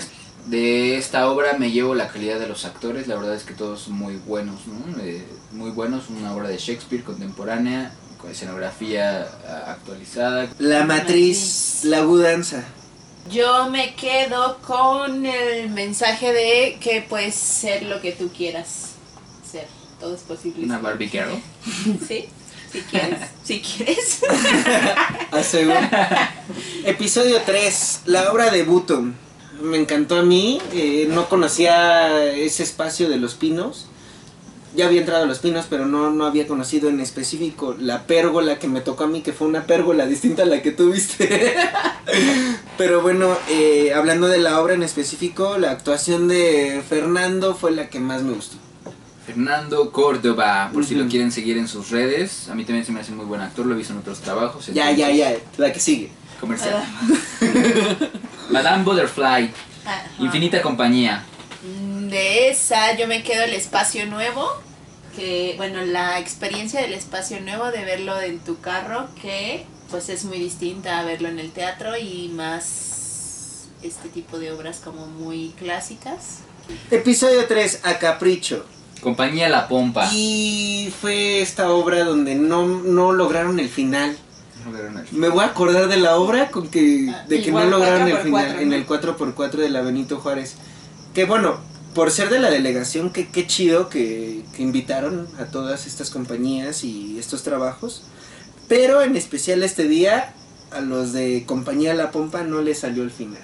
De 0.47 0.97
esta 0.97 1.29
obra 1.29 1.53
me 1.57 1.71
llevo 1.71 1.95
la 1.95 2.07
calidad 2.07 2.39
de 2.39 2.47
los 2.47 2.65
actores, 2.65 3.07
la 3.07 3.15
verdad 3.15 3.35
es 3.35 3.43
que 3.43 3.53
todos 3.53 3.81
son 3.81 3.93
muy 3.93 4.15
buenos, 4.15 4.61
¿no? 4.67 5.01
Eh, 5.03 5.23
muy 5.51 5.71
buenos, 5.71 6.09
una 6.09 6.33
obra 6.33 6.49
de 6.49 6.57
Shakespeare 6.57 7.03
contemporánea, 7.03 7.93
con 8.17 8.31
escenografía 8.31 9.27
actualizada. 9.67 10.49
La 10.59 10.85
matriz, 10.85 11.81
la 11.83 12.03
Danza. 12.03 12.63
Yo 13.29 13.69
me 13.69 13.93
quedo 13.93 14.57
con 14.59 15.25
el 15.25 15.69
mensaje 15.69 16.33
de 16.33 16.77
que 16.81 17.05
puedes 17.07 17.35
ser 17.35 17.83
lo 17.83 18.01
que 18.01 18.11
tú 18.13 18.31
quieras 18.35 18.93
ser. 19.49 19.67
Todo 19.99 20.15
es 20.15 20.21
posible. 20.21 20.63
Una 20.65 20.79
Barbie 20.79 21.09
Girl. 21.09 21.39
Sí, 22.07 22.25
si 22.71 22.79
quieres. 22.81 23.19
Si 23.43 23.61
quieres. 23.61 24.21
Aseguro. 25.31 25.79
Episodio 26.85 27.41
3, 27.45 28.01
la 28.05 28.31
obra 28.31 28.49
de 28.49 28.63
Button. 28.63 29.15
Me 29.62 29.78
encantó 29.78 30.17
a 30.17 30.24
mí, 30.24 30.59
eh, 30.74 31.08
no 31.09 31.29
conocía 31.29 32.25
ese 32.33 32.63
espacio 32.63 33.09
de 33.09 33.17
los 33.17 33.36
pinos. 33.36 33.88
Ya 34.75 34.88
había 34.88 35.01
entrado 35.01 35.24
a 35.24 35.28
los 35.28 35.39
pinos, 35.39 35.66
pero 35.70 35.86
no, 35.86 36.12
no 36.12 36.25
había 36.25 36.47
conocido 36.47 36.89
en 36.89 37.01
específico 37.01 37.75
la 37.78 38.08
pérgola 38.08 38.58
que 38.58 38.70
me 38.70 38.79
tocó 38.79 39.04
a 39.04 39.08
mí, 39.08 39.21
que 39.21 39.33
fue 39.33 39.47
una 39.47 39.66
pérgola 39.66 40.05
distinta 40.05 40.43
a 40.43 40.46
la 40.46 40.62
que 40.62 40.71
tuviste. 40.71 41.54
pero 42.78 43.01
bueno, 43.01 43.38
eh, 43.50 43.93
hablando 43.93 44.28
de 44.28 44.38
la 44.38 44.62
obra 44.62 44.74
en 44.74 44.83
específico, 44.83 45.58
la 45.58 45.71
actuación 45.71 46.29
de 46.29 46.82
Fernando 46.88 47.54
fue 47.54 47.71
la 47.71 47.89
que 47.89 48.00
más 48.00 48.24
me 48.24 48.33
gustó. 48.33 48.55
Fernando 49.25 49.92
Córdoba, 49.92 50.71
por 50.74 50.86
si 50.86 50.96
lo 50.96 51.08
quieren 51.08 51.32
seguir 51.32 51.58
en 51.58 51.67
sus 51.67 51.89
redes. 51.89 52.50
A 52.50 52.55
mí 52.55 52.66
también 52.66 52.86
se 52.86 52.92
me 52.92 53.01
hace 53.01 53.12
muy 53.12 53.25
buen 53.25 53.42
actor, 53.42 53.66
lo 53.66 53.75
he 53.75 53.78
visto 53.78 53.93
en 53.93 54.00
otros 54.00 54.20
trabajos. 54.20 54.67
Ya, 54.67 54.92
ya, 54.92 55.12
ya, 55.12 55.36
la 55.58 55.71
que 55.71 55.79
sigue. 55.79 56.12
Comercial. 56.39 56.83
Madame 58.51 58.83
Butterfly, 58.83 59.51
Ajá. 59.86 60.03
Infinita 60.19 60.61
Compañía. 60.61 61.23
Mm, 61.63 62.07
De 62.09 62.49
esa 62.49 62.95
yo 62.97 63.07
me 63.07 63.23
quedo 63.23 63.43
el 63.43 63.53
espacio 63.53 64.05
nuevo, 64.05 64.47
que 65.15 65.53
bueno, 65.57 65.82
la 65.83 66.19
experiencia 66.19 66.82
del 66.82 66.93
espacio 66.93 67.39
nuevo 67.41 67.71
de 67.71 67.83
verlo 67.86 68.19
en 68.21 68.39
tu 68.39 68.59
carro, 68.59 69.07
que 69.21 69.65
pues 69.89 70.09
es 70.09 70.23
muy 70.23 70.39
distinta 70.39 70.99
a 70.99 71.03
verlo 71.03 71.28
en 71.28 71.39
el 71.39 71.51
teatro 71.51 71.97
y 71.97 72.29
más 72.29 73.67
este 73.83 74.09
tipo 74.09 74.39
de 74.39 74.51
obras 74.51 74.79
como 74.83 75.07
muy 75.07 75.49
clásicas. 75.57 76.39
Episodio 76.91 77.45
3, 77.47 77.82
A 77.83 77.97
Capricho. 77.99 78.65
Compañía 79.01 79.49
La 79.49 79.67
Pompa. 79.67 80.09
Y 80.13 80.93
fue 81.01 81.41
esta 81.41 81.71
obra 81.71 82.03
donde 82.03 82.36
no, 82.36 82.65
no 82.67 83.11
lograron 83.11 83.59
el 83.59 83.67
final. 83.67 84.15
Me 85.12 85.29
voy 85.29 85.43
a 85.43 85.47
acordar 85.47 85.88
de 85.88 85.97
la 85.97 86.16
obra 86.17 86.51
con 86.51 86.67
que, 86.70 87.13
de 87.28 87.42
que 87.42 87.51
no 87.51 87.63
lograron 87.66 88.08
el 88.08 88.17
4x4, 88.17 88.24
final 88.24 88.59
en 88.59 88.70
¿no? 88.70 88.75
el 88.75 88.88
4x4 88.88 89.51
de 89.51 89.70
la 89.70 89.82
Benito 89.82 90.17
Juárez. 90.20 90.55
Que 91.13 91.25
bueno, 91.25 91.59
por 91.93 92.12
ser 92.12 92.29
de 92.29 92.39
la 92.39 92.50
delegación, 92.50 93.09
que 93.12 93.28
qué 93.29 93.47
chido 93.47 93.89
que, 93.89 94.43
que 94.55 94.63
invitaron 94.63 95.28
a 95.39 95.46
todas 95.46 95.88
estas 95.88 96.09
compañías 96.09 96.83
y 96.83 97.17
estos 97.20 97.43
trabajos. 97.43 98.04
Pero 98.67 99.01
en 99.01 99.17
especial 99.17 99.63
este 99.63 99.88
día, 99.88 100.33
a 100.71 100.79
los 100.82 101.12
de 101.12 101.43
Compañía 101.46 101.93
La 101.93 102.12
Pompa 102.12 102.43
no 102.43 102.62
les 102.62 102.79
salió 102.79 103.04
el 103.04 103.12
final. 103.12 103.42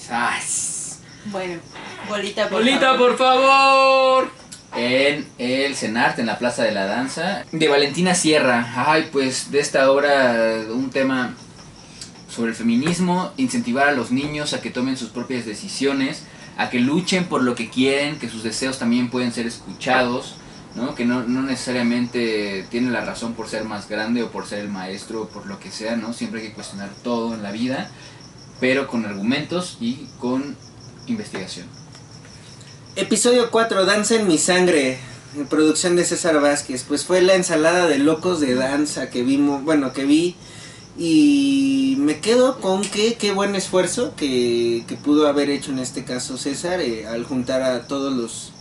¡Sas! 0.00 0.98
Bueno, 1.26 1.60
bolita 2.08 2.48
por 2.48 2.58
Bolita, 2.60 2.80
favor. 2.80 3.16
por 3.16 3.18
favor. 3.18 4.41
En 4.74 5.26
el 5.38 5.74
Cenarte, 5.74 6.22
en 6.22 6.26
la 6.26 6.38
Plaza 6.38 6.64
de 6.64 6.72
la 6.72 6.86
Danza, 6.86 7.44
de 7.52 7.68
Valentina 7.68 8.14
Sierra. 8.14 8.72
Ay, 8.74 9.08
pues 9.12 9.50
de 9.50 9.60
esta 9.60 9.90
obra, 9.90 10.64
un 10.70 10.90
tema 10.90 11.34
sobre 12.28 12.50
el 12.50 12.56
feminismo, 12.56 13.32
incentivar 13.36 13.88
a 13.88 13.92
los 13.92 14.10
niños 14.10 14.54
a 14.54 14.62
que 14.62 14.70
tomen 14.70 14.96
sus 14.96 15.10
propias 15.10 15.44
decisiones, 15.44 16.24
a 16.56 16.70
que 16.70 16.80
luchen 16.80 17.26
por 17.26 17.42
lo 17.42 17.54
que 17.54 17.68
quieren, 17.68 18.18
que 18.18 18.28
sus 18.28 18.42
deseos 18.42 18.78
también 18.78 19.10
pueden 19.10 19.32
ser 19.32 19.46
escuchados, 19.46 20.36
¿no? 20.74 20.94
que 20.94 21.04
no, 21.04 21.24
no 21.24 21.42
necesariamente 21.42 22.66
tiene 22.70 22.90
la 22.90 23.04
razón 23.04 23.34
por 23.34 23.48
ser 23.48 23.64
más 23.64 23.88
grande 23.88 24.22
o 24.22 24.30
por 24.30 24.46
ser 24.46 24.60
el 24.60 24.68
maestro 24.68 25.22
o 25.22 25.28
por 25.28 25.46
lo 25.46 25.58
que 25.58 25.70
sea, 25.70 25.96
¿no? 25.96 26.14
siempre 26.14 26.40
hay 26.40 26.48
que 26.48 26.54
cuestionar 26.54 26.88
todo 27.02 27.34
en 27.34 27.42
la 27.42 27.52
vida, 27.52 27.90
pero 28.60 28.86
con 28.86 29.04
argumentos 29.04 29.76
y 29.80 30.06
con 30.18 30.56
investigación. 31.06 31.66
Episodio 32.94 33.50
4, 33.50 33.86
Danza 33.86 34.16
en 34.16 34.28
mi 34.28 34.36
sangre, 34.36 34.98
producción 35.48 35.96
de 35.96 36.04
César 36.04 36.38
Vázquez. 36.42 36.84
Pues 36.86 37.06
fue 37.06 37.22
la 37.22 37.34
ensalada 37.36 37.86
de 37.86 37.96
locos 37.96 38.38
de 38.38 38.54
danza 38.54 39.08
que 39.08 39.22
vimos, 39.22 39.64
bueno, 39.64 39.94
que 39.94 40.04
vi. 40.04 40.36
Y 40.98 41.96
me 42.00 42.20
quedo 42.20 42.60
con 42.60 42.82
que 42.82 43.14
qué 43.14 43.32
buen 43.32 43.56
esfuerzo 43.56 44.14
que, 44.14 44.84
que 44.86 44.96
pudo 44.96 45.26
haber 45.26 45.48
hecho 45.48 45.70
en 45.70 45.78
este 45.78 46.04
caso 46.04 46.36
César 46.36 46.82
eh, 46.82 47.06
al 47.06 47.24
juntar 47.24 47.62
a 47.62 47.86
todos 47.86 48.12
los 48.12 48.52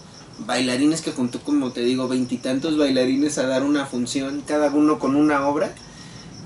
bailarines 0.48 1.02
que 1.02 1.12
juntó, 1.12 1.42
como 1.42 1.74
te 1.74 1.82
digo, 1.82 2.08
veintitantos 2.08 2.78
bailarines 2.78 3.38
a 3.38 3.48
dar 3.48 3.64
una 3.64 3.86
función, 3.86 4.44
cada 4.48 4.70
uno 4.70 4.98
con 4.98 5.18
una 5.18 5.46
obra. 5.46 5.76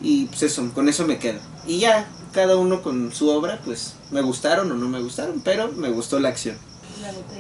Y 0.02 0.26
pues 0.26 0.42
eso, 0.42 0.68
con 0.74 0.90
eso 0.90 1.06
me 1.06 1.20
quedo. 1.20 1.38
Y 1.68 1.78
ya, 1.82 2.10
cada 2.34 2.56
uno 2.56 2.82
con 2.82 3.14
su 3.14 3.30
obra, 3.30 3.62
pues 3.64 3.94
me 4.10 4.24
gustaron 4.24 4.72
o 4.72 4.74
no 4.74 4.90
me 4.90 5.02
gustaron, 5.02 5.42
pero 5.46 5.72
me 5.72 5.90
gustó 5.90 6.20
la 6.20 6.30
acción. 6.30 6.58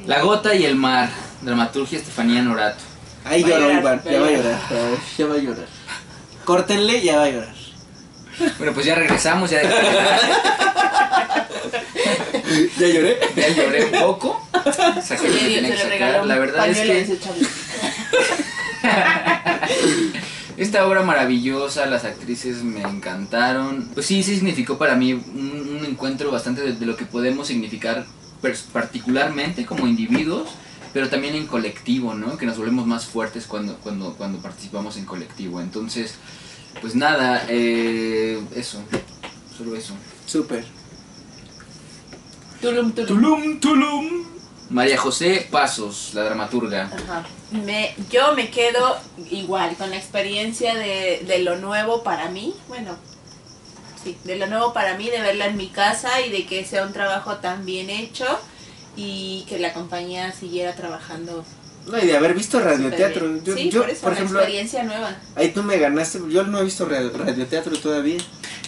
La 0.08 0.22
gota 0.22 0.54
y 0.54 0.66
el 0.66 0.76
mar, 0.76 1.10
dramaturgia 1.42 2.00
Estefanía 2.00 2.42
Norato. 2.42 2.84
Ahí 3.24 3.44
lloró 3.44 3.72
Iván, 3.72 4.02
ya 4.04 4.20
va 4.20 4.28
a 4.28 4.32
llorar. 4.32 4.60
ya 5.18 5.26
va 5.26 5.34
a 5.34 5.38
llorar. 5.38 5.66
Córtenle, 6.44 7.02
ya 7.02 7.18
va 7.18 7.24
a 7.24 7.30
llorar. 7.30 7.56
Bueno, 8.58 8.74
pues 8.74 8.86
ya 8.86 8.96
regresamos, 8.96 9.50
ya, 9.50 9.62
¿Ya 12.78 12.88
lloré? 12.88 13.18
ya 13.36 13.48
lloré 13.50 13.86
un 13.86 13.92
poco. 14.00 14.48
Saqué 15.04 15.28
lo 15.30 15.34
que 15.34 15.40
tenía 15.56 15.72
que 15.72 15.78
sacar. 15.78 16.26
La 16.26 16.38
verdad 16.38 16.68
es 16.70 16.78
que 16.80 17.18
esta 20.58 20.86
obra 20.86 21.02
maravillosa, 21.02 21.86
las 21.88 22.06
actrices 22.06 22.64
me 22.64 22.82
encantaron. 22.82 23.90
Pues 23.94 24.06
sí, 24.06 24.24
sí 24.24 24.36
significó 24.36 24.78
para 24.78 24.96
mí 24.96 25.14
un, 25.14 25.78
un 25.80 25.86
encuentro 25.86 26.32
bastante 26.32 26.62
de, 26.62 26.74
de 26.74 26.86
lo 26.86 26.96
que 26.96 27.06
podemos 27.06 27.48
significar 27.48 28.06
particularmente 28.72 29.66
como 29.66 29.88
individuos, 29.88 30.50
pero 30.94 31.10
también 31.10 31.36
en 31.36 31.48
colectivo, 31.48 32.14
¿no? 32.14 32.38
Que 32.38 32.46
nos 32.46 32.58
volvemos 32.58 32.86
más 32.88 33.06
fuertes 33.06 33.46
cuando, 33.46 33.78
cuando, 33.78 34.14
cuando 34.16 34.40
participamos 34.40 34.98
en 34.98 35.06
colectivo. 35.06 35.60
Entonces, 35.62 36.16
pues 36.82 36.96
nada, 36.96 37.46
eh, 37.50 38.42
eso, 38.56 38.82
solo 39.58 39.76
eso. 39.76 39.94
Súper. 40.26 40.66
Tulum, 42.62 42.92
tulum. 42.94 43.08
Tulum, 43.08 43.60
tulum. 43.60 44.26
María 44.70 44.98
José 44.98 45.48
Pasos, 45.52 46.12
la 46.14 46.24
dramaturga. 46.24 46.84
Ajá. 46.86 47.26
Me, 47.52 47.94
yo 48.10 48.34
me 48.34 48.50
quedo 48.50 48.98
igual 49.30 49.76
con 49.78 49.92
la 49.92 49.98
experiencia 49.98 50.76
de, 50.76 51.24
de 51.28 51.40
lo 51.40 51.58
nuevo 51.58 52.04
para 52.04 52.30
mí, 52.30 52.56
bueno, 52.68 52.98
sí, 54.06 54.18
de 54.24 54.38
lo 54.38 54.48
nuevo 54.48 54.72
para 54.72 54.96
mí, 54.98 55.10
de 55.10 55.22
verla 55.22 55.48
en 55.48 55.58
mi 55.58 55.68
casa 55.68 56.22
y 56.22 56.30
de 56.32 56.46
que 56.46 56.64
sea 56.64 56.86
un 56.86 56.94
trabajo 56.94 57.36
tan 57.38 57.66
bien 57.66 57.90
hecho 57.90 58.26
y 58.96 59.46
que 59.50 59.60
la 59.60 59.74
compañía 59.74 60.32
siguiera 60.32 60.74
trabajando. 60.76 61.44
No, 61.88 62.00
y 62.00 62.08
de 62.08 62.16
haber 62.18 62.34
visto 62.34 62.60
radioteatro. 62.60 63.44
Yo, 63.44 63.56
sí, 63.56 63.70
yo, 63.70 63.82
por 63.82 63.90
eso, 63.92 64.02
por 64.02 64.12
una 64.12 64.18
ejemplo, 64.20 64.40
experiencia 64.40 64.84
nueva. 64.84 65.16
ahí 65.36 65.50
tú 65.50 65.62
me 65.62 65.78
ganaste. 65.78 66.20
Yo 66.30 66.44
no 66.44 66.60
he 66.60 66.64
visto 66.64 66.86
ra- 66.88 67.12
radioteatro 67.14 67.78
todavía. 67.78 68.18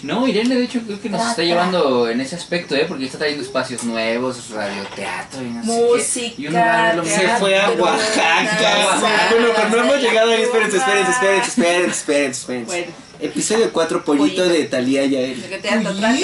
No, 0.04 0.28
Irene 0.28 0.54
de 0.54 0.66
hecho 0.66 0.82
creo 0.86 1.02
que 1.02 1.10
nos 1.10 1.28
está 1.28 1.42
llevando 1.42 2.08
en 2.08 2.22
ese 2.22 2.36
aspecto, 2.36 2.76
¿eh? 2.76 2.86
Porque 2.88 3.06
está 3.06 3.18
trayendo 3.18 3.44
espacios 3.44 3.84
nuevos, 3.86 4.52
radioteatro 4.52 5.42
y 5.42 5.46
no 5.50 5.64
sé 5.64 5.68
qué. 5.68 5.74
Música, 5.74 6.36
Y 6.38 6.48
uno 6.48 6.60
va 6.60 6.90
a 6.90 6.94
lo 6.94 7.04
Se 7.06 7.28
fue 7.40 7.60
a 7.60 7.72
Oaxaca. 7.72 9.00
Bueno, 9.32 9.48
cuando 9.56 9.78
hemos 9.80 10.00
llegado 10.02 10.32
ahí, 10.32 10.42
espérense, 10.44 10.78
espérense, 10.78 11.12
espérense, 11.12 11.48
espérense, 11.50 11.90
espérense, 11.98 12.40
espérense. 12.40 12.66
Bueno. 12.72 13.07
Episodio 13.19 13.72
4, 13.73 14.03
Pollito 14.06 14.44
de 14.48 14.65
Talía 14.65 15.06
Yael. 15.06 15.44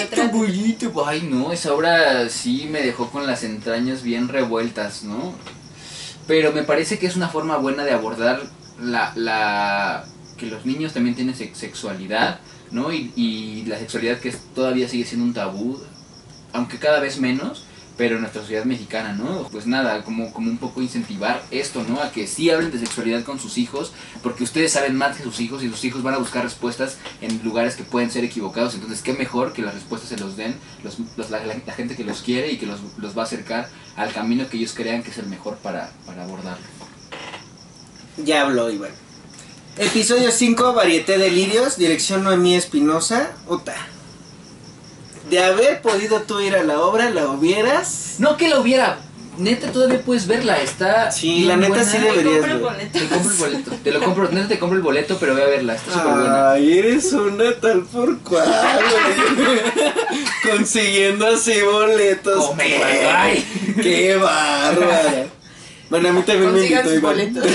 Trato. 0.07 0.31
Pollito, 0.31 1.05
ay 1.07 1.21
no, 1.23 1.51
esa 1.51 1.73
obra 1.73 2.29
sí 2.29 2.67
me 2.69 2.81
dejó 2.83 3.09
con 3.09 3.25
las 3.25 3.43
entrañas 3.43 4.03
bien 4.03 4.27
revueltas, 4.27 5.03
¿no? 5.03 5.33
Pero 6.27 6.51
me 6.51 6.63
parece 6.63 6.99
que 6.99 7.07
es 7.07 7.15
una 7.15 7.29
forma 7.29 7.57
buena 7.57 7.83
de 7.83 7.91
abordar 7.91 8.43
la, 8.79 9.11
la 9.15 10.05
que 10.37 10.45
los 10.45 10.65
niños 10.65 10.93
también 10.93 11.15
tienen 11.15 11.35
sex- 11.35 11.57
sexualidad, 11.57 12.39
¿no? 12.71 12.93
Y, 12.93 13.11
y 13.15 13.65
la 13.67 13.79
sexualidad 13.79 14.19
que 14.19 14.29
es- 14.29 14.39
todavía 14.53 14.87
sigue 14.87 15.05
siendo 15.05 15.25
un 15.25 15.33
tabú, 15.33 15.79
aunque 16.53 16.77
cada 16.77 16.99
vez 16.99 17.19
menos, 17.19 17.63
pero 17.97 18.15
en 18.15 18.21
nuestra 18.21 18.41
sociedad 18.41 18.65
mexicana, 18.65 19.13
¿no? 19.13 19.47
Pues 19.51 19.67
nada, 19.67 20.03
como, 20.03 20.33
como 20.33 20.49
un 20.49 20.57
poco 20.57 20.81
incentivar 20.81 21.43
esto, 21.51 21.83
¿no? 21.87 22.01
A 22.01 22.11
que 22.11 22.25
sí 22.27 22.49
hablen 22.49 22.71
de 22.71 22.79
sexualidad 22.79 23.23
con 23.23 23.39
sus 23.39 23.57
hijos, 23.57 23.91
porque 24.23 24.43
ustedes 24.43 24.71
saben 24.71 24.95
más 24.95 25.17
que 25.17 25.23
sus 25.23 25.39
hijos 25.39 25.61
y 25.63 25.69
sus 25.69 25.83
hijos 25.85 26.01
van 26.03 26.15
a 26.15 26.17
buscar 26.17 26.43
respuestas 26.43 26.97
en 27.21 27.41
lugares 27.43 27.75
que 27.75 27.83
pueden 27.83 28.09
ser 28.09 28.23
equivocados, 28.23 28.73
entonces 28.73 29.01
qué 29.01 29.13
mejor 29.13 29.53
que 29.53 29.61
las 29.61 29.73
respuestas 29.75 30.09
se 30.09 30.17
los 30.17 30.35
den 30.37 30.55
los, 30.83 30.97
la, 31.29 31.45
la- 31.45 31.73
gente 31.73 31.95
que 31.95 32.03
los 32.03 32.21
quiere 32.21 32.51
y 32.51 32.57
que 32.57 32.65
los, 32.65 32.79
los 32.97 33.17
va 33.17 33.21
a 33.21 33.25
acercar 33.25 33.69
al 33.95 34.11
camino 34.11 34.47
que 34.49 34.57
ellos 34.57 34.73
crean 34.73 35.03
que 35.03 35.11
es 35.11 35.17
el 35.17 35.27
mejor 35.27 35.57
para, 35.57 35.91
para 36.05 36.23
abordarlo. 36.23 36.65
Ya 38.17 38.41
habló 38.41 38.69
Iván. 38.71 38.91
Episodio 39.77 40.31
5, 40.31 40.73
Varieté 40.73 41.17
de 41.17 41.31
Lirios, 41.31 41.77
dirección 41.77 42.23
Noemí 42.23 42.55
Espinosa. 42.55 43.31
Uta. 43.47 43.73
De 45.29 45.43
haber 45.43 45.81
podido 45.81 46.21
tú 46.21 46.39
ir 46.41 46.55
a 46.55 46.63
la 46.63 46.79
obra, 46.81 47.09
la 47.09 47.27
hubieras. 47.27 48.15
No 48.19 48.37
que 48.37 48.49
la 48.49 48.59
hubiera, 48.59 48.99
neta 49.37 49.71
todavía 49.71 50.01
puedes 50.01 50.27
verla, 50.27 50.61
está 50.61 51.11
Sí, 51.11 51.45
la 51.45 51.55
bien 51.55 51.71
neta 51.71 51.83
buena. 51.83 51.91
sí 51.91 51.97
deberías 51.97 52.33
Compra 52.35 52.51
el 52.51 52.59
ver. 52.59 52.71
boleto. 52.71 52.99
Te 52.99 53.07
compro 53.07 53.31
el 53.31 53.37
boleto, 53.37 53.71
te 53.83 53.91
lo 53.91 54.01
compro, 54.03 54.29
neta 54.31 54.47
te 54.47 54.59
compro 54.59 54.77
el 54.77 54.83
boleto, 54.83 55.17
pero 55.19 55.35
ve 55.35 55.43
a 55.43 55.47
verla, 55.47 55.75
está 55.75 55.93
súper 55.93 56.07
buena. 56.13 56.51
Ay, 56.51 56.77
eres 56.77 57.13
una 57.13 57.53
tal 57.59 57.83
por 57.83 58.19
cual. 58.19 58.47
Consiguiendo 60.51 61.27
así 61.27 61.61
boletos. 61.61 62.45
Come, 62.47 62.63
¿Qué? 62.65 62.83
ay. 63.09 63.75
Qué 63.81 64.15
bárbara. 64.15 65.25
Bueno, 65.89 66.09
a 66.09 66.13
mí 66.13 66.21
también 66.23 66.53
me 66.53 66.65
invitó 66.65 67.01
boletos. 67.01 67.45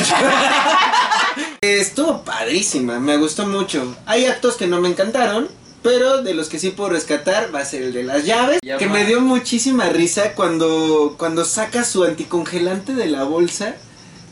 Estuvo 1.60 2.22
padrísima, 2.22 2.98
me 3.00 3.16
gustó 3.16 3.46
mucho. 3.46 3.96
Hay 4.06 4.26
actos 4.26 4.56
que 4.56 4.66
no 4.66 4.80
me 4.80 4.88
encantaron, 4.88 5.48
pero 5.82 6.22
de 6.22 6.34
los 6.34 6.48
que 6.48 6.58
sí 6.58 6.70
puedo 6.70 6.90
rescatar 6.90 7.54
va 7.54 7.60
a 7.60 7.64
ser 7.64 7.82
el 7.82 7.92
de 7.92 8.02
las 8.04 8.24
llaves. 8.24 8.58
Ya 8.62 8.78
que 8.78 8.88
me 8.88 9.04
dio 9.04 9.20
muchísima 9.20 9.88
risa 9.88 10.34
cuando, 10.34 11.14
cuando 11.18 11.44
saca 11.44 11.84
su 11.84 12.04
anticongelante 12.04 12.94
de 12.94 13.06
la 13.06 13.24
bolsa. 13.24 13.76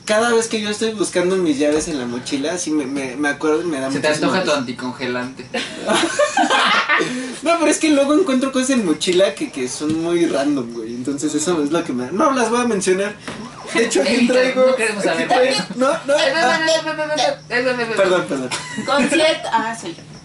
Cada 0.05 0.32
vez 0.32 0.47
que 0.47 0.60
yo 0.60 0.70
estoy 0.70 0.93
buscando 0.93 1.36
mis 1.36 1.59
llaves 1.59 1.89
en 1.89 1.98
la 1.98 2.06
mochila, 2.06 2.52
así 2.52 2.70
me, 2.70 2.86
me, 2.86 3.16
me 3.16 3.28
acuerdo 3.28 3.62
y 3.62 3.66
me 3.66 3.81
da 3.81 3.90
Se 3.90 3.98
te 3.98 4.06
antoja 4.06 4.44
tu 4.44 4.52
anticongelante. 4.52 5.47
No, 7.43 7.59
pero 7.59 7.70
es 7.70 7.78
que 7.78 7.90
luego 7.90 8.14
encuentro 8.14 8.51
cosas 8.51 8.70
en 8.70 8.86
mochila 8.86 9.35
que, 9.35 9.52
que 9.52 9.68
son 9.68 10.02
muy 10.02 10.27
random, 10.27 10.73
güey. 10.73 10.94
Entonces 10.94 11.35
eso 11.35 11.62
es 11.62 11.70
lo 11.70 11.85
que 11.85 11.93
me... 11.93 12.10
No, 12.10 12.32
las 12.32 12.48
voy 12.51 12.60
a 12.60 12.64
mencionar. 12.64 13.14
De 13.74 13.85
hecho, 13.85 14.01
aquí 14.01 14.27
traigo... 14.27 14.66
no 14.66 14.74
queremos 14.74 15.05
saber. 15.05 15.28
No, 15.77 15.90
no. 16.06 16.14
perdón, 17.97 18.24
perdón. 18.27 18.48
Concierto, 18.86 19.48
ah, 19.52 19.77
soy 19.78 19.94
yo. 19.94 20.15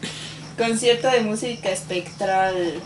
Concierto 0.67 1.09
de 1.09 1.21
música 1.21 1.69
espectral. 1.71 2.81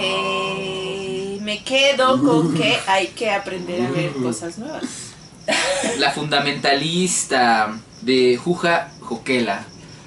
Eh, 0.00 1.38
me 1.42 1.62
quedo 1.62 2.22
con 2.22 2.54
que 2.54 2.78
hay 2.86 3.08
que 3.08 3.30
aprender 3.30 3.82
a 3.82 3.90
ver 3.90 4.12
cosas 4.12 4.56
nuevas. 4.58 4.84
La 5.98 6.10
fundamentalista 6.12 7.76
de 8.00 8.38
Juja 8.42 8.92
Joquela. 9.00 9.64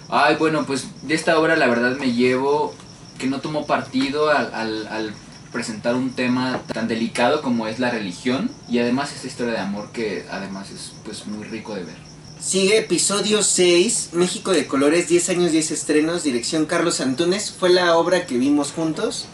Ay, 0.09 0.35
bueno, 0.37 0.65
pues 0.65 0.87
de 1.03 1.13
esta 1.13 1.37
obra 1.39 1.55
la 1.55 1.67
verdad 1.67 1.95
me 1.97 2.11
llevo 2.13 2.73
que 3.19 3.27
no 3.27 3.39
tomó 3.39 3.67
partido 3.67 4.31
al, 4.31 4.51
al- 4.55 4.87
al 4.87 5.13
presentar 5.51 5.93
un 5.95 6.11
tema 6.11 6.59
tan 6.73 6.87
delicado 6.87 7.41
como 7.43 7.67
es 7.67 7.77
la 7.79 7.91
religión 7.91 8.49
y 8.69 8.79
además 8.79 9.13
esta 9.13 9.27
historia 9.27 9.53
de 9.53 9.59
amor 9.59 9.91
que 9.91 10.25
además 10.31 10.71
es 10.71 10.93
pues 11.05 11.27
muy 11.27 11.45
rico 11.45 11.75
de 11.75 11.83
ver. 11.83 12.06
Sigue 12.39 12.77
episodio 12.77 13.41
6, 13.43 14.09
México 14.13 14.51
de 14.51 14.67
Colores, 14.67 15.07
10 15.09 15.29
años, 15.29 15.51
10 15.51 15.71
estrenos, 15.71 16.23
dirección 16.23 16.65
Carlos 16.65 17.01
Antunes. 17.01 17.51
Fue 17.57 17.69
la 17.69 17.97
obra 17.97 18.25
que 18.25 18.37
vimos 18.37 18.71
juntos. 18.71 19.25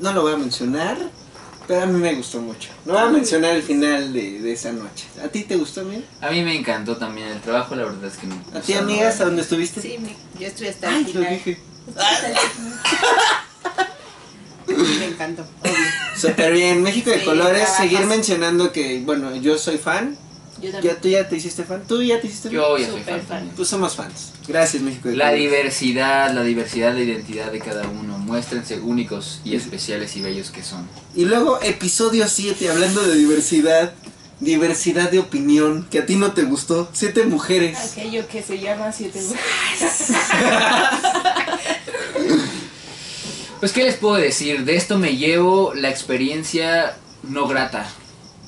No 0.00 0.12
lo 0.12 0.22
voy 0.22 0.32
a 0.32 0.36
mencionar. 0.36 0.98
Pero 1.66 1.82
a 1.82 1.86
mí 1.86 1.98
me 1.98 2.14
gustó 2.14 2.42
mucho. 2.42 2.68
No 2.84 2.92
voy 2.94 3.02
a 3.02 3.06
mencionar 3.06 3.54
el 3.56 3.62
final 3.62 4.12
de, 4.12 4.38
de 4.40 4.52
esa 4.52 4.70
noche. 4.72 5.06
¿A 5.24 5.28
ti 5.28 5.44
te 5.44 5.56
gustó, 5.56 5.80
amiga? 5.80 6.02
A 6.20 6.30
mí 6.30 6.42
me 6.42 6.54
encantó 6.58 6.96
también 6.98 7.28
el 7.28 7.40
trabajo, 7.40 7.74
la 7.74 7.84
verdad 7.84 8.04
es 8.04 8.18
que 8.18 8.26
no. 8.26 8.34
¿A 8.54 8.60
ti, 8.60 8.74
amiga, 8.74 9.08
hasta 9.08 9.24
dónde 9.24 9.40
estuviste? 9.40 9.80
Sí, 9.80 9.96
me- 9.98 10.14
yo 10.38 10.46
estuve 10.46 10.68
hasta 10.68 10.90
Ay, 10.90 10.96
el 10.96 11.02
lo 11.06 11.12
final. 11.12 11.30
dije. 11.34 11.58
Me 14.98 15.04
encantó. 15.06 15.46
Súper 16.16 16.52
bien. 16.52 16.82
México 16.82 17.10
de 17.10 17.20
Sí, 17.20 17.24
Colores, 17.24 17.62
trabajas. 17.64 17.76
seguir 17.76 18.00
mencionando 18.06 18.72
que, 18.72 19.00
bueno, 19.04 19.34
yo 19.36 19.56
soy 19.58 19.78
fan. 19.78 20.16
Yo 20.64 20.72
también. 20.72 20.94
¿Ya, 20.94 21.00
¿Tú 21.00 21.08
ya 21.08 21.28
te 21.28 21.36
hiciste 21.36 21.64
fan? 21.64 21.82
¿Tú 21.86 22.02
ya 22.02 22.20
te 22.20 22.26
hiciste 22.26 22.48
fan? 22.48 22.56
Yo 22.56 22.78
ya 22.78 22.88
soy 22.88 23.02
fan. 23.02 23.22
fan. 23.22 23.50
Pues 23.54 23.68
somos 23.68 23.94
fans. 23.94 24.32
Gracias, 24.48 24.82
México 24.82 25.08
de 25.08 25.16
La 25.16 25.32
diversidad, 25.32 26.32
la 26.32 26.42
diversidad 26.42 26.94
de 26.94 27.04
identidad 27.04 27.52
de 27.52 27.58
cada 27.58 27.86
uno. 27.86 28.18
Muéstrense 28.18 28.80
únicos 28.80 29.40
y 29.44 29.56
especiales 29.56 30.16
y 30.16 30.22
bellos 30.22 30.50
que 30.50 30.62
son. 30.62 30.88
Y 31.14 31.26
luego, 31.26 31.60
episodio 31.62 32.26
7, 32.26 32.70
hablando 32.70 33.02
de 33.02 33.14
diversidad. 33.14 33.92
Diversidad 34.40 35.10
de 35.10 35.20
opinión, 35.20 35.86
que 35.90 36.00
a 36.00 36.06
ti 36.06 36.16
no 36.16 36.32
te 36.32 36.42
gustó. 36.42 36.88
Siete 36.92 37.24
mujeres. 37.24 37.92
Aquello 37.92 38.26
que 38.26 38.42
se 38.42 38.58
llama 38.58 38.92
siete 38.92 39.20
mujeres. 39.20 40.12
Pues, 43.64 43.72
¿qué 43.72 43.84
les 43.84 43.96
puedo 43.96 44.16
decir? 44.16 44.66
De 44.66 44.76
esto 44.76 44.98
me 44.98 45.16
llevo 45.16 45.72
la 45.72 45.88
experiencia 45.88 46.98
no 47.22 47.48
grata. 47.48 47.88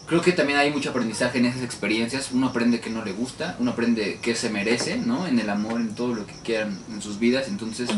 Creo 0.07 0.23
que 0.23 0.33
también 0.33 0.59
hay 0.59 0.71
mucho 0.71 0.91
aprendizaje 0.91 1.39
en 1.39 1.47
esas 1.47 1.63
experiencias. 1.63 2.31
Uno 2.33 2.49
aprende 2.49 2.81
que 2.81 2.91
no 2.91 3.05
le 3.05 3.13
gusta, 3.13 3.57
uno 3.59 3.73
aprende 3.73 4.21
que 4.23 4.37
se 4.37 4.51
merece, 4.51 4.99
¿no? 4.99 5.27
En 5.27 5.41
el 5.41 5.51
amor, 5.51 5.81
en 5.81 5.95
todo 5.95 6.15
lo 6.15 6.27
que 6.27 6.35
quieran 6.45 6.79
en 6.93 7.03
sus 7.03 7.19
vidas. 7.19 7.49
Entonces, 7.49 7.91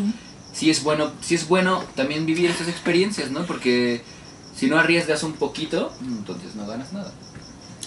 sí 0.53 0.71
es 0.71 0.83
bueno, 0.83 1.13
sí 1.21 1.35
es 1.35 1.47
bueno 1.47 1.85
también 1.95 2.25
vivir 2.25 2.51
esas 2.51 2.69
experiencias, 2.69 3.31
¿no? 3.31 3.45
Porque 3.45 4.03
si 4.57 4.69
no 4.69 4.79
arriesgas 4.79 5.23
un 5.23 5.35
poquito, 5.35 5.93
entonces 6.01 6.55
no 6.55 6.67
ganas 6.67 6.95
nada. 6.95 7.13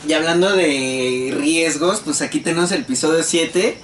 Y 0.08 0.14
hablando 0.14 0.52
de 0.56 1.36
riesgos, 1.38 2.02
pues 2.04 2.22
aquí 2.22 2.40
tenemos 2.40 2.72
el 2.72 2.82
episodio 2.82 3.24
7. 3.24 3.78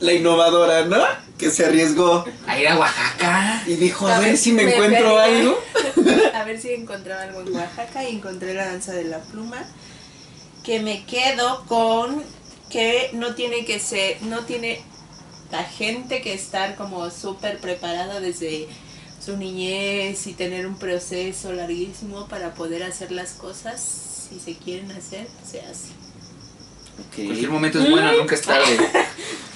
La 0.00 0.12
innovadora, 0.12 0.84
¿no? 0.86 1.27
Que 1.38 1.50
se 1.50 1.64
arriesgó. 1.64 2.24
A 2.46 2.58
ir 2.58 2.68
a 2.68 2.78
Oaxaca. 2.78 3.62
Y 3.66 3.74
dijo, 3.76 4.08
a 4.08 4.18
ver 4.18 4.36
si 4.36 4.52
me 4.52 4.64
Me 4.64 4.74
encuentro 4.74 5.16
perdí. 5.16 5.38
algo. 5.38 5.58
A 6.34 6.44
ver 6.44 6.60
si 6.60 6.72
encontraba 6.72 7.22
algo 7.22 7.42
en 7.42 7.54
Oaxaca 7.54 8.08
y 8.08 8.16
encontré 8.16 8.54
la 8.54 8.66
danza 8.66 8.92
de 8.92 9.04
la 9.04 9.18
pluma. 9.20 9.64
Que 10.64 10.80
me 10.80 11.04
quedo 11.04 11.64
con 11.66 12.22
que 12.70 13.10
no 13.12 13.34
tiene 13.34 13.64
que 13.64 13.78
ser, 13.78 14.20
no 14.22 14.40
tiene 14.44 14.80
la 15.50 15.64
gente 15.64 16.20
que 16.20 16.34
estar 16.34 16.76
como 16.76 17.10
súper 17.10 17.58
preparada 17.58 18.20
desde 18.20 18.68
su 19.24 19.36
niñez 19.36 20.26
y 20.26 20.32
tener 20.34 20.66
un 20.66 20.78
proceso 20.78 21.52
larguísimo 21.52 22.28
para 22.28 22.54
poder 22.54 22.82
hacer 22.82 23.12
las 23.12 23.32
cosas. 23.32 24.28
Si 24.28 24.40
se 24.40 24.56
quieren 24.58 24.90
hacer, 24.92 25.26
se 25.48 25.60
hace. 25.60 25.88
Cualquier 27.14 27.50
momento 27.50 27.80
es 27.80 27.90
bueno, 27.90 28.12
nunca 28.12 28.34
es 28.34 28.42
tarde. 28.42 28.76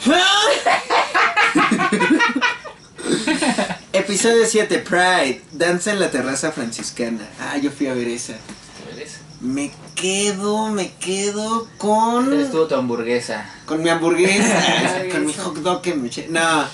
Episodio 4.12 4.44
7, 4.44 4.78
Pride. 4.80 5.40
Danza 5.52 5.90
en 5.90 5.98
la 5.98 6.10
terraza 6.10 6.52
franciscana. 6.52 7.26
Ah, 7.40 7.56
yo 7.56 7.70
fui 7.70 7.86
a 7.86 7.94
ver 7.94 8.08
esa. 8.08 8.34
Me 9.40 9.72
quedo, 9.94 10.66
me 10.68 10.92
quedo 11.00 11.66
con. 11.78 12.28
Tú 12.50 12.66
tu 12.68 12.74
hamburguesa. 12.74 13.48
Con 13.64 13.82
mi 13.82 13.88
hamburguesa. 13.88 14.62
con 15.12 15.24
mi 15.24 15.32
hot 15.32 15.56
dog 15.62 15.80
que 15.80 15.94
me 15.94 16.08
eché. 16.08 16.26
No. 16.28 16.66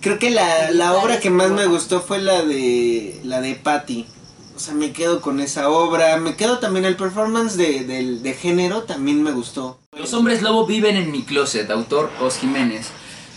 Creo 0.00 0.20
que 0.20 0.30
la, 0.30 0.70
la 0.70 0.92
obra 0.92 1.18
que 1.18 1.30
más 1.30 1.50
me 1.50 1.66
gustó 1.66 2.00
fue 2.00 2.20
la 2.20 2.44
de. 2.44 3.22
La 3.24 3.40
de 3.40 3.56
Patty. 3.56 4.06
O 4.54 4.60
sea, 4.60 4.72
me 4.74 4.92
quedo 4.92 5.20
con 5.20 5.40
esa 5.40 5.70
obra. 5.70 6.16
Me 6.18 6.36
quedo 6.36 6.60
también 6.60 6.84
el 6.84 6.94
performance 6.94 7.56
de, 7.56 7.82
del- 7.82 8.22
de 8.22 8.34
género, 8.34 8.84
también 8.84 9.20
me 9.24 9.32
gustó. 9.32 9.80
Los 9.98 10.14
hombres 10.14 10.42
lobo 10.42 10.64
viven 10.64 10.94
en 10.96 11.10
mi 11.10 11.24
closet, 11.24 11.68
autor 11.72 12.08
Os 12.20 12.36
Jiménez. 12.38 12.86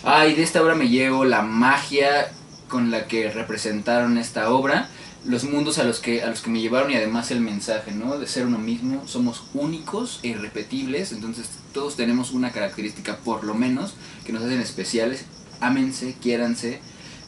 Ay, 0.04 0.36
de 0.36 0.44
esta 0.44 0.62
obra 0.62 0.76
me 0.76 0.90
llevo 0.90 1.26
la 1.26 1.42
magia 1.42 2.32
con 2.72 2.90
la 2.90 3.06
que 3.06 3.30
representaron 3.30 4.18
esta 4.18 4.50
obra, 4.50 4.90
los 5.26 5.44
mundos 5.44 5.78
a 5.78 5.84
los 5.84 6.00
que 6.00 6.24
a 6.24 6.30
los 6.30 6.42
que 6.42 6.50
me 6.50 6.62
llevaron 6.62 6.90
y 6.90 6.96
además 6.96 7.30
el 7.30 7.42
mensaje, 7.42 7.92
¿no? 7.92 8.18
De 8.18 8.26
ser 8.26 8.46
uno 8.48 8.58
mismo, 8.58 9.08
somos 9.08 9.44
únicos 9.54 10.20
e 10.24 10.30
irrepetibles, 10.30 11.12
entonces 11.12 11.50
todos 11.74 11.98
tenemos 11.98 12.32
una 12.32 12.52
característica 12.52 13.18
por 13.18 13.44
lo 13.44 13.54
menos 13.54 13.94
que 14.26 14.32
nos 14.32 14.44
hacen 14.44 14.62
especiales. 14.62 15.26
Ámense, 15.60 16.16
quiéranse, 16.20 16.80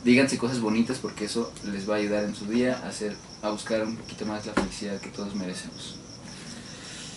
díganse 0.06 0.38
cosas 0.38 0.61
bonitas 0.61 0.98
porque 0.99 1.26
eso 1.26 1.52
les 1.72 1.88
va 1.88 1.95
a 1.95 1.98
ayudar 1.98 2.24
en 2.24 2.34
su 2.34 2.45
día 2.45 2.82
a 2.84 2.88
hacer 2.88 3.15
a 3.41 3.49
buscar 3.49 3.84
un 3.84 3.98
poquito 3.98 4.26
más 4.26 4.45
la 4.45 4.53
felicidad 4.53 4.99
que 5.02 5.10
todos 5.10 5.36
merecemos. 5.36 5.98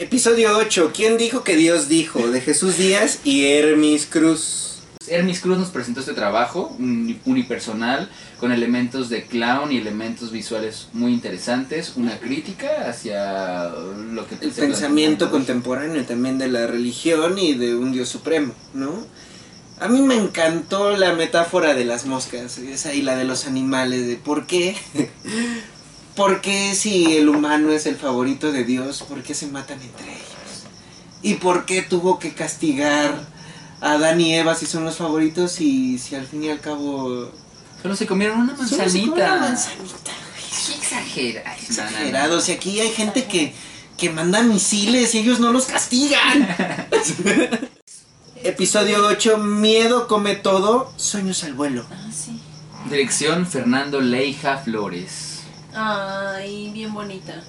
Episodio 0.01 0.59
8. 0.59 0.90
¿Quién 0.93 1.16
dijo 1.16 1.44
que 1.44 1.57
Dios 1.57 1.89
dijo? 1.89 2.28
De 2.28 2.40
Jesús 2.40 2.77
Díaz 2.77 3.20
y 3.24 3.47
Hermis 3.47 4.05
Cruz. 4.05 4.76
Hermis 5.08 5.40
Cruz 5.40 5.58
nos 5.58 5.68
presentó 5.68 6.00
este 6.00 6.12
trabajo 6.14 6.74
un- 6.78 7.18
unipersonal 7.24 8.10
con 8.40 8.52
elementos 8.52 9.08
de 9.08 9.24
clown 9.24 9.72
y 9.72 9.78
elementos 9.78 10.30
visuales 10.32 10.88
muy 10.92 11.12
interesantes, 11.12 11.92
una 11.96 12.18
crítica 12.18 12.88
hacia 12.88 13.68
lo 13.68 14.26
que 14.26 14.36
El 14.40 14.50
pensamiento 14.52 15.30
contemporáneo 15.30 16.04
también 16.04 16.38
de 16.38 16.48
la 16.48 16.66
religión 16.66 17.38
y 17.38 17.54
de 17.54 17.74
un 17.74 17.92
Dios 17.92 18.08
supremo, 18.08 18.52
¿no? 18.74 19.06
A 19.78 19.88
mí 19.88 20.00
me 20.00 20.14
encantó 20.16 20.96
la 20.96 21.12
metáfora 21.12 21.74
de 21.74 21.84
las 21.84 22.06
moscas, 22.06 22.56
esa 22.58 22.94
y 22.94 23.02
la 23.02 23.14
de 23.16 23.24
los 23.24 23.46
animales, 23.46 24.06
de 24.06 24.16
por 24.16 24.46
qué, 24.46 24.74
por 26.16 26.40
qué 26.40 26.74
si 26.74 27.16
el 27.16 27.28
humano 27.28 27.70
es 27.72 27.86
el 27.86 27.96
favorito 27.96 28.52
de 28.52 28.64
Dios, 28.64 29.02
por 29.02 29.22
qué 29.22 29.34
se 29.34 29.46
matan 29.48 29.80
entre 29.82 30.06
ellos, 30.12 30.64
y 31.22 31.34
por 31.34 31.66
qué 31.66 31.82
tuvo 31.82 32.18
que 32.18 32.32
castigar 32.32 33.35
Adán 33.81 34.20
y 34.20 34.35
Eva 34.35 34.55
si 34.55 34.66
son 34.66 34.85
los 34.85 34.97
favoritos 34.97 35.61
y 35.61 35.98
si 35.98 36.15
al 36.15 36.27
fin 36.27 36.44
y 36.44 36.51
al 36.51 36.61
cabo... 36.61 37.31
Solo 37.82 37.94
se 37.94 38.07
comieron 38.07 38.40
una 38.40 38.57
Solo 38.57 38.69
se 38.69 38.77
manzanita. 38.78 39.11
comieron 39.11 39.36
una 39.39 39.48
manzanita. 39.48 40.12
Qué 40.66 40.74
exagera. 40.74 41.43
Ay, 41.47 41.61
no, 41.69 41.77
no, 41.77 41.82
no. 41.82 41.86
Exagerados, 41.89 42.48
y 42.48 42.53
aquí 42.53 42.81
hay 42.81 42.90
gente 42.90 43.24
que, 43.24 43.55
que 43.97 44.11
manda 44.11 44.43
misiles 44.43 45.15
y 45.15 45.19
ellos 45.19 45.40
no 45.40 45.53
los 45.53 45.66
castigan. 45.66 46.48
Episodio 48.43 49.07
8, 49.07 49.39
Miedo 49.39 50.07
come 50.09 50.36
todo, 50.36 50.93
sueños 50.97 51.43
al 51.44 51.55
vuelo. 51.55 51.85
Ah, 51.90 52.11
sí. 52.12 52.40
Dirección 52.90 53.47
Fernando 53.47 54.01
Leija 54.01 54.59
Flores. 54.59 55.40
Ay, 55.74 56.70
bien 56.73 56.94
bonita. 56.94 57.43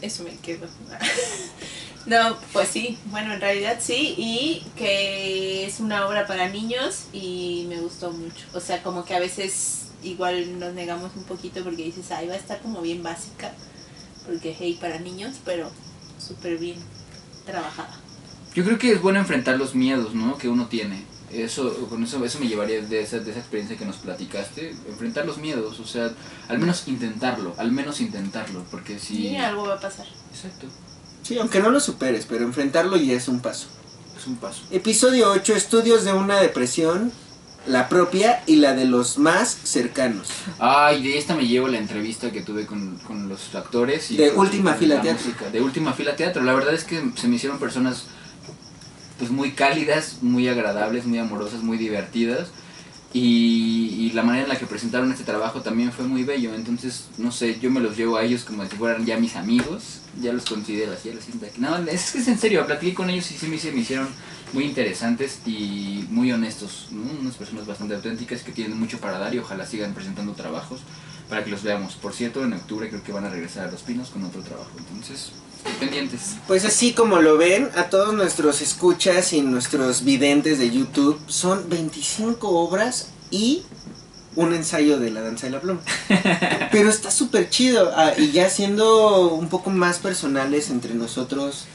Eso 0.00 0.22
me 0.24 0.36
quedo. 0.38 0.66
No, 2.06 2.36
pues 2.52 2.68
sí, 2.68 2.98
bueno, 3.06 3.34
en 3.34 3.40
realidad 3.40 3.78
sí, 3.80 4.14
y 4.16 4.64
que 4.76 5.66
es 5.66 5.80
una 5.80 6.06
obra 6.06 6.26
para 6.26 6.48
niños 6.48 7.06
y 7.12 7.66
me 7.68 7.80
gustó 7.80 8.12
mucho. 8.12 8.46
O 8.54 8.60
sea, 8.60 8.82
como 8.82 9.04
que 9.04 9.14
a 9.14 9.18
veces 9.18 9.86
igual 10.04 10.60
nos 10.60 10.72
negamos 10.72 11.10
un 11.16 11.24
poquito 11.24 11.64
porque 11.64 11.82
dices, 11.82 12.12
ay, 12.12 12.28
va 12.28 12.34
a 12.34 12.38
estar 12.38 12.60
como 12.62 12.80
bien 12.80 13.02
básica, 13.02 13.52
porque 14.24 14.54
hey, 14.56 14.78
para 14.80 15.00
niños, 15.00 15.34
pero 15.44 15.68
súper 16.18 16.58
bien 16.58 16.76
trabajada. 17.44 18.00
Yo 18.54 18.64
creo 18.64 18.78
que 18.78 18.92
es 18.92 19.02
bueno 19.02 19.18
enfrentar 19.18 19.58
los 19.58 19.74
miedos, 19.74 20.14
¿no? 20.14 20.38
Que 20.38 20.48
uno 20.48 20.66
tiene. 20.66 21.04
Eso, 21.30 21.88
con 21.88 22.04
eso, 22.04 22.24
eso 22.24 22.38
me 22.38 22.46
llevaría 22.46 22.80
de 22.82 23.00
esa, 23.00 23.18
de 23.18 23.32
esa 23.32 23.40
experiencia 23.40 23.76
que 23.76 23.84
nos 23.84 23.96
platicaste. 23.96 24.70
Enfrentar 24.88 25.26
los 25.26 25.38
miedos, 25.38 25.80
o 25.80 25.86
sea, 25.86 26.12
al 26.48 26.58
menos 26.60 26.86
intentarlo, 26.86 27.52
al 27.58 27.72
menos 27.72 28.00
intentarlo, 28.00 28.64
porque 28.70 28.98
si... 29.00 29.28
Y 29.28 29.36
algo 29.36 29.66
va 29.66 29.74
a 29.74 29.80
pasar. 29.80 30.06
Exacto. 30.30 30.68
Sí, 31.26 31.36
aunque 31.40 31.58
no 31.58 31.70
lo 31.70 31.80
superes, 31.80 32.24
pero 32.24 32.44
enfrentarlo 32.44 32.96
ya 32.96 33.14
es 33.14 33.26
un 33.26 33.40
paso. 33.40 33.66
Es 34.16 34.28
un 34.28 34.36
paso. 34.36 34.62
Episodio 34.70 35.32
8, 35.32 35.56
estudios 35.56 36.04
de 36.04 36.12
una 36.12 36.40
depresión, 36.40 37.10
la 37.66 37.88
propia 37.88 38.44
y 38.46 38.56
la 38.56 38.74
de 38.74 38.84
los 38.84 39.18
más 39.18 39.50
cercanos. 39.64 40.28
Ay, 40.60 41.02
de 41.02 41.18
esta 41.18 41.34
me 41.34 41.48
llevo 41.48 41.66
la 41.66 41.78
entrevista 41.78 42.30
que 42.30 42.42
tuve 42.42 42.64
con, 42.64 42.98
con 42.98 43.28
los 43.28 43.56
actores. 43.56 44.12
Y 44.12 44.16
De 44.18 44.30
Última 44.30 44.74
Fila 44.74 44.96
la 44.96 45.02
Teatro. 45.02 45.32
De 45.50 45.60
Última 45.60 45.92
Fila 45.94 46.14
Teatro. 46.14 46.44
La 46.44 46.54
verdad 46.54 46.74
es 46.74 46.84
que 46.84 47.02
se 47.16 47.26
me 47.26 47.34
hicieron 47.34 47.58
personas 47.58 48.04
pues 49.18 49.32
muy 49.32 49.50
cálidas, 49.50 50.18
muy 50.22 50.46
agradables, 50.46 51.06
muy 51.06 51.18
amorosas, 51.18 51.60
muy 51.60 51.76
divertidas. 51.76 52.50
Y, 53.18 53.94
y 53.98 54.10
la 54.12 54.22
manera 54.22 54.44
en 54.44 54.50
la 54.50 54.58
que 54.58 54.66
presentaron 54.66 55.10
este 55.10 55.24
trabajo 55.24 55.62
también 55.62 55.90
fue 55.90 56.04
muy 56.06 56.22
bello. 56.22 56.54
Entonces, 56.54 57.06
no 57.16 57.32
sé, 57.32 57.58
yo 57.58 57.70
me 57.70 57.80
los 57.80 57.96
llevo 57.96 58.18
a 58.18 58.22
ellos 58.22 58.44
como 58.44 58.62
si 58.66 58.76
fueran 58.76 59.06
ya 59.06 59.16
mis 59.16 59.36
amigos. 59.36 60.02
Ya 60.20 60.34
los 60.34 60.44
considero 60.44 60.92
así, 60.92 61.10
los 61.10 61.24
siento 61.24 61.46
aquí. 61.46 61.58
No, 61.58 61.78
es 61.78 62.12
que 62.12 62.18
es 62.18 62.28
en 62.28 62.38
serio, 62.38 62.66
platiqué 62.66 62.92
con 62.92 63.08
ellos 63.08 63.30
y 63.30 63.38
sí 63.38 63.46
me, 63.46 63.72
me 63.72 63.80
hicieron 63.80 64.08
muy 64.52 64.64
interesantes 64.64 65.40
y 65.46 66.04
muy 66.10 66.30
honestos. 66.30 66.88
¿no? 66.90 67.10
Unas 67.18 67.36
personas 67.36 67.66
bastante 67.66 67.94
auténticas 67.94 68.42
que 68.42 68.52
tienen 68.52 68.78
mucho 68.78 68.98
para 68.98 69.18
dar 69.18 69.34
y 69.34 69.38
ojalá 69.38 69.64
sigan 69.64 69.94
presentando 69.94 70.32
trabajos 70.32 70.80
para 71.30 71.42
que 71.42 71.50
los 71.50 71.62
veamos. 71.62 71.94
Por 71.94 72.12
cierto, 72.12 72.44
en 72.44 72.52
octubre 72.52 72.90
creo 72.90 73.02
que 73.02 73.12
van 73.12 73.24
a 73.24 73.30
regresar 73.30 73.68
a 73.68 73.70
Los 73.70 73.80
Pinos 73.80 74.10
con 74.10 74.24
otro 74.24 74.42
trabajo. 74.42 74.72
Entonces, 74.76 75.32
pendientes. 75.74 76.36
Pues 76.46 76.64
así 76.64 76.92
como 76.92 77.20
lo 77.20 77.36
ven, 77.36 77.70
a 77.76 77.84
todos 77.84 78.14
nuestros 78.14 78.62
escuchas 78.62 79.32
y 79.32 79.42
nuestros 79.42 80.04
videntes 80.04 80.58
de 80.58 80.70
YouTube, 80.70 81.20
son 81.26 81.68
25 81.68 82.48
obras 82.48 83.08
y 83.30 83.62
un 84.36 84.52
ensayo 84.52 84.98
de 84.98 85.10
la 85.10 85.22
danza 85.22 85.46
de 85.46 85.52
la 85.52 85.60
pluma. 85.60 85.80
Pero 86.72 86.88
está 86.90 87.10
súper 87.10 87.48
chido. 87.50 87.92
Ah, 87.96 88.12
y 88.16 88.30
ya 88.30 88.48
siendo 88.50 89.28
un 89.28 89.48
poco 89.48 89.70
más 89.70 89.98
personales 89.98 90.70
entre 90.70 90.94
nosotros, 90.94 91.66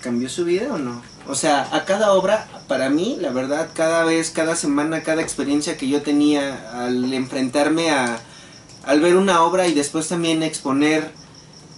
¿cambió 0.00 0.28
su 0.28 0.44
vida 0.44 0.74
o 0.74 0.78
no? 0.78 1.02
O 1.28 1.34
sea, 1.34 1.68
a 1.72 1.84
cada 1.84 2.12
obra, 2.12 2.48
para 2.66 2.90
mí, 2.90 3.16
la 3.20 3.30
verdad, 3.30 3.68
cada 3.74 4.04
vez, 4.04 4.30
cada 4.30 4.56
semana, 4.56 5.02
cada 5.02 5.22
experiencia 5.22 5.76
que 5.76 5.88
yo 5.88 6.02
tenía 6.02 6.70
al 6.84 7.12
enfrentarme 7.14 7.90
a, 7.90 8.18
al 8.84 9.00
ver 9.00 9.16
una 9.16 9.42
obra 9.44 9.68
y 9.68 9.74
después 9.74 10.08
también 10.08 10.42
exponer 10.42 11.12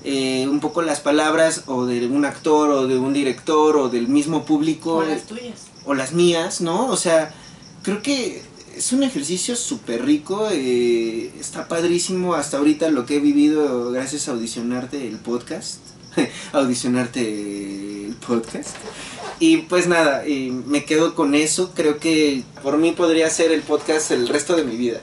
eh, 0.04 0.46
un 0.48 0.60
poco 0.60 0.82
las 0.82 1.00
palabras 1.00 1.64
o 1.66 1.86
de 1.86 2.06
un 2.06 2.24
actor 2.24 2.70
o 2.70 2.86
de 2.86 2.98
un 2.98 3.12
director 3.12 3.76
o 3.76 3.88
del 3.88 4.08
mismo 4.08 4.44
público. 4.44 4.96
O 4.96 5.04
las 5.04 5.26
tuyas. 5.26 5.66
O 5.84 5.94
las 5.94 6.12
mías, 6.12 6.60
¿no? 6.60 6.88
O 6.88 6.96
sea, 6.96 7.34
creo 7.82 8.02
que 8.02 8.42
es 8.76 8.92
un 8.92 9.02
ejercicio 9.02 9.54
súper 9.56 10.04
rico, 10.04 10.48
eh, 10.50 11.30
está 11.38 11.68
padrísimo 11.68 12.34
hasta 12.34 12.58
ahorita 12.58 12.90
lo 12.90 13.06
que 13.06 13.16
he 13.16 13.20
vivido 13.20 13.90
gracias 13.90 14.28
a 14.28 14.32
audicionarte 14.32 15.06
el 15.06 15.18
podcast, 15.18 15.78
audicionarte 16.52 18.06
el 18.06 18.16
podcast. 18.26 18.76
Y 19.40 19.58
pues 19.58 19.88
nada, 19.88 20.24
eh, 20.24 20.52
me 20.66 20.84
quedo 20.84 21.14
con 21.14 21.34
eso, 21.34 21.72
creo 21.74 21.98
que 21.98 22.44
por 22.62 22.78
mí 22.78 22.92
podría 22.92 23.28
ser 23.28 23.52
el 23.52 23.62
podcast 23.62 24.10
el 24.10 24.28
resto 24.28 24.56
de 24.56 24.64
mi 24.64 24.76
vida. 24.76 25.00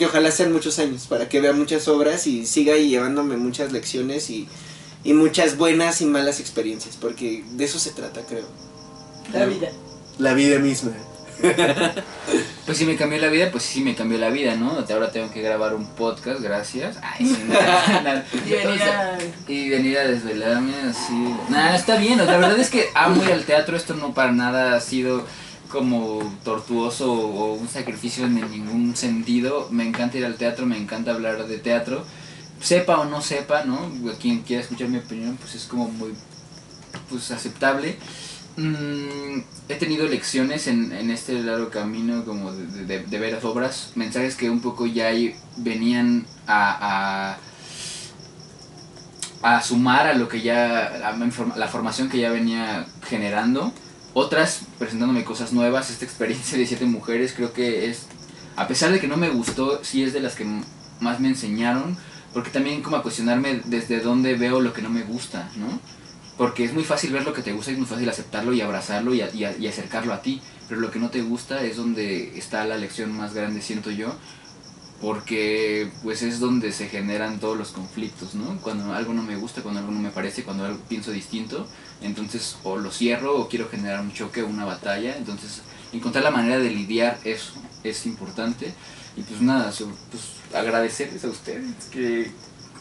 Que 0.00 0.06
ojalá 0.06 0.30
sean 0.30 0.50
muchos 0.50 0.78
años, 0.78 1.06
para 1.06 1.28
que 1.28 1.42
vea 1.42 1.52
muchas 1.52 1.86
obras 1.86 2.26
y 2.26 2.46
siga 2.46 2.72
ahí 2.72 2.88
llevándome 2.88 3.36
muchas 3.36 3.70
lecciones 3.70 4.30
y, 4.30 4.48
y 5.04 5.12
muchas 5.12 5.58
buenas 5.58 6.00
y 6.00 6.06
malas 6.06 6.40
experiencias, 6.40 6.96
porque 6.98 7.44
de 7.50 7.64
eso 7.66 7.78
se 7.78 7.90
trata, 7.90 8.22
creo. 8.22 8.46
La 9.34 9.44
vida. 9.44 9.68
La 10.18 10.32
vida 10.32 10.58
misma. 10.58 10.92
Pues 12.66 12.78
si 12.78 12.84
me 12.86 12.94
cambió 12.96 13.18
la 13.18 13.28
vida, 13.28 13.50
pues 13.50 13.64
sí 13.64 13.80
me 13.80 13.96
cambió 13.96 14.16
la 14.16 14.30
vida, 14.30 14.54
¿no? 14.54 14.70
Ahora 14.90 15.10
tengo 15.10 15.30
que 15.32 15.42
grabar 15.42 15.74
un 15.74 15.86
podcast, 15.86 16.40
gracias. 16.40 16.96
Ay, 17.02 17.26
sí, 17.26 17.42
nada, 17.48 18.00
nada. 18.02 18.26
Y 18.46 18.50
venir 18.50 18.82
a- 18.82 19.18
Y 19.48 19.68
venir 19.70 19.98
a 19.98 20.04
desvelarme 20.06 20.72
así. 20.88 21.34
Nada, 21.48 21.74
está 21.76 21.96
bien. 21.96 22.18
La 22.18 22.24
verdad 22.36 22.58
es 22.58 22.70
que 22.70 22.86
amo 22.94 23.22
ir 23.24 23.32
al 23.32 23.44
teatro. 23.44 23.76
Esto 23.76 23.94
no 23.94 24.14
para 24.14 24.30
nada 24.32 24.76
ha 24.76 24.80
sido 24.80 25.26
como 25.70 26.20
tortuoso 26.44 27.12
o 27.12 27.54
un 27.54 27.68
sacrificio 27.68 28.26
en 28.26 28.34
ningún 28.50 28.96
sentido. 28.96 29.68
Me 29.70 29.86
encanta 29.86 30.18
ir 30.18 30.24
al 30.26 30.36
teatro, 30.36 30.66
me 30.66 30.76
encanta 30.76 31.12
hablar 31.12 31.46
de 31.46 31.58
teatro. 31.58 32.04
Sepa 32.60 32.98
o 33.00 33.04
no 33.06 33.22
sepa, 33.22 33.64
¿no? 33.64 33.78
Quien 34.20 34.42
quiera 34.42 34.62
escuchar 34.62 34.88
mi 34.88 34.98
opinión, 34.98 35.36
pues 35.40 35.54
es 35.54 35.64
como 35.64 35.88
muy 35.88 36.12
pues 37.08 37.30
aceptable. 37.30 37.96
Mm, 38.56 39.40
he 39.68 39.74
tenido 39.76 40.06
lecciones 40.08 40.66
en, 40.66 40.92
en 40.92 41.10
este 41.10 41.40
largo 41.42 41.70
camino 41.70 42.24
como 42.24 42.52
de, 42.52 42.66
de- 42.84 43.04
de 43.06 43.18
ver 43.18 43.32
las 43.32 43.44
obras, 43.44 43.92
mensajes 43.94 44.34
que 44.36 44.50
un 44.50 44.60
poco 44.60 44.86
ya 44.86 45.10
venían 45.56 46.26
a, 46.46 47.36
a, 49.42 49.62
sumar 49.62 50.06
a 50.06 50.14
lo 50.14 50.28
que 50.28 50.42
ya, 50.42 50.86
a 51.08 51.16
la 51.56 51.68
formación 51.68 52.08
que 52.08 52.18
ya 52.18 52.30
venía 52.30 52.86
generando. 53.08 53.72
Otras 54.12 54.62
presentándome 54.78 55.24
cosas 55.24 55.52
nuevas, 55.52 55.90
esta 55.90 56.04
experiencia 56.04 56.58
de 56.58 56.66
siete 56.66 56.84
mujeres 56.84 57.32
creo 57.34 57.52
que 57.52 57.88
es, 57.88 58.06
a 58.56 58.66
pesar 58.66 58.90
de 58.90 59.00
que 59.00 59.06
no 59.08 59.16
me 59.16 59.30
gustó, 59.30 59.84
sí 59.84 60.02
es 60.02 60.12
de 60.12 60.20
las 60.20 60.34
que 60.34 60.44
más 61.00 61.20
me 61.20 61.28
enseñaron, 61.28 61.96
porque 62.34 62.50
también 62.50 62.82
como 62.82 62.96
a 62.96 63.02
cuestionarme 63.02 63.60
desde 63.64 64.00
dónde 64.00 64.34
veo 64.34 64.60
lo 64.60 64.72
que 64.72 64.82
no 64.82 64.90
me 64.90 65.02
gusta, 65.02 65.48
¿no? 65.56 65.78
Porque 66.36 66.64
es 66.64 66.72
muy 66.72 66.84
fácil 66.84 67.12
ver 67.12 67.24
lo 67.24 67.34
que 67.34 67.42
te 67.42 67.52
gusta 67.52 67.70
y 67.70 67.74
es 67.74 67.78
muy 67.78 67.86
fácil 67.88 68.08
aceptarlo 68.08 68.52
y 68.52 68.60
abrazarlo 68.62 69.14
y, 69.14 69.20
a- 69.20 69.30
y 69.32 69.44
y 69.58 69.66
acercarlo 69.68 70.12
a 70.14 70.22
ti. 70.22 70.40
Pero 70.68 70.80
lo 70.80 70.90
que 70.90 70.98
no 70.98 71.10
te 71.10 71.20
gusta 71.22 71.62
es 71.64 71.76
donde 71.76 72.38
está 72.38 72.64
la 72.64 72.78
lección 72.78 73.12
más 73.16 73.34
grande, 73.34 73.60
siento 73.60 73.90
yo. 73.90 74.14
Porque 75.00 75.90
pues 76.02 76.22
es 76.22 76.40
donde 76.40 76.72
se 76.72 76.88
generan 76.88 77.40
todos 77.40 77.56
los 77.56 77.70
conflictos, 77.70 78.34
¿no? 78.34 78.58
Cuando 78.60 78.92
algo 78.92 79.14
no 79.14 79.22
me 79.22 79.36
gusta, 79.36 79.62
cuando 79.62 79.80
algo 79.80 79.92
no 79.92 80.00
me 80.00 80.10
parece, 80.10 80.42
cuando 80.42 80.64
algo 80.64 80.78
pienso 80.88 81.10
distinto. 81.10 81.66
Entonces 82.02 82.56
o 82.64 82.76
lo 82.76 82.90
cierro 82.90 83.36
o 83.36 83.48
quiero 83.48 83.68
generar 83.68 84.00
un 84.00 84.12
choque 84.12 84.42
o 84.42 84.46
una 84.46 84.66
batalla. 84.66 85.16
Entonces 85.16 85.62
encontrar 85.92 86.24
la 86.24 86.30
manera 86.30 86.58
de 86.58 86.70
lidiar 86.70 87.18
eso 87.24 87.52
es 87.82 88.04
importante. 88.06 88.74
Y 89.16 89.22
pues 89.22 89.40
nada, 89.40 89.72
pues 90.10 90.22
agradecerles 90.54 91.24
a 91.24 91.28
ustedes 91.28 91.86
que 91.90 92.30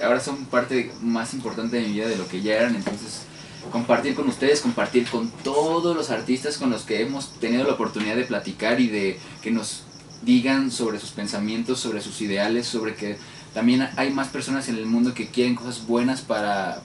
ahora 0.04 0.20
son 0.20 0.46
parte 0.46 0.92
más 1.02 1.34
importante 1.34 1.78
de 1.78 1.88
mi 1.88 1.94
vida 1.94 2.08
de 2.08 2.18
lo 2.18 2.28
que 2.28 2.42
ya 2.42 2.56
eran. 2.56 2.76
Entonces 2.76 3.24
compartir 3.72 4.16
con 4.16 4.28
ustedes, 4.28 4.62
compartir 4.62 5.08
con 5.10 5.30
todos 5.44 5.96
los 5.96 6.10
artistas 6.10 6.58
con 6.58 6.70
los 6.70 6.84
que 6.84 7.02
hemos 7.02 7.34
tenido 7.40 7.66
la 7.66 7.74
oportunidad 7.74 8.16
de 8.16 8.24
platicar 8.24 8.80
y 8.80 8.88
de 8.88 9.20
que 9.42 9.52
nos 9.52 9.84
digan 10.22 10.72
sobre 10.72 11.00
sus 11.00 11.12
pensamientos, 11.12 11.80
sobre 11.80 12.02
sus 12.02 12.22
ideales, 12.22 12.68
sobre 12.68 12.96
que 12.96 13.18
también 13.54 13.90
hay 13.96 14.12
más 14.12 14.28
personas 14.28 14.68
en 14.70 14.76
el 14.78 14.86
mundo 14.86 15.14
que 15.14 15.28
quieren 15.28 15.56
cosas 15.56 15.86
buenas 15.88 16.22
para, 16.22 16.82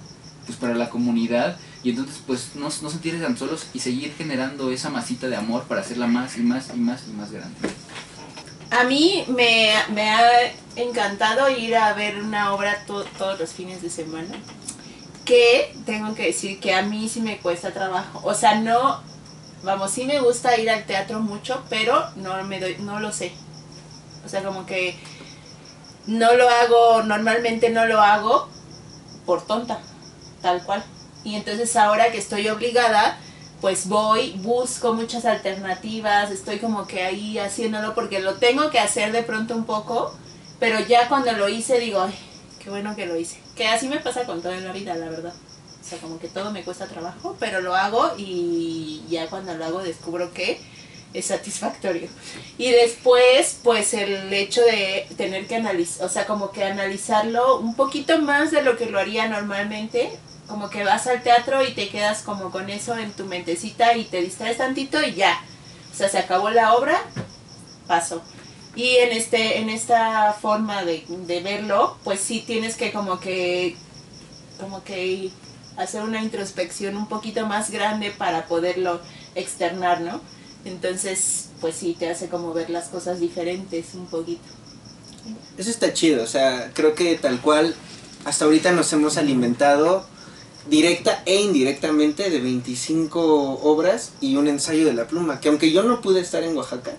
pues, 0.46 0.58
para 0.58 0.74
la 0.74 0.88
comunidad 0.90 1.56
y 1.82 1.90
entonces 1.90 2.16
pues 2.26 2.50
no, 2.54 2.68
no 2.80 2.90
sentirse 2.90 3.18
tan 3.20 3.36
solos 3.36 3.66
y 3.74 3.80
seguir 3.80 4.14
generando 4.16 4.70
esa 4.70 4.88
masita 4.88 5.28
de 5.28 5.36
amor 5.36 5.64
para 5.64 5.82
hacerla 5.82 6.06
más 6.06 6.38
y 6.38 6.40
más 6.40 6.68
y 6.74 6.78
más 6.78 7.02
y 7.08 7.12
más 7.12 7.30
grande. 7.30 7.54
A 8.70 8.84
mí 8.84 9.24
me, 9.28 9.70
me 9.92 10.10
ha 10.10 10.22
encantado 10.76 11.50
ir 11.50 11.76
a 11.76 11.92
ver 11.92 12.22
una 12.22 12.54
obra 12.54 12.84
to- 12.86 13.04
todos 13.18 13.38
los 13.38 13.50
fines 13.52 13.82
de 13.82 13.90
semana. 13.90 14.34
Que 15.24 15.74
tengo 15.86 16.14
que 16.14 16.26
decir 16.26 16.60
que 16.60 16.74
a 16.74 16.82
mí 16.82 17.08
sí 17.08 17.20
me 17.20 17.38
cuesta 17.38 17.72
trabajo. 17.72 18.20
O 18.24 18.34
sea, 18.34 18.60
no, 18.60 19.00
vamos, 19.64 19.90
sí 19.90 20.04
me 20.04 20.20
gusta 20.20 20.58
ir 20.58 20.70
al 20.70 20.84
teatro 20.84 21.20
mucho, 21.20 21.62
pero 21.68 22.04
no 22.16 22.42
me 22.44 22.60
doy, 22.60 22.76
no 22.78 23.00
lo 23.00 23.12
sé. 23.12 23.32
O 24.24 24.28
sea, 24.28 24.42
como 24.42 24.66
que 24.66 24.96
no 26.06 26.34
lo 26.34 26.48
hago, 26.48 27.02
normalmente 27.02 27.70
no 27.70 27.86
lo 27.86 28.00
hago 28.00 28.48
por 29.26 29.46
tonta, 29.46 29.80
tal 30.42 30.62
cual. 30.64 30.84
Y 31.24 31.34
entonces 31.36 31.74
ahora 31.76 32.12
que 32.12 32.18
estoy 32.18 32.48
obligada, 32.48 33.18
pues 33.60 33.88
voy, 33.88 34.32
busco 34.42 34.92
muchas 34.92 35.24
alternativas, 35.24 36.30
estoy 36.30 36.58
como 36.58 36.86
que 36.86 37.02
ahí 37.02 37.38
haciéndolo 37.38 37.94
porque 37.94 38.20
lo 38.20 38.34
tengo 38.34 38.70
que 38.70 38.78
hacer 38.78 39.12
de 39.12 39.22
pronto 39.22 39.54
un 39.54 39.64
poco, 39.64 40.14
pero 40.60 40.80
ya 40.80 41.08
cuando 41.08 41.32
lo 41.32 41.48
hice 41.48 41.78
digo, 41.78 42.02
ay, 42.02 42.14
qué 42.58 42.68
bueno 42.70 42.94
que 42.94 43.06
lo 43.06 43.16
hice. 43.16 43.40
Que 43.56 43.68
así 43.68 43.88
me 43.88 44.00
pasa 44.00 44.24
con 44.24 44.42
toda 44.42 44.56
la 44.56 44.72
vida, 44.72 44.94
la 44.94 45.08
verdad. 45.08 45.32
Como 45.96 46.18
que 46.18 46.28
todo 46.28 46.50
me 46.50 46.62
cuesta 46.62 46.86
trabajo, 46.86 47.36
pero 47.38 47.60
lo 47.60 47.74
hago 47.74 48.12
y 48.16 49.02
ya 49.08 49.28
cuando 49.28 49.54
lo 49.54 49.64
hago 49.64 49.82
descubro 49.82 50.32
que 50.32 50.60
es 51.14 51.26
satisfactorio. 51.26 52.08
Y 52.58 52.72
después, 52.72 53.60
pues 53.62 53.94
el 53.94 54.32
hecho 54.32 54.60
de 54.62 55.06
tener 55.16 55.46
que 55.46 55.56
analizar, 55.56 56.04
o 56.04 56.08
sea, 56.08 56.26
como 56.26 56.50
que 56.50 56.64
analizarlo 56.64 57.58
un 57.58 57.74
poquito 57.76 58.18
más 58.18 58.50
de 58.50 58.62
lo 58.62 58.76
que 58.76 58.86
lo 58.86 58.98
haría 58.98 59.28
normalmente, 59.28 60.10
como 60.48 60.68
que 60.68 60.84
vas 60.84 61.06
al 61.06 61.22
teatro 61.22 61.64
y 61.64 61.72
te 61.72 61.88
quedas 61.88 62.22
como 62.22 62.50
con 62.50 62.68
eso 62.68 62.98
en 62.98 63.12
tu 63.12 63.24
mentecita 63.24 63.96
y 63.96 64.04
te 64.04 64.20
distraes 64.20 64.58
tantito 64.58 65.00
y 65.02 65.14
ya. 65.14 65.40
O 65.92 65.96
sea, 65.96 66.08
se 66.08 66.18
acabó 66.18 66.50
la 66.50 66.74
obra, 66.74 67.00
pasó. 67.86 68.20
Y 68.76 68.96
en 68.96 69.12
este, 69.12 69.58
en 69.58 69.70
esta 69.70 70.32
forma 70.32 70.84
de, 70.84 71.04
de 71.08 71.40
verlo, 71.40 71.96
pues 72.02 72.20
sí 72.20 72.42
tienes 72.44 72.76
que 72.76 72.92
como 72.92 73.20
que, 73.20 73.76
como 74.58 74.82
que 74.82 75.30
hacer 75.76 76.02
una 76.02 76.22
introspección 76.22 76.96
un 76.96 77.08
poquito 77.08 77.46
más 77.46 77.70
grande 77.70 78.12
para 78.16 78.46
poderlo 78.46 79.00
externar, 79.34 80.00
¿no? 80.00 80.20
Entonces, 80.64 81.50
pues 81.60 81.74
sí, 81.74 81.96
te 81.98 82.08
hace 82.08 82.28
como 82.28 82.52
ver 82.52 82.70
las 82.70 82.88
cosas 82.88 83.20
diferentes 83.20 83.94
un 83.94 84.06
poquito. 84.06 84.42
Eso 85.58 85.70
está 85.70 85.92
chido, 85.92 86.22
o 86.22 86.26
sea, 86.26 86.70
creo 86.74 86.94
que 86.94 87.16
tal 87.16 87.40
cual 87.40 87.74
hasta 88.24 88.44
ahorita 88.44 88.72
nos 88.72 88.92
hemos 88.92 89.16
alimentado 89.16 90.06
directa 90.68 91.22
e 91.26 91.40
indirectamente 91.42 92.30
de 92.30 92.40
25 92.40 93.60
obras 93.62 94.12
y 94.20 94.36
un 94.36 94.48
ensayo 94.48 94.86
de 94.86 94.94
la 94.94 95.06
pluma, 95.06 95.40
que 95.40 95.48
aunque 95.48 95.72
yo 95.72 95.82
no 95.82 96.00
pude 96.00 96.20
estar 96.20 96.42
en 96.42 96.56
Oaxaca, 96.56 96.92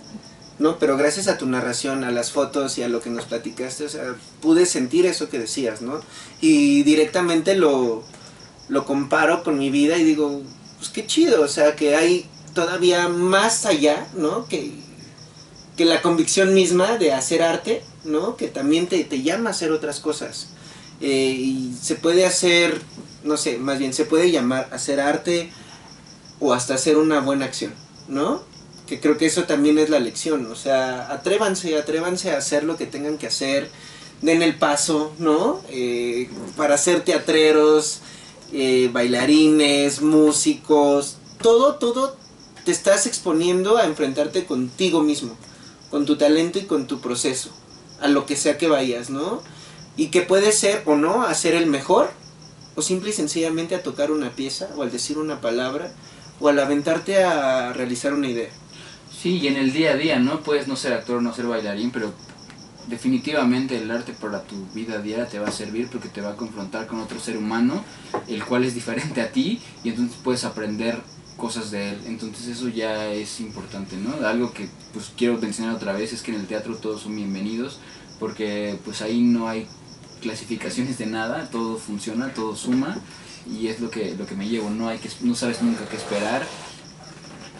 ¿no? 0.59 0.77
Pero 0.77 0.97
gracias 0.97 1.27
a 1.27 1.37
tu 1.37 1.47
narración, 1.47 2.03
a 2.03 2.11
las 2.11 2.31
fotos 2.31 2.77
y 2.77 2.83
a 2.83 2.87
lo 2.89 3.01
que 3.01 3.09
nos 3.09 3.25
platicaste, 3.25 3.85
o 3.85 3.89
sea, 3.89 4.15
pude 4.41 4.65
sentir 4.65 5.05
eso 5.05 5.29
que 5.29 5.39
decías, 5.39 5.81
¿no? 5.81 5.99
Y 6.41 6.83
directamente 6.83 7.55
lo, 7.55 8.03
lo 8.67 8.85
comparo 8.85 9.43
con 9.43 9.57
mi 9.57 9.69
vida 9.69 9.97
y 9.97 10.03
digo, 10.03 10.41
pues 10.77 10.89
qué 10.89 11.05
chido, 11.05 11.41
o 11.41 11.47
sea, 11.47 11.75
que 11.75 11.95
hay 11.95 12.25
todavía 12.53 13.07
más 13.07 13.65
allá, 13.65 14.07
¿no? 14.15 14.47
Que, 14.47 14.71
que 15.77 15.85
la 15.85 16.01
convicción 16.01 16.53
misma 16.53 16.97
de 16.97 17.13
hacer 17.13 17.43
arte, 17.43 17.83
¿no? 18.03 18.37
Que 18.37 18.47
también 18.47 18.87
te, 18.87 19.03
te 19.03 19.21
llama 19.21 19.49
a 19.49 19.51
hacer 19.51 19.71
otras 19.71 19.99
cosas. 19.99 20.47
Eh, 21.01 21.35
y 21.37 21.75
se 21.79 21.95
puede 21.95 22.25
hacer, 22.25 22.81
no 23.23 23.37
sé, 23.37 23.57
más 23.57 23.79
bien 23.79 23.93
se 23.93 24.05
puede 24.05 24.31
llamar 24.31 24.69
hacer 24.71 25.01
arte 25.01 25.51
o 26.39 26.53
hasta 26.53 26.75
hacer 26.75 26.97
una 26.97 27.19
buena 27.19 27.45
acción, 27.45 27.73
¿no? 28.07 28.43
Que 28.87 28.99
creo 28.99 29.17
que 29.17 29.25
eso 29.25 29.43
también 29.43 29.77
es 29.77 29.89
la 29.89 29.99
lección, 29.99 30.45
o 30.51 30.55
sea, 30.55 31.11
atrévanse, 31.11 31.77
atrévanse 31.77 32.31
a 32.31 32.37
hacer 32.37 32.63
lo 32.63 32.77
que 32.77 32.85
tengan 32.85 33.17
que 33.17 33.27
hacer, 33.27 33.69
den 34.21 34.41
el 34.41 34.55
paso, 34.55 35.13
¿no? 35.19 35.61
Eh, 35.69 36.29
para 36.55 36.77
ser 36.77 37.01
teatreros, 37.01 37.99
eh, 38.53 38.89
bailarines, 38.91 40.01
músicos, 40.01 41.17
todo, 41.41 41.75
todo 41.75 42.15
te 42.65 42.71
estás 42.71 43.05
exponiendo 43.05 43.77
a 43.77 43.85
enfrentarte 43.85 44.45
contigo 44.45 45.01
mismo. 45.01 45.37
con 45.91 46.05
tu 46.05 46.17
talento 46.17 46.59
y 46.59 46.63
con 46.63 46.87
tu 46.87 46.99
proceso, 46.99 47.51
a 48.01 48.07
lo 48.09 48.25
que 48.25 48.35
sea 48.35 48.57
que 48.57 48.67
vayas, 48.67 49.09
¿no? 49.09 49.41
Y 49.95 50.07
que 50.07 50.21
puedes 50.23 50.57
ser 50.57 50.81
o 50.85 50.95
no 50.97 51.23
a 51.23 51.33
ser 51.35 51.53
el 51.53 51.67
mejor, 51.67 52.09
o 52.75 52.81
simple 52.81 53.11
y 53.11 53.13
sencillamente 53.13 53.75
a 53.75 53.83
tocar 53.83 54.11
una 54.11 54.31
pieza, 54.31 54.67
o 54.75 54.83
al 54.83 54.91
decir 54.91 55.17
una 55.17 55.39
palabra, 55.39 55.93
o 56.41 56.49
al 56.49 56.59
aventarte 56.59 57.23
a 57.23 57.71
realizar 57.71 58.13
una 58.13 58.27
idea. 58.27 58.49
Sí, 59.21 59.37
y 59.37 59.47
en 59.47 59.55
el 59.55 59.71
día 59.71 59.91
a 59.91 59.95
día, 59.95 60.19
¿no? 60.19 60.41
Puedes 60.41 60.67
no 60.67 60.75
ser 60.75 60.91
actor, 60.91 61.21
no 61.21 61.33
ser 61.33 61.45
bailarín, 61.45 61.91
pero 61.91 62.11
definitivamente 62.87 63.77
el 63.77 63.89
arte 63.91 64.13
para 64.13 64.43
tu 64.43 64.65
vida 64.73 65.01
diaria 65.01 65.27
te 65.27 65.39
va 65.39 65.47
a 65.47 65.51
servir 65.51 65.89
porque 65.89 66.09
te 66.09 66.21
va 66.21 66.31
a 66.31 66.35
confrontar 66.35 66.87
con 66.87 66.99
otro 66.99 67.19
ser 67.19 67.37
humano, 67.37 67.83
el 68.27 68.43
cual 68.43 68.63
es 68.63 68.75
diferente 68.75 69.21
a 69.21 69.31
ti, 69.31 69.61
y 69.83 69.89
entonces 69.89 70.17
puedes 70.23 70.43
aprender 70.43 71.01
cosas 71.37 71.71
de 71.71 71.89
él. 71.89 72.01
Entonces 72.05 72.47
eso 72.47 72.69
ya 72.69 73.07
es 73.07 73.39
importante, 73.39 73.97
¿no? 73.97 74.25
Algo 74.27 74.53
que 74.53 74.67
pues 74.93 75.11
quiero 75.17 75.37
mencionar 75.37 75.75
otra 75.75 75.93
vez 75.93 76.13
es 76.13 76.21
que 76.21 76.31
en 76.33 76.39
el 76.39 76.47
teatro 76.47 76.75
todos 76.77 77.01
son 77.01 77.15
bienvenidos, 77.15 77.79
porque 78.19 78.79
pues 78.85 79.01
ahí 79.01 79.21
no 79.21 79.47
hay 79.47 79.67
clasificaciones 80.21 80.97
de 80.97 81.05
nada, 81.05 81.49
todo 81.49 81.77
funciona, 81.77 82.33
todo 82.33 82.55
suma 82.55 82.97
y 83.45 83.67
es 83.67 83.79
lo 83.79 83.91
que, 83.91 84.15
lo 84.15 84.25
que 84.25 84.35
me 84.35 84.47
llevo, 84.47 84.69
no, 84.69 84.87
hay 84.87 84.97
que, 84.97 85.09
no 85.21 85.35
sabes 85.35 85.61
nunca 85.61 85.87
qué 85.87 85.97
esperar. 85.97 86.45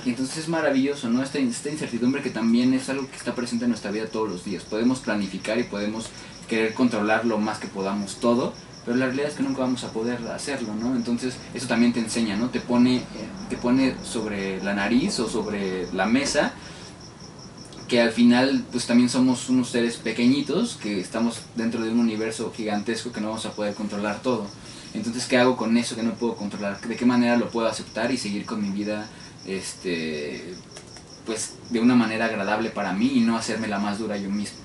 Y 0.06 0.12
entonces 0.12 0.38
es 0.38 0.50
maravilloso, 0.50 1.10
¿no? 1.10 1.24
Esta, 1.24 1.40
esta 1.40 1.70
incertidumbre 1.70 2.22
que 2.22 2.30
también 2.30 2.76
es 2.76 2.90
algo 2.90 3.10
que 3.10 3.16
está 3.16 3.34
presente 3.34 3.66
en 3.66 3.72
nuestra 3.72 3.90
vida 3.90 4.06
todos 4.06 4.30
los 4.30 4.46
días. 4.46 4.64
Podemos 4.64 5.00
planificar 5.00 5.58
y 5.58 5.64
podemos 5.64 6.10
querer 6.48 6.76
controlar 6.76 7.26
lo 7.26 7.40
más 7.40 7.58
que 7.58 7.68
podamos 7.68 8.18
todo, 8.18 8.54
pero 8.86 8.98
la 8.98 9.08
realidad 9.08 9.30
es 9.30 9.36
que 9.36 9.42
nunca 9.42 9.62
vamos 9.62 9.84
a 9.84 9.92
poder 9.92 10.20
hacerlo, 10.28 10.76
¿no? 10.76 10.96
Entonces 10.96 11.36
eso 11.56 11.68
también 11.68 11.92
te 11.92 12.00
enseña, 12.00 12.36
¿no? 12.38 12.50
Te 12.52 12.60
pone, 12.60 12.98
eh, 12.98 13.04
te 13.50 13.58
pone 13.58 13.96
sobre 14.04 14.64
la 14.64 14.76
nariz 14.76 15.20
o 15.20 15.28
sobre 15.28 15.92
la 15.92 16.06
mesa 16.06 16.54
que 17.88 18.02
al 18.02 18.12
final 18.12 18.64
pues 18.72 18.86
también 18.88 19.10
somos 19.10 19.50
unos 19.50 19.70
seres 19.70 19.98
pequeñitos 19.98 20.76
que 20.76 21.00
estamos 21.00 21.42
dentro 21.56 21.84
de 21.84 21.92
un 21.92 22.00
universo 22.00 22.52
gigantesco 22.56 23.12
que 23.12 23.22
no 23.22 23.30
vamos 23.30 23.46
a 23.48 23.52
poder 23.52 23.74
controlar 23.74 24.22
todo. 24.22 24.48
Entonces, 24.94 25.26
¿qué 25.26 25.38
hago 25.38 25.58
con 25.58 25.76
eso 25.78 25.96
que 25.96 26.04
no 26.04 26.14
puedo 26.14 26.36
controlar? 26.36 26.80
¿De 26.80 26.96
qué 26.96 27.06
manera 27.06 27.36
lo 27.38 27.50
puedo 27.50 27.68
aceptar 27.68 28.12
y 28.12 28.18
seguir 28.18 28.46
con 28.46 28.62
mi 28.62 28.70
vida 28.70 29.10
este 29.46 30.56
pues 31.26 31.54
de 31.72 31.80
una 31.80 31.96
manera 31.96 32.26
agradable 32.26 32.70
para 32.70 32.94
mí 32.94 33.12
y 33.16 33.22
no 33.22 33.38
hacerme 33.38 33.68
la 33.68 33.80
más 33.80 33.98
dura 33.98 34.18
yo 34.18 34.30
mismo? 34.30 34.60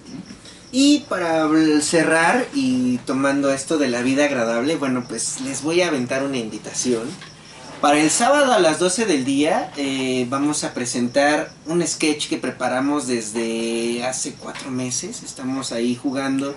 Y 0.72 1.00
para 1.08 1.48
cerrar 1.80 2.46
y 2.54 2.98
tomando 2.98 3.50
esto 3.52 3.76
de 3.76 3.88
la 3.88 4.02
vida 4.02 4.26
agradable, 4.26 4.76
bueno, 4.76 5.04
pues 5.08 5.40
les 5.40 5.62
voy 5.62 5.80
a 5.80 5.88
aventar 5.88 6.22
una 6.22 6.36
invitación. 6.36 7.02
Para 7.80 7.98
el 7.98 8.10
sábado 8.10 8.52
a 8.52 8.58
las 8.58 8.78
12 8.78 9.06
del 9.06 9.24
día 9.24 9.72
eh, 9.76 10.26
vamos 10.28 10.64
a 10.64 10.74
presentar 10.74 11.50
un 11.66 11.84
sketch 11.84 12.28
que 12.28 12.36
preparamos 12.36 13.06
desde 13.08 14.04
hace 14.04 14.34
cuatro 14.34 14.70
meses. 14.70 15.22
Estamos 15.24 15.72
ahí 15.72 15.96
jugando. 15.96 16.54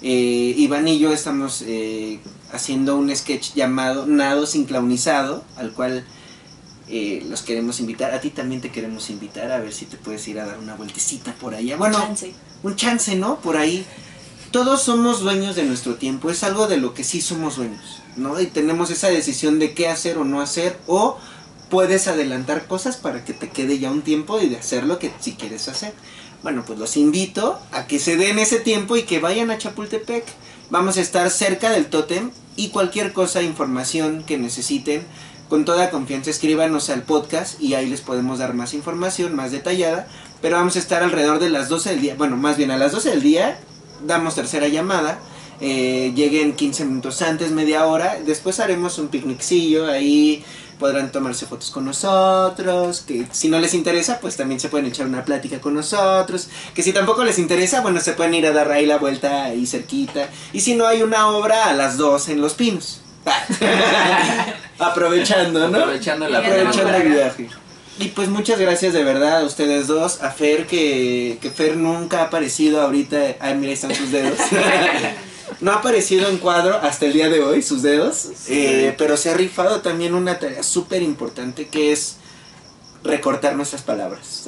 Eh, 0.00 0.54
Iván 0.56 0.88
y 0.88 0.98
yo 0.98 1.12
estamos 1.12 1.62
eh, 1.64 2.18
haciendo 2.52 2.96
un 2.96 3.14
sketch 3.14 3.52
llamado 3.54 4.06
Nado 4.06 4.46
Sinclaunizado, 4.46 5.44
al 5.56 5.72
cual 5.72 6.04
eh, 6.94 7.24
los 7.26 7.40
queremos 7.40 7.80
invitar. 7.80 8.12
A 8.12 8.20
ti 8.20 8.28
también 8.28 8.60
te 8.60 8.70
queremos 8.70 9.08
invitar 9.08 9.50
a 9.50 9.58
ver 9.58 9.72
si 9.72 9.86
te 9.86 9.96
puedes 9.96 10.28
ir 10.28 10.38
a 10.38 10.44
dar 10.44 10.58
una 10.58 10.74
vueltecita 10.74 11.32
por 11.34 11.54
allá. 11.54 11.78
Bueno, 11.78 11.98
Chance. 11.98 12.34
un 12.62 12.76
chance, 12.76 13.16
¿no? 13.16 13.40
Por 13.40 13.56
ahí. 13.56 13.86
Todos 14.50 14.82
somos 14.82 15.20
dueños 15.20 15.56
de 15.56 15.64
nuestro 15.64 15.94
tiempo, 15.94 16.30
es 16.30 16.44
algo 16.44 16.66
de 16.68 16.76
lo 16.76 16.92
que 16.92 17.04
sí 17.04 17.22
somos 17.22 17.56
dueños, 17.56 18.02
¿no? 18.16 18.38
Y 18.38 18.44
tenemos 18.44 18.90
esa 18.90 19.08
decisión 19.08 19.58
de 19.58 19.72
qué 19.72 19.88
hacer 19.88 20.18
o 20.18 20.24
no 20.24 20.42
hacer, 20.42 20.78
o 20.86 21.16
puedes 21.70 22.06
adelantar 22.06 22.66
cosas 22.66 22.98
para 22.98 23.24
que 23.24 23.32
te 23.32 23.48
quede 23.48 23.78
ya 23.78 23.90
un 23.90 24.02
tiempo 24.02 24.38
y 24.42 24.50
de 24.50 24.58
hacer 24.58 24.84
lo 24.84 24.98
que 24.98 25.10
si 25.20 25.32
quieres 25.32 25.68
hacer. 25.68 25.94
Bueno, 26.42 26.64
pues 26.66 26.78
los 26.78 26.98
invito 26.98 27.58
a 27.70 27.86
que 27.86 27.98
se 27.98 28.18
den 28.18 28.38
ese 28.38 28.60
tiempo 28.60 28.98
y 28.98 29.04
que 29.04 29.20
vayan 29.20 29.50
a 29.50 29.56
Chapultepec. 29.56 30.26
Vamos 30.68 30.98
a 30.98 31.00
estar 31.00 31.30
cerca 31.30 31.70
del 31.70 31.86
tótem 31.86 32.30
y 32.54 32.68
cualquier 32.68 33.14
cosa, 33.14 33.40
información 33.40 34.24
que 34.24 34.36
necesiten, 34.36 35.06
con 35.52 35.66
toda 35.66 35.90
confianza 35.90 36.30
escríbanos 36.30 36.88
al 36.88 37.02
podcast 37.02 37.60
y 37.60 37.74
ahí 37.74 37.86
les 37.86 38.00
podemos 38.00 38.38
dar 38.38 38.54
más 38.54 38.72
información, 38.72 39.36
más 39.36 39.52
detallada. 39.52 40.08
Pero 40.40 40.56
vamos 40.56 40.76
a 40.76 40.78
estar 40.78 41.02
alrededor 41.02 41.40
de 41.40 41.50
las 41.50 41.68
12 41.68 41.90
del 41.90 42.00
día, 42.00 42.14
bueno, 42.16 42.38
más 42.38 42.56
bien 42.56 42.70
a 42.70 42.78
las 42.78 42.92
12 42.92 43.10
del 43.10 43.22
día, 43.22 43.60
damos 44.06 44.34
tercera 44.34 44.68
llamada. 44.68 45.18
eh, 45.60 46.10
lleguen 46.16 46.54
15 46.54 46.86
minutos 46.86 47.20
antes, 47.20 47.50
media 47.50 47.84
hora. 47.84 48.16
Después 48.24 48.60
haremos 48.60 48.96
un 48.96 49.08
picnicillo 49.08 49.90
ahí. 49.90 50.42
Podrán 50.78 51.12
tomarse 51.12 51.44
fotos 51.44 51.70
con 51.70 51.84
nosotros. 51.84 53.02
Que 53.02 53.26
si 53.30 53.50
no 53.50 53.60
les 53.60 53.74
interesa, 53.74 54.20
pues 54.20 54.38
también 54.38 54.58
se 54.58 54.70
pueden 54.70 54.86
echar 54.86 55.06
una 55.06 55.22
plática 55.22 55.60
con 55.60 55.74
nosotros. 55.74 56.48
Que 56.74 56.82
si 56.82 56.94
tampoco 56.94 57.24
les 57.24 57.38
interesa, 57.38 57.82
bueno, 57.82 58.00
se 58.00 58.14
pueden 58.14 58.32
ir 58.32 58.46
a 58.46 58.52
dar 58.52 58.72
ahí 58.72 58.86
la 58.86 58.96
vuelta 58.96 59.44
ahí 59.44 59.66
cerquita. 59.66 60.30
Y 60.54 60.60
si 60.60 60.74
no 60.76 60.86
hay 60.86 61.02
una 61.02 61.28
obra, 61.28 61.66
a 61.66 61.74
las 61.74 61.98
2 61.98 62.30
en 62.30 62.40
Los 62.40 62.54
Pinos. 62.54 63.02
Aprovechando, 64.78 65.68
¿no? 65.68 65.78
Aprovechando 65.78 66.28
la 66.28 66.38
Aprovechando 66.38 66.96
el 66.96 67.08
viaje. 67.08 67.48
Y 67.98 68.08
pues 68.08 68.28
muchas 68.28 68.58
gracias 68.58 68.94
de 68.94 69.04
verdad 69.04 69.40
a 69.40 69.44
ustedes 69.44 69.86
dos, 69.86 70.22
a 70.22 70.30
Fer, 70.30 70.66
que, 70.66 71.38
que 71.40 71.50
Fer 71.50 71.76
nunca 71.76 72.20
ha 72.20 72.24
aparecido 72.24 72.80
ahorita. 72.80 73.36
Ay, 73.38 73.54
mira, 73.54 73.68
ahí 73.68 73.74
están 73.74 73.94
sus 73.94 74.10
dedos. 74.10 74.38
no 75.60 75.72
ha 75.72 75.76
aparecido 75.76 76.28
en 76.28 76.38
cuadro 76.38 76.76
hasta 76.82 77.06
el 77.06 77.12
día 77.12 77.28
de 77.28 77.42
hoy, 77.42 77.62
sus 77.62 77.82
dedos. 77.82 78.28
eh, 78.48 78.94
pero 78.96 79.16
se 79.16 79.30
ha 79.30 79.34
rifado 79.34 79.82
también 79.82 80.14
una 80.14 80.38
tarea 80.38 80.62
súper 80.62 81.02
importante 81.02 81.68
que 81.68 81.92
es 81.92 82.16
recortar 83.04 83.56
nuestras 83.56 83.82
palabras. 83.82 84.46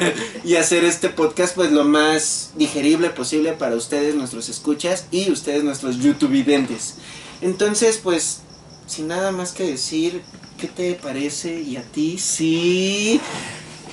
y 0.44 0.56
hacer 0.56 0.84
este 0.84 1.08
podcast 1.08 1.54
pues 1.54 1.72
lo 1.72 1.84
más 1.84 2.52
digerible 2.56 3.10
posible 3.10 3.52
para 3.52 3.76
ustedes, 3.76 4.14
nuestros 4.14 4.48
escuchas, 4.48 5.06
y 5.10 5.30
ustedes, 5.30 5.64
nuestros 5.64 5.98
youtubidentes. 5.98 6.96
Entonces, 7.40 8.00
pues, 8.02 8.40
sin 8.86 9.08
nada 9.08 9.32
más 9.32 9.52
que 9.52 9.64
decir, 9.64 10.22
¿qué 10.58 10.68
te 10.68 10.94
parece? 10.94 11.60
Y 11.60 11.76
a 11.76 11.82
ti, 11.82 12.18
sí. 12.18 13.20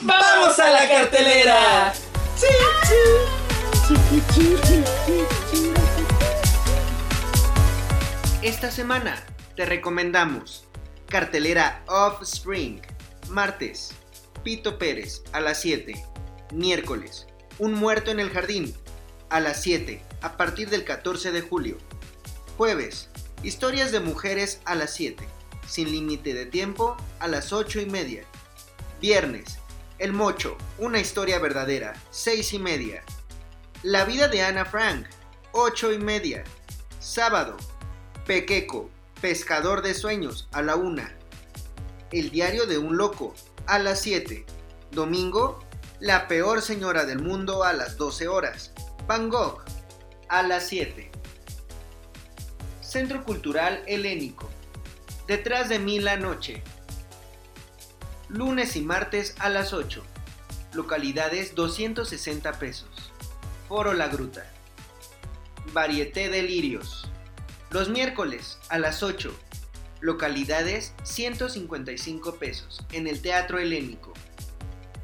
¡Vamos 0.02 0.58
a 0.60 0.70
la 0.70 0.88
cartelera! 0.88 1.94
Esta 8.42 8.72
semana 8.72 9.24
te 9.56 9.66
recomendamos 9.66 10.66
Cartelera 11.08 11.84
Offspring, 11.88 12.82
martes, 13.30 13.92
Pito 14.44 14.78
Pérez 14.78 15.24
a 15.34 15.40
las 15.40 15.62
7, 15.62 15.94
miércoles, 16.54 17.28
Un 17.60 17.74
muerto 17.74 18.12
en 18.12 18.20
el 18.20 18.30
jardín 18.30 18.74
a 19.30 19.40
las 19.40 19.62
7, 19.62 20.04
a 20.22 20.38
partir 20.38 20.70
del 20.70 20.84
14 20.84 21.32
de 21.32 21.42
julio, 21.42 21.78
jueves, 22.58 23.10
Historias 23.44 23.92
de 23.92 24.00
mujeres 24.00 24.62
a 24.66 24.76
las 24.76 24.94
7, 24.94 25.28
sin 25.68 25.92
límite 25.92 26.34
de 26.34 26.46
tiempo 26.46 26.96
a 27.20 27.28
las 27.28 27.54
8 27.54 27.82
y 27.82 27.86
media, 27.88 28.24
viernes, 29.00 29.58
El 29.98 30.14
Mocho, 30.14 30.58
una 30.78 31.00
historia 31.00 31.40
verdadera, 31.40 31.96
6 32.12 32.54
y 32.54 32.60
media, 32.60 33.04
La 33.82 34.06
vida 34.06 34.28
de 34.28 34.44
Ana 34.44 34.66
Frank, 34.66 35.08
8 35.54 35.94
y 35.94 35.98
media, 35.98 36.44
sábado, 37.00 37.58
Pequeco, 38.28 38.90
Pescador 39.22 39.82
de 39.82 39.96
Sueños, 39.96 40.48
a 40.52 40.62
la 40.62 40.76
1. 40.76 41.02
El 42.12 42.30
diario 42.30 42.68
de 42.68 42.78
un 42.78 42.96
loco, 42.96 43.34
a 43.68 43.80
las 43.80 44.02
7. 44.02 44.46
Domingo, 44.92 45.60
La 46.00 46.28
peor 46.28 46.62
señora 46.62 47.06
del 47.06 47.20
mundo, 47.20 47.64
a 47.64 47.74
las 47.74 47.98
12 47.98 48.28
horas. 48.28 48.72
Van 49.08 49.30
Gogh, 49.30 49.64
a 50.30 50.44
las 50.44 50.68
7. 50.68 51.12
Centro 52.82 53.24
Cultural 53.24 53.84
Helénico. 53.88 54.50
Detrás 55.28 55.70
de 55.70 55.80
mí 55.80 56.00
la 56.00 56.18
noche. 56.18 56.64
Lunes 58.28 58.76
y 58.76 58.82
martes 58.82 59.36
a 59.40 59.50
las 59.50 59.74
8. 59.74 60.04
Localidades 60.74 61.56
260 61.56 62.54
pesos. 62.54 63.12
Foro 63.68 63.94
La 63.94 64.08
Gruta. 64.08 64.46
Varieté 65.74 66.30
de 66.30 66.42
Lirios. 66.42 67.10
Los 67.70 67.90
miércoles 67.90 68.58
a 68.70 68.80
las 68.80 69.04
8. 69.04 69.34
Localidades 70.02 70.94
155 71.04 72.36
pesos 72.38 72.84
en 72.92 73.06
el 73.06 73.22
Teatro 73.22 73.60
Helénico. 73.60 74.14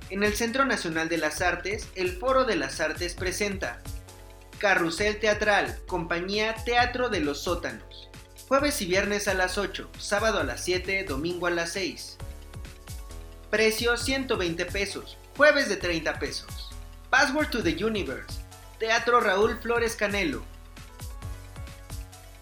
En 0.10 0.24
el 0.24 0.34
Centro 0.34 0.66
Nacional 0.66 1.08
de 1.08 1.20
las 1.20 1.42
Artes, 1.42 1.88
el 1.96 2.18
Foro 2.18 2.46
de 2.46 2.56
las 2.56 2.80
Artes 2.80 3.14
presenta 3.14 3.80
Carrusel 4.58 5.20
Teatral, 5.20 5.78
compañía 5.86 6.56
Teatro 6.66 7.10
de 7.10 7.20
los 7.20 7.44
Sótanos. 7.44 8.10
Jueves 8.48 8.82
y 8.82 8.88
viernes 8.88 9.28
a 9.28 9.36
las 9.36 9.60
8, 9.60 9.88
sábado 10.00 10.40
a 10.40 10.44
las 10.44 10.64
7, 10.64 11.04
domingo 11.04 11.46
a 11.46 11.52
las 11.52 11.74
6. 11.74 12.18
Precio 13.52 13.98
120 13.98 14.66
pesos, 14.66 15.18
jueves 15.36 15.70
de 15.70 15.76
30 15.76 16.18
pesos. 16.18 16.70
Password 17.12 17.52
to 17.52 17.62
the 17.62 17.86
Universe, 17.86 18.40
Teatro 18.80 19.20
Raúl 19.20 19.60
Flores 19.60 19.96
Canelo. 19.96 20.44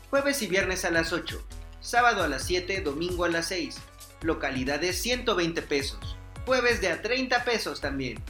Jueves 0.09 0.41
y 0.41 0.47
viernes 0.47 0.85
a 0.85 0.91
las 0.91 1.11
8, 1.11 1.43
sábado 1.85 2.23
a 2.23 2.27
las 2.27 2.43
7, 2.43 2.81
domingo 2.81 3.25
a 3.25 3.29
las 3.29 3.47
6. 3.49 3.77
Localidades 4.21 4.99
120 5.03 5.61
pesos, 5.61 6.17
jueves 6.45 6.81
de 6.81 6.89
a 6.89 7.01
30 7.01 7.43
pesos 7.43 7.79
también. 7.79 8.21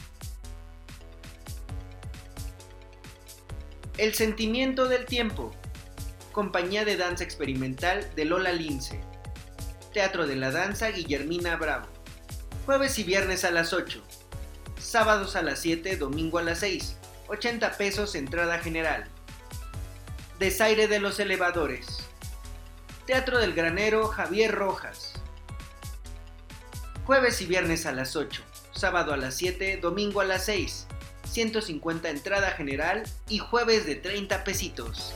El 3.96 4.14
sentimiento 4.14 4.88
del 4.88 5.06
tiempo. 5.06 5.54
Compañía 6.32 6.84
de 6.84 6.98
danza 6.98 7.24
experimental 7.24 8.06
de 8.14 8.26
Lola 8.26 8.52
Lince. 8.52 9.00
Teatro 9.94 10.26
de 10.26 10.36
la 10.36 10.50
Danza 10.50 10.90
Guillermina 10.90 11.56
Bravo. 11.56 11.86
Jueves 12.66 12.98
y 12.98 13.04
viernes 13.04 13.46
a 13.46 13.50
las 13.50 13.72
8. 13.72 14.02
Sábados 14.78 15.34
a 15.34 15.40
las 15.40 15.60
7, 15.60 15.96
domingo 15.96 16.36
a 16.36 16.42
las 16.42 16.58
6. 16.58 16.98
80 17.28 17.78
pesos 17.78 18.14
entrada 18.16 18.58
general. 18.58 19.08
Desaire 20.38 20.88
de 20.88 21.00
los 21.00 21.18
elevadores. 21.18 22.05
Teatro 23.06 23.38
del 23.38 23.54
Granero 23.54 24.08
Javier 24.08 24.52
Rojas. 24.52 25.12
Jueves 27.04 27.40
y 27.40 27.46
viernes 27.46 27.86
a 27.86 27.92
las 27.92 28.16
8. 28.16 28.42
Sábado 28.72 29.12
a 29.12 29.16
las 29.16 29.36
7, 29.36 29.78
domingo 29.80 30.20
a 30.20 30.24
las 30.24 30.46
6. 30.46 30.88
150 31.30 32.08
entrada 32.10 32.50
general 32.50 33.04
y 33.28 33.38
jueves 33.38 33.86
de 33.86 33.94
30 33.94 34.42
pesitos. 34.42 35.14